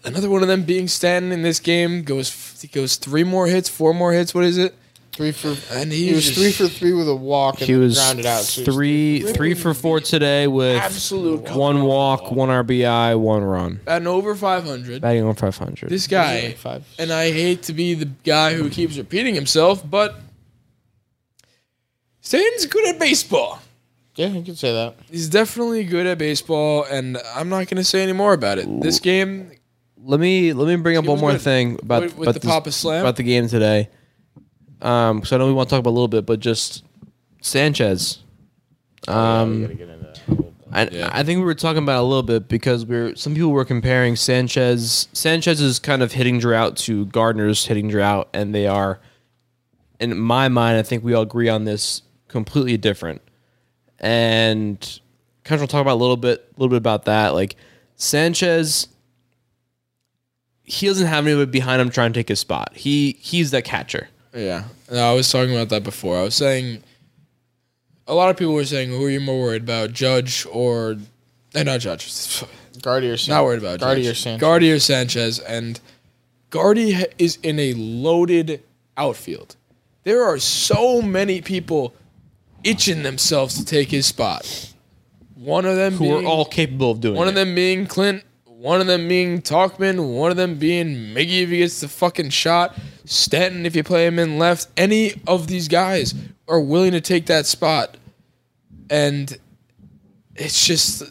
Another 0.03 0.29
one 0.29 0.41
of 0.41 0.47
them 0.47 0.63
being 0.63 0.87
Stanton 0.87 1.31
in 1.31 1.41
this 1.41 1.59
game 1.59 2.03
goes 2.03 2.59
he 2.61 2.67
goes 2.67 2.95
three 2.95 3.23
more 3.23 3.47
hits, 3.47 3.67
four 3.69 3.93
more 3.93 4.13
hits. 4.13 4.33
What 4.33 4.43
is 4.45 4.57
it? 4.57 4.73
three 5.13 5.31
for 5.31 5.55
And 5.71 5.91
he 5.91 6.09
he 6.09 6.13
was 6.13 6.25
just- 6.25 6.37
three 6.37 6.51
for 6.51 6.67
three 6.67 6.93
with 6.93 7.09
a 7.09 7.15
walk 7.15 7.55
and 7.59 7.65
He 7.67 7.73
then 7.73 7.81
was 7.81 7.95
grounded 7.97 8.25
out. 8.27 8.43
So 8.43 8.61
he 8.61 8.65
was 8.67 8.75
three 8.75 9.33
three 9.33 9.53
for 9.55 9.73
four 9.73 9.99
today 9.99 10.45
with 10.45 10.77
Absolute 10.77 11.49
one 11.55 11.81
walk, 11.83 12.31
one 12.31 12.49
RBI, 12.49 13.15
one 13.19 13.43
run, 13.43 13.79
Batting 13.83 14.07
over 14.07 14.35
500. 14.35 15.01
batting 15.01 15.23
on 15.23 15.33
five 15.35 15.57
hundred. 15.57 15.89
This 15.89 16.05
guy, 16.07 16.41
like 16.49 16.57
five. 16.57 16.83
and 16.99 17.11
I 17.11 17.31
hate 17.31 17.63
to 17.63 17.73
be 17.73 17.95
the 17.95 18.09
guy 18.23 18.53
who 18.53 18.69
keeps 18.69 18.95
repeating 18.97 19.33
himself, 19.33 19.81
but 19.89 20.19
Stanton's 22.21 22.65
good 22.65 22.87
at 22.87 22.99
baseball. 22.99 23.59
Yeah, 24.17 24.27
you 24.29 24.43
can 24.43 24.55
say 24.55 24.73
that. 24.73 24.95
He's 25.09 25.29
definitely 25.29 25.83
good 25.83 26.05
at 26.07 26.17
baseball, 26.17 26.83
and 26.89 27.17
I'm 27.35 27.49
not 27.49 27.67
going 27.67 27.77
to 27.77 27.83
say 27.83 28.01
any 28.03 28.13
more 28.13 28.33
about 28.33 28.57
it. 28.57 28.67
This 28.81 28.99
game, 28.99 29.51
let 30.03 30.19
me 30.19 30.53
let 30.53 30.67
me 30.67 30.75
bring 30.75 30.97
up 30.97 31.05
one 31.05 31.19
more 31.19 31.31
good. 31.33 31.41
thing 31.41 31.77
about, 31.81 32.01
With- 32.03 32.17
with 32.17 32.27
about 32.29 32.33
the 32.33 32.39
this- 32.39 32.49
Papa 32.51 32.71
Slam? 32.71 33.01
about 33.01 33.15
the 33.15 33.23
game 33.23 33.47
today. 33.47 33.89
Um, 34.81 35.17
because 35.19 35.31
I 35.33 35.37
know 35.37 35.47
we 35.47 35.53
want 35.53 35.69
to 35.69 35.73
talk 35.73 35.79
about 35.79 35.89
a 35.89 35.97
little 35.97 36.07
bit, 36.07 36.25
but 36.25 36.39
just 36.39 36.83
Sanchez. 37.41 38.19
Um, 39.07 39.67
I, 40.71 40.87
Yeah. 40.91 41.09
I 41.13 41.23
think 41.23 41.39
we 41.39 41.45
were 41.45 41.55
talking 41.55 41.81
about 41.81 41.97
it 41.99 42.01
a 42.01 42.07
little 42.07 42.23
bit 42.23 42.47
because 42.49 42.85
we 42.85 42.95
are 42.95 43.15
some 43.15 43.33
people 43.33 43.51
were 43.51 43.65
comparing 43.65 44.15
Sanchez 44.15 45.07
Sanchez's 45.13 45.79
kind 45.79 46.01
of 46.03 46.11
hitting 46.13 46.39
drought 46.39 46.75
to 46.77 47.05
Gardner's 47.07 47.65
hitting 47.67 47.87
drought, 47.87 48.27
and 48.33 48.53
they 48.53 48.67
are, 48.67 48.99
in 49.99 50.17
my 50.17 50.47
mind, 50.49 50.77
I 50.77 50.83
think 50.83 51.03
we 51.03 51.13
all 51.13 51.23
agree 51.23 51.49
on 51.49 51.63
this 51.65 52.01
completely 52.27 52.77
different. 52.77 53.21
And 53.99 54.79
kind 55.43 55.55
of 55.55 55.61
want 55.61 55.69
to 55.69 55.73
talk 55.75 55.81
about 55.81 55.93
a 55.95 56.01
little 56.01 56.17
bit, 56.17 56.45
a 56.55 56.59
little 56.59 56.69
bit 56.69 56.77
about 56.77 57.05
that. 57.05 57.33
Like 57.33 57.55
Sanchez, 57.95 58.87
he 60.63 60.85
doesn't 60.87 61.07
have 61.07 61.25
anybody 61.25 61.49
behind 61.49 61.81
him 61.81 61.89
trying 61.89 62.13
to 62.13 62.19
take 62.19 62.29
his 62.29 62.39
spot. 62.39 62.73
He 62.75 63.17
he's 63.19 63.51
that 63.51 63.63
catcher. 63.63 64.09
yeah. 64.33 64.65
No, 64.91 65.11
I 65.11 65.13
was 65.13 65.29
talking 65.31 65.53
about 65.53 65.69
that 65.69 65.83
before. 65.83 66.17
I 66.17 66.23
was 66.23 66.35
saying 66.35 66.83
a 68.07 68.13
lot 68.13 68.29
of 68.29 68.37
people 68.37 68.53
were 68.53 68.63
saying, 68.65 68.89
who 68.89 69.03
are 69.03 69.09
you 69.09 69.19
more 69.19 69.41
worried 69.41 69.63
about, 69.63 69.91
Judge 69.93 70.45
or. 70.51 70.97
Eh, 71.55 71.63
not 71.63 71.79
Judge. 71.79 72.43
Guardy 72.81 73.09
or 73.09 73.17
San- 73.17 73.33
Not 73.35 73.43
worried 73.43 73.59
about 73.59 73.79
Guardy 73.79 74.03
Judge. 74.03 74.11
or 74.11 74.15
Sanchez. 74.15 74.41
Guardy 74.41 74.71
or 74.71 74.79
Sanchez. 74.79 75.39
And 75.39 75.79
Guardy 76.51 77.05
is 77.17 77.37
in 77.41 77.59
a 77.59 77.73
loaded 77.73 78.61
outfield. 78.95 79.55
There 80.03 80.23
are 80.23 80.37
so 80.37 81.01
many 81.01 81.41
people 81.41 81.93
itching 82.67 83.03
themselves 83.03 83.55
to 83.55 83.65
take 83.65 83.89
his 83.89 84.05
spot. 84.05 84.73
One 85.35 85.65
of 85.65 85.75
them 85.75 85.93
Who 85.93 86.05
being, 86.05 86.25
are 86.25 86.27
all 86.27 86.45
capable 86.45 86.91
of 86.91 86.99
doing 86.99 87.15
one 87.15 87.27
it. 87.27 87.31
of 87.31 87.35
them 87.35 87.55
being 87.55 87.85
Clint, 87.87 88.23
one 88.45 88.81
of 88.81 88.87
them 88.87 89.07
being 89.07 89.41
Tauchman, 89.41 90.15
one 90.17 90.31
of 90.31 90.37
them 90.37 90.57
being 90.57 90.87
Miggy 91.13 91.43
if 91.43 91.49
he 91.49 91.59
gets 91.59 91.79
the 91.79 91.87
fucking 91.87 92.29
shot, 92.29 92.75
Stanton 93.05 93.65
if 93.65 93.75
you 93.75 93.83
play 93.83 94.07
him 94.07 94.19
in 94.19 94.39
left. 94.39 94.67
Any 94.75 95.13
of 95.27 95.47
these 95.47 95.67
guys 95.67 96.15
are 96.47 96.59
willing 96.59 96.91
to 96.91 97.01
take 97.01 97.27
that 97.27 97.45
spot. 97.45 97.97
And 98.89 99.37
it's 100.35 100.65
just 100.65 101.03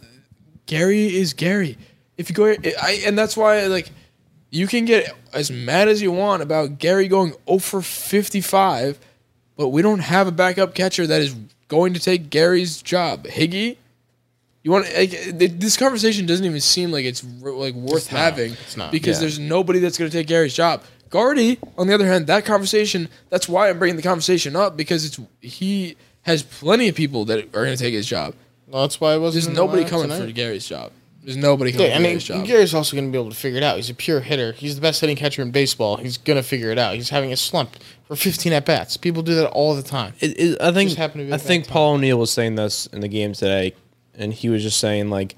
Gary 0.66 1.16
is 1.16 1.32
Gary. 1.32 1.78
If 2.16 2.28
you 2.28 2.34
go, 2.34 2.46
I 2.46 3.02
and 3.06 3.16
that's 3.16 3.36
why 3.36 3.66
like 3.66 3.90
you 4.50 4.66
can 4.66 4.84
get 4.84 5.14
as 5.32 5.50
mad 5.50 5.88
as 5.88 6.02
you 6.02 6.10
want 6.10 6.42
about 6.42 6.78
Gary 6.78 7.08
going 7.08 7.34
0 7.46 7.58
for 7.58 7.82
55 7.82 8.98
but 9.56 9.68
we 9.68 9.82
don't 9.82 10.00
have 10.00 10.26
a 10.26 10.32
backup 10.32 10.74
catcher 10.74 11.06
that 11.06 11.20
is 11.22 11.34
going 11.68 11.94
to 11.94 12.00
take 12.00 12.30
Gary's 12.30 12.80
job. 12.82 13.24
Higgy, 13.26 13.76
you 14.62 14.70
want 14.70 14.86
like, 14.96 15.10
this 15.38 15.76
conversation 15.76 16.26
doesn't 16.26 16.44
even 16.44 16.60
seem 16.60 16.90
like 16.92 17.04
it's 17.04 17.24
like 17.40 17.74
worth 17.74 18.12
not. 18.12 18.18
having 18.18 18.52
It's 18.52 18.76
not. 18.76 18.90
because 18.92 19.16
Yeah. 19.16 19.20
there's 19.22 19.38
nobody 19.38 19.78
that's 19.78 19.96
going 19.98 20.10
to 20.10 20.16
take 20.16 20.26
Gary's 20.26 20.54
job. 20.54 20.82
Guardy, 21.08 21.58
on 21.78 21.86
the 21.86 21.94
other 21.94 22.06
hand, 22.06 22.26
that 22.26 22.44
conversation. 22.44 23.08
That's 23.30 23.48
why 23.48 23.70
I'm 23.70 23.78
bringing 23.78 23.96
the 23.96 24.02
conversation 24.02 24.56
up 24.56 24.76
because 24.76 25.04
it's 25.04 25.20
he 25.40 25.96
has 26.22 26.42
plenty 26.42 26.88
of 26.88 26.96
people 26.96 27.24
that 27.26 27.38
are 27.38 27.64
going 27.64 27.76
to 27.76 27.82
take 27.82 27.94
his 27.94 28.06
job. 28.06 28.34
Well, 28.66 28.82
that's 28.82 29.00
why 29.00 29.12
I 29.12 29.16
wasn't. 29.16 29.44
There's 29.44 29.54
the 29.56 29.60
nobody 29.62 29.84
coming 29.84 30.08
tonight. 30.08 30.26
for 30.26 30.32
Gary's 30.32 30.66
job. 30.66 30.90
There's 31.26 31.36
nobody 31.36 31.72
coming 31.72 31.88
Yeah, 31.88 31.94
for 31.94 31.96
I 31.96 32.02
mean, 32.02 32.10
Gary's 32.10 32.24
job. 32.24 32.46
Gary's 32.46 32.72
also 32.72 32.94
going 32.94 33.08
to 33.08 33.10
be 33.12 33.18
able 33.18 33.30
to 33.30 33.36
figure 33.36 33.56
it 33.56 33.64
out. 33.64 33.74
He's 33.74 33.90
a 33.90 33.94
pure 33.94 34.20
hitter. 34.20 34.52
He's 34.52 34.76
the 34.76 34.80
best 34.80 35.00
hitting 35.00 35.16
catcher 35.16 35.42
in 35.42 35.50
baseball. 35.50 35.96
He's 35.96 36.18
going 36.18 36.36
to 36.36 36.42
figure 36.44 36.70
it 36.70 36.78
out. 36.78 36.94
He's 36.94 37.10
having 37.10 37.32
a 37.32 37.36
slump 37.36 37.70
for 38.04 38.14
15 38.14 38.52
at 38.52 38.64
bats. 38.64 38.96
People 38.96 39.24
do 39.24 39.34
that 39.34 39.48
all 39.50 39.74
the 39.74 39.82
time. 39.82 40.14
It, 40.20 40.38
it, 40.38 40.62
I 40.62 40.70
think 40.70 40.90
Just 40.90 41.12
to 41.14 41.18
be 41.18 41.32
I 41.32 41.36
think. 41.36 41.66
Paul 41.66 41.94
O'Neill 41.94 42.16
was 42.16 42.30
saying 42.30 42.54
this 42.54 42.86
in 42.86 43.00
the 43.00 43.08
game 43.08 43.32
today, 43.32 43.74
and 44.14 44.32
he 44.32 44.48
was 44.48 44.62
just 44.62 44.78
saying 44.78 45.10
like 45.10 45.34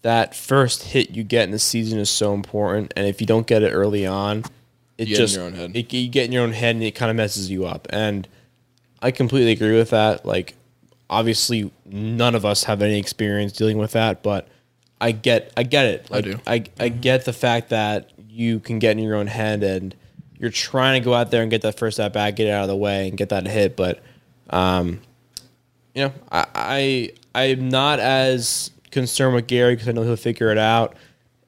that 0.00 0.34
first 0.34 0.84
hit 0.84 1.10
you 1.10 1.22
get 1.22 1.44
in 1.44 1.50
the 1.50 1.58
season 1.58 1.98
is 1.98 2.08
so 2.08 2.32
important, 2.32 2.94
and 2.96 3.06
if 3.06 3.20
you 3.20 3.26
don't 3.26 3.46
get 3.46 3.62
it 3.62 3.72
early 3.72 4.06
on, 4.06 4.38
it 4.96 5.08
You 5.08 5.16
get 5.16 5.20
in 5.20 5.26
just 5.26 5.36
your 5.36 5.44
own 5.44 5.52
head. 5.52 5.76
It, 5.76 5.92
you 5.92 6.08
get 6.08 6.24
in 6.24 6.32
your 6.32 6.44
own 6.44 6.52
head, 6.52 6.76
and 6.76 6.82
it 6.82 6.92
kind 6.92 7.10
of 7.10 7.16
messes 7.16 7.50
you 7.50 7.66
up. 7.66 7.86
And 7.90 8.26
I 9.02 9.10
completely 9.10 9.52
agree 9.52 9.76
with 9.76 9.90
that. 9.90 10.24
Like, 10.24 10.54
obviously, 11.10 11.70
none 11.84 12.34
of 12.34 12.46
us 12.46 12.64
have 12.64 12.80
any 12.80 12.98
experience 12.98 13.52
dealing 13.52 13.76
with 13.76 13.92
that, 13.92 14.22
but 14.22 14.48
I 15.00 15.12
get 15.12 15.52
I 15.56 15.62
get 15.62 15.86
it. 15.86 16.10
Like, 16.10 16.24
do. 16.24 16.40
I 16.46 16.64
I 16.78 16.88
get 16.88 17.24
the 17.24 17.32
fact 17.32 17.70
that 17.70 18.10
you 18.28 18.60
can 18.60 18.78
get 18.78 18.92
in 18.92 18.98
your 18.98 19.16
own 19.16 19.26
head 19.26 19.62
and 19.62 19.94
you're 20.38 20.50
trying 20.50 21.00
to 21.00 21.04
go 21.04 21.14
out 21.14 21.30
there 21.30 21.42
and 21.42 21.50
get 21.50 21.62
that 21.62 21.78
first 21.78 22.00
at 22.00 22.12
bat, 22.12 22.36
get 22.36 22.48
it 22.48 22.50
out 22.50 22.62
of 22.62 22.68
the 22.68 22.76
way, 22.76 23.08
and 23.08 23.16
get 23.16 23.28
that 23.30 23.46
hit. 23.46 23.76
But 23.76 24.02
um, 24.50 25.00
you 25.94 26.02
know, 26.02 26.12
I, 26.30 26.46
I 26.54 27.46
I'm 27.46 27.68
not 27.68 27.98
as 28.00 28.70
concerned 28.90 29.34
with 29.34 29.46
Gary 29.46 29.74
because 29.74 29.88
I 29.88 29.92
know 29.92 30.02
he'll 30.02 30.16
figure 30.16 30.50
it 30.50 30.58
out, 30.58 30.96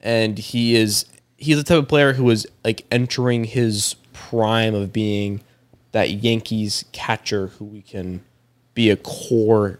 and 0.00 0.38
he 0.38 0.76
is 0.76 1.06
he's 1.36 1.56
the 1.56 1.64
type 1.64 1.78
of 1.78 1.88
player 1.88 2.14
who 2.14 2.28
is 2.30 2.46
like 2.64 2.84
entering 2.90 3.44
his 3.44 3.96
prime 4.12 4.74
of 4.74 4.92
being 4.92 5.42
that 5.92 6.10
Yankees 6.10 6.84
catcher 6.92 7.48
who 7.48 7.64
we 7.64 7.82
can 7.82 8.22
be 8.74 8.90
a 8.90 8.96
core 8.96 9.78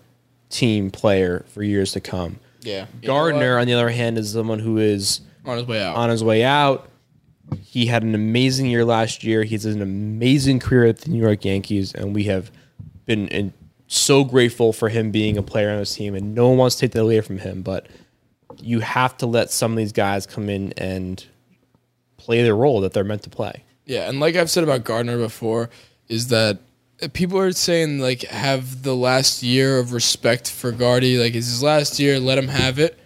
team 0.49 0.91
player 0.91 1.45
for 1.49 1.62
years 1.62 1.93
to 1.93 2.01
come. 2.01 2.39
Yeah. 2.67 2.87
Gardner, 3.03 3.59
on 3.59 3.67
the 3.67 3.75
other 3.75 3.89
hand, 3.89 4.19
is 4.19 4.33
someone 4.33 4.59
who 4.59 4.79
is 4.79 5.21
on 5.45 5.57
his 5.57 5.67
way 5.67 5.83
out. 5.83 5.97
on 5.97 6.11
his 6.11 6.25
way 6.25 6.45
out. 6.45 6.89
He 7.61 7.87
had 7.87 8.03
an 8.03 8.14
amazing 8.14 8.67
year 8.67 8.85
last 8.85 9.23
year. 9.23 9.45
He's 9.45 9.64
an 9.64 9.81
amazing 9.81 10.59
career 10.59 10.87
at 10.87 10.99
the 10.99 11.11
New 11.11 11.21
York 11.21 11.45
Yankees, 11.45 11.95
and 11.95 12.14
we 12.14 12.25
have 12.25 12.51
been 13.05 13.29
in, 13.29 13.53
so 13.87 14.25
grateful 14.25 14.73
for 14.73 14.89
him 14.89 15.12
being 15.12 15.39
a 15.39 15.43
player 15.43 15.71
on 15.71 15.79
this 15.79 15.95
team. 15.95 16.17
And 16.17 16.35
no 16.35 16.49
one 16.49 16.59
wants 16.59 16.75
to 16.77 16.81
take 16.81 16.93
that 16.93 17.03
away 17.03 17.21
from 17.21 17.39
him, 17.39 17.62
but 17.62 17.87
you 18.61 18.81
have 18.81 19.17
to 19.19 19.27
let 19.27 19.51
some 19.53 19.73
of 19.73 19.79
these 19.79 19.93
guys 19.93 20.27
come 20.27 20.49
in 20.49 20.73
and 20.77 21.25
play 22.17 22.43
their 22.43 22.57
role 22.57 22.81
that 22.81 22.93
they're 22.93 23.05
meant 23.05 23.23
to 23.23 23.31
play. 23.31 23.62
Yeah, 23.85 24.09
and 24.09 24.19
like 24.19 24.35
I've 24.35 24.51
said 24.51 24.64
about 24.64 24.83
Gardner 24.83 25.17
before, 25.19 25.71
is 26.09 26.29
that 26.29 26.59
people 27.12 27.38
are 27.38 27.53
saying 27.53 27.99
like 27.99 28.22
have 28.22 28.82
the 28.82 28.94
last 28.94 29.42
year 29.42 29.78
of 29.78 29.92
respect 29.92 30.51
for 30.51 30.72
Gardy. 30.72 31.18
Like 31.18 31.34
it's 31.34 31.47
his 31.47 31.62
last 31.62 31.99
year, 32.01 32.18
let 32.18 32.38
him 32.38 32.49
have 32.49 32.78
it. 32.78 32.99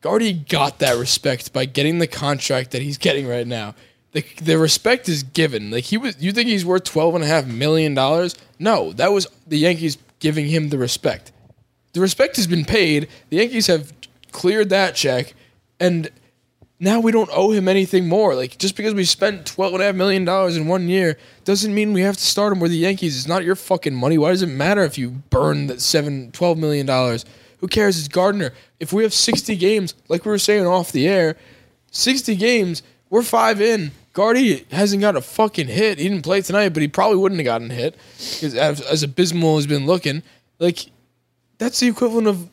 Gardy 0.00 0.32
got 0.32 0.80
that 0.80 0.98
respect 0.98 1.52
by 1.52 1.64
getting 1.64 1.98
the 1.98 2.06
contract 2.06 2.72
that 2.72 2.82
he's 2.82 2.98
getting 2.98 3.26
right 3.26 3.46
now. 3.46 3.74
The, 4.12 4.24
the 4.42 4.58
respect 4.58 5.08
is 5.08 5.22
given. 5.22 5.70
Like 5.70 5.84
he 5.84 5.96
was 5.96 6.20
you 6.22 6.32
think 6.32 6.48
he's 6.48 6.64
worth 6.64 6.84
twelve 6.84 7.14
and 7.14 7.24
a 7.24 7.26
half 7.26 7.46
million 7.46 7.94
dollars? 7.94 8.34
No, 8.58 8.92
that 8.92 9.12
was 9.12 9.26
the 9.46 9.58
Yankees 9.58 9.98
giving 10.20 10.46
him 10.46 10.68
the 10.68 10.78
respect. 10.78 11.32
The 11.94 12.00
respect 12.00 12.36
has 12.36 12.46
been 12.46 12.64
paid. 12.64 13.08
The 13.30 13.38
Yankees 13.38 13.66
have 13.68 13.92
cleared 14.30 14.68
that 14.70 14.94
check 14.94 15.34
and 15.80 16.10
now 16.84 17.00
we 17.00 17.12
don't 17.12 17.30
owe 17.32 17.50
him 17.50 17.66
anything 17.66 18.06
more. 18.06 18.34
Like 18.34 18.58
just 18.58 18.76
because 18.76 18.94
we 18.94 19.04
spent 19.04 19.46
twelve 19.46 19.72
and 19.72 19.82
a 19.82 19.86
half 19.86 19.94
million 19.94 20.24
dollars 20.24 20.56
in 20.56 20.66
one 20.66 20.88
year 20.88 21.16
doesn't 21.44 21.74
mean 21.74 21.92
we 21.92 22.02
have 22.02 22.16
to 22.16 22.24
start 22.24 22.52
him 22.52 22.60
with 22.60 22.70
the 22.70 22.76
Yankees. 22.76 23.16
It's 23.16 23.26
not 23.26 23.42
your 23.42 23.56
fucking 23.56 23.94
money. 23.94 24.18
Why 24.18 24.30
does 24.30 24.42
it 24.42 24.48
matter 24.48 24.82
if 24.84 24.98
you 24.98 25.10
burn 25.30 25.66
that 25.68 25.80
seven, 25.80 26.30
twelve 26.30 26.58
million 26.58 26.86
dollars? 26.86 27.24
Who 27.58 27.68
cares? 27.68 27.98
It's 27.98 28.08
Gardner. 28.08 28.52
If 28.78 28.92
we 28.92 29.02
have 29.02 29.14
sixty 29.14 29.56
games, 29.56 29.94
like 30.08 30.26
we 30.26 30.30
were 30.30 30.38
saying 30.38 30.66
off 30.66 30.92
the 30.92 31.08
air, 31.08 31.36
sixty 31.90 32.36
games, 32.36 32.82
we're 33.08 33.22
five 33.22 33.60
in. 33.60 33.92
Gardy 34.12 34.64
hasn't 34.70 35.00
got 35.00 35.16
a 35.16 35.20
fucking 35.20 35.66
hit. 35.66 35.98
He 35.98 36.08
didn't 36.08 36.22
play 36.22 36.40
tonight, 36.40 36.68
but 36.68 36.82
he 36.82 36.88
probably 36.88 37.16
wouldn't 37.16 37.40
have 37.40 37.46
gotten 37.46 37.70
hit 37.70 37.96
because 38.16 38.54
as, 38.54 39.02
abysmal 39.02 39.56
as 39.56 39.64
as 39.64 39.66
been 39.66 39.86
looking, 39.86 40.22
like 40.60 40.90
that's 41.58 41.80
the 41.80 41.88
equivalent 41.88 42.28
of 42.28 42.48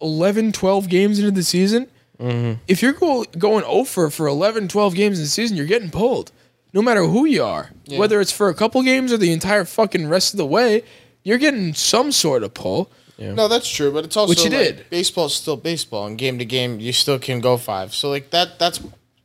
11, 0.00 0.52
12 0.52 0.88
games 0.88 1.18
into 1.18 1.30
the 1.30 1.44
season. 1.44 1.86
Mm-hmm. 2.18 2.60
If 2.68 2.82
you're 2.82 2.92
go, 2.92 3.24
going 3.38 3.64
over 3.64 4.10
for 4.10 4.26
11, 4.26 4.68
12 4.68 4.94
games 4.94 5.18
in 5.18 5.24
the 5.24 5.28
season, 5.28 5.56
you're 5.56 5.66
getting 5.66 5.90
pulled. 5.90 6.32
No 6.72 6.82
matter 6.82 7.04
who 7.04 7.24
you 7.24 7.42
are, 7.44 7.70
whether 7.88 8.20
it's 8.20 8.32
for 8.32 8.48
a 8.48 8.54
couple 8.54 8.82
games 8.82 9.12
or 9.12 9.16
the 9.16 9.32
entire 9.32 9.64
fucking 9.64 10.08
rest 10.08 10.34
of 10.34 10.38
the 10.38 10.46
way, 10.46 10.82
you're 11.22 11.38
getting 11.38 11.72
some 11.72 12.10
sort 12.10 12.42
of 12.42 12.52
pull. 12.52 12.90
No, 13.16 13.46
that's 13.46 13.68
true, 13.68 13.92
but 13.92 14.04
it's 14.04 14.16
also 14.16 14.30
Which 14.30 14.44
you 14.44 14.50
like, 14.50 14.76
did. 14.76 14.90
Baseball's 14.90 15.34
still 15.34 15.56
baseball, 15.56 16.06
and 16.06 16.18
game 16.18 16.38
to 16.40 16.44
game, 16.44 16.80
you 16.80 16.92
still 16.92 17.20
can 17.20 17.40
go 17.40 17.56
five. 17.56 17.94
So 17.94 18.10
like 18.10 18.30
that, 18.30 18.58
that's 18.58 18.80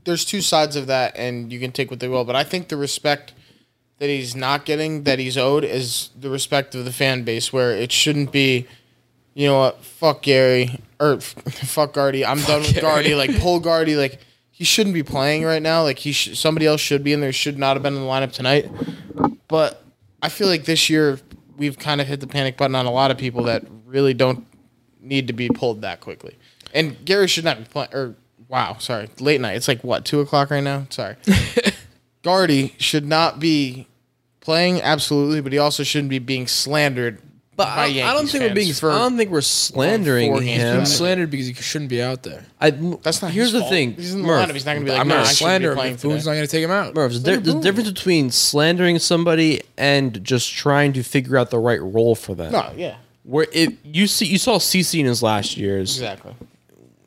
there's 0.06 0.26
two 0.26 0.42
sides 0.42 0.76
of 0.76 0.88
that, 0.88 1.18
and 1.18 1.52
you 1.52 1.60
can 1.60 1.72
take 1.72 1.90
what 1.90 2.00
they 2.00 2.08
will. 2.08 2.24
But 2.24 2.36
I 2.36 2.44
think 2.44 2.68
the 2.68 2.78
respect 2.78 3.34
that 3.98 4.08
he's 4.08 4.36
not 4.36 4.66
getting, 4.66 5.04
that 5.04 5.18
he's 5.18 5.38
owed, 5.38 5.64
is 5.64 6.12
the 6.18 6.30
respect 6.30 6.76
of 6.76 6.86
the 6.86 6.92
fan 6.92 7.24
base, 7.24 7.52
where 7.52 7.72
it 7.72 7.92
shouldn't 7.92 8.32
be, 8.32 8.68
you 9.34 9.48
know 9.48 9.60
what, 9.60 9.84
fuck 9.84 10.22
Gary 10.22 10.80
or 11.00 11.20
fuck 11.22 11.93
Guardy. 11.93 12.26
I'm 12.26 12.41
done 12.41 12.62
with 12.62 12.80
Guardy. 12.80 13.16
Like 13.16 13.38
pull 13.39 13.60
Guardy. 13.62 13.95
Like 13.95 14.20
he 14.52 14.64
shouldn't 14.64 14.93
be 14.93 15.04
playing 15.04 15.43
right 15.43 15.62
now. 15.62 15.84
Like 15.84 16.00
he 16.00 16.12
sh- 16.12 16.38
somebody 16.38 16.66
else 16.66 16.82
should 16.82 17.04
be 17.04 17.14
in 17.14 17.22
there. 17.22 17.32
Should 17.32 17.58
not 17.58 17.76
have 17.76 17.84
been 17.84 17.95
in 17.95 18.02
the 18.02 18.08
lineup 18.08 18.32
tonight. 18.32 18.70
But 19.47 19.84
I 20.22 20.30
feel 20.30 20.47
like 20.47 20.66
this 20.66 20.89
year 20.89 21.20
we've 21.58 21.78
kind 21.78 22.02
of 22.02 22.08
hit 22.08 22.20
the 22.20 22.28
panic 22.28 22.58
button 22.58 22.76
on 22.76 22.86
a 22.86 22.91
lot 22.91 23.12
of 23.12 23.18
people 23.18 23.43
that 23.43 23.64
really 23.86 24.14
don't 24.14 24.45
need 25.02 25.28
to 25.28 25.34
be 25.34 25.50
pulled 25.50 25.82
that 25.82 26.02
quickly. 26.02 26.38
And 26.74 27.04
Gary 27.06 27.28
should 27.28 27.45
not 27.45 27.58
be 27.58 27.66
playing. 27.66 27.89
Or 27.93 28.16
wow, 28.47 28.78
sorry, 28.80 29.10
late 29.20 29.41
night. 29.41 29.56
It's 29.56 29.68
like 29.68 29.84
what 29.84 30.06
two 30.06 30.20
o'clock 30.20 30.52
right 30.52 30.64
now. 30.64 30.86
Sorry, 30.89 31.16
Guardy 32.24 32.76
should 32.78 33.06
not 33.06 33.39
be 33.39 33.88
playing 34.41 34.82
absolutely, 34.82 35.41
but 35.41 35.52
he 35.52 35.58
also 35.58 35.84
shouldn't 35.84 36.10
be 36.10 36.20
being 36.20 36.47
slandered. 36.47 37.22
But 37.60 37.68
I, 37.68 37.86
I 37.88 38.14
don't 38.14 38.26
think 38.28 38.41
we're 38.43 38.53
being. 38.55 38.72
for- 38.74 38.89
I 38.91 38.99
don't 38.99 39.18
think 39.18 39.32
we're 39.32 39.41
slandering 39.41 40.32
four 40.32 40.41
him. 40.41 40.62
back. 40.62 40.80
He's 40.80 40.95
slandered 40.95 41.30
because 41.30 41.47
he 41.47 41.53
shouldn't 41.53 41.89
be 41.89 42.01
out 42.01 42.24
there. 42.24 42.45
I, 42.62 42.70
That's 42.72 43.22
not 43.22 43.32
Here's 43.32 43.47
his 43.47 43.53
the 43.53 43.60
fault. 43.60 43.72
thing, 43.72 43.93
He's 43.95 44.14
in 44.14 44.22
the 44.22 44.28
Murph. 44.28 44.47
lineup. 44.49 44.53
He's 44.53 44.66
not 44.66 44.74
going 44.76 44.86
to 44.86 44.91
be 44.91 44.91
like, 44.93 45.01
I'm 45.01 45.07
no, 45.10 45.16
not 45.18 45.28
I 45.28 45.32
shouldn't 45.34 45.38
be 45.39 45.43
slandering 45.43 45.72
him 45.72 45.78
playing 45.78 45.95
Boone's 45.97 46.26
not 46.26 46.32
going 46.36 46.45
to 46.45 46.51
take 46.51 46.64
him 46.64 46.72
out. 46.72 46.95
Murph, 46.95 47.14
the, 47.22 47.38
the 47.38 47.60
difference 47.60 47.89
between 47.91 48.32
slandering 48.32 48.97
somebody 48.99 49.62
and 49.78 50.24
just 50.24 50.53
trying 50.53 50.93
to 50.93 51.03
figure 51.03 51.36
out 51.38 51.49
the 51.49 51.60
right 51.60 51.82
role 51.82 52.16
for 52.16 52.34
them. 52.34 52.53
No, 52.53 52.72
yeah, 52.78 52.95
Where 53.24 53.45
if 53.51 53.74
you 53.84 54.07
see, 54.07 54.26
you 54.28 54.38
saw 54.38 54.57
CC 54.57 55.01
in 55.01 55.05
his 55.05 55.22
last 55.22 55.57
years. 55.57 55.97
exactly. 55.97 56.34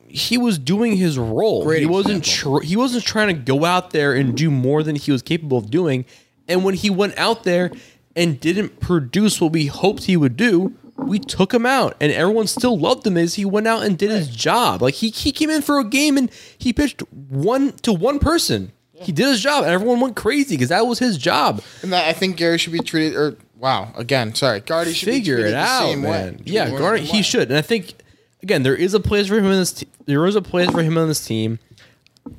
He 0.07 0.37
was 0.37 0.59
doing 0.59 0.95
his 0.95 1.17
role. 1.17 1.63
Great 1.63 1.79
he 1.79 1.85
wasn't. 1.87 2.23
Tr- 2.23 2.59
he 2.61 2.75
wasn't 2.75 3.03
trying 3.03 3.29
to 3.29 3.33
go 3.33 3.65
out 3.65 3.89
there 3.89 4.13
and 4.13 4.37
do 4.37 4.51
more 4.51 4.83
than 4.83 4.95
he 4.95 5.11
was 5.11 5.23
capable 5.23 5.57
of 5.57 5.71
doing. 5.71 6.05
And 6.47 6.63
when 6.63 6.75
he 6.75 6.91
went 6.91 7.17
out 7.17 7.43
there 7.45 7.71
and 8.15 8.39
didn't 8.39 8.79
produce 8.79 9.41
what 9.41 9.51
we 9.51 9.65
hoped 9.67 10.03
he 10.05 10.15
would 10.17 10.37
do, 10.37 10.73
we 10.97 11.17
took 11.19 11.53
him 11.53 11.65
out, 11.65 11.95
and 11.99 12.11
everyone 12.11 12.47
still 12.47 12.77
loved 12.77 13.05
him 13.05 13.17
as 13.17 13.33
he 13.35 13.43
went 13.45 13.67
out 13.67 13.83
and 13.83 13.97
did 13.97 14.11
his 14.11 14.27
job. 14.29 14.81
Like 14.81 14.93
he 14.95 15.09
he 15.09 15.31
came 15.31 15.49
in 15.49 15.61
for 15.61 15.79
a 15.79 15.83
game 15.83 16.17
and 16.17 16.29
he 16.57 16.71
pitched 16.71 17.01
one 17.11 17.73
to 17.81 17.91
one 17.91 18.19
person. 18.19 18.71
He 18.93 19.11
did 19.11 19.27
his 19.27 19.41
job, 19.41 19.63
and 19.63 19.73
everyone 19.73 19.99
went 19.99 20.15
crazy 20.15 20.55
because 20.55 20.69
that 20.69 20.87
was 20.87 20.99
his 20.99 21.17
job. 21.17 21.61
And 21.81 21.91
that, 21.91 22.07
I 22.07 22.13
think 22.13 22.37
Gary 22.37 22.57
should 22.57 22.71
be 22.71 22.79
treated. 22.79 23.15
Or 23.17 23.35
wow, 23.57 23.91
again, 23.97 24.33
sorry, 24.33 24.61
Gardy 24.61 24.93
should 24.93 25.09
figure 25.09 25.37
be 25.37 25.41
treated 25.41 25.49
it 25.49 25.59
the 25.59 25.65
out, 25.65 25.81
same 25.89 26.01
man. 26.03 26.33
way. 26.37 26.41
Yeah, 26.45 26.63
Treated 26.65 26.79
Garner, 26.79 26.97
the 26.99 27.05
same 27.05 27.11
he 27.13 27.17
way. 27.17 27.23
should, 27.23 27.49
and 27.49 27.57
I 27.57 27.61
think 27.61 27.95
again 28.43 28.63
there 28.63 28.75
is 28.75 28.93
a 28.93 28.99
place 29.01 29.27
for 29.27 29.37
him 29.37 29.45
in 29.45 29.51
this. 29.51 29.73
Te- 29.73 29.87
there 30.05 30.25
is 30.25 30.35
a 30.37 30.41
place 30.41 30.69
for 30.69 30.81
him 30.83 30.97
on 30.97 31.07
this 31.09 31.25
team. 31.25 31.59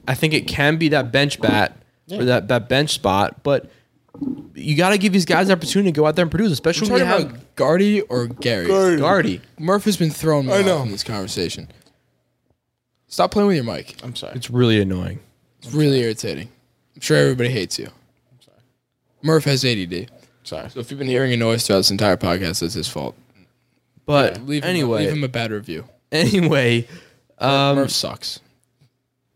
I 0.09 0.15
think 0.15 0.33
it 0.33 0.47
can 0.47 0.77
be 0.79 0.89
that 0.91 1.13
bench 1.13 1.39
bat 1.41 1.77
or 2.11 2.25
that 2.25 2.49
that 2.49 2.69
bench 2.69 2.91
spot, 2.95 3.43
but 3.43 3.69
you 4.55 4.77
got 4.77 4.91
to 4.91 4.99
give 4.99 5.13
these 5.13 5.25
guys 5.25 5.49
the 5.49 5.53
opportunity 5.55 5.91
to 5.93 5.97
go 6.01 6.07
out 6.07 6.15
there 6.17 6.23
and 6.23 6.31
produce, 6.31 6.53
especially 6.53 6.89
We're 6.89 6.95
when 6.99 7.07
you 7.07 7.11
talking 7.13 7.27
have 7.29 7.37
about 7.37 7.57
Gardy 7.57 8.01
or 8.03 8.27
Gary. 8.29 8.67
Gardy. 8.97 9.41
Murph 9.59 9.85
has 9.85 9.97
been 9.97 10.11
thrown 10.11 10.47
me 10.47 10.53
I 10.53 10.63
know. 10.63 10.83
in 10.83 10.91
this 10.91 11.03
conversation. 11.05 11.69
Stop 13.09 13.31
playing 13.33 13.49
with 13.49 13.57
your 13.57 13.65
mic. 13.65 13.97
I'm 14.03 14.15
sorry. 14.17 14.35
It's 14.37 14.51
really 14.51 14.81
annoying. 14.81 15.21
It's 15.63 15.73
really 15.73 16.01
irritating. 16.01 16.49
I'm 16.95 17.01
sure 17.01 17.17
everybody 17.17 17.51
hates 17.51 17.79
you. 17.79 17.87
I'm 17.87 18.41
sorry. 18.41 18.59
Murph 19.23 19.45
has 19.45 19.65
ADD. 19.65 20.11
Sorry. 20.45 20.69
So 20.71 20.81
if 20.81 20.91
you've 20.91 20.99
been 20.99 21.09
hearing 21.09 21.33
a 21.33 21.37
noise 21.37 21.67
throughout 21.67 21.79
this 21.81 21.91
entire 21.91 22.17
podcast, 22.17 22.63
it's 22.63 22.75
his 22.75 22.89
fault. 22.89 23.17
But 24.07 24.43
Leave 24.47 24.63
him, 24.65 24.71
anyway, 24.71 25.05
leave 25.07 25.13
him 25.17 25.25
a 25.25 25.29
bad 25.29 25.51
review. 25.51 25.85
anyway, 26.13 26.87
um, 27.39 27.77
Murph 27.77 27.91
sucks. 27.91 28.41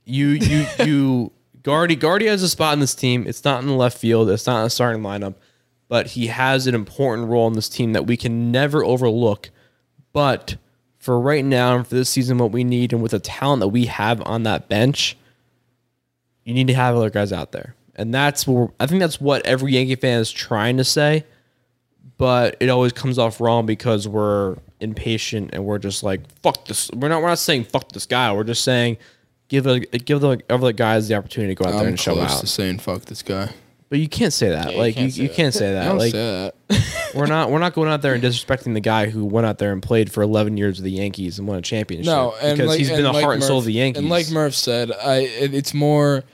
you 0.04 0.28
you 0.28 0.66
you 0.84 1.32
Guardy 1.62 1.96
Guardy 1.96 2.26
has 2.26 2.42
a 2.42 2.48
spot 2.48 2.74
in 2.74 2.80
this 2.80 2.94
team. 2.94 3.26
It's 3.26 3.44
not 3.44 3.60
in 3.62 3.68
the 3.68 3.74
left 3.74 3.98
field. 3.98 4.30
It's 4.30 4.46
not 4.46 4.58
in 4.58 4.64
the 4.64 4.70
starting 4.70 5.02
lineup. 5.02 5.34
but 5.88 6.08
he 6.08 6.26
has 6.26 6.66
an 6.66 6.74
important 6.74 7.28
role 7.28 7.46
in 7.48 7.54
this 7.54 7.68
team 7.68 7.94
that 7.94 8.06
we 8.06 8.16
can 8.16 8.50
never 8.52 8.84
overlook. 8.84 9.50
But 10.12 10.56
for 10.98 11.18
right 11.18 11.44
now 11.44 11.76
and 11.76 11.86
for 11.86 11.94
this 11.94 12.10
season, 12.10 12.38
what 12.38 12.52
we 12.52 12.62
need 12.64 12.92
and 12.92 13.02
with 13.02 13.12
the 13.12 13.18
talent 13.18 13.60
that 13.60 13.68
we 13.68 13.86
have 13.86 14.20
on 14.26 14.42
that 14.42 14.68
bench, 14.68 15.16
you 16.44 16.52
need 16.54 16.66
to 16.66 16.74
have 16.74 16.94
other 16.94 17.08
guys 17.10 17.32
out 17.32 17.52
there. 17.52 17.74
And 17.94 18.12
that's 18.12 18.46
what 18.46 18.72
I 18.78 18.86
think 18.86 19.00
that's 19.00 19.20
what 19.20 19.44
every 19.46 19.72
Yankee 19.72 19.96
fan 19.96 20.20
is 20.20 20.30
trying 20.30 20.76
to 20.76 20.84
say, 20.84 21.24
but 22.18 22.56
it 22.60 22.68
always 22.68 22.92
comes 22.92 23.18
off 23.18 23.40
wrong 23.40 23.66
because 23.66 24.06
we're 24.06 24.56
impatient 24.80 25.50
and 25.52 25.64
we're 25.64 25.78
just 25.78 26.02
like 26.02 26.20
fuck 26.42 26.66
this. 26.66 26.90
We're 26.92 27.08
not 27.08 27.22
we're 27.22 27.28
not 27.28 27.38
saying 27.38 27.64
fuck 27.64 27.90
this 27.92 28.06
guy. 28.06 28.32
We're 28.32 28.44
just 28.44 28.62
saying 28.62 28.98
give 29.48 29.64
the 29.64 29.80
give 29.80 30.20
the 30.20 30.40
other 30.48 30.72
guys 30.72 31.08
the 31.08 31.14
opportunity 31.14 31.54
to 31.54 31.62
go 31.62 31.68
out 31.68 31.72
there 31.72 31.82
I'm 31.82 31.88
and 31.88 32.00
show 32.00 32.14
close 32.14 32.36
out. 32.36 32.40
to 32.40 32.46
saying 32.46 32.78
fuck 32.78 33.04
this 33.06 33.22
guy. 33.22 33.50
But 33.90 34.00
you 34.00 34.08
can't 34.08 34.34
say 34.34 34.50
that. 34.50 34.72
you 34.72 34.78
like 34.78 34.94
can't 34.96 35.06
you, 35.06 35.10
say 35.10 35.22
you 35.22 35.28
that. 35.28 35.34
can't 35.34 35.54
say 35.54 35.72
that. 35.72 35.84
Don't 35.84 35.98
like 35.98 36.12
say 36.12 36.52
that. 36.68 36.94
we're 37.14 37.26
not 37.26 37.50
we're 37.50 37.58
not 37.58 37.74
going 37.74 37.88
out 37.88 38.02
there 38.02 38.14
and 38.14 38.22
disrespecting 38.22 38.74
the 38.74 38.80
guy 38.80 39.08
who 39.08 39.24
went 39.24 39.46
out 39.46 39.58
there 39.58 39.72
and 39.72 39.82
played 39.82 40.12
for 40.12 40.22
11 40.22 40.56
years 40.56 40.76
with 40.76 40.84
the 40.84 40.90
Yankees 40.90 41.38
and 41.38 41.48
won 41.48 41.58
a 41.58 41.62
championship. 41.62 42.06
No, 42.06 42.34
and 42.40 42.56
because 42.56 42.68
like, 42.68 42.78
he's 42.78 42.90
been 42.90 43.02
the 43.02 43.12
like 43.12 43.24
heart 43.24 43.36
and 43.36 43.44
soul 43.44 43.58
of 43.58 43.64
the 43.64 43.72
Yankees. 43.72 44.00
And 44.00 44.10
like 44.10 44.30
Murph 44.30 44.54
said, 44.54 44.92
I 44.92 45.18
it, 45.20 45.54
it's 45.54 45.72
more, 45.72 46.24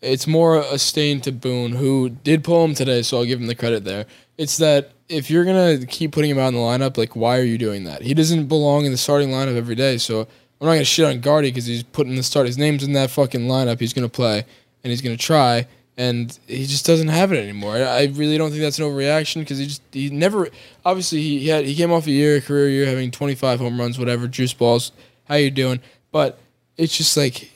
it's 0.00 0.26
more 0.26 0.58
a 0.58 0.78
stain 0.78 1.20
to 1.22 1.32
Boone, 1.32 1.72
who 1.72 2.08
did 2.10 2.42
pull 2.42 2.64
him 2.64 2.74
today, 2.74 3.02
so 3.02 3.18
I'll 3.18 3.24
give 3.24 3.40
him 3.40 3.46
the 3.46 3.54
credit 3.54 3.84
there. 3.84 4.06
It's 4.36 4.56
that 4.58 4.90
if 5.08 5.30
you're 5.30 5.44
gonna 5.44 5.86
keep 5.86 6.12
putting 6.12 6.30
him 6.30 6.38
out 6.38 6.48
in 6.48 6.54
the 6.54 6.60
lineup, 6.60 6.96
like 6.96 7.14
why 7.14 7.38
are 7.38 7.44
you 7.44 7.58
doing 7.58 7.84
that? 7.84 8.02
He 8.02 8.14
doesn't 8.14 8.46
belong 8.46 8.84
in 8.84 8.90
the 8.90 8.98
starting 8.98 9.28
lineup 9.28 9.56
every 9.56 9.76
day, 9.76 9.98
so 9.98 10.26
I'm 10.60 10.66
not 10.66 10.72
gonna 10.74 10.84
shit 10.84 11.04
on 11.04 11.20
Gardy 11.20 11.50
because 11.50 11.66
he's 11.66 11.82
putting 11.82 12.14
the 12.14 12.22
start. 12.22 12.46
His 12.46 12.56
name's 12.58 12.82
in 12.84 12.92
that 12.92 13.10
fucking 13.10 13.42
lineup. 13.42 13.80
He's 13.80 13.92
gonna 13.92 14.08
play 14.08 14.44
and 14.82 14.90
he's 14.90 15.02
gonna 15.02 15.16
try. 15.16 15.66
And 15.96 16.36
he 16.48 16.66
just 16.66 16.84
doesn't 16.86 17.06
have 17.08 17.32
it 17.32 17.38
anymore. 17.38 17.76
I 17.76 17.80
I 17.82 18.04
really 18.14 18.36
don't 18.36 18.50
think 18.50 18.62
that's 18.62 18.78
an 18.80 18.84
overreaction 18.84 19.40
because 19.40 19.58
he 19.58 19.66
just 19.66 19.82
he 19.92 20.10
never 20.10 20.48
obviously 20.84 21.20
he, 21.20 21.38
he 21.40 21.48
had 21.48 21.64
he 21.64 21.74
came 21.76 21.92
off 21.92 22.06
a 22.06 22.10
year 22.10 22.36
a 22.36 22.40
career 22.40 22.68
year 22.68 22.86
having 22.86 23.10
25 23.12 23.60
home 23.60 23.78
runs 23.78 23.96
whatever 23.98 24.26
juice 24.26 24.52
balls 24.52 24.90
how 25.28 25.36
you 25.36 25.50
doing 25.52 25.80
but 26.10 26.40
it's 26.76 26.96
just 26.96 27.16
like 27.16 27.52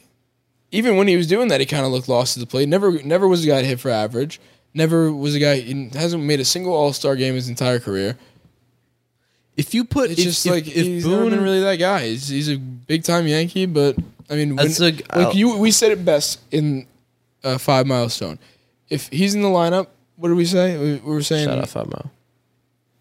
even 0.70 0.96
when 0.96 1.09
he 1.09 1.16
was 1.16 1.26
doing 1.26 1.49
that 1.49 1.59
he 1.59 1.66
kind 1.66 1.84
of 1.84 1.90
looked 1.90 2.09
lost 2.09 2.34
to 2.34 2.40
the 2.40 2.46
plate 2.46 2.68
never 2.68 3.03
never 3.03 3.26
was 3.26 3.42
a 3.44 3.49
guy 3.49 3.61
to 3.61 3.66
hit 3.66 3.80
for 3.80 3.90
average 3.90 4.38
never 4.72 5.12
was 5.12 5.34
a 5.34 5.40
guy 5.40 5.57
he 5.59 5.88
hasn't 5.94 6.22
made 6.22 6.38
a 6.38 6.44
single 6.44 6.72
All 6.72 6.92
Star 6.92 7.16
game 7.16 7.34
his 7.34 7.49
entire 7.49 7.80
career 7.80 8.16
if 9.57 9.74
you 9.74 9.84
put 9.84 10.11
it's 10.12 10.20
if, 10.20 10.26
just 10.26 10.46
if- 10.46 10.53
like 10.53 10.66
if 10.68 10.74
he's 10.74 11.05
never 11.07 11.22
Boone 11.22 11.30
been 11.30 11.42
really 11.42 11.61
that 11.61 11.76
guy 11.76 12.07
he's, 12.07 12.28
he's 12.28 12.49
a 12.51 12.61
big 12.89 13.05
time 13.05 13.28
Yankee 13.28 13.66
but 13.66 13.97
I 14.28 14.34
mean 14.34 14.57
when, 14.57 14.66
That's 14.66 14.80
a- 14.80 14.93
like 15.14 15.34
you 15.36 15.57
we 15.57 15.70
said 15.70 15.93
it 15.93 16.05
best 16.05 16.41
in 16.51 16.86
uh, 17.45 17.57
five 17.59 17.86
milestone 17.86 18.41
if 18.89 19.09
he's 19.11 19.34
in 19.36 19.43
the 19.43 19.49
lineup 19.49 19.86
what 20.16 20.28
did 20.28 20.34
we 20.36 20.45
say 20.45 20.76
we, 20.76 20.95
we 20.95 21.14
were 21.14 21.22
saying 21.22 21.47
Shout 21.47 21.59
out 21.59 21.68
Five 21.68 21.86
Mile. 21.86 22.11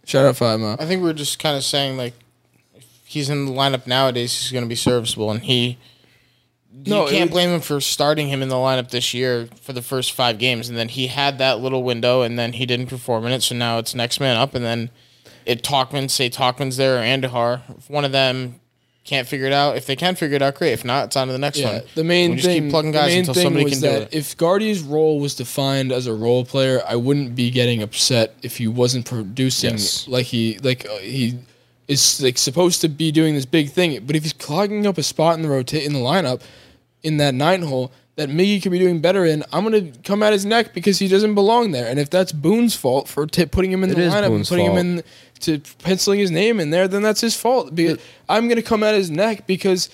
shout 0.06 0.26
out 0.26 0.38
five 0.38 0.60
mile 0.60 0.78
I 0.80 0.86
think 0.86 1.02
we're 1.02 1.14
just 1.14 1.40
kind 1.40 1.58
of 1.58 1.64
saying 1.64 1.98
like, 1.98 2.14
if 2.76 2.86
he's 3.06 3.30
in 3.32 3.46
the 3.48 3.52
lineup 3.52 3.88
nowadays, 3.88 4.38
he's 4.40 4.52
going 4.52 4.64
to 4.66 4.70
be 4.70 4.76
serviceable, 4.76 5.32
and 5.32 5.42
he. 5.42 5.78
No, 6.86 7.02
you 7.04 7.08
it 7.08 7.12
can't 7.12 7.30
would- 7.30 7.34
blame 7.34 7.50
him 7.50 7.62
for 7.62 7.80
starting 7.82 8.28
him 8.28 8.42
in 8.44 8.50
the 8.50 8.56
lineup 8.56 8.90
this 8.92 9.14
year 9.14 9.48
for 9.62 9.72
the 9.74 9.82
first 9.82 10.12
five 10.12 10.38
games, 10.38 10.68
and 10.70 10.78
then 10.78 10.90
he 10.90 11.08
had 11.08 11.38
that 11.40 11.60
little 11.60 11.82
window, 11.84 12.22
and 12.22 12.38
then 12.38 12.54
he 12.54 12.66
didn't 12.66 12.88
perform 12.88 13.26
in 13.26 13.32
it. 13.32 13.42
So 13.42 13.56
now 13.56 13.80
it's 13.80 13.96
next 13.96 14.20
man 14.20 14.36
up, 14.38 14.54
and 14.54 14.64
then 14.66 14.90
it 15.46 15.64
Tauchman 15.64 16.10
say 16.12 16.30
Tauchman's 16.30 16.76
there 16.78 16.98
or 16.98 17.02
Andujar. 17.02 17.62
If 17.78 17.90
one 17.90 18.04
of 18.06 18.12
them 18.12 18.60
can't 19.08 19.28
figure 19.28 19.48
it 19.48 19.54
out, 19.54 19.78
if 19.78 19.86
they 19.86 19.96
can 19.96 20.16
figure 20.16 20.36
it 20.36 20.42
out, 20.42 20.56
great. 20.56 20.74
If 20.74 20.86
not, 20.86 21.06
it's 21.06 21.16
on 21.16 21.28
to 21.28 21.34
the 21.34 21.40
next 21.40 21.58
Yeah, 21.60 21.74
one. 21.74 21.82
the 21.96 22.04
main 22.04 22.32
we 22.32 22.36
just 22.38 22.48
thing. 22.48 22.64
keep 22.64 22.72
plugging 22.72 22.92
the 22.92 22.98
guys 23.00 23.10
main 23.10 23.20
until 23.20 23.34
thing 23.34 23.44
somebody 23.44 23.64
was 23.66 23.74
can 23.74 23.82
do 23.82 23.88
that 23.88 24.02
it. 24.04 24.10
if 24.14 24.38
Gardy's 24.38 24.82
role 24.82 25.20
was 25.20 25.34
defined 25.34 25.92
as 25.92 26.06
a 26.08 26.14
role 26.14 26.46
player, 26.46 26.82
I 26.88 26.96
wouldn't 26.98 27.34
be 27.36 27.50
getting 27.50 27.82
upset 27.82 28.36
if 28.44 28.58
he 28.58 28.68
wasn't 28.68 29.06
producing 29.06 29.72
Yes. 29.72 30.08
like 30.08 30.26
he 30.28 30.58
like 30.62 30.86
uh, 30.88 30.98
he 30.98 31.38
is 31.88 32.22
like 32.22 32.38
supposed 32.38 32.82
to 32.82 32.90
be 32.90 33.12
doing 33.12 33.34
this 33.34 33.46
big 33.46 33.70
thing. 33.72 34.04
But 34.06 34.16
if 34.16 34.24
he's 34.24 34.34
clogging 34.34 34.86
up 34.86 34.98
a 34.98 35.04
spot 35.04 35.36
in 35.38 35.42
the 35.42 35.50
rotate 35.50 35.84
in 35.86 35.94
the 35.94 36.00
lineup 36.00 36.42
in 37.02 37.18
that 37.18 37.34
nine 37.34 37.62
hole 37.62 37.92
that 38.18 38.30
Miggy 38.30 38.62
could 38.62 38.72
be 38.72 38.80
doing 38.80 39.00
better 39.00 39.24
in, 39.26 39.44
I'm 39.54 39.64
gonna 39.64 39.92
come 40.04 40.24
at 40.24 40.34
his 40.34 40.44
neck 40.44 40.74
because 40.74 40.98
he 41.00 41.08
doesn't 41.08 41.36
belong 41.36 41.72
there. 41.72 41.88
And 41.88 42.00
if 42.00 42.10
that's 42.10 42.32
Boone's 42.32 42.76
fault 42.76 43.08
for 43.08 43.28
t- 43.28 43.46
putting 43.46 43.72
him 43.72 43.84
in 43.84 43.92
It 43.92 43.96
the 43.96 44.02
is 44.02 44.12
lineup 44.14 44.24
and 44.24 44.34
Boone's 44.34 44.50
putting 44.50 44.66
fault. 44.66 44.80
him 44.80 44.98
in 44.98 45.04
to 45.42 45.60
penciling 45.80 46.20
his 46.20 46.32
name 46.32 46.60
in 46.60 46.70
there, 46.70 46.88
then 46.88 47.02
that's 47.02 47.22
his 47.22 47.36
fault. 47.36 47.74
Because 47.76 48.00
I'm 48.30 48.48
gonna 48.48 48.62
come 48.62 48.84
at 48.84 48.96
his 48.96 49.10
neck 49.12 49.48
because 49.48 49.90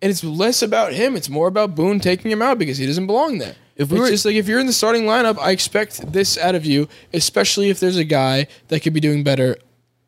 and 0.00 0.10
it's 0.10 0.24
less 0.24 0.62
about 0.62 0.92
him. 0.92 1.14
It's 1.14 1.28
more 1.28 1.46
about 1.46 1.74
Boone 1.76 2.00
taking 2.00 2.30
him 2.30 2.42
out 2.42 2.58
because 2.58 2.76
he 2.78 2.86
doesn't 2.86 3.06
belong 3.06 3.38
there. 3.38 3.54
If 3.76 3.90
we 3.90 3.96
it's 3.98 4.02
were- 4.02 4.10
just 4.10 4.24
like 4.24 4.34
if 4.34 4.48
you're 4.48 4.58
in 4.60 4.66
the 4.66 4.72
starting 4.72 5.04
lineup, 5.04 5.38
I 5.38 5.52
expect 5.52 6.12
this 6.12 6.36
out 6.36 6.54
of 6.54 6.66
you, 6.66 6.88
especially 7.14 7.70
if 7.70 7.80
there's 7.80 7.96
a 7.96 8.04
guy 8.04 8.48
that 8.68 8.80
could 8.80 8.92
be 8.92 9.00
doing 9.00 9.22
better. 9.22 9.56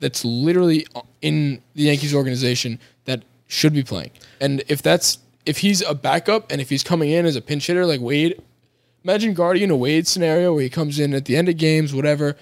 That's 0.00 0.24
literally 0.24 0.86
in 1.22 1.62
the 1.74 1.84
Yankees 1.84 2.14
organization 2.14 2.78
that 3.05 3.22
should 3.46 3.72
be 3.72 3.82
playing. 3.82 4.11
And 4.40 4.62
if 4.68 4.82
that's 4.82 5.18
if 5.46 5.59
he's 5.59 5.80
a 5.82 5.94
backup 5.94 6.50
and 6.50 6.61
if 6.61 6.68
he's 6.70 6.82
coming 6.82 7.11
in 7.11 7.24
as 7.26 7.36
a 7.36 7.40
pinch 7.40 7.66
hitter 7.68 7.86
like 7.86 8.00
Wade, 8.00 8.42
imagine 9.05 9.32
Gardy 9.34 9.62
in 9.62 9.70
a 9.70 9.76
Wade 9.76 10.07
scenario 10.09 10.52
where 10.55 10.62
he 10.62 10.68
comes 10.70 10.98
in 10.98 11.14
at 11.14 11.26
the 11.26 11.36
end 11.36 11.48
of 11.48 11.57
games, 11.57 11.94
whatever. 11.94 12.36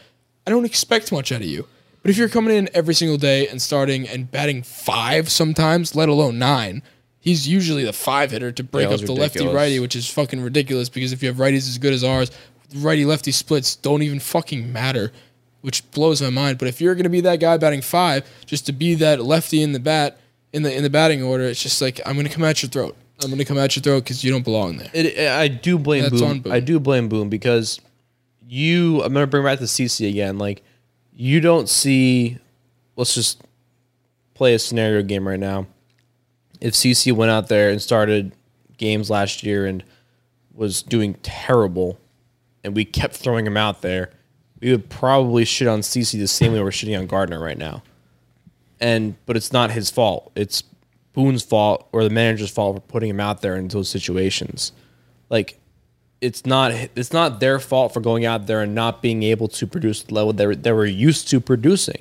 I 0.47 0.51
don't 0.51 0.65
expect 0.65 1.13
much 1.13 1.31
out 1.31 1.41
of 1.43 1.47
you. 1.47 1.67
But 2.03 2.11
if 2.11 2.17
you're 2.17 2.29
coming 2.29 2.57
in 2.57 2.69
every 2.75 2.95
single 2.95 3.17
day 3.17 3.47
and 3.49 3.63
starting 3.63 4.09
and 4.09 4.31
batting 4.31 4.63
five 4.63 5.31
sometimes, 5.31 5.95
let 5.95 6.09
alone 6.09 6.39
nine, 6.39 6.83
he's 7.21 7.49
usually 7.49 7.85
the 7.85 7.93
five 7.93 8.33
hitter 8.33 8.51
to 8.53 8.65
break 8.65 8.83
Yeah, 8.89 8.91
it 8.91 8.95
up 8.95 9.01
was 9.01 9.07
the 9.09 9.13
lefty 9.13 9.39
ridiculous. 9.39 9.55
righty, 9.55 9.79
which 9.81 9.95
is 9.97 10.09
fucking 10.09 10.41
ridiculous 10.41 10.89
because 10.89 11.13
if 11.13 11.23
you 11.23 11.29
have 11.29 11.37
righties 11.39 11.69
as 11.69 11.79
good 11.79 11.93
as 11.93 12.03
ours, 12.03 12.31
righty 12.75 13.05
lefty 13.05 13.31
splits 13.31 13.77
don't 13.77 14.03
even 14.03 14.19
fucking 14.19 14.73
matter, 14.73 15.13
which 15.61 15.89
blows 15.93 16.21
my 16.21 16.31
mind. 16.31 16.59
But 16.59 16.67
if 16.69 16.81
you're 16.81 16.95
gonna 16.97 17.09
be 17.09 17.21
that 17.21 17.39
guy 17.39 17.57
batting 17.57 17.83
five, 17.83 18.29
just 18.47 18.67
to 18.67 18.73
be 18.73 18.95
that 18.97 19.23
lefty 19.25 19.63
in 19.63 19.71
the 19.73 19.81
bat 19.81 20.19
in 20.53 20.65
the 20.65 20.75
in 20.77 20.83
the 20.83 20.91
batting 20.91 21.23
order, 21.23 21.45
it's 21.45 21.63
just 21.63 21.81
like 21.81 22.01
I'm 22.05 22.17
gonna 22.17 22.29
come 22.29 22.43
at 22.45 22.63
your 22.63 22.71
throat. 22.71 22.97
I'm 23.23 23.31
gonna 23.31 23.45
come 23.45 23.59
at 23.59 23.77
your 23.77 23.83
throat 23.83 24.01
because 24.03 24.25
you 24.25 24.33
don't 24.33 24.43
belong 24.43 24.79
there. 24.79 24.91
It, 24.93 25.17
I 25.31 25.47
do 25.47 25.79
blame 25.79 26.03
That's 26.03 26.21
on 26.21 26.41
Boone. 26.41 26.53
I 26.53 26.59
do 26.59 26.81
blame 26.81 27.09
Boone 27.09 27.29
because 27.29 27.81
you. 28.45 29.03
I'm 29.05 29.13
gonna 29.13 29.29
bring 29.29 29.45
back 29.45 29.61
the 29.61 29.67
CC 29.67 30.09
again. 30.09 30.39
Like 30.39 30.63
you 31.23 31.41
don't 31.41 31.69
see. 31.69 32.39
Let's 32.97 33.15
just 33.15 33.43
play 34.35 34.55
a 34.55 34.59
scenario 34.59 35.03
game 35.05 35.29
right 35.29 35.39
now. 35.39 35.69
If 36.61 36.75
CC 36.75 37.13
went 37.13 37.31
out 37.31 37.47
there 37.47 37.71
and 37.71 37.81
started 37.81 38.33
games 38.77 39.09
last 39.09 39.45
year 39.45 39.65
and 39.65 39.85
was 40.53 40.83
doing 40.83 41.15
terrible, 41.23 42.01
and 42.65 42.75
we 42.75 42.85
kept 42.85 43.15
throwing 43.15 43.47
him 43.47 43.57
out 43.57 43.83
there, 43.83 44.11
we 44.61 44.73
would 44.73 44.91
probably 44.91 45.45
shit 45.45 45.69
on 45.69 45.81
CC 45.83 46.19
the 46.19 46.27
same 46.27 46.55
way 46.55 46.61
we're 46.61 46.71
shitting 46.71 46.99
on 46.99 47.07
Gardner 47.07 47.41
right 47.41 47.59
now. 47.59 47.85
And 48.81 49.15
but 49.25 49.37
it's 49.37 49.53
not 49.53 49.71
his 49.71 49.91
fault. 49.91 50.33
It's 50.35 50.65
Boone's 51.13 51.45
fault 51.45 51.89
or 51.93 52.03
the 52.03 52.11
manager's 52.11 52.51
fault 52.51 52.75
for 52.77 52.81
putting 52.81 53.11
him 53.11 53.21
out 53.21 53.43
there 53.43 53.55
in 53.55 53.69
those 53.69 53.89
situations. 53.89 54.73
Like 55.31 55.61
it's 56.23 56.47
not 56.47 56.71
it's 56.73 57.13
not 57.13 57.41
their 57.41 57.59
fault 57.59 57.93
for 57.93 58.01
going 58.01 58.25
out 58.25 58.47
there 58.47 58.63
and 58.63 58.75
not 58.75 59.03
being 59.03 59.25
able 59.25 59.49
to 59.49 59.67
produce 59.67 60.05
the 60.05 60.15
level 60.15 60.33
they 60.33 60.47
were, 60.47 60.55
they 60.55 60.73
were 60.73 60.87
used 60.87 61.29
to 61.29 61.41
producing. 61.41 62.01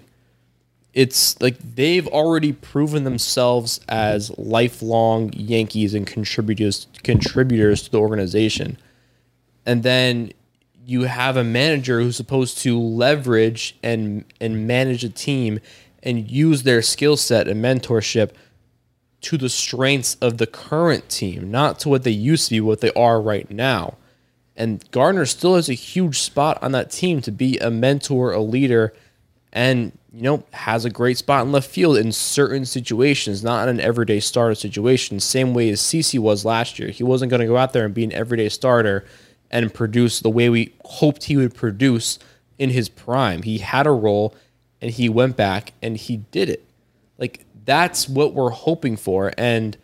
It's 0.93 1.41
like 1.41 1.57
they've 1.76 2.07
already 2.07 2.53
proven 2.53 3.03
themselves 3.03 3.80
as 3.89 4.38
lifelong 4.38 5.34
Yankees 5.34 5.95
and 5.95 6.05
contributors 6.05 6.88
contributors 7.03 7.82
to 7.84 7.91
the 7.91 7.99
organization. 7.99 8.78
And 9.65 9.82
then 9.82 10.32
you 10.86 11.03
have 11.03 11.36
a 11.36 11.43
manager 11.43 11.99
who's 11.99 12.15
supposed 12.15 12.59
to 12.59 12.80
leverage 12.80 13.76
and 13.82 14.24
and 14.39 14.67
manage 14.67 15.03
a 15.03 15.09
team 15.09 15.59
and 16.03 16.30
use 16.30 16.61
their 16.61 16.84
skill 16.84 17.17
set 17.17 17.47
and 17.47 17.63
mentorship 17.63 18.34
to 19.22 19.38
the 19.38 19.49
strengths 19.49 20.15
of 20.15 20.38
the 20.38 20.47
current 20.47 21.09
team, 21.09 21.49
not 21.49 21.80
to 21.80 21.89
what 21.89 22.03
they 22.03 22.11
used 22.11 22.49
to 22.49 22.55
be, 22.55 22.61
what 22.61 22.82
they 22.82 22.91
are 22.93 23.19
right 23.19 23.49
now. 23.49 23.95
And 24.56 24.84
Gardner 24.91 25.26
still 25.26 25.56
has 25.56 25.70
a 25.70 25.74
huge 25.74 26.20
spot 26.20 26.62
on 26.62 26.72
that 26.74 26.91
team 26.91 27.22
to 27.22 27.32
be 27.32 27.58
a 27.60 27.72
mentor, 27.72 28.32
a 28.32 28.41
leader, 28.41 28.93
and 29.54 29.91
you 30.14 30.22
know 30.22 30.43
has 30.52 30.86
a 30.86 30.89
great 30.89 31.18
spot 31.18 31.45
in 31.45 31.52
left 31.52 31.70
field 31.70 31.97
in 31.97 32.12
certain 32.12 32.66
situations, 32.66 33.43
not 33.43 33.68
in 33.68 33.76
an 33.76 33.82
everyday 33.82 34.20
starter 34.20 34.56
situation. 34.56 35.20
Same 35.20 35.54
way 35.54 35.70
as 35.70 35.82
CC 35.82 36.20
was 36.20 36.45
last 36.45 36.80
year. 36.80 36.89
He 36.89 37.04
wasn't 37.04 37.30
going 37.30 37.41
to 37.41 37.47
go 37.47 37.58
out 37.58 37.74
there 37.74 37.86
and 37.86 37.93
be 37.93 38.04
an 38.04 38.14
everyday 38.14 38.49
starter 38.49 39.06
and 39.49 39.74
produce 39.74 40.20
the 40.20 40.30
way 40.30 40.49
we 40.49 40.74
hoped 40.86 41.26
he 41.26 41.38
would 41.38 41.54
produce 41.54 42.20
in 42.58 42.70
his 42.70 42.89
prime. 42.89 43.43
He 43.43 43.58
had 43.58 43.88
a 43.88 43.91
role, 43.91 44.36
and 44.82 44.91
he 44.91 45.10
went 45.10 45.36
back 45.36 45.74
and 45.82 45.97
he 45.97 46.18
did 46.18 46.49
it. 46.49 46.66
Like 47.18 47.45
that's 47.66 48.10
what 48.10 48.34
we're 48.34 48.49
hoping 48.49 48.97
for, 48.97 49.32
and 49.38 49.78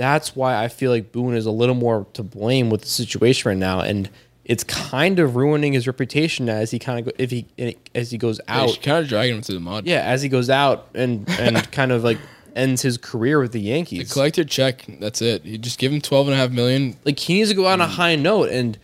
that's 0.00 0.34
why 0.34 0.56
I 0.56 0.68
feel 0.68 0.90
like 0.90 1.12
Boone 1.12 1.34
is 1.34 1.44
a 1.44 1.50
little 1.50 1.74
more 1.74 2.06
to 2.14 2.22
blame 2.22 2.70
with 2.70 2.80
the 2.80 2.88
situation 2.88 3.50
right 3.50 3.58
now, 3.58 3.80
and 3.80 4.08
it's 4.46 4.64
kind 4.64 5.18
of 5.18 5.36
ruining 5.36 5.74
his 5.74 5.86
reputation 5.86 6.48
as 6.48 6.70
he 6.70 6.78
kind 6.78 7.00
of 7.00 7.04
go, 7.04 7.12
if 7.18 7.30
he 7.30 7.46
as 7.94 8.10
he 8.10 8.16
goes 8.16 8.40
out. 8.48 8.78
kind 8.82 8.96
of 8.96 9.08
dragging 9.10 9.36
him 9.36 9.42
through 9.42 9.56
the 9.56 9.60
mud. 9.60 9.84
Yeah, 9.84 10.00
as 10.00 10.22
he 10.22 10.30
goes 10.30 10.48
out 10.48 10.88
and 10.94 11.28
and 11.38 11.70
kind 11.72 11.92
of 11.92 12.02
like 12.02 12.16
ends 12.56 12.80
his 12.80 12.96
career 12.96 13.40
with 13.40 13.52
the 13.52 13.60
Yankees. 13.60 14.10
Collect 14.10 14.38
your 14.38 14.46
check. 14.46 14.86
That's 15.00 15.20
it. 15.20 15.44
You 15.44 15.58
just 15.58 15.78
give 15.78 15.92
him 15.92 16.00
twelve 16.00 16.28
and 16.28 16.34
a 16.34 16.38
half 16.38 16.50
million. 16.50 16.96
Like 17.04 17.18
he 17.18 17.34
needs 17.34 17.50
to 17.50 17.54
go 17.54 17.66
out 17.66 17.74
on 17.74 17.82
a 17.82 17.84
mm. 17.84 17.96
high 17.96 18.16
note, 18.16 18.48
and 18.48 18.78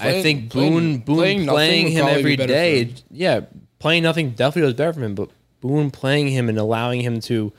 I 0.00 0.02
Playing- 0.02 0.22
think 0.24 0.50
playing- 0.50 0.72
Boone 0.72 0.98
Boone 0.98 1.16
playing 1.16 1.46
playing, 1.46 1.86
him 1.92 2.06
be 2.06 2.10
every 2.10 2.36
for 2.36 2.48
day. 2.48 2.84
him. 2.86 2.94
Yeah, 3.12 3.40
playing 3.78 4.02
nothing 4.02 4.30
definitely 4.30 4.66
was 4.66 4.74
better 4.74 4.92
for 4.92 5.02
him. 5.02 5.14
But 5.14 5.30
Boone 5.60 5.92
playing 5.92 6.30
him 6.30 6.48
and 6.48 6.58
allowing 6.58 7.02
him 7.02 7.20
to 7.20 7.52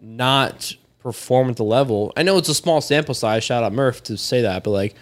not 0.00 0.74
perform 1.02 1.50
at 1.50 1.56
the 1.56 1.64
level. 1.64 2.12
I 2.16 2.22
know 2.22 2.36
it's 2.38 2.48
a 2.48 2.54
small 2.54 2.80
sample 2.80 3.14
size. 3.14 3.42
Shout 3.44 3.62
out 3.64 3.72
Murph 3.72 4.02
to 4.04 4.16
say 4.16 4.42
that, 4.42 4.64
but 4.64 4.70
like 4.70 4.94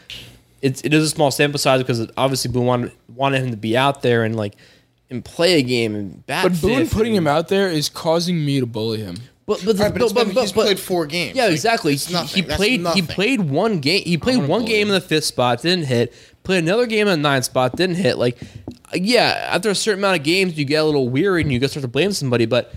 it's 0.62 0.80
it 0.82 0.92
is 0.94 1.04
a 1.04 1.08
small 1.08 1.30
sample 1.30 1.58
size 1.58 1.80
because 1.82 2.06
obviously 2.16 2.50
Boone 2.50 2.66
wanted 2.66 2.92
wanted 3.14 3.42
him 3.42 3.50
to 3.50 3.56
be 3.56 3.76
out 3.76 4.02
there 4.02 4.24
and 4.24 4.36
like 4.36 4.54
and 5.10 5.24
play 5.24 5.58
a 5.58 5.62
game 5.62 5.94
and 5.94 6.24
bat. 6.26 6.42
But 6.44 6.60
Boone 6.60 6.88
putting 6.88 7.16
and- 7.16 7.26
him 7.26 7.26
out 7.26 7.48
there 7.48 7.68
is 7.68 7.88
causing 7.88 8.44
me 8.44 8.60
to 8.60 8.66
bully 8.66 8.98
him. 9.00 9.16
But 9.46 9.62
but, 9.64 9.78
Right, 9.78 9.90
but, 9.92 10.02
it's 10.02 10.12
but, 10.12 10.26
been- 10.26 10.34
but- 10.34 10.40
he's 10.42 10.52
but- 10.52 10.64
played 10.66 10.78
four 10.78 11.06
games. 11.06 11.34
Yeah, 11.34 11.44
Like, 11.44 11.52
exactly. 11.52 11.94
it's 11.94 12.06
He- 12.06 12.42
He 12.42 12.42
played. 12.42 12.86
He 12.88 13.00
played 13.02 13.40
one 13.40 13.78
game. 13.80 14.02
He 14.04 14.18
played 14.18 14.46
one 14.46 14.64
game 14.66 14.82
him. 14.82 14.88
in 14.88 14.94
the 14.94 15.00
fifth 15.00 15.24
spot, 15.24 15.62
didn't 15.62 15.86
hit. 15.86 16.12
Played 16.44 16.64
another 16.64 16.86
game 16.86 17.08
in 17.08 17.22
the 17.22 17.28
ninth 17.28 17.46
spot, 17.46 17.74
didn't 17.76 17.96
hit. 17.96 18.18
Like, 18.18 18.38
yeah, 18.94 19.48
after 19.50 19.70
a 19.70 19.74
certain 19.74 20.00
amount 20.00 20.18
of 20.18 20.22
games, 20.24 20.58
you 20.58 20.64
get 20.66 20.76
a 20.82 20.84
little 20.84 21.08
weary 21.08 21.40
and 21.42 21.50
you 21.52 21.58
get 21.58 21.70
start 21.70 21.82
to 21.82 21.88
blame 21.88 22.12
somebody. 22.12 22.44
But 22.44 22.74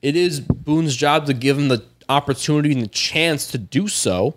it 0.00 0.14
is 0.14 0.38
Boone's 0.40 0.94
job 0.96 1.26
to 1.26 1.34
give 1.34 1.58
him 1.58 1.66
the 1.68 1.82
opportunity 2.12 2.72
and 2.72 2.82
the 2.82 2.88
chance 2.88 3.46
to 3.48 3.58
do 3.58 3.88
so. 3.88 4.36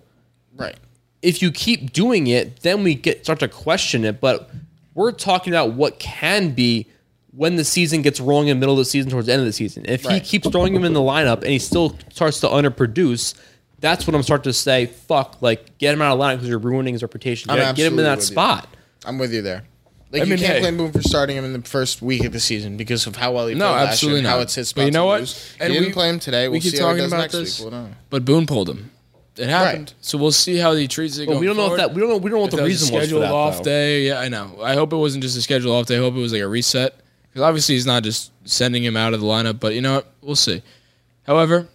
Right. 0.56 0.76
If 1.22 1.42
you 1.42 1.52
keep 1.52 1.94
doing 1.94 2.28
it, 2.28 2.62
then 2.62 2.84
we 2.84 2.96
get 2.96 3.24
start 3.24 3.40
to 3.40 3.48
question 3.48 4.06
it. 4.06 4.22
But 4.22 4.50
we're 4.94 5.12
talking 5.12 5.54
about 5.54 5.74
what 5.74 6.00
can 6.00 6.52
be 6.52 6.88
when 7.32 7.58
the 7.58 7.66
season 7.66 8.02
gets 8.02 8.20
rolling 8.20 8.48
in 8.48 8.58
the 8.58 8.60
middle 8.60 8.76
of 8.76 8.80
the 8.80 8.86
season 8.86 9.12
towards 9.12 9.28
the 9.28 9.34
end 9.34 9.42
of 9.42 9.46
the 9.46 9.54
season. 9.54 9.86
If 9.88 10.04
he 10.04 10.20
keeps 10.20 10.50
throwing 10.50 10.74
him 10.74 10.86
in 10.86 10.94
the 10.94 11.02
lineup 11.02 11.38
and 11.38 11.48
he 11.48 11.60
still 11.60 11.98
starts 12.10 12.40
to 12.42 12.48
underproduce, 12.48 13.36
that's 13.80 14.08
when 14.08 14.16
I'm 14.16 14.24
starting 14.24 14.44
to 14.44 14.54
say, 14.54 14.86
fuck, 14.86 15.42
like 15.42 15.78
get 15.78 15.94
him 15.94 16.02
out 16.02 16.14
of 16.14 16.20
line 16.20 16.38
because 16.38 16.48
you're 16.48 16.60
ruining 16.60 16.94
his 16.94 17.04
reputation. 17.04 17.54
Get, 17.54 17.76
get 17.76 17.92
him 17.92 18.00
in 18.00 18.06
that 18.06 18.18
with 18.18 18.30
you. 18.30 18.34
spot. 18.34 18.68
I'm 19.06 19.18
with 19.18 19.34
you 19.34 19.42
there. 19.42 19.64
Like 20.16 20.22
I 20.24 20.26
you 20.26 20.30
mean, 20.32 20.40
can't 20.40 20.54
hey. 20.54 20.60
blame 20.62 20.78
Boone 20.78 20.92
for 20.92 21.02
starting 21.02 21.38
him 21.38 21.46
in 21.46 21.54
the 21.54 21.62
first 21.68 22.02
week 22.02 22.24
of 22.26 22.32
the 22.34 22.40
season 22.40 22.78
because 22.78 23.06
of 23.08 23.16
how 23.16 23.34
well 23.34 23.48
he 23.48 23.54
No, 23.56 23.66
played 23.68 23.76
last 23.76 23.92
absolutely 23.94 24.20
year 24.20 24.20
and 24.20 24.28
how 24.28 24.36
not. 24.38 24.42
it's 24.44 24.56
his 24.56 24.74
But 24.74 24.80
spot 24.82 24.86
you 24.86 24.92
know 24.92 25.06
what? 25.06 25.20
lose. 25.22 25.56
And 25.60 25.72
he 25.74 25.80
we- 25.80 25.86
didn't 25.86 25.94
play 25.94 26.10
him 26.10 26.20
today. 26.20 26.48
we 26.48 26.54
We'll 26.54 26.62
keep 26.62 26.72
see 26.72 26.78
how 26.80 26.86
he 26.86 26.90
talking 26.92 27.04
does 27.04 27.12
about 27.12 27.22
next 27.22 27.34
this. 27.34 27.60
week. 27.60 27.72
We'll. 27.72 27.90
But 28.10 28.26
Boone 28.26 28.46
pulled 28.48 28.70
him. 28.70 28.92
It 29.38 29.50
happened. 29.50 29.90
Right. 29.90 29.94
So 30.00 30.18
we'll 30.18 30.32
see 30.32 30.56
how 30.58 30.74
he 30.74 30.88
treats 30.88 31.18
it. 31.18 31.28
But 31.28 31.40
we 31.40 31.46
don't 31.46 31.58
know 31.58 31.72
if 31.72 31.78
that 31.78 31.94
we 31.94 32.00
don't 32.00 32.10
know 32.10 32.18
we 32.18 32.30
don't 32.30 32.38
know 32.38 32.42
what 32.44 32.46
If 32.46 32.52
the 32.52 32.58
that 32.58 32.64
was 32.64 32.72
a 32.72 32.86
reason 32.86 32.94
was 32.96 33.02
for 33.04 33.06
scheduled 33.08 33.24
that. 33.24 33.32
off 33.34 33.58
though. 33.58 33.64
day. 33.64 34.08
Yeah, 34.08 34.20
I 34.20 34.30
know. 34.30 34.60
I 34.64 34.76
hope 34.76 34.94
it 34.94 34.96
wasn't 34.98 35.24
just 35.24 35.38
a 35.38 35.42
scheduled 35.42 35.76
off 35.76 35.88
day. 35.88 35.96
I 35.98 36.00
hope 36.00 36.16
it 36.16 36.20
was 36.20 36.32
like 36.32 36.42
a 36.42 36.48
reset. 36.48 36.96
Because 37.30 37.42
obviously 37.42 37.76
he's 37.76 37.86
not 37.86 38.04
just 38.04 38.32
sending 38.46 38.82
him 38.84 38.96
out 38.96 39.14
of 39.14 39.20
the 39.20 39.26
lineup. 39.26 39.60
But 39.60 39.74
you 39.74 39.82
know 39.82 39.96
what? 39.96 40.08
We'll 40.22 40.38
see. 40.38 40.62
However, 41.24 41.68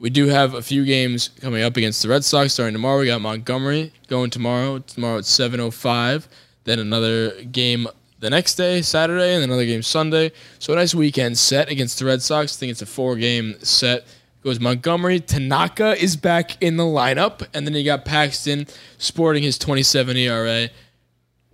we 0.00 0.10
do 0.10 0.26
have 0.26 0.54
a 0.54 0.62
few 0.62 0.84
games 0.84 1.28
coming 1.40 1.62
up 1.62 1.76
against 1.76 2.02
the 2.02 2.08
Red 2.08 2.24
Sox 2.24 2.54
starting 2.54 2.72
tomorrow. 2.72 2.98
We 2.98 3.06
got 3.06 3.20
Montgomery 3.20 3.92
going 4.08 4.30
tomorrow. 4.30 4.80
Tomorrow 4.80 5.18
at 5.18 5.24
7.05. 5.24 6.26
Then 6.70 6.78
another 6.78 7.42
game 7.42 7.88
the 8.20 8.30
next 8.30 8.54
day, 8.54 8.80
Saturday, 8.80 9.34
and 9.34 9.42
another 9.42 9.66
game 9.66 9.82
Sunday. 9.82 10.30
So 10.60 10.72
a 10.72 10.76
nice 10.76 10.94
weekend 10.94 11.36
set 11.36 11.68
against 11.68 11.98
the 11.98 12.04
Red 12.04 12.22
Sox. 12.22 12.56
I 12.56 12.60
think 12.60 12.70
it's 12.70 12.80
a 12.80 12.86
four-game 12.86 13.56
set. 13.58 14.06
Goes 14.44 14.60
Montgomery. 14.60 15.18
Tanaka 15.18 16.00
is 16.00 16.14
back 16.14 16.62
in 16.62 16.76
the 16.76 16.84
lineup. 16.84 17.44
And 17.52 17.66
then 17.66 17.74
you 17.74 17.82
got 17.82 18.04
Paxton 18.04 18.68
sporting 18.98 19.42
his 19.42 19.58
27 19.58 20.16
ERA. 20.16 20.68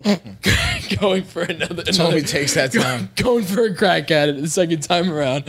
going 1.00 1.24
for 1.24 1.44
another. 1.44 1.82
Tony 1.84 1.98
another 1.98 2.20
takes 2.20 2.52
that 2.52 2.72
time. 2.74 3.08
going 3.16 3.44
for 3.44 3.64
a 3.64 3.74
crack 3.74 4.10
at 4.10 4.28
it 4.28 4.38
the 4.38 4.50
second 4.50 4.82
time 4.82 5.10
around. 5.10 5.44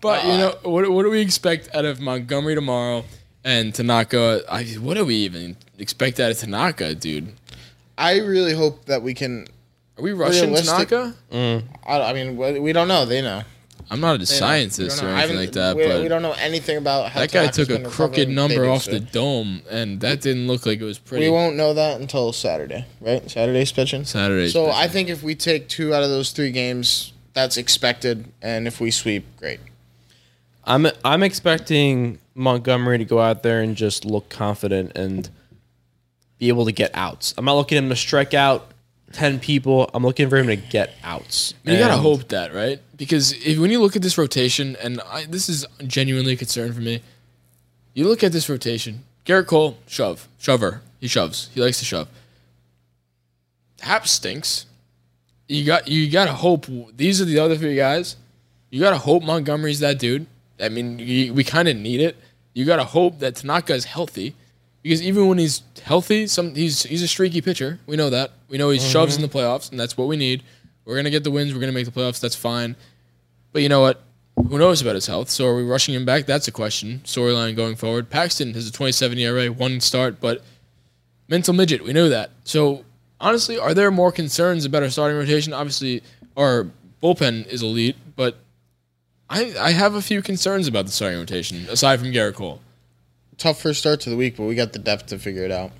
But 0.00 0.24
you 0.24 0.30
uh, 0.30 0.36
know, 0.38 0.58
what, 0.62 0.90
what 0.90 1.02
do 1.02 1.10
we 1.10 1.20
expect 1.20 1.68
out 1.74 1.84
of 1.84 2.00
Montgomery 2.00 2.54
tomorrow 2.54 3.04
and 3.44 3.74
Tanaka? 3.74 4.40
I, 4.50 4.64
what 4.80 4.94
do 4.94 5.04
we 5.04 5.16
even 5.16 5.58
expect 5.78 6.18
out 6.18 6.30
of 6.30 6.38
Tanaka, 6.38 6.94
dude? 6.94 7.34
I 8.02 8.18
really 8.18 8.52
hope 8.54 8.84
that 8.86 9.02
we 9.02 9.14
can. 9.14 9.46
Are 9.98 10.02
we 10.02 10.12
rushing 10.12 10.50
Realistic- 10.50 10.88
Tanaka? 10.88 11.14
Mm. 11.32 11.62
I, 11.86 12.00
I 12.02 12.12
mean, 12.12 12.36
we 12.36 12.58
we 12.58 12.72
don't 12.72 12.88
know. 12.88 13.04
They 13.04 13.22
know. 13.22 13.42
I'm 13.90 14.00
not 14.00 14.14
a 14.14 14.18
They 14.18 14.22
know. 14.22 14.24
scientist 14.24 14.78
We 14.78 14.86
or 14.86 14.88
don't 14.88 15.10
know. 15.10 15.16
I 15.16 15.18
anything 15.24 15.36
like 15.36 15.54
haven't- 15.54 15.54
that, 15.54 15.76
we, 15.76 15.86
but 15.86 16.02
we 16.02 16.08
don't 16.08 16.22
know 16.22 16.32
anything 16.38 16.78
about 16.78 17.10
how 17.12 17.20
that 17.20 17.30
guy 17.32 17.40
Tanaka's 17.46 17.56
took 17.56 17.70
a 17.70 17.78
been 17.80 17.90
crooked 17.90 18.16
recovering. 18.28 18.34
number 18.34 18.54
They 18.60 18.66
do, 18.66 18.70
off 18.72 18.82
so. 18.84 18.90
the 18.92 19.00
dome, 19.00 19.62
and 19.70 20.00
that 20.00 20.20
didn't 20.22 20.46
look 20.46 20.64
like 20.66 20.80
it 20.80 20.84
was 20.84 20.98
pretty. 20.98 21.26
We 21.26 21.30
won't 21.30 21.56
know 21.56 21.74
that 21.74 22.00
until 22.00 22.32
Saturday, 22.32 22.86
right? 23.00 23.30
Saturday's 23.30 23.70
pitching. 23.70 24.04
Saturday's 24.04 24.52
So 24.52 24.66
pitching. 24.66 24.80
I 24.80 24.88
think 24.88 25.08
if 25.10 25.22
we 25.22 25.34
take 25.34 25.68
two 25.68 25.94
out 25.94 26.02
of 26.02 26.08
those 26.10 26.30
three 26.32 26.50
games, 26.52 27.12
that's 27.34 27.56
expected, 27.56 28.26
and 28.40 28.66
if 28.66 28.80
we 28.80 28.90
sweep, 28.90 29.24
great. 29.36 29.60
I'm 30.64 30.86
I'm 31.04 31.22
expecting 31.22 32.18
Montgomery 32.34 32.98
to 32.98 33.04
go 33.04 33.20
out 33.20 33.42
there 33.42 33.60
and 33.60 33.76
just 33.76 34.04
look 34.04 34.28
confident 34.30 34.92
and 34.96 35.28
be 36.42 36.48
able 36.48 36.64
to 36.64 36.72
get 36.72 36.90
outs. 36.94 37.34
I'm 37.38 37.44
not 37.44 37.54
looking 37.54 37.78
at 37.78 37.84
him 37.84 37.90
to 37.90 37.94
strike 37.94 38.34
out 38.34 38.72
ten 39.12 39.38
people. 39.38 39.88
I'm 39.94 40.02
looking 40.02 40.28
for 40.28 40.38
him 40.38 40.48
to 40.48 40.56
get 40.56 40.92
outs. 41.04 41.54
You 41.62 41.78
gotta 41.78 41.96
hope 41.96 42.26
that, 42.30 42.52
right? 42.52 42.80
Because 42.96 43.30
if 43.46 43.60
when 43.60 43.70
you 43.70 43.80
look 43.80 43.94
at 43.94 44.02
this 44.02 44.18
rotation, 44.18 44.76
and 44.82 45.00
I, 45.02 45.24
this 45.26 45.48
is 45.48 45.64
genuinely 45.86 46.32
a 46.32 46.36
concern 46.36 46.72
for 46.72 46.80
me, 46.80 47.00
you 47.94 48.08
look 48.08 48.24
at 48.24 48.32
this 48.32 48.48
rotation. 48.48 49.04
Garrett 49.24 49.46
Cole, 49.46 49.78
shove, 49.86 50.26
shover. 50.36 50.82
He 50.98 51.06
shoves. 51.06 51.48
He 51.54 51.60
likes 51.60 51.78
to 51.78 51.84
shove. 51.84 52.08
Happ 53.80 54.08
stinks. 54.08 54.66
You 55.46 55.64
got 55.64 55.86
you 55.86 56.10
gotta 56.10 56.32
hope 56.32 56.66
these 56.96 57.20
are 57.20 57.24
the 57.24 57.38
other 57.38 57.56
three 57.56 57.76
guys. 57.76 58.16
You 58.68 58.80
gotta 58.80 58.98
hope 58.98 59.22
Montgomery's 59.22 59.78
that 59.78 60.00
dude. 60.00 60.26
I 60.60 60.70
mean, 60.70 60.98
you, 60.98 61.34
we 61.34 61.44
kind 61.44 61.68
of 61.68 61.76
need 61.76 62.00
it. 62.00 62.16
You 62.52 62.64
gotta 62.64 62.84
hope 62.84 63.20
that 63.20 63.36
Tanaka 63.36 63.74
is 63.74 63.84
healthy, 63.84 64.34
because 64.82 65.02
even 65.02 65.28
when 65.28 65.38
he's 65.38 65.62
healthy, 65.82 66.26
some 66.26 66.54
he's 66.54 66.82
he's 66.82 67.02
a 67.02 67.08
streaky 67.08 67.40
pitcher. 67.40 67.78
We 67.86 67.96
know 67.96 68.10
that. 68.10 68.32
We 68.48 68.58
know 68.58 68.70
he 68.70 68.78
mm-hmm. 68.78 68.88
shoves 68.88 69.16
in 69.16 69.22
the 69.22 69.28
playoffs, 69.28 69.70
and 69.70 69.78
that's 69.78 69.96
what 69.96 70.08
we 70.08 70.16
need. 70.16 70.42
We're 70.84 70.96
gonna 70.96 71.10
get 71.10 71.24
the 71.24 71.30
wins. 71.30 71.54
We're 71.54 71.60
gonna 71.60 71.72
make 71.72 71.86
the 71.86 71.92
playoffs. 71.92 72.20
That's 72.20 72.34
fine. 72.34 72.76
But 73.52 73.62
you 73.62 73.68
know 73.68 73.80
what? 73.80 74.02
Who 74.36 74.58
knows 74.58 74.80
about 74.80 74.94
his 74.94 75.06
health? 75.06 75.30
So 75.30 75.46
are 75.46 75.54
we 75.54 75.62
rushing 75.62 75.94
him 75.94 76.04
back? 76.04 76.26
That's 76.26 76.48
a 76.48 76.52
question. 76.52 77.00
Storyline 77.04 77.54
going 77.54 77.76
forward. 77.76 78.10
Paxton 78.10 78.54
has 78.54 78.66
a 78.66 78.72
27 78.72 79.18
ERA, 79.18 79.48
one 79.48 79.80
start, 79.80 80.20
but 80.20 80.42
mental 81.28 81.54
midget. 81.54 81.84
We 81.84 81.92
know 81.92 82.08
that. 82.08 82.30
So 82.44 82.84
honestly, 83.20 83.58
are 83.58 83.74
there 83.74 83.90
more 83.90 84.10
concerns 84.10 84.64
about 84.64 84.82
our 84.82 84.90
starting 84.90 85.18
rotation? 85.18 85.52
Obviously, 85.52 86.02
our 86.36 86.66
bullpen 87.02 87.46
is 87.46 87.62
elite, 87.62 87.96
but 88.16 88.38
I 89.30 89.54
I 89.60 89.70
have 89.72 89.94
a 89.94 90.02
few 90.02 90.22
concerns 90.22 90.66
about 90.66 90.86
the 90.86 90.92
starting 90.92 91.18
rotation 91.18 91.66
aside 91.68 92.00
from 92.00 92.10
Garrett 92.10 92.34
Cole. 92.34 92.60
Tough 93.42 93.60
first 93.60 93.80
start 93.80 93.98
to 94.02 94.10
the 94.10 94.16
week, 94.16 94.36
but 94.36 94.44
we 94.44 94.54
got 94.54 94.72
the 94.72 94.78
depth 94.78 95.06
to 95.06 95.18
figure 95.18 95.42
it 95.44 95.50
out. 95.50 95.72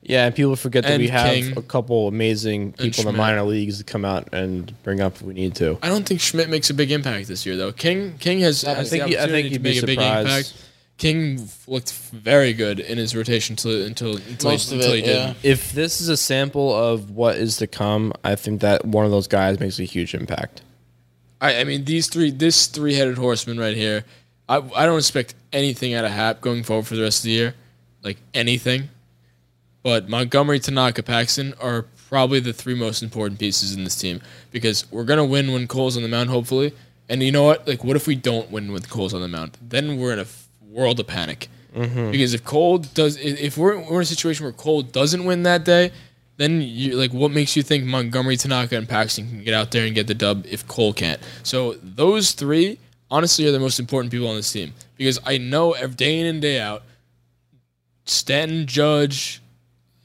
Yeah, 0.00 0.24
and 0.24 0.34
people 0.34 0.56
forget 0.56 0.84
that 0.84 0.92
And 0.92 1.02
we 1.02 1.08
have 1.08 1.34
King. 1.34 1.58
a 1.58 1.60
couple 1.62 2.08
amazing 2.08 2.72
people 2.72 2.84
in 2.84 2.90
the 2.90 3.02
Schmidt. 3.02 3.14
minor 3.16 3.42
leagues 3.42 3.76
to 3.78 3.84
come 3.84 4.06
out 4.06 4.32
and 4.32 4.72
bring 4.82 5.00
up 5.02 5.16
if 5.16 5.22
we 5.22 5.34
need 5.34 5.54
to. 5.56 5.78
I 5.82 5.88
don't 5.88 6.06
think 6.08 6.20
Schmidt 6.20 6.48
makes 6.48 6.70
a 6.70 6.74
big 6.74 6.90
impact 6.92 7.28
this 7.28 7.44
year, 7.44 7.56
though. 7.58 7.72
King 7.72 8.14
King 8.18 8.40
has, 8.40 8.62
has 8.62 8.88
think 8.88 9.02
the 9.04 9.08
he- 9.10 9.18
I 9.18 9.26
think 9.26 9.46
opportunity 9.46 9.48
he'd 9.50 9.54
to 9.54 9.58
be 9.60 9.68
make 9.74 9.82
a 9.82 9.86
big 9.86 9.98
surprised. 9.98 10.28
impact. 10.28 10.52
King 10.96 11.48
looked 11.66 11.92
very 11.92 12.54
good 12.54 12.80
in 12.80 12.96
his 12.96 13.14
rotation 13.14 13.52
until 13.54 13.82
until 13.84 14.16
until, 14.16 14.50
Most 14.50 14.70
he, 14.70 14.76
of 14.76 14.80
until 14.80 14.94
it, 14.94 14.96
he 15.00 15.02
didn't. 15.02 15.36
If 15.42 15.72
this 15.72 16.00
is 16.00 16.08
a 16.08 16.16
sample 16.16 16.74
of 16.74 17.10
what 17.10 17.36
is 17.36 17.58
to 17.58 17.66
come, 17.66 18.14
I 18.24 18.34
think 18.34 18.62
that 18.62 18.86
one 18.86 19.04
of 19.04 19.10
those 19.10 19.26
guys 19.26 19.60
makes 19.60 19.78
a 19.78 19.84
huge 19.84 20.14
impact. 20.14 20.62
I, 21.40 21.60
I 21.60 21.64
mean, 21.64 21.84
these 21.84 22.08
three, 22.08 22.30
this 22.30 22.66
three-headed 22.68 23.18
horseman 23.18 23.58
right 23.58 23.76
here, 23.76 24.04
I, 24.48 24.56
I 24.56 24.86
don't 24.86 24.98
expect 24.98 25.34
anything 25.52 25.94
out 25.94 26.04
of 26.04 26.10
Happ 26.10 26.40
going 26.40 26.62
forward 26.62 26.86
for 26.86 26.96
the 26.96 27.02
rest 27.02 27.20
of 27.20 27.24
the 27.24 27.30
year, 27.30 27.54
like 28.02 28.18
anything. 28.32 28.90
But 29.82 30.08
Montgomery, 30.08 30.60
Tanaka, 30.60 31.02
Paxton 31.02 31.54
are 31.60 31.86
probably 32.08 32.40
the 32.40 32.52
three 32.52 32.74
most 32.74 33.02
important 33.02 33.38
pieces 33.38 33.74
in 33.74 33.84
this 33.84 33.96
team 33.96 34.20
because 34.50 34.90
we're 34.90 35.04
gonna 35.04 35.24
win 35.24 35.52
when 35.52 35.66
Cole's 35.66 35.96
on 35.96 36.02
the 36.02 36.08
mound, 36.08 36.30
hopefully. 36.30 36.72
And 37.08 37.22
you 37.22 37.32
know 37.32 37.42
what? 37.44 37.66
Like, 37.66 37.84
what 37.84 37.96
if 37.96 38.06
we 38.06 38.14
don't 38.14 38.50
win 38.50 38.72
with 38.72 38.88
Cole's 38.88 39.12
on 39.12 39.20
the 39.20 39.28
mound? 39.28 39.58
Then 39.60 39.98
we're 39.98 40.12
in 40.14 40.20
a 40.20 40.26
world 40.70 41.00
of 41.00 41.06
panic. 41.06 41.48
Mm-hmm. 41.74 42.12
Because 42.12 42.34
if 42.34 42.44
Cole 42.44 42.78
does, 42.78 43.16
if 43.16 43.58
we're, 43.58 43.78
we're 43.78 43.96
in 43.96 44.02
a 44.02 44.06
situation 44.06 44.44
where 44.44 44.52
Cole 44.52 44.82
doesn't 44.82 45.24
win 45.24 45.42
that 45.42 45.64
day, 45.64 45.90
then 46.36 46.62
you 46.62 46.96
like 46.96 47.12
what 47.12 47.30
makes 47.30 47.56
you 47.56 47.62
think 47.62 47.84
Montgomery, 47.84 48.36
Tanaka, 48.36 48.76
and 48.76 48.88
Paxton 48.88 49.28
can 49.28 49.44
get 49.44 49.54
out 49.54 49.70
there 49.70 49.84
and 49.84 49.94
get 49.94 50.06
the 50.06 50.14
dub 50.14 50.46
if 50.48 50.66
Cole 50.66 50.92
can't? 50.92 51.20
So 51.42 51.74
those 51.82 52.32
three, 52.32 52.78
honestly, 53.14 53.46
are 53.46 53.52
the 53.52 53.60
most 53.60 53.78
important 53.78 54.10
people 54.10 54.26
on 54.26 54.34
this 54.34 54.52
team 54.52 54.72
because 54.96 55.20
I 55.24 55.38
know 55.38 55.74
day 55.86 56.18
in 56.18 56.26
and 56.26 56.42
day 56.42 56.60
out, 56.60 56.82
Stanton, 58.06 58.66
Judge, 58.66 59.40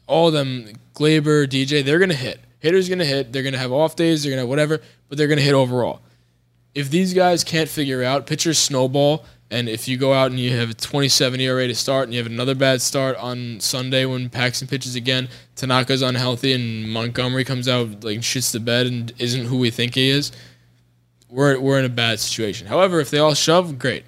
all 0.05 0.27
of 0.27 0.33
them, 0.33 0.67
Gleyber, 0.93 1.47
DJ, 1.47 1.83
they're 1.83 1.97
gonna 1.97 2.13
hit. 2.13 2.39
Hitters 2.59 2.87
gonna 2.87 3.05
hit. 3.05 3.33
They're 3.33 3.41
gonna 3.41 3.57
have 3.57 3.71
off 3.71 3.95
days. 3.95 4.21
They're 4.21 4.31
gonna 4.31 4.43
have 4.43 4.49
whatever, 4.49 4.79
but 5.07 5.17
they're 5.17 5.27
gonna 5.27 5.41
hit 5.41 5.55
overall. 5.55 6.01
If 6.75 6.91
these 6.91 7.15
guys 7.15 7.43
can't 7.43 7.67
figure 7.67 8.03
out 8.03 8.27
pitchers 8.27 8.59
snowball, 8.59 9.25
and 9.49 9.67
if 9.67 9.87
you 9.87 9.97
go 9.97 10.13
out 10.13 10.29
and 10.29 10.39
you 10.39 10.55
have 10.55 10.69
a 10.69 10.73
27 10.75 11.39
ERA 11.41 11.67
to 11.67 11.73
start, 11.73 12.03
and 12.03 12.13
you 12.13 12.19
have 12.19 12.31
another 12.31 12.53
bad 12.53 12.79
start 12.79 13.17
on 13.17 13.59
Sunday 13.59 14.05
when 14.05 14.29
Paxton 14.29 14.67
pitches 14.67 14.93
again, 14.93 15.29
Tanaka's 15.55 16.03
unhealthy, 16.03 16.53
and 16.53 16.91
Montgomery 16.91 17.43
comes 17.43 17.67
out 17.67 18.03
like 18.03 18.19
shits 18.19 18.51
the 18.51 18.59
bed 18.59 18.85
and 18.85 19.11
isn't 19.17 19.45
who 19.45 19.57
we 19.57 19.71
think 19.71 19.95
he 19.95 20.11
is, 20.11 20.31
we're 21.29 21.59
we're 21.59 21.79
in 21.79 21.85
a 21.85 21.89
bad 21.89 22.19
situation. 22.19 22.67
However, 22.67 22.99
if 22.99 23.09
they 23.09 23.19
all 23.19 23.33
shove, 23.33 23.79
great, 23.79 24.03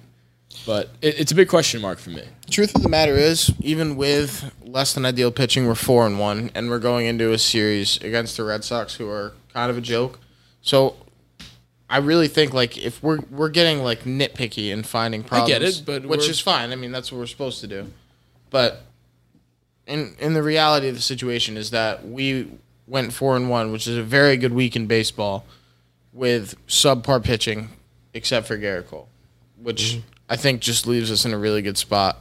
but 0.66 0.90
it, 1.00 1.20
it's 1.20 1.32
a 1.32 1.34
big 1.34 1.48
question 1.48 1.80
mark 1.80 1.98
for 1.98 2.10
me. 2.10 2.24
Truth 2.50 2.74
of 2.74 2.82
the 2.82 2.88
matter 2.88 3.14
is, 3.14 3.52
even 3.60 3.96
with 3.96 4.52
less 4.64 4.94
than 4.94 5.06
ideal 5.06 5.30
pitching. 5.30 5.66
We're 5.66 5.74
four 5.74 6.06
and 6.06 6.18
one, 6.18 6.50
and 6.54 6.68
we're 6.68 6.78
going 6.78 7.06
into 7.06 7.32
a 7.32 7.38
series 7.38 7.96
against 7.98 8.36
the 8.36 8.44
Red 8.44 8.64
Sox, 8.64 8.94
who 8.94 9.08
are 9.08 9.32
kind 9.52 9.70
of 9.70 9.78
a 9.78 9.80
joke. 9.80 10.18
So, 10.60 10.96
I 11.88 11.98
really 11.98 12.28
think 12.28 12.52
like 12.52 12.76
if 12.76 13.02
we're 13.02 13.20
we're 13.30 13.48
getting 13.48 13.82
like 13.82 14.00
nitpicky 14.00 14.72
and 14.72 14.86
finding 14.86 15.22
problems, 15.22 15.50
I 15.50 15.58
get 15.58 15.62
it, 15.62 15.82
but 15.86 16.06
which 16.06 16.28
is 16.28 16.40
fine. 16.40 16.72
I 16.72 16.76
mean, 16.76 16.92
that's 16.92 17.10
what 17.12 17.18
we're 17.18 17.26
supposed 17.26 17.60
to 17.60 17.66
do. 17.66 17.92
But 18.50 18.82
in 19.86 20.14
in 20.18 20.34
the 20.34 20.42
reality 20.42 20.88
of 20.88 20.94
the 20.94 21.00
situation 21.00 21.56
is 21.56 21.70
that 21.70 22.06
we 22.06 22.50
went 22.86 23.12
four 23.12 23.36
and 23.36 23.48
one, 23.48 23.72
which 23.72 23.86
is 23.86 23.96
a 23.96 24.02
very 24.02 24.36
good 24.36 24.52
week 24.52 24.76
in 24.76 24.86
baseball, 24.86 25.46
with 26.12 26.54
subpar 26.66 27.22
pitching, 27.22 27.70
except 28.14 28.46
for 28.46 28.56
Garrett 28.56 28.88
Cole, 28.88 29.08
which 29.60 29.82
mm-hmm. 29.82 30.00
I 30.28 30.36
think 30.36 30.60
just 30.60 30.86
leaves 30.86 31.10
us 31.10 31.24
in 31.24 31.32
a 31.32 31.38
really 31.38 31.62
good 31.62 31.78
spot. 31.78 32.20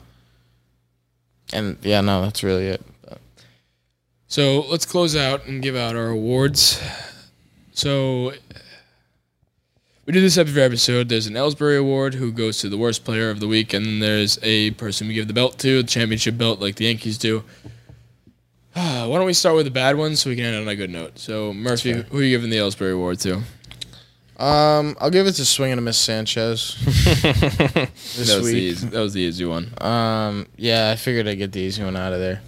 And 1.54 1.78
yeah, 1.82 2.02
no, 2.02 2.22
that's 2.22 2.44
really 2.44 2.68
it. 2.68 2.82
So 4.28 4.62
let's 4.70 4.86
close 4.86 5.14
out 5.14 5.46
and 5.46 5.62
give 5.62 5.76
out 5.76 5.98
our 5.98 6.08
awards. 6.08 6.82
So 7.74 8.32
we 10.06 10.14
do 10.14 10.22
this 10.22 10.38
every 10.38 10.62
episode. 10.62 11.10
There's 11.10 11.28
an 11.28 11.34
Ellsbury 11.34 11.78
Award 11.78 12.14
who 12.14 12.32
goes 12.32 12.60
to 12.60 12.70
the 12.70 12.78
worst 12.78 13.04
player 13.04 13.30
of 13.30 13.42
the 13.42 13.48
week, 13.48 13.74
and 13.74 13.86
then 13.86 14.00
there's 14.00 14.40
a 14.42 14.72
person 14.72 15.10
we 15.10 15.14
give 15.14 15.28
the 15.28 15.34
belt 15.34 15.60
to, 15.60 15.82
the 15.82 15.88
championship 15.88 16.38
belt, 16.38 16.62
like 16.62 16.76
the 16.76 16.86
Yankees 16.86 17.18
do. 17.18 17.44
Why 18.74 19.06
don't 19.06 19.26
we 19.26 19.34
start 19.34 19.58
with 19.58 19.66
the 19.66 19.72
bad 19.72 19.98
ones 19.98 20.22
so 20.22 20.30
we 20.30 20.38
can 20.38 20.46
end 20.46 20.56
on 20.56 20.68
a 20.70 20.78
good 20.78 20.90
note? 20.90 21.20
So 21.20 21.54
Murphy, 21.54 21.92
who 21.92 22.20
are 22.20 22.24
you 22.24 22.30
giving 22.30 22.50
the 22.50 22.58
Ellsbury 22.58 22.94
Award 22.94 23.20
to? 23.20 23.42
Um, 24.42 24.98
I'll 25.00 25.12
give 25.12 25.28
it 25.28 25.34
to 25.34 25.46
swing 25.46 25.72
and 25.72 25.78
a 25.78 25.84
miss 25.84 26.00
Sanchez. 26.00 26.76
this 26.84 28.28
That 28.28 28.38
was, 28.40 28.48
the 28.48 28.56
easy, 28.56 28.88
that 28.88 29.00
was 29.00 29.14
the 29.14 29.22
easy 29.22 29.46
one. 29.46 29.72
Um, 29.80 30.48
yeah, 30.58 30.90
I 30.90 30.96
figured 30.96 31.28
I'd 31.28 31.36
get 31.36 31.52
the 31.52 31.60
easy 31.60 31.84
one 31.84 31.96
out 31.96 32.12
of 32.12 32.20
there. 32.20 32.42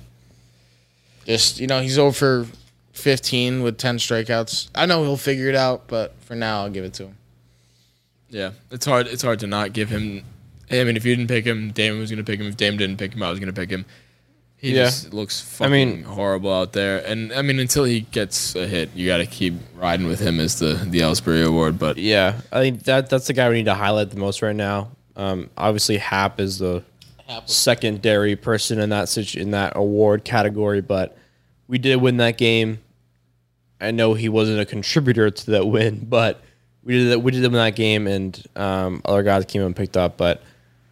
Just 1.28 1.60
you 1.60 1.68
know, 1.68 1.82
he's 1.82 1.99
over 1.99 2.48
fifteen 2.94 3.61
with 3.61 3.78
ten 3.78 3.98
strikeouts. 3.98 4.70
I 4.74 4.88
know 4.88 5.03
he'll 5.03 5.18
figure 5.18 5.49
it 5.49 5.56
out, 5.56 5.88
but 5.88 6.15
for 6.22 6.34
now, 6.34 6.64
I'll 6.64 6.72
give 6.72 6.84
it 6.84 6.95
to 6.95 7.03
him. 7.03 7.18
Yeah, 8.28 8.52
it's 8.72 8.88
hard. 8.88 9.06
It's 9.06 9.22
hard 9.22 9.40
to 9.41 9.48
not 9.48 9.74
give 9.74 9.90
him. 9.90 10.24
I 10.72 10.84
mean, 10.84 10.98
if 10.98 11.06
you 11.06 11.15
didn't 11.15 11.30
pick 11.30 11.45
him, 11.45 11.72
Damon 11.72 11.99
was 11.99 12.10
gonna 12.10 12.24
pick 12.24 12.40
him. 12.40 12.48
If 12.48 12.57
Damon 12.57 12.80
didn't 12.80 12.98
pick 12.98 13.14
him, 13.14 13.22
I 13.22 13.30
was 13.30 13.40
gonna 13.40 13.53
pick 13.53 13.70
him. 13.70 13.86
He 14.64 14.73
Yeah. 14.77 14.85
just 14.85 15.14
looks 15.14 15.41
fucking 15.41 15.72
mean- 15.73 16.03
horrible 16.03 16.52
out 16.53 16.72
there. 16.72 16.99
And 17.06 17.34
I 17.34 17.41
mean, 17.41 17.60
until 17.60 17.84
he 17.84 17.99
gets 18.11 18.56
a 18.56 18.65
hit, 18.65 18.91
you 18.95 19.06
got 19.06 19.18
to 19.18 19.26
keep 19.26 19.56
riding 19.76 20.07
with 20.07 20.22
him 20.22 20.40
as 20.40 20.57
the 20.60 20.76
the 20.90 20.99
Ellsbury 21.02 21.45
Award. 21.45 21.77
But 21.77 21.98
Yeah, 21.98 22.35
I 22.49 22.61
think 22.61 22.84
that 22.84 23.10
that's 23.10 23.27
the 23.27 23.34
guy 23.34 23.49
we 23.49 23.56
need 23.56 23.65
to 23.65 23.73
highlight 23.73 24.10
the 24.11 24.18
most 24.19 24.41
right 24.41 24.56
now. 24.56 24.91
Um, 25.18 25.49
obviously, 25.57 25.98
Happ 25.98 26.40
is 26.40 26.60
the 26.60 26.81
secondary 27.45 28.35
person 28.35 28.80
in 28.80 28.90
that 28.91 29.10
situ- 29.10 29.40
in 29.40 29.52
that 29.52 29.73
award 29.76 30.23
category, 30.23 30.81
but 30.81 31.18
we 31.68 31.77
did 31.77 31.98
win 31.98 32.18
that 32.18 32.38
game. 32.38 32.80
I 33.81 33.91
know 33.91 34.14
he 34.14 34.30
wasn't 34.30 34.60
a 34.61 34.65
contributor 34.65 35.30
to 35.30 35.52
that 35.52 35.68
win, 35.68 36.06
but 36.10 36.41
we 36.85 36.94
did 36.98 37.11
that. 37.11 37.19
We 37.19 37.31
did 37.31 37.41
win 37.44 37.52
that 37.53 37.76
game, 37.76 38.07
and 38.07 38.41
um, 38.56 39.02
other 39.03 39.23
guys 39.23 39.44
came 39.45 39.61
and 39.64 39.76
picked 39.76 39.98
up. 39.98 40.15
But 40.15 40.41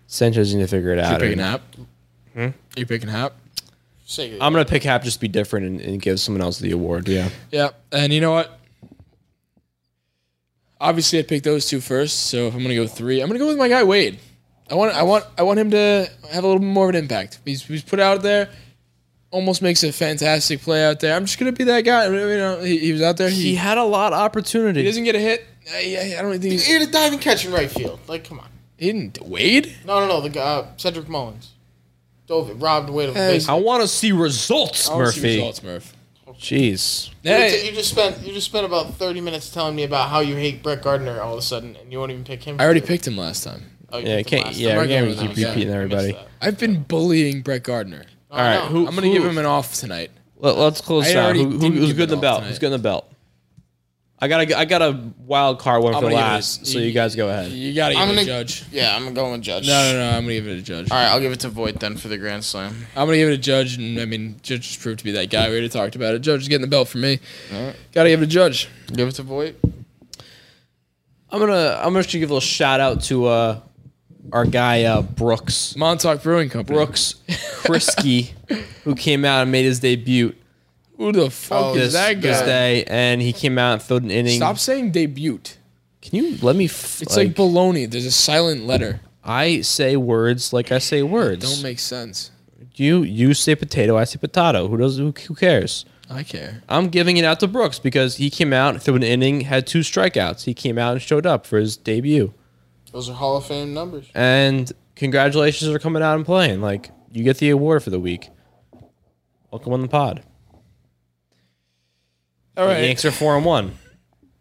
Sanchez 0.08 0.54
need 0.54 0.62
to 0.62 0.68
figure 0.68 0.92
it 0.92 1.00
out. 1.00 1.08
you 1.10 1.14
out. 1.16 1.22
picking 1.22 1.40
and 1.40 2.54
Happ? 2.54 2.54
You 2.76 2.86
picking 2.86 3.10
Happ? 3.10 3.34
Say 4.12 4.34
I'm 4.34 4.52
gonna 4.52 4.66
pick 4.66 4.84
Happ 4.84 5.04
just 5.04 5.18
to 5.18 5.22
be 5.22 5.30
different 5.30 5.66
and, 5.68 5.80
and 5.82 6.02
give 6.02 6.20
someone 6.20 6.42
else 6.42 6.60
the 6.60 6.72
award. 6.72 7.08
Yeah, 7.08 7.30
Yeah. 7.50 7.70
And 7.94 8.12
you 8.12 8.20
know 8.20 8.32
what? 8.34 8.60
Obviously, 10.82 11.20
I 11.20 11.22
picked 11.24 11.46
those 11.46 11.68
two 11.68 11.80
first. 11.80 12.28
So 12.28 12.48
if 12.48 12.54
I'm 12.56 12.62
gonna 12.62 12.76
go 12.76 12.88
three, 12.88 13.22
I'm 13.22 13.28
gonna 13.28 13.40
go 13.40 13.48
with 13.48 13.58
my 13.58 13.70
guy 13.70 13.84
Wade. 13.84 14.20
I 14.70 14.76
want, 14.76 14.94
I 14.96 15.04
want, 15.04 15.26
I 15.38 15.44
want 15.44 15.60
him 15.60 15.72
to 15.72 16.10
have 16.32 16.44
a 16.44 16.48
little 16.48 16.60
bit 16.60 16.66
more 16.68 16.90
of 16.90 16.96
an 16.96 17.02
impact. 17.04 17.40
He's, 17.46 17.64
he's 17.64 17.84
put 17.84 18.00
out 18.00 18.22
there, 18.22 18.50
almost 19.30 19.62
makes 19.62 19.84
a 19.84 19.92
fantastic 19.92 20.62
play 20.62 20.84
out 20.86 21.00
there. 21.02 21.16
I'm 21.16 21.26
just 21.26 21.38
gonna 21.40 21.52
be 21.54 21.64
that 21.66 21.82
guy. 21.82 22.06
You 22.08 22.38
know, 22.38 22.60
he, 22.62 22.80
he 22.80 22.92
was 22.92 23.02
out 23.02 23.16
there. 23.18 23.30
He, 23.30 23.42
he 23.44 23.56
had 23.56 23.78
a 23.78 23.84
lot 23.84 24.12
of 24.14 24.20
opportunity. 24.20 24.82
he 24.82 24.86
doesn't 24.86 25.04
get 25.06 25.16
a 25.16 25.20
hit. 25.20 25.46
I, 25.72 25.78
I 26.16 26.20
I 26.20 26.22
don't 26.22 26.32
think 26.32 26.44
he's, 26.44 26.66
He 26.66 26.74
had 26.74 26.82
a 26.82 26.92
diving 26.92 27.20
catch 27.20 27.46
in 27.46 27.54
right 27.54 27.70
field. 27.72 28.00
Like, 28.08 28.28
come 28.28 28.40
on. 28.40 28.50
he 28.78 28.88
didn't. 28.88 29.22
Wade? 29.22 29.74
No, 29.86 30.00
no, 30.02 30.08
no. 30.08 30.22
The 30.22 30.30
guy, 30.30 30.42
uh, 30.42 30.68
Cedric 30.78 31.08
Mullins, 31.08 31.52
dove 32.32 32.50
it, 32.50 32.54
robbed 32.54 32.90
Wade 32.90 33.10
of 33.10 33.16
a 33.16 33.20
Hey. 33.20 33.42
I 33.50 33.56
want 33.56 33.82
to 33.82 33.88
see 33.88 34.12
results, 34.14 34.90
I 34.90 34.94
wanna 34.94 35.12
see 35.12 35.20
Murphy. 35.22 35.36
Results, 35.36 35.64
Murph. 35.64 35.94
Jeez. 36.40 37.10
Hey, 37.24 37.66
You 37.68 37.74
just 37.74 37.90
spent 37.90 38.26
you 38.26 38.32
just 38.34 38.48
spent 38.48 38.66
about 38.66 38.96
thirty 38.96 39.20
minutes 39.22 39.50
telling 39.52 39.76
me 39.76 39.84
about 39.84 40.10
how 40.10 40.22
you 40.22 40.36
hate 40.36 40.64
Brett 40.64 40.82
Gardner 40.82 41.20
all 41.22 41.34
of 41.34 41.40
a 41.40 41.42
sudden, 41.42 41.76
and 41.76 41.92
you 41.92 42.00
won't 42.00 42.12
even 42.12 42.24
pick 42.24 42.44
him. 42.44 42.56
I 42.60 42.64
already 42.64 42.80
for- 42.80 42.88
picked 42.88 43.06
him 43.06 43.18
last 43.18 43.44
time. 43.44 43.64
Oh, 43.92 43.98
Yeah, 43.98 44.18
picked 44.18 44.30
him 44.30 44.38
can't. 44.40 44.46
last 44.48 44.58
Yeah. 44.58 44.70
I'm 44.76 44.82
we 44.82 44.88
can't 44.88 45.06
going 45.18 45.28
keep 45.36 45.48
repeating 45.48 45.74
I 45.74 45.76
everybody. 45.76 46.18
I've 46.42 46.58
been 46.58 46.84
bullying 46.84 47.42
Brett 47.42 47.64
Gardner. 47.64 48.04
I 48.32 48.56
All 48.56 48.62
know. 48.64 48.66
who, 48.70 48.88
I'm 48.88 48.96
gonna 48.96 49.08
who- 49.08 49.14
give 49.14 49.26
him 49.26 49.38
an 49.38 49.46
off 49.46 49.76
tonight. 49.76 50.10
Let, 50.38 50.56
us 50.58 50.80
close 50.82 51.14
I 51.14 51.20
out. 51.20 51.36
Who, 51.36 51.50
who, 51.50 51.70
who's 51.70 51.88
give 51.90 51.98
good 51.98 52.04
in 52.04 52.10
the 52.10 52.16
off 52.16 52.22
belt? 52.22 52.38
tonight. 52.40 52.48
Who's 52.50 52.60
good 52.60 52.66
in 52.68 52.72
the 52.72 52.80
belt? 52.80 53.11
I 54.24 54.28
got 54.28 54.42
a, 54.52 54.58
I 54.60 54.66
got 54.66 54.84
a 54.84 55.00
wild 55.26 55.58
card 55.58 55.82
one 55.82 55.96
I'm 55.96 56.00
for 56.00 56.10
gonna 56.10 56.16
give 56.16 56.20
it- 56.20 56.28
last, 56.28 56.68
so 56.68 56.78
you 56.78 56.92
guys 56.92 57.16
go 57.16 57.28
ahead. 57.30 57.52
You 57.52 57.74
gotta 57.74 57.96
give 57.96 58.02
I'm 58.04 58.10
it 58.10 58.12
gonna 58.12 58.22
a 58.22 58.26
judge. 58.44 58.64
Yeah, 58.72 58.96
I'm 58.96 59.02
going 59.02 59.16
to 59.16 59.20
go 59.20 59.32
with 59.32 59.42
Judge. 59.42 59.68
No, 59.68 59.92
no, 59.92 59.98
no. 59.98 60.10
I'm 60.16 60.24
gonna 60.24 60.34
give 60.36 60.48
it 60.48 60.56
to 60.58 60.62
judge. 60.62 60.92
All 60.92 60.98
right, 60.98 61.08
I'll 61.08 61.20
give 61.20 61.32
it 61.32 61.40
to 61.40 61.50
Voigt 61.50 61.80
then 61.80 61.98
for 61.98 62.08
the 62.08 62.20
Grand 62.20 62.44
Slam. 62.46 62.86
I'm 62.96 63.08
gonna 63.08 63.18
give 63.18 63.30
it 63.30 63.32
to 63.32 63.38
judge, 63.40 63.78
and 63.78 64.00
I 64.00 64.06
mean, 64.06 64.36
Judge 64.44 64.68
just 64.68 64.80
proved 64.82 65.00
to 65.00 65.04
be 65.06 65.12
that 65.14 65.32
guy. 65.32 65.48
We 65.48 65.54
already 65.54 65.70
talked 65.70 65.96
about 65.96 66.14
it. 66.14 66.20
Judge 66.20 66.42
is 66.44 66.48
getting 66.48 66.62
the 66.62 66.68
belt 66.68 66.88
for 66.88 67.00
me. 67.00 67.20
Alright. 67.52 67.76
Gotta 67.94 68.10
give 68.10 68.22
it 68.22 68.26
to 68.28 68.32
judge. 68.32 68.70
Give 68.94 69.08
it 69.08 69.14
to 69.14 69.24
Voigt. 69.24 69.56
I'm 71.32 71.40
gonna 71.40 71.80
I'm 71.82 71.94
gonna 71.94 72.04
give 72.04 72.22
a 72.30 72.34
little 72.34 72.40
shout 72.42 72.80
out 72.80 73.02
to 73.06 73.26
uh, 73.26 73.60
our 74.34 74.46
guy 74.46 74.84
uh, 74.84 75.02
Brooks 75.02 75.76
Montauk 75.76 76.22
Brewing 76.22 76.50
Company. 76.50 76.78
Brooks 76.78 77.16
Kriske, 77.28 78.32
who 78.84 78.94
came 78.96 79.26
out 79.26 79.42
and 79.42 79.52
made 79.52 79.64
his 79.66 79.80
debut 79.80 80.36
Who 81.02 81.12
the 81.12 81.32
fuck 81.32 81.64
Oh, 81.64 81.70
is 81.76 81.94
this, 81.94 81.94
that 81.94 82.22
this 82.22 82.40
guy? 82.42 82.46
day, 82.46 82.84
and 82.86 83.22
he 83.24 83.34
came 83.34 83.58
out 83.58 83.74
and 83.74 83.82
filled 83.82 84.04
an 84.04 84.12
inning. 84.12 84.36
Stop 84.38 84.60
saying 84.60 84.92
debut. 84.92 85.40
Can 86.02 86.16
you 86.24 86.38
let 86.44 86.56
me? 86.56 86.66
F- 86.66 87.02
It's 87.02 87.18
like, 87.18 87.30
baloney. 87.34 87.90
There's 87.90 88.06
a 88.06 88.12
silent 88.12 88.68
letter. 88.68 89.00
I 89.24 89.62
say 89.62 89.96
words 89.98 90.54
like 90.54 90.72
I 90.72 90.78
say 90.78 91.02
words. 91.02 91.44
Don't 91.52 91.64
make 91.64 91.80
sense. 91.80 92.30
you 92.76 93.02
you 93.02 93.34
say 93.34 93.56
potato, 93.56 93.98
I 93.98 94.04
say 94.04 94.18
potato. 94.20 94.68
Who 94.68 94.78
does 94.78 94.98
who, 94.98 95.12
who 95.28 95.34
cares? 95.34 95.86
I 96.08 96.22
care. 96.24 96.62
I'm 96.70 96.90
giving 96.90 97.18
it 97.18 97.26
out 97.26 97.40
to 97.40 97.48
Brooks 97.48 97.80
because 97.80 98.18
he 98.18 98.30
came 98.30 98.54
out 98.54 98.80
through 98.82 98.98
an 98.98 99.04
inning, 99.04 99.42
had 99.42 99.66
two 99.66 99.80
strikeouts. 99.80 100.44
He 100.44 100.54
came 100.54 100.78
out 100.78 100.94
and 100.94 101.02
showed 101.02 101.26
up 101.26 101.48
for 101.48 101.58
his 101.58 101.78
debut. 101.78 102.34
Those 102.92 103.10
are 103.10 103.14
Hall 103.14 103.38
of 103.38 103.46
Fame 103.46 103.74
numbers. 103.74 104.08
And 104.14 104.72
congratulations 104.96 105.72
for 105.72 105.80
coming 105.80 106.04
out 106.04 106.16
and 106.16 106.26
playing. 106.26 106.62
Like 106.62 106.92
you 107.12 107.24
get 107.24 107.38
the 107.38 107.50
award 107.50 107.82
for 107.84 107.90
the 107.90 108.00
week. 108.00 108.30
Welcome 109.52 109.74
on 109.74 109.82
the 109.82 109.88
pod. 109.88 110.24
All 112.58 112.68
The 112.68 112.74
right. 112.74 112.84
Yanks 112.84 113.06
are 113.06 113.12
four 113.12 113.36
and 113.36 113.46
one, 113.46 113.78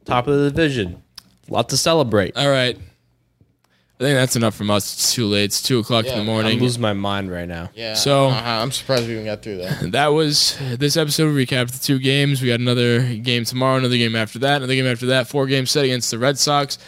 top 0.05 0.27
of 0.27 0.39
the 0.39 0.51
division. 0.51 1.03
A 1.49 1.53
lot 1.53 1.69
to 1.71 1.77
celebrate. 1.77 2.37
All 2.37 2.49
right. 2.51 2.77
I 2.77 4.03
think 4.03 4.17
that's 4.17 4.35
enough 4.35 4.55
from 4.55 4.71
us. 4.71 4.95
It's 4.95 5.13
too 5.15 5.27
late. 5.27 5.45
It's 5.45 5.61
two 5.61 5.79
o'clock 5.79 6.07
Yeah, 6.07 6.19
in 6.21 6.25
the 6.27 6.33
I'm 6.33 6.47
I'm 6.47 6.59
losing 6.59 6.81
my 6.81 6.95
mind 6.95 7.31
right 7.31 7.47
now. 7.47 7.69
Yeah. 7.75 7.93
So- 7.95 8.29
uh 8.29 8.33
I'm 8.33 8.73
surprised 8.73 9.07
we 9.07 9.13
even 9.13 9.27
got 9.27 9.43
through 9.43 9.59
that. 9.59 9.93
that 9.93 10.07
was 10.09 10.57
this 10.79 10.97
episode. 10.97 11.35
We 11.35 11.45
recapped 11.45 11.73
the 11.73 11.79
two 11.79 11.99
games. 11.99 12.41
We 12.41 12.49
got 12.49 12.61
another 12.61 13.03
game 13.17 13.45
tomorrow, 13.45 13.77
another 13.77 13.99
game 13.99 14.17
after 14.17 14.39
that, 14.39 14.57
another 14.57 14.75
game 14.75 14.87
after 14.87 15.07
that. 15.07 15.29
Four 15.29 15.47
games 15.47 15.71
set 15.71 15.85
against 15.85 16.11
the 16.11 16.19
Red 16.19 16.39
Sox. 16.39 16.79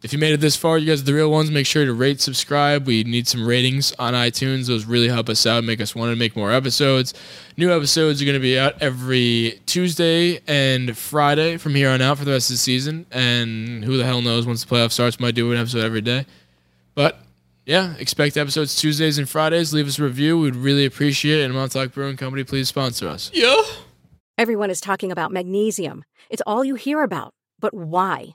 If 0.00 0.12
you 0.12 0.18
made 0.20 0.32
it 0.32 0.40
this 0.40 0.54
far, 0.54 0.78
you 0.78 0.86
guys 0.86 1.02
are 1.02 1.04
the 1.06 1.14
real 1.14 1.30
ones. 1.30 1.50
Make 1.50 1.66
sure 1.66 1.84
to 1.84 1.92
rate, 1.92 2.20
subscribe. 2.20 2.86
We 2.86 3.02
need 3.02 3.26
some 3.26 3.44
ratings 3.44 3.92
on 3.98 4.14
iTunes. 4.14 4.68
Those 4.68 4.84
really 4.84 5.08
help 5.08 5.28
us 5.28 5.44
out, 5.44 5.64
make 5.64 5.80
us 5.80 5.92
want 5.92 6.12
to 6.12 6.16
make 6.16 6.36
more 6.36 6.52
episodes. 6.52 7.14
New 7.56 7.74
episodes 7.74 8.22
are 8.22 8.24
going 8.24 8.36
to 8.36 8.40
be 8.40 8.56
out 8.56 8.80
every 8.80 9.60
Tuesday 9.66 10.40
and 10.46 10.96
Friday 10.96 11.56
from 11.56 11.74
here 11.74 11.90
on 11.90 12.00
out 12.00 12.18
for 12.18 12.24
the 12.24 12.30
rest 12.30 12.48
of 12.48 12.54
the 12.54 12.58
season. 12.58 13.06
And 13.10 13.84
who 13.84 13.96
the 13.96 14.04
hell 14.04 14.22
knows? 14.22 14.46
Once 14.46 14.64
the 14.64 14.72
playoff 14.72 14.92
starts, 14.92 15.18
might 15.18 15.34
do 15.34 15.50
an 15.50 15.58
episode 15.58 15.84
every 15.84 16.02
day. 16.02 16.26
But 16.94 17.18
yeah, 17.66 17.96
expect 17.96 18.36
episodes 18.36 18.76
Tuesdays 18.76 19.18
and 19.18 19.28
Fridays. 19.28 19.74
Leave 19.74 19.88
us 19.88 19.98
a 19.98 20.04
review. 20.04 20.38
We'd 20.38 20.54
really 20.54 20.84
appreciate 20.84 21.40
it. 21.40 21.44
And 21.44 21.54
Montauk 21.54 21.92
Brewing 21.92 22.16
Company, 22.16 22.44
please 22.44 22.68
sponsor 22.68 23.08
us. 23.08 23.32
Yeah. 23.34 23.60
Everyone 24.38 24.70
is 24.70 24.80
talking 24.80 25.10
about 25.10 25.32
magnesium. 25.32 26.04
It's 26.30 26.42
all 26.46 26.64
you 26.64 26.76
hear 26.76 27.02
about. 27.02 27.34
But 27.58 27.74
why? 27.74 28.34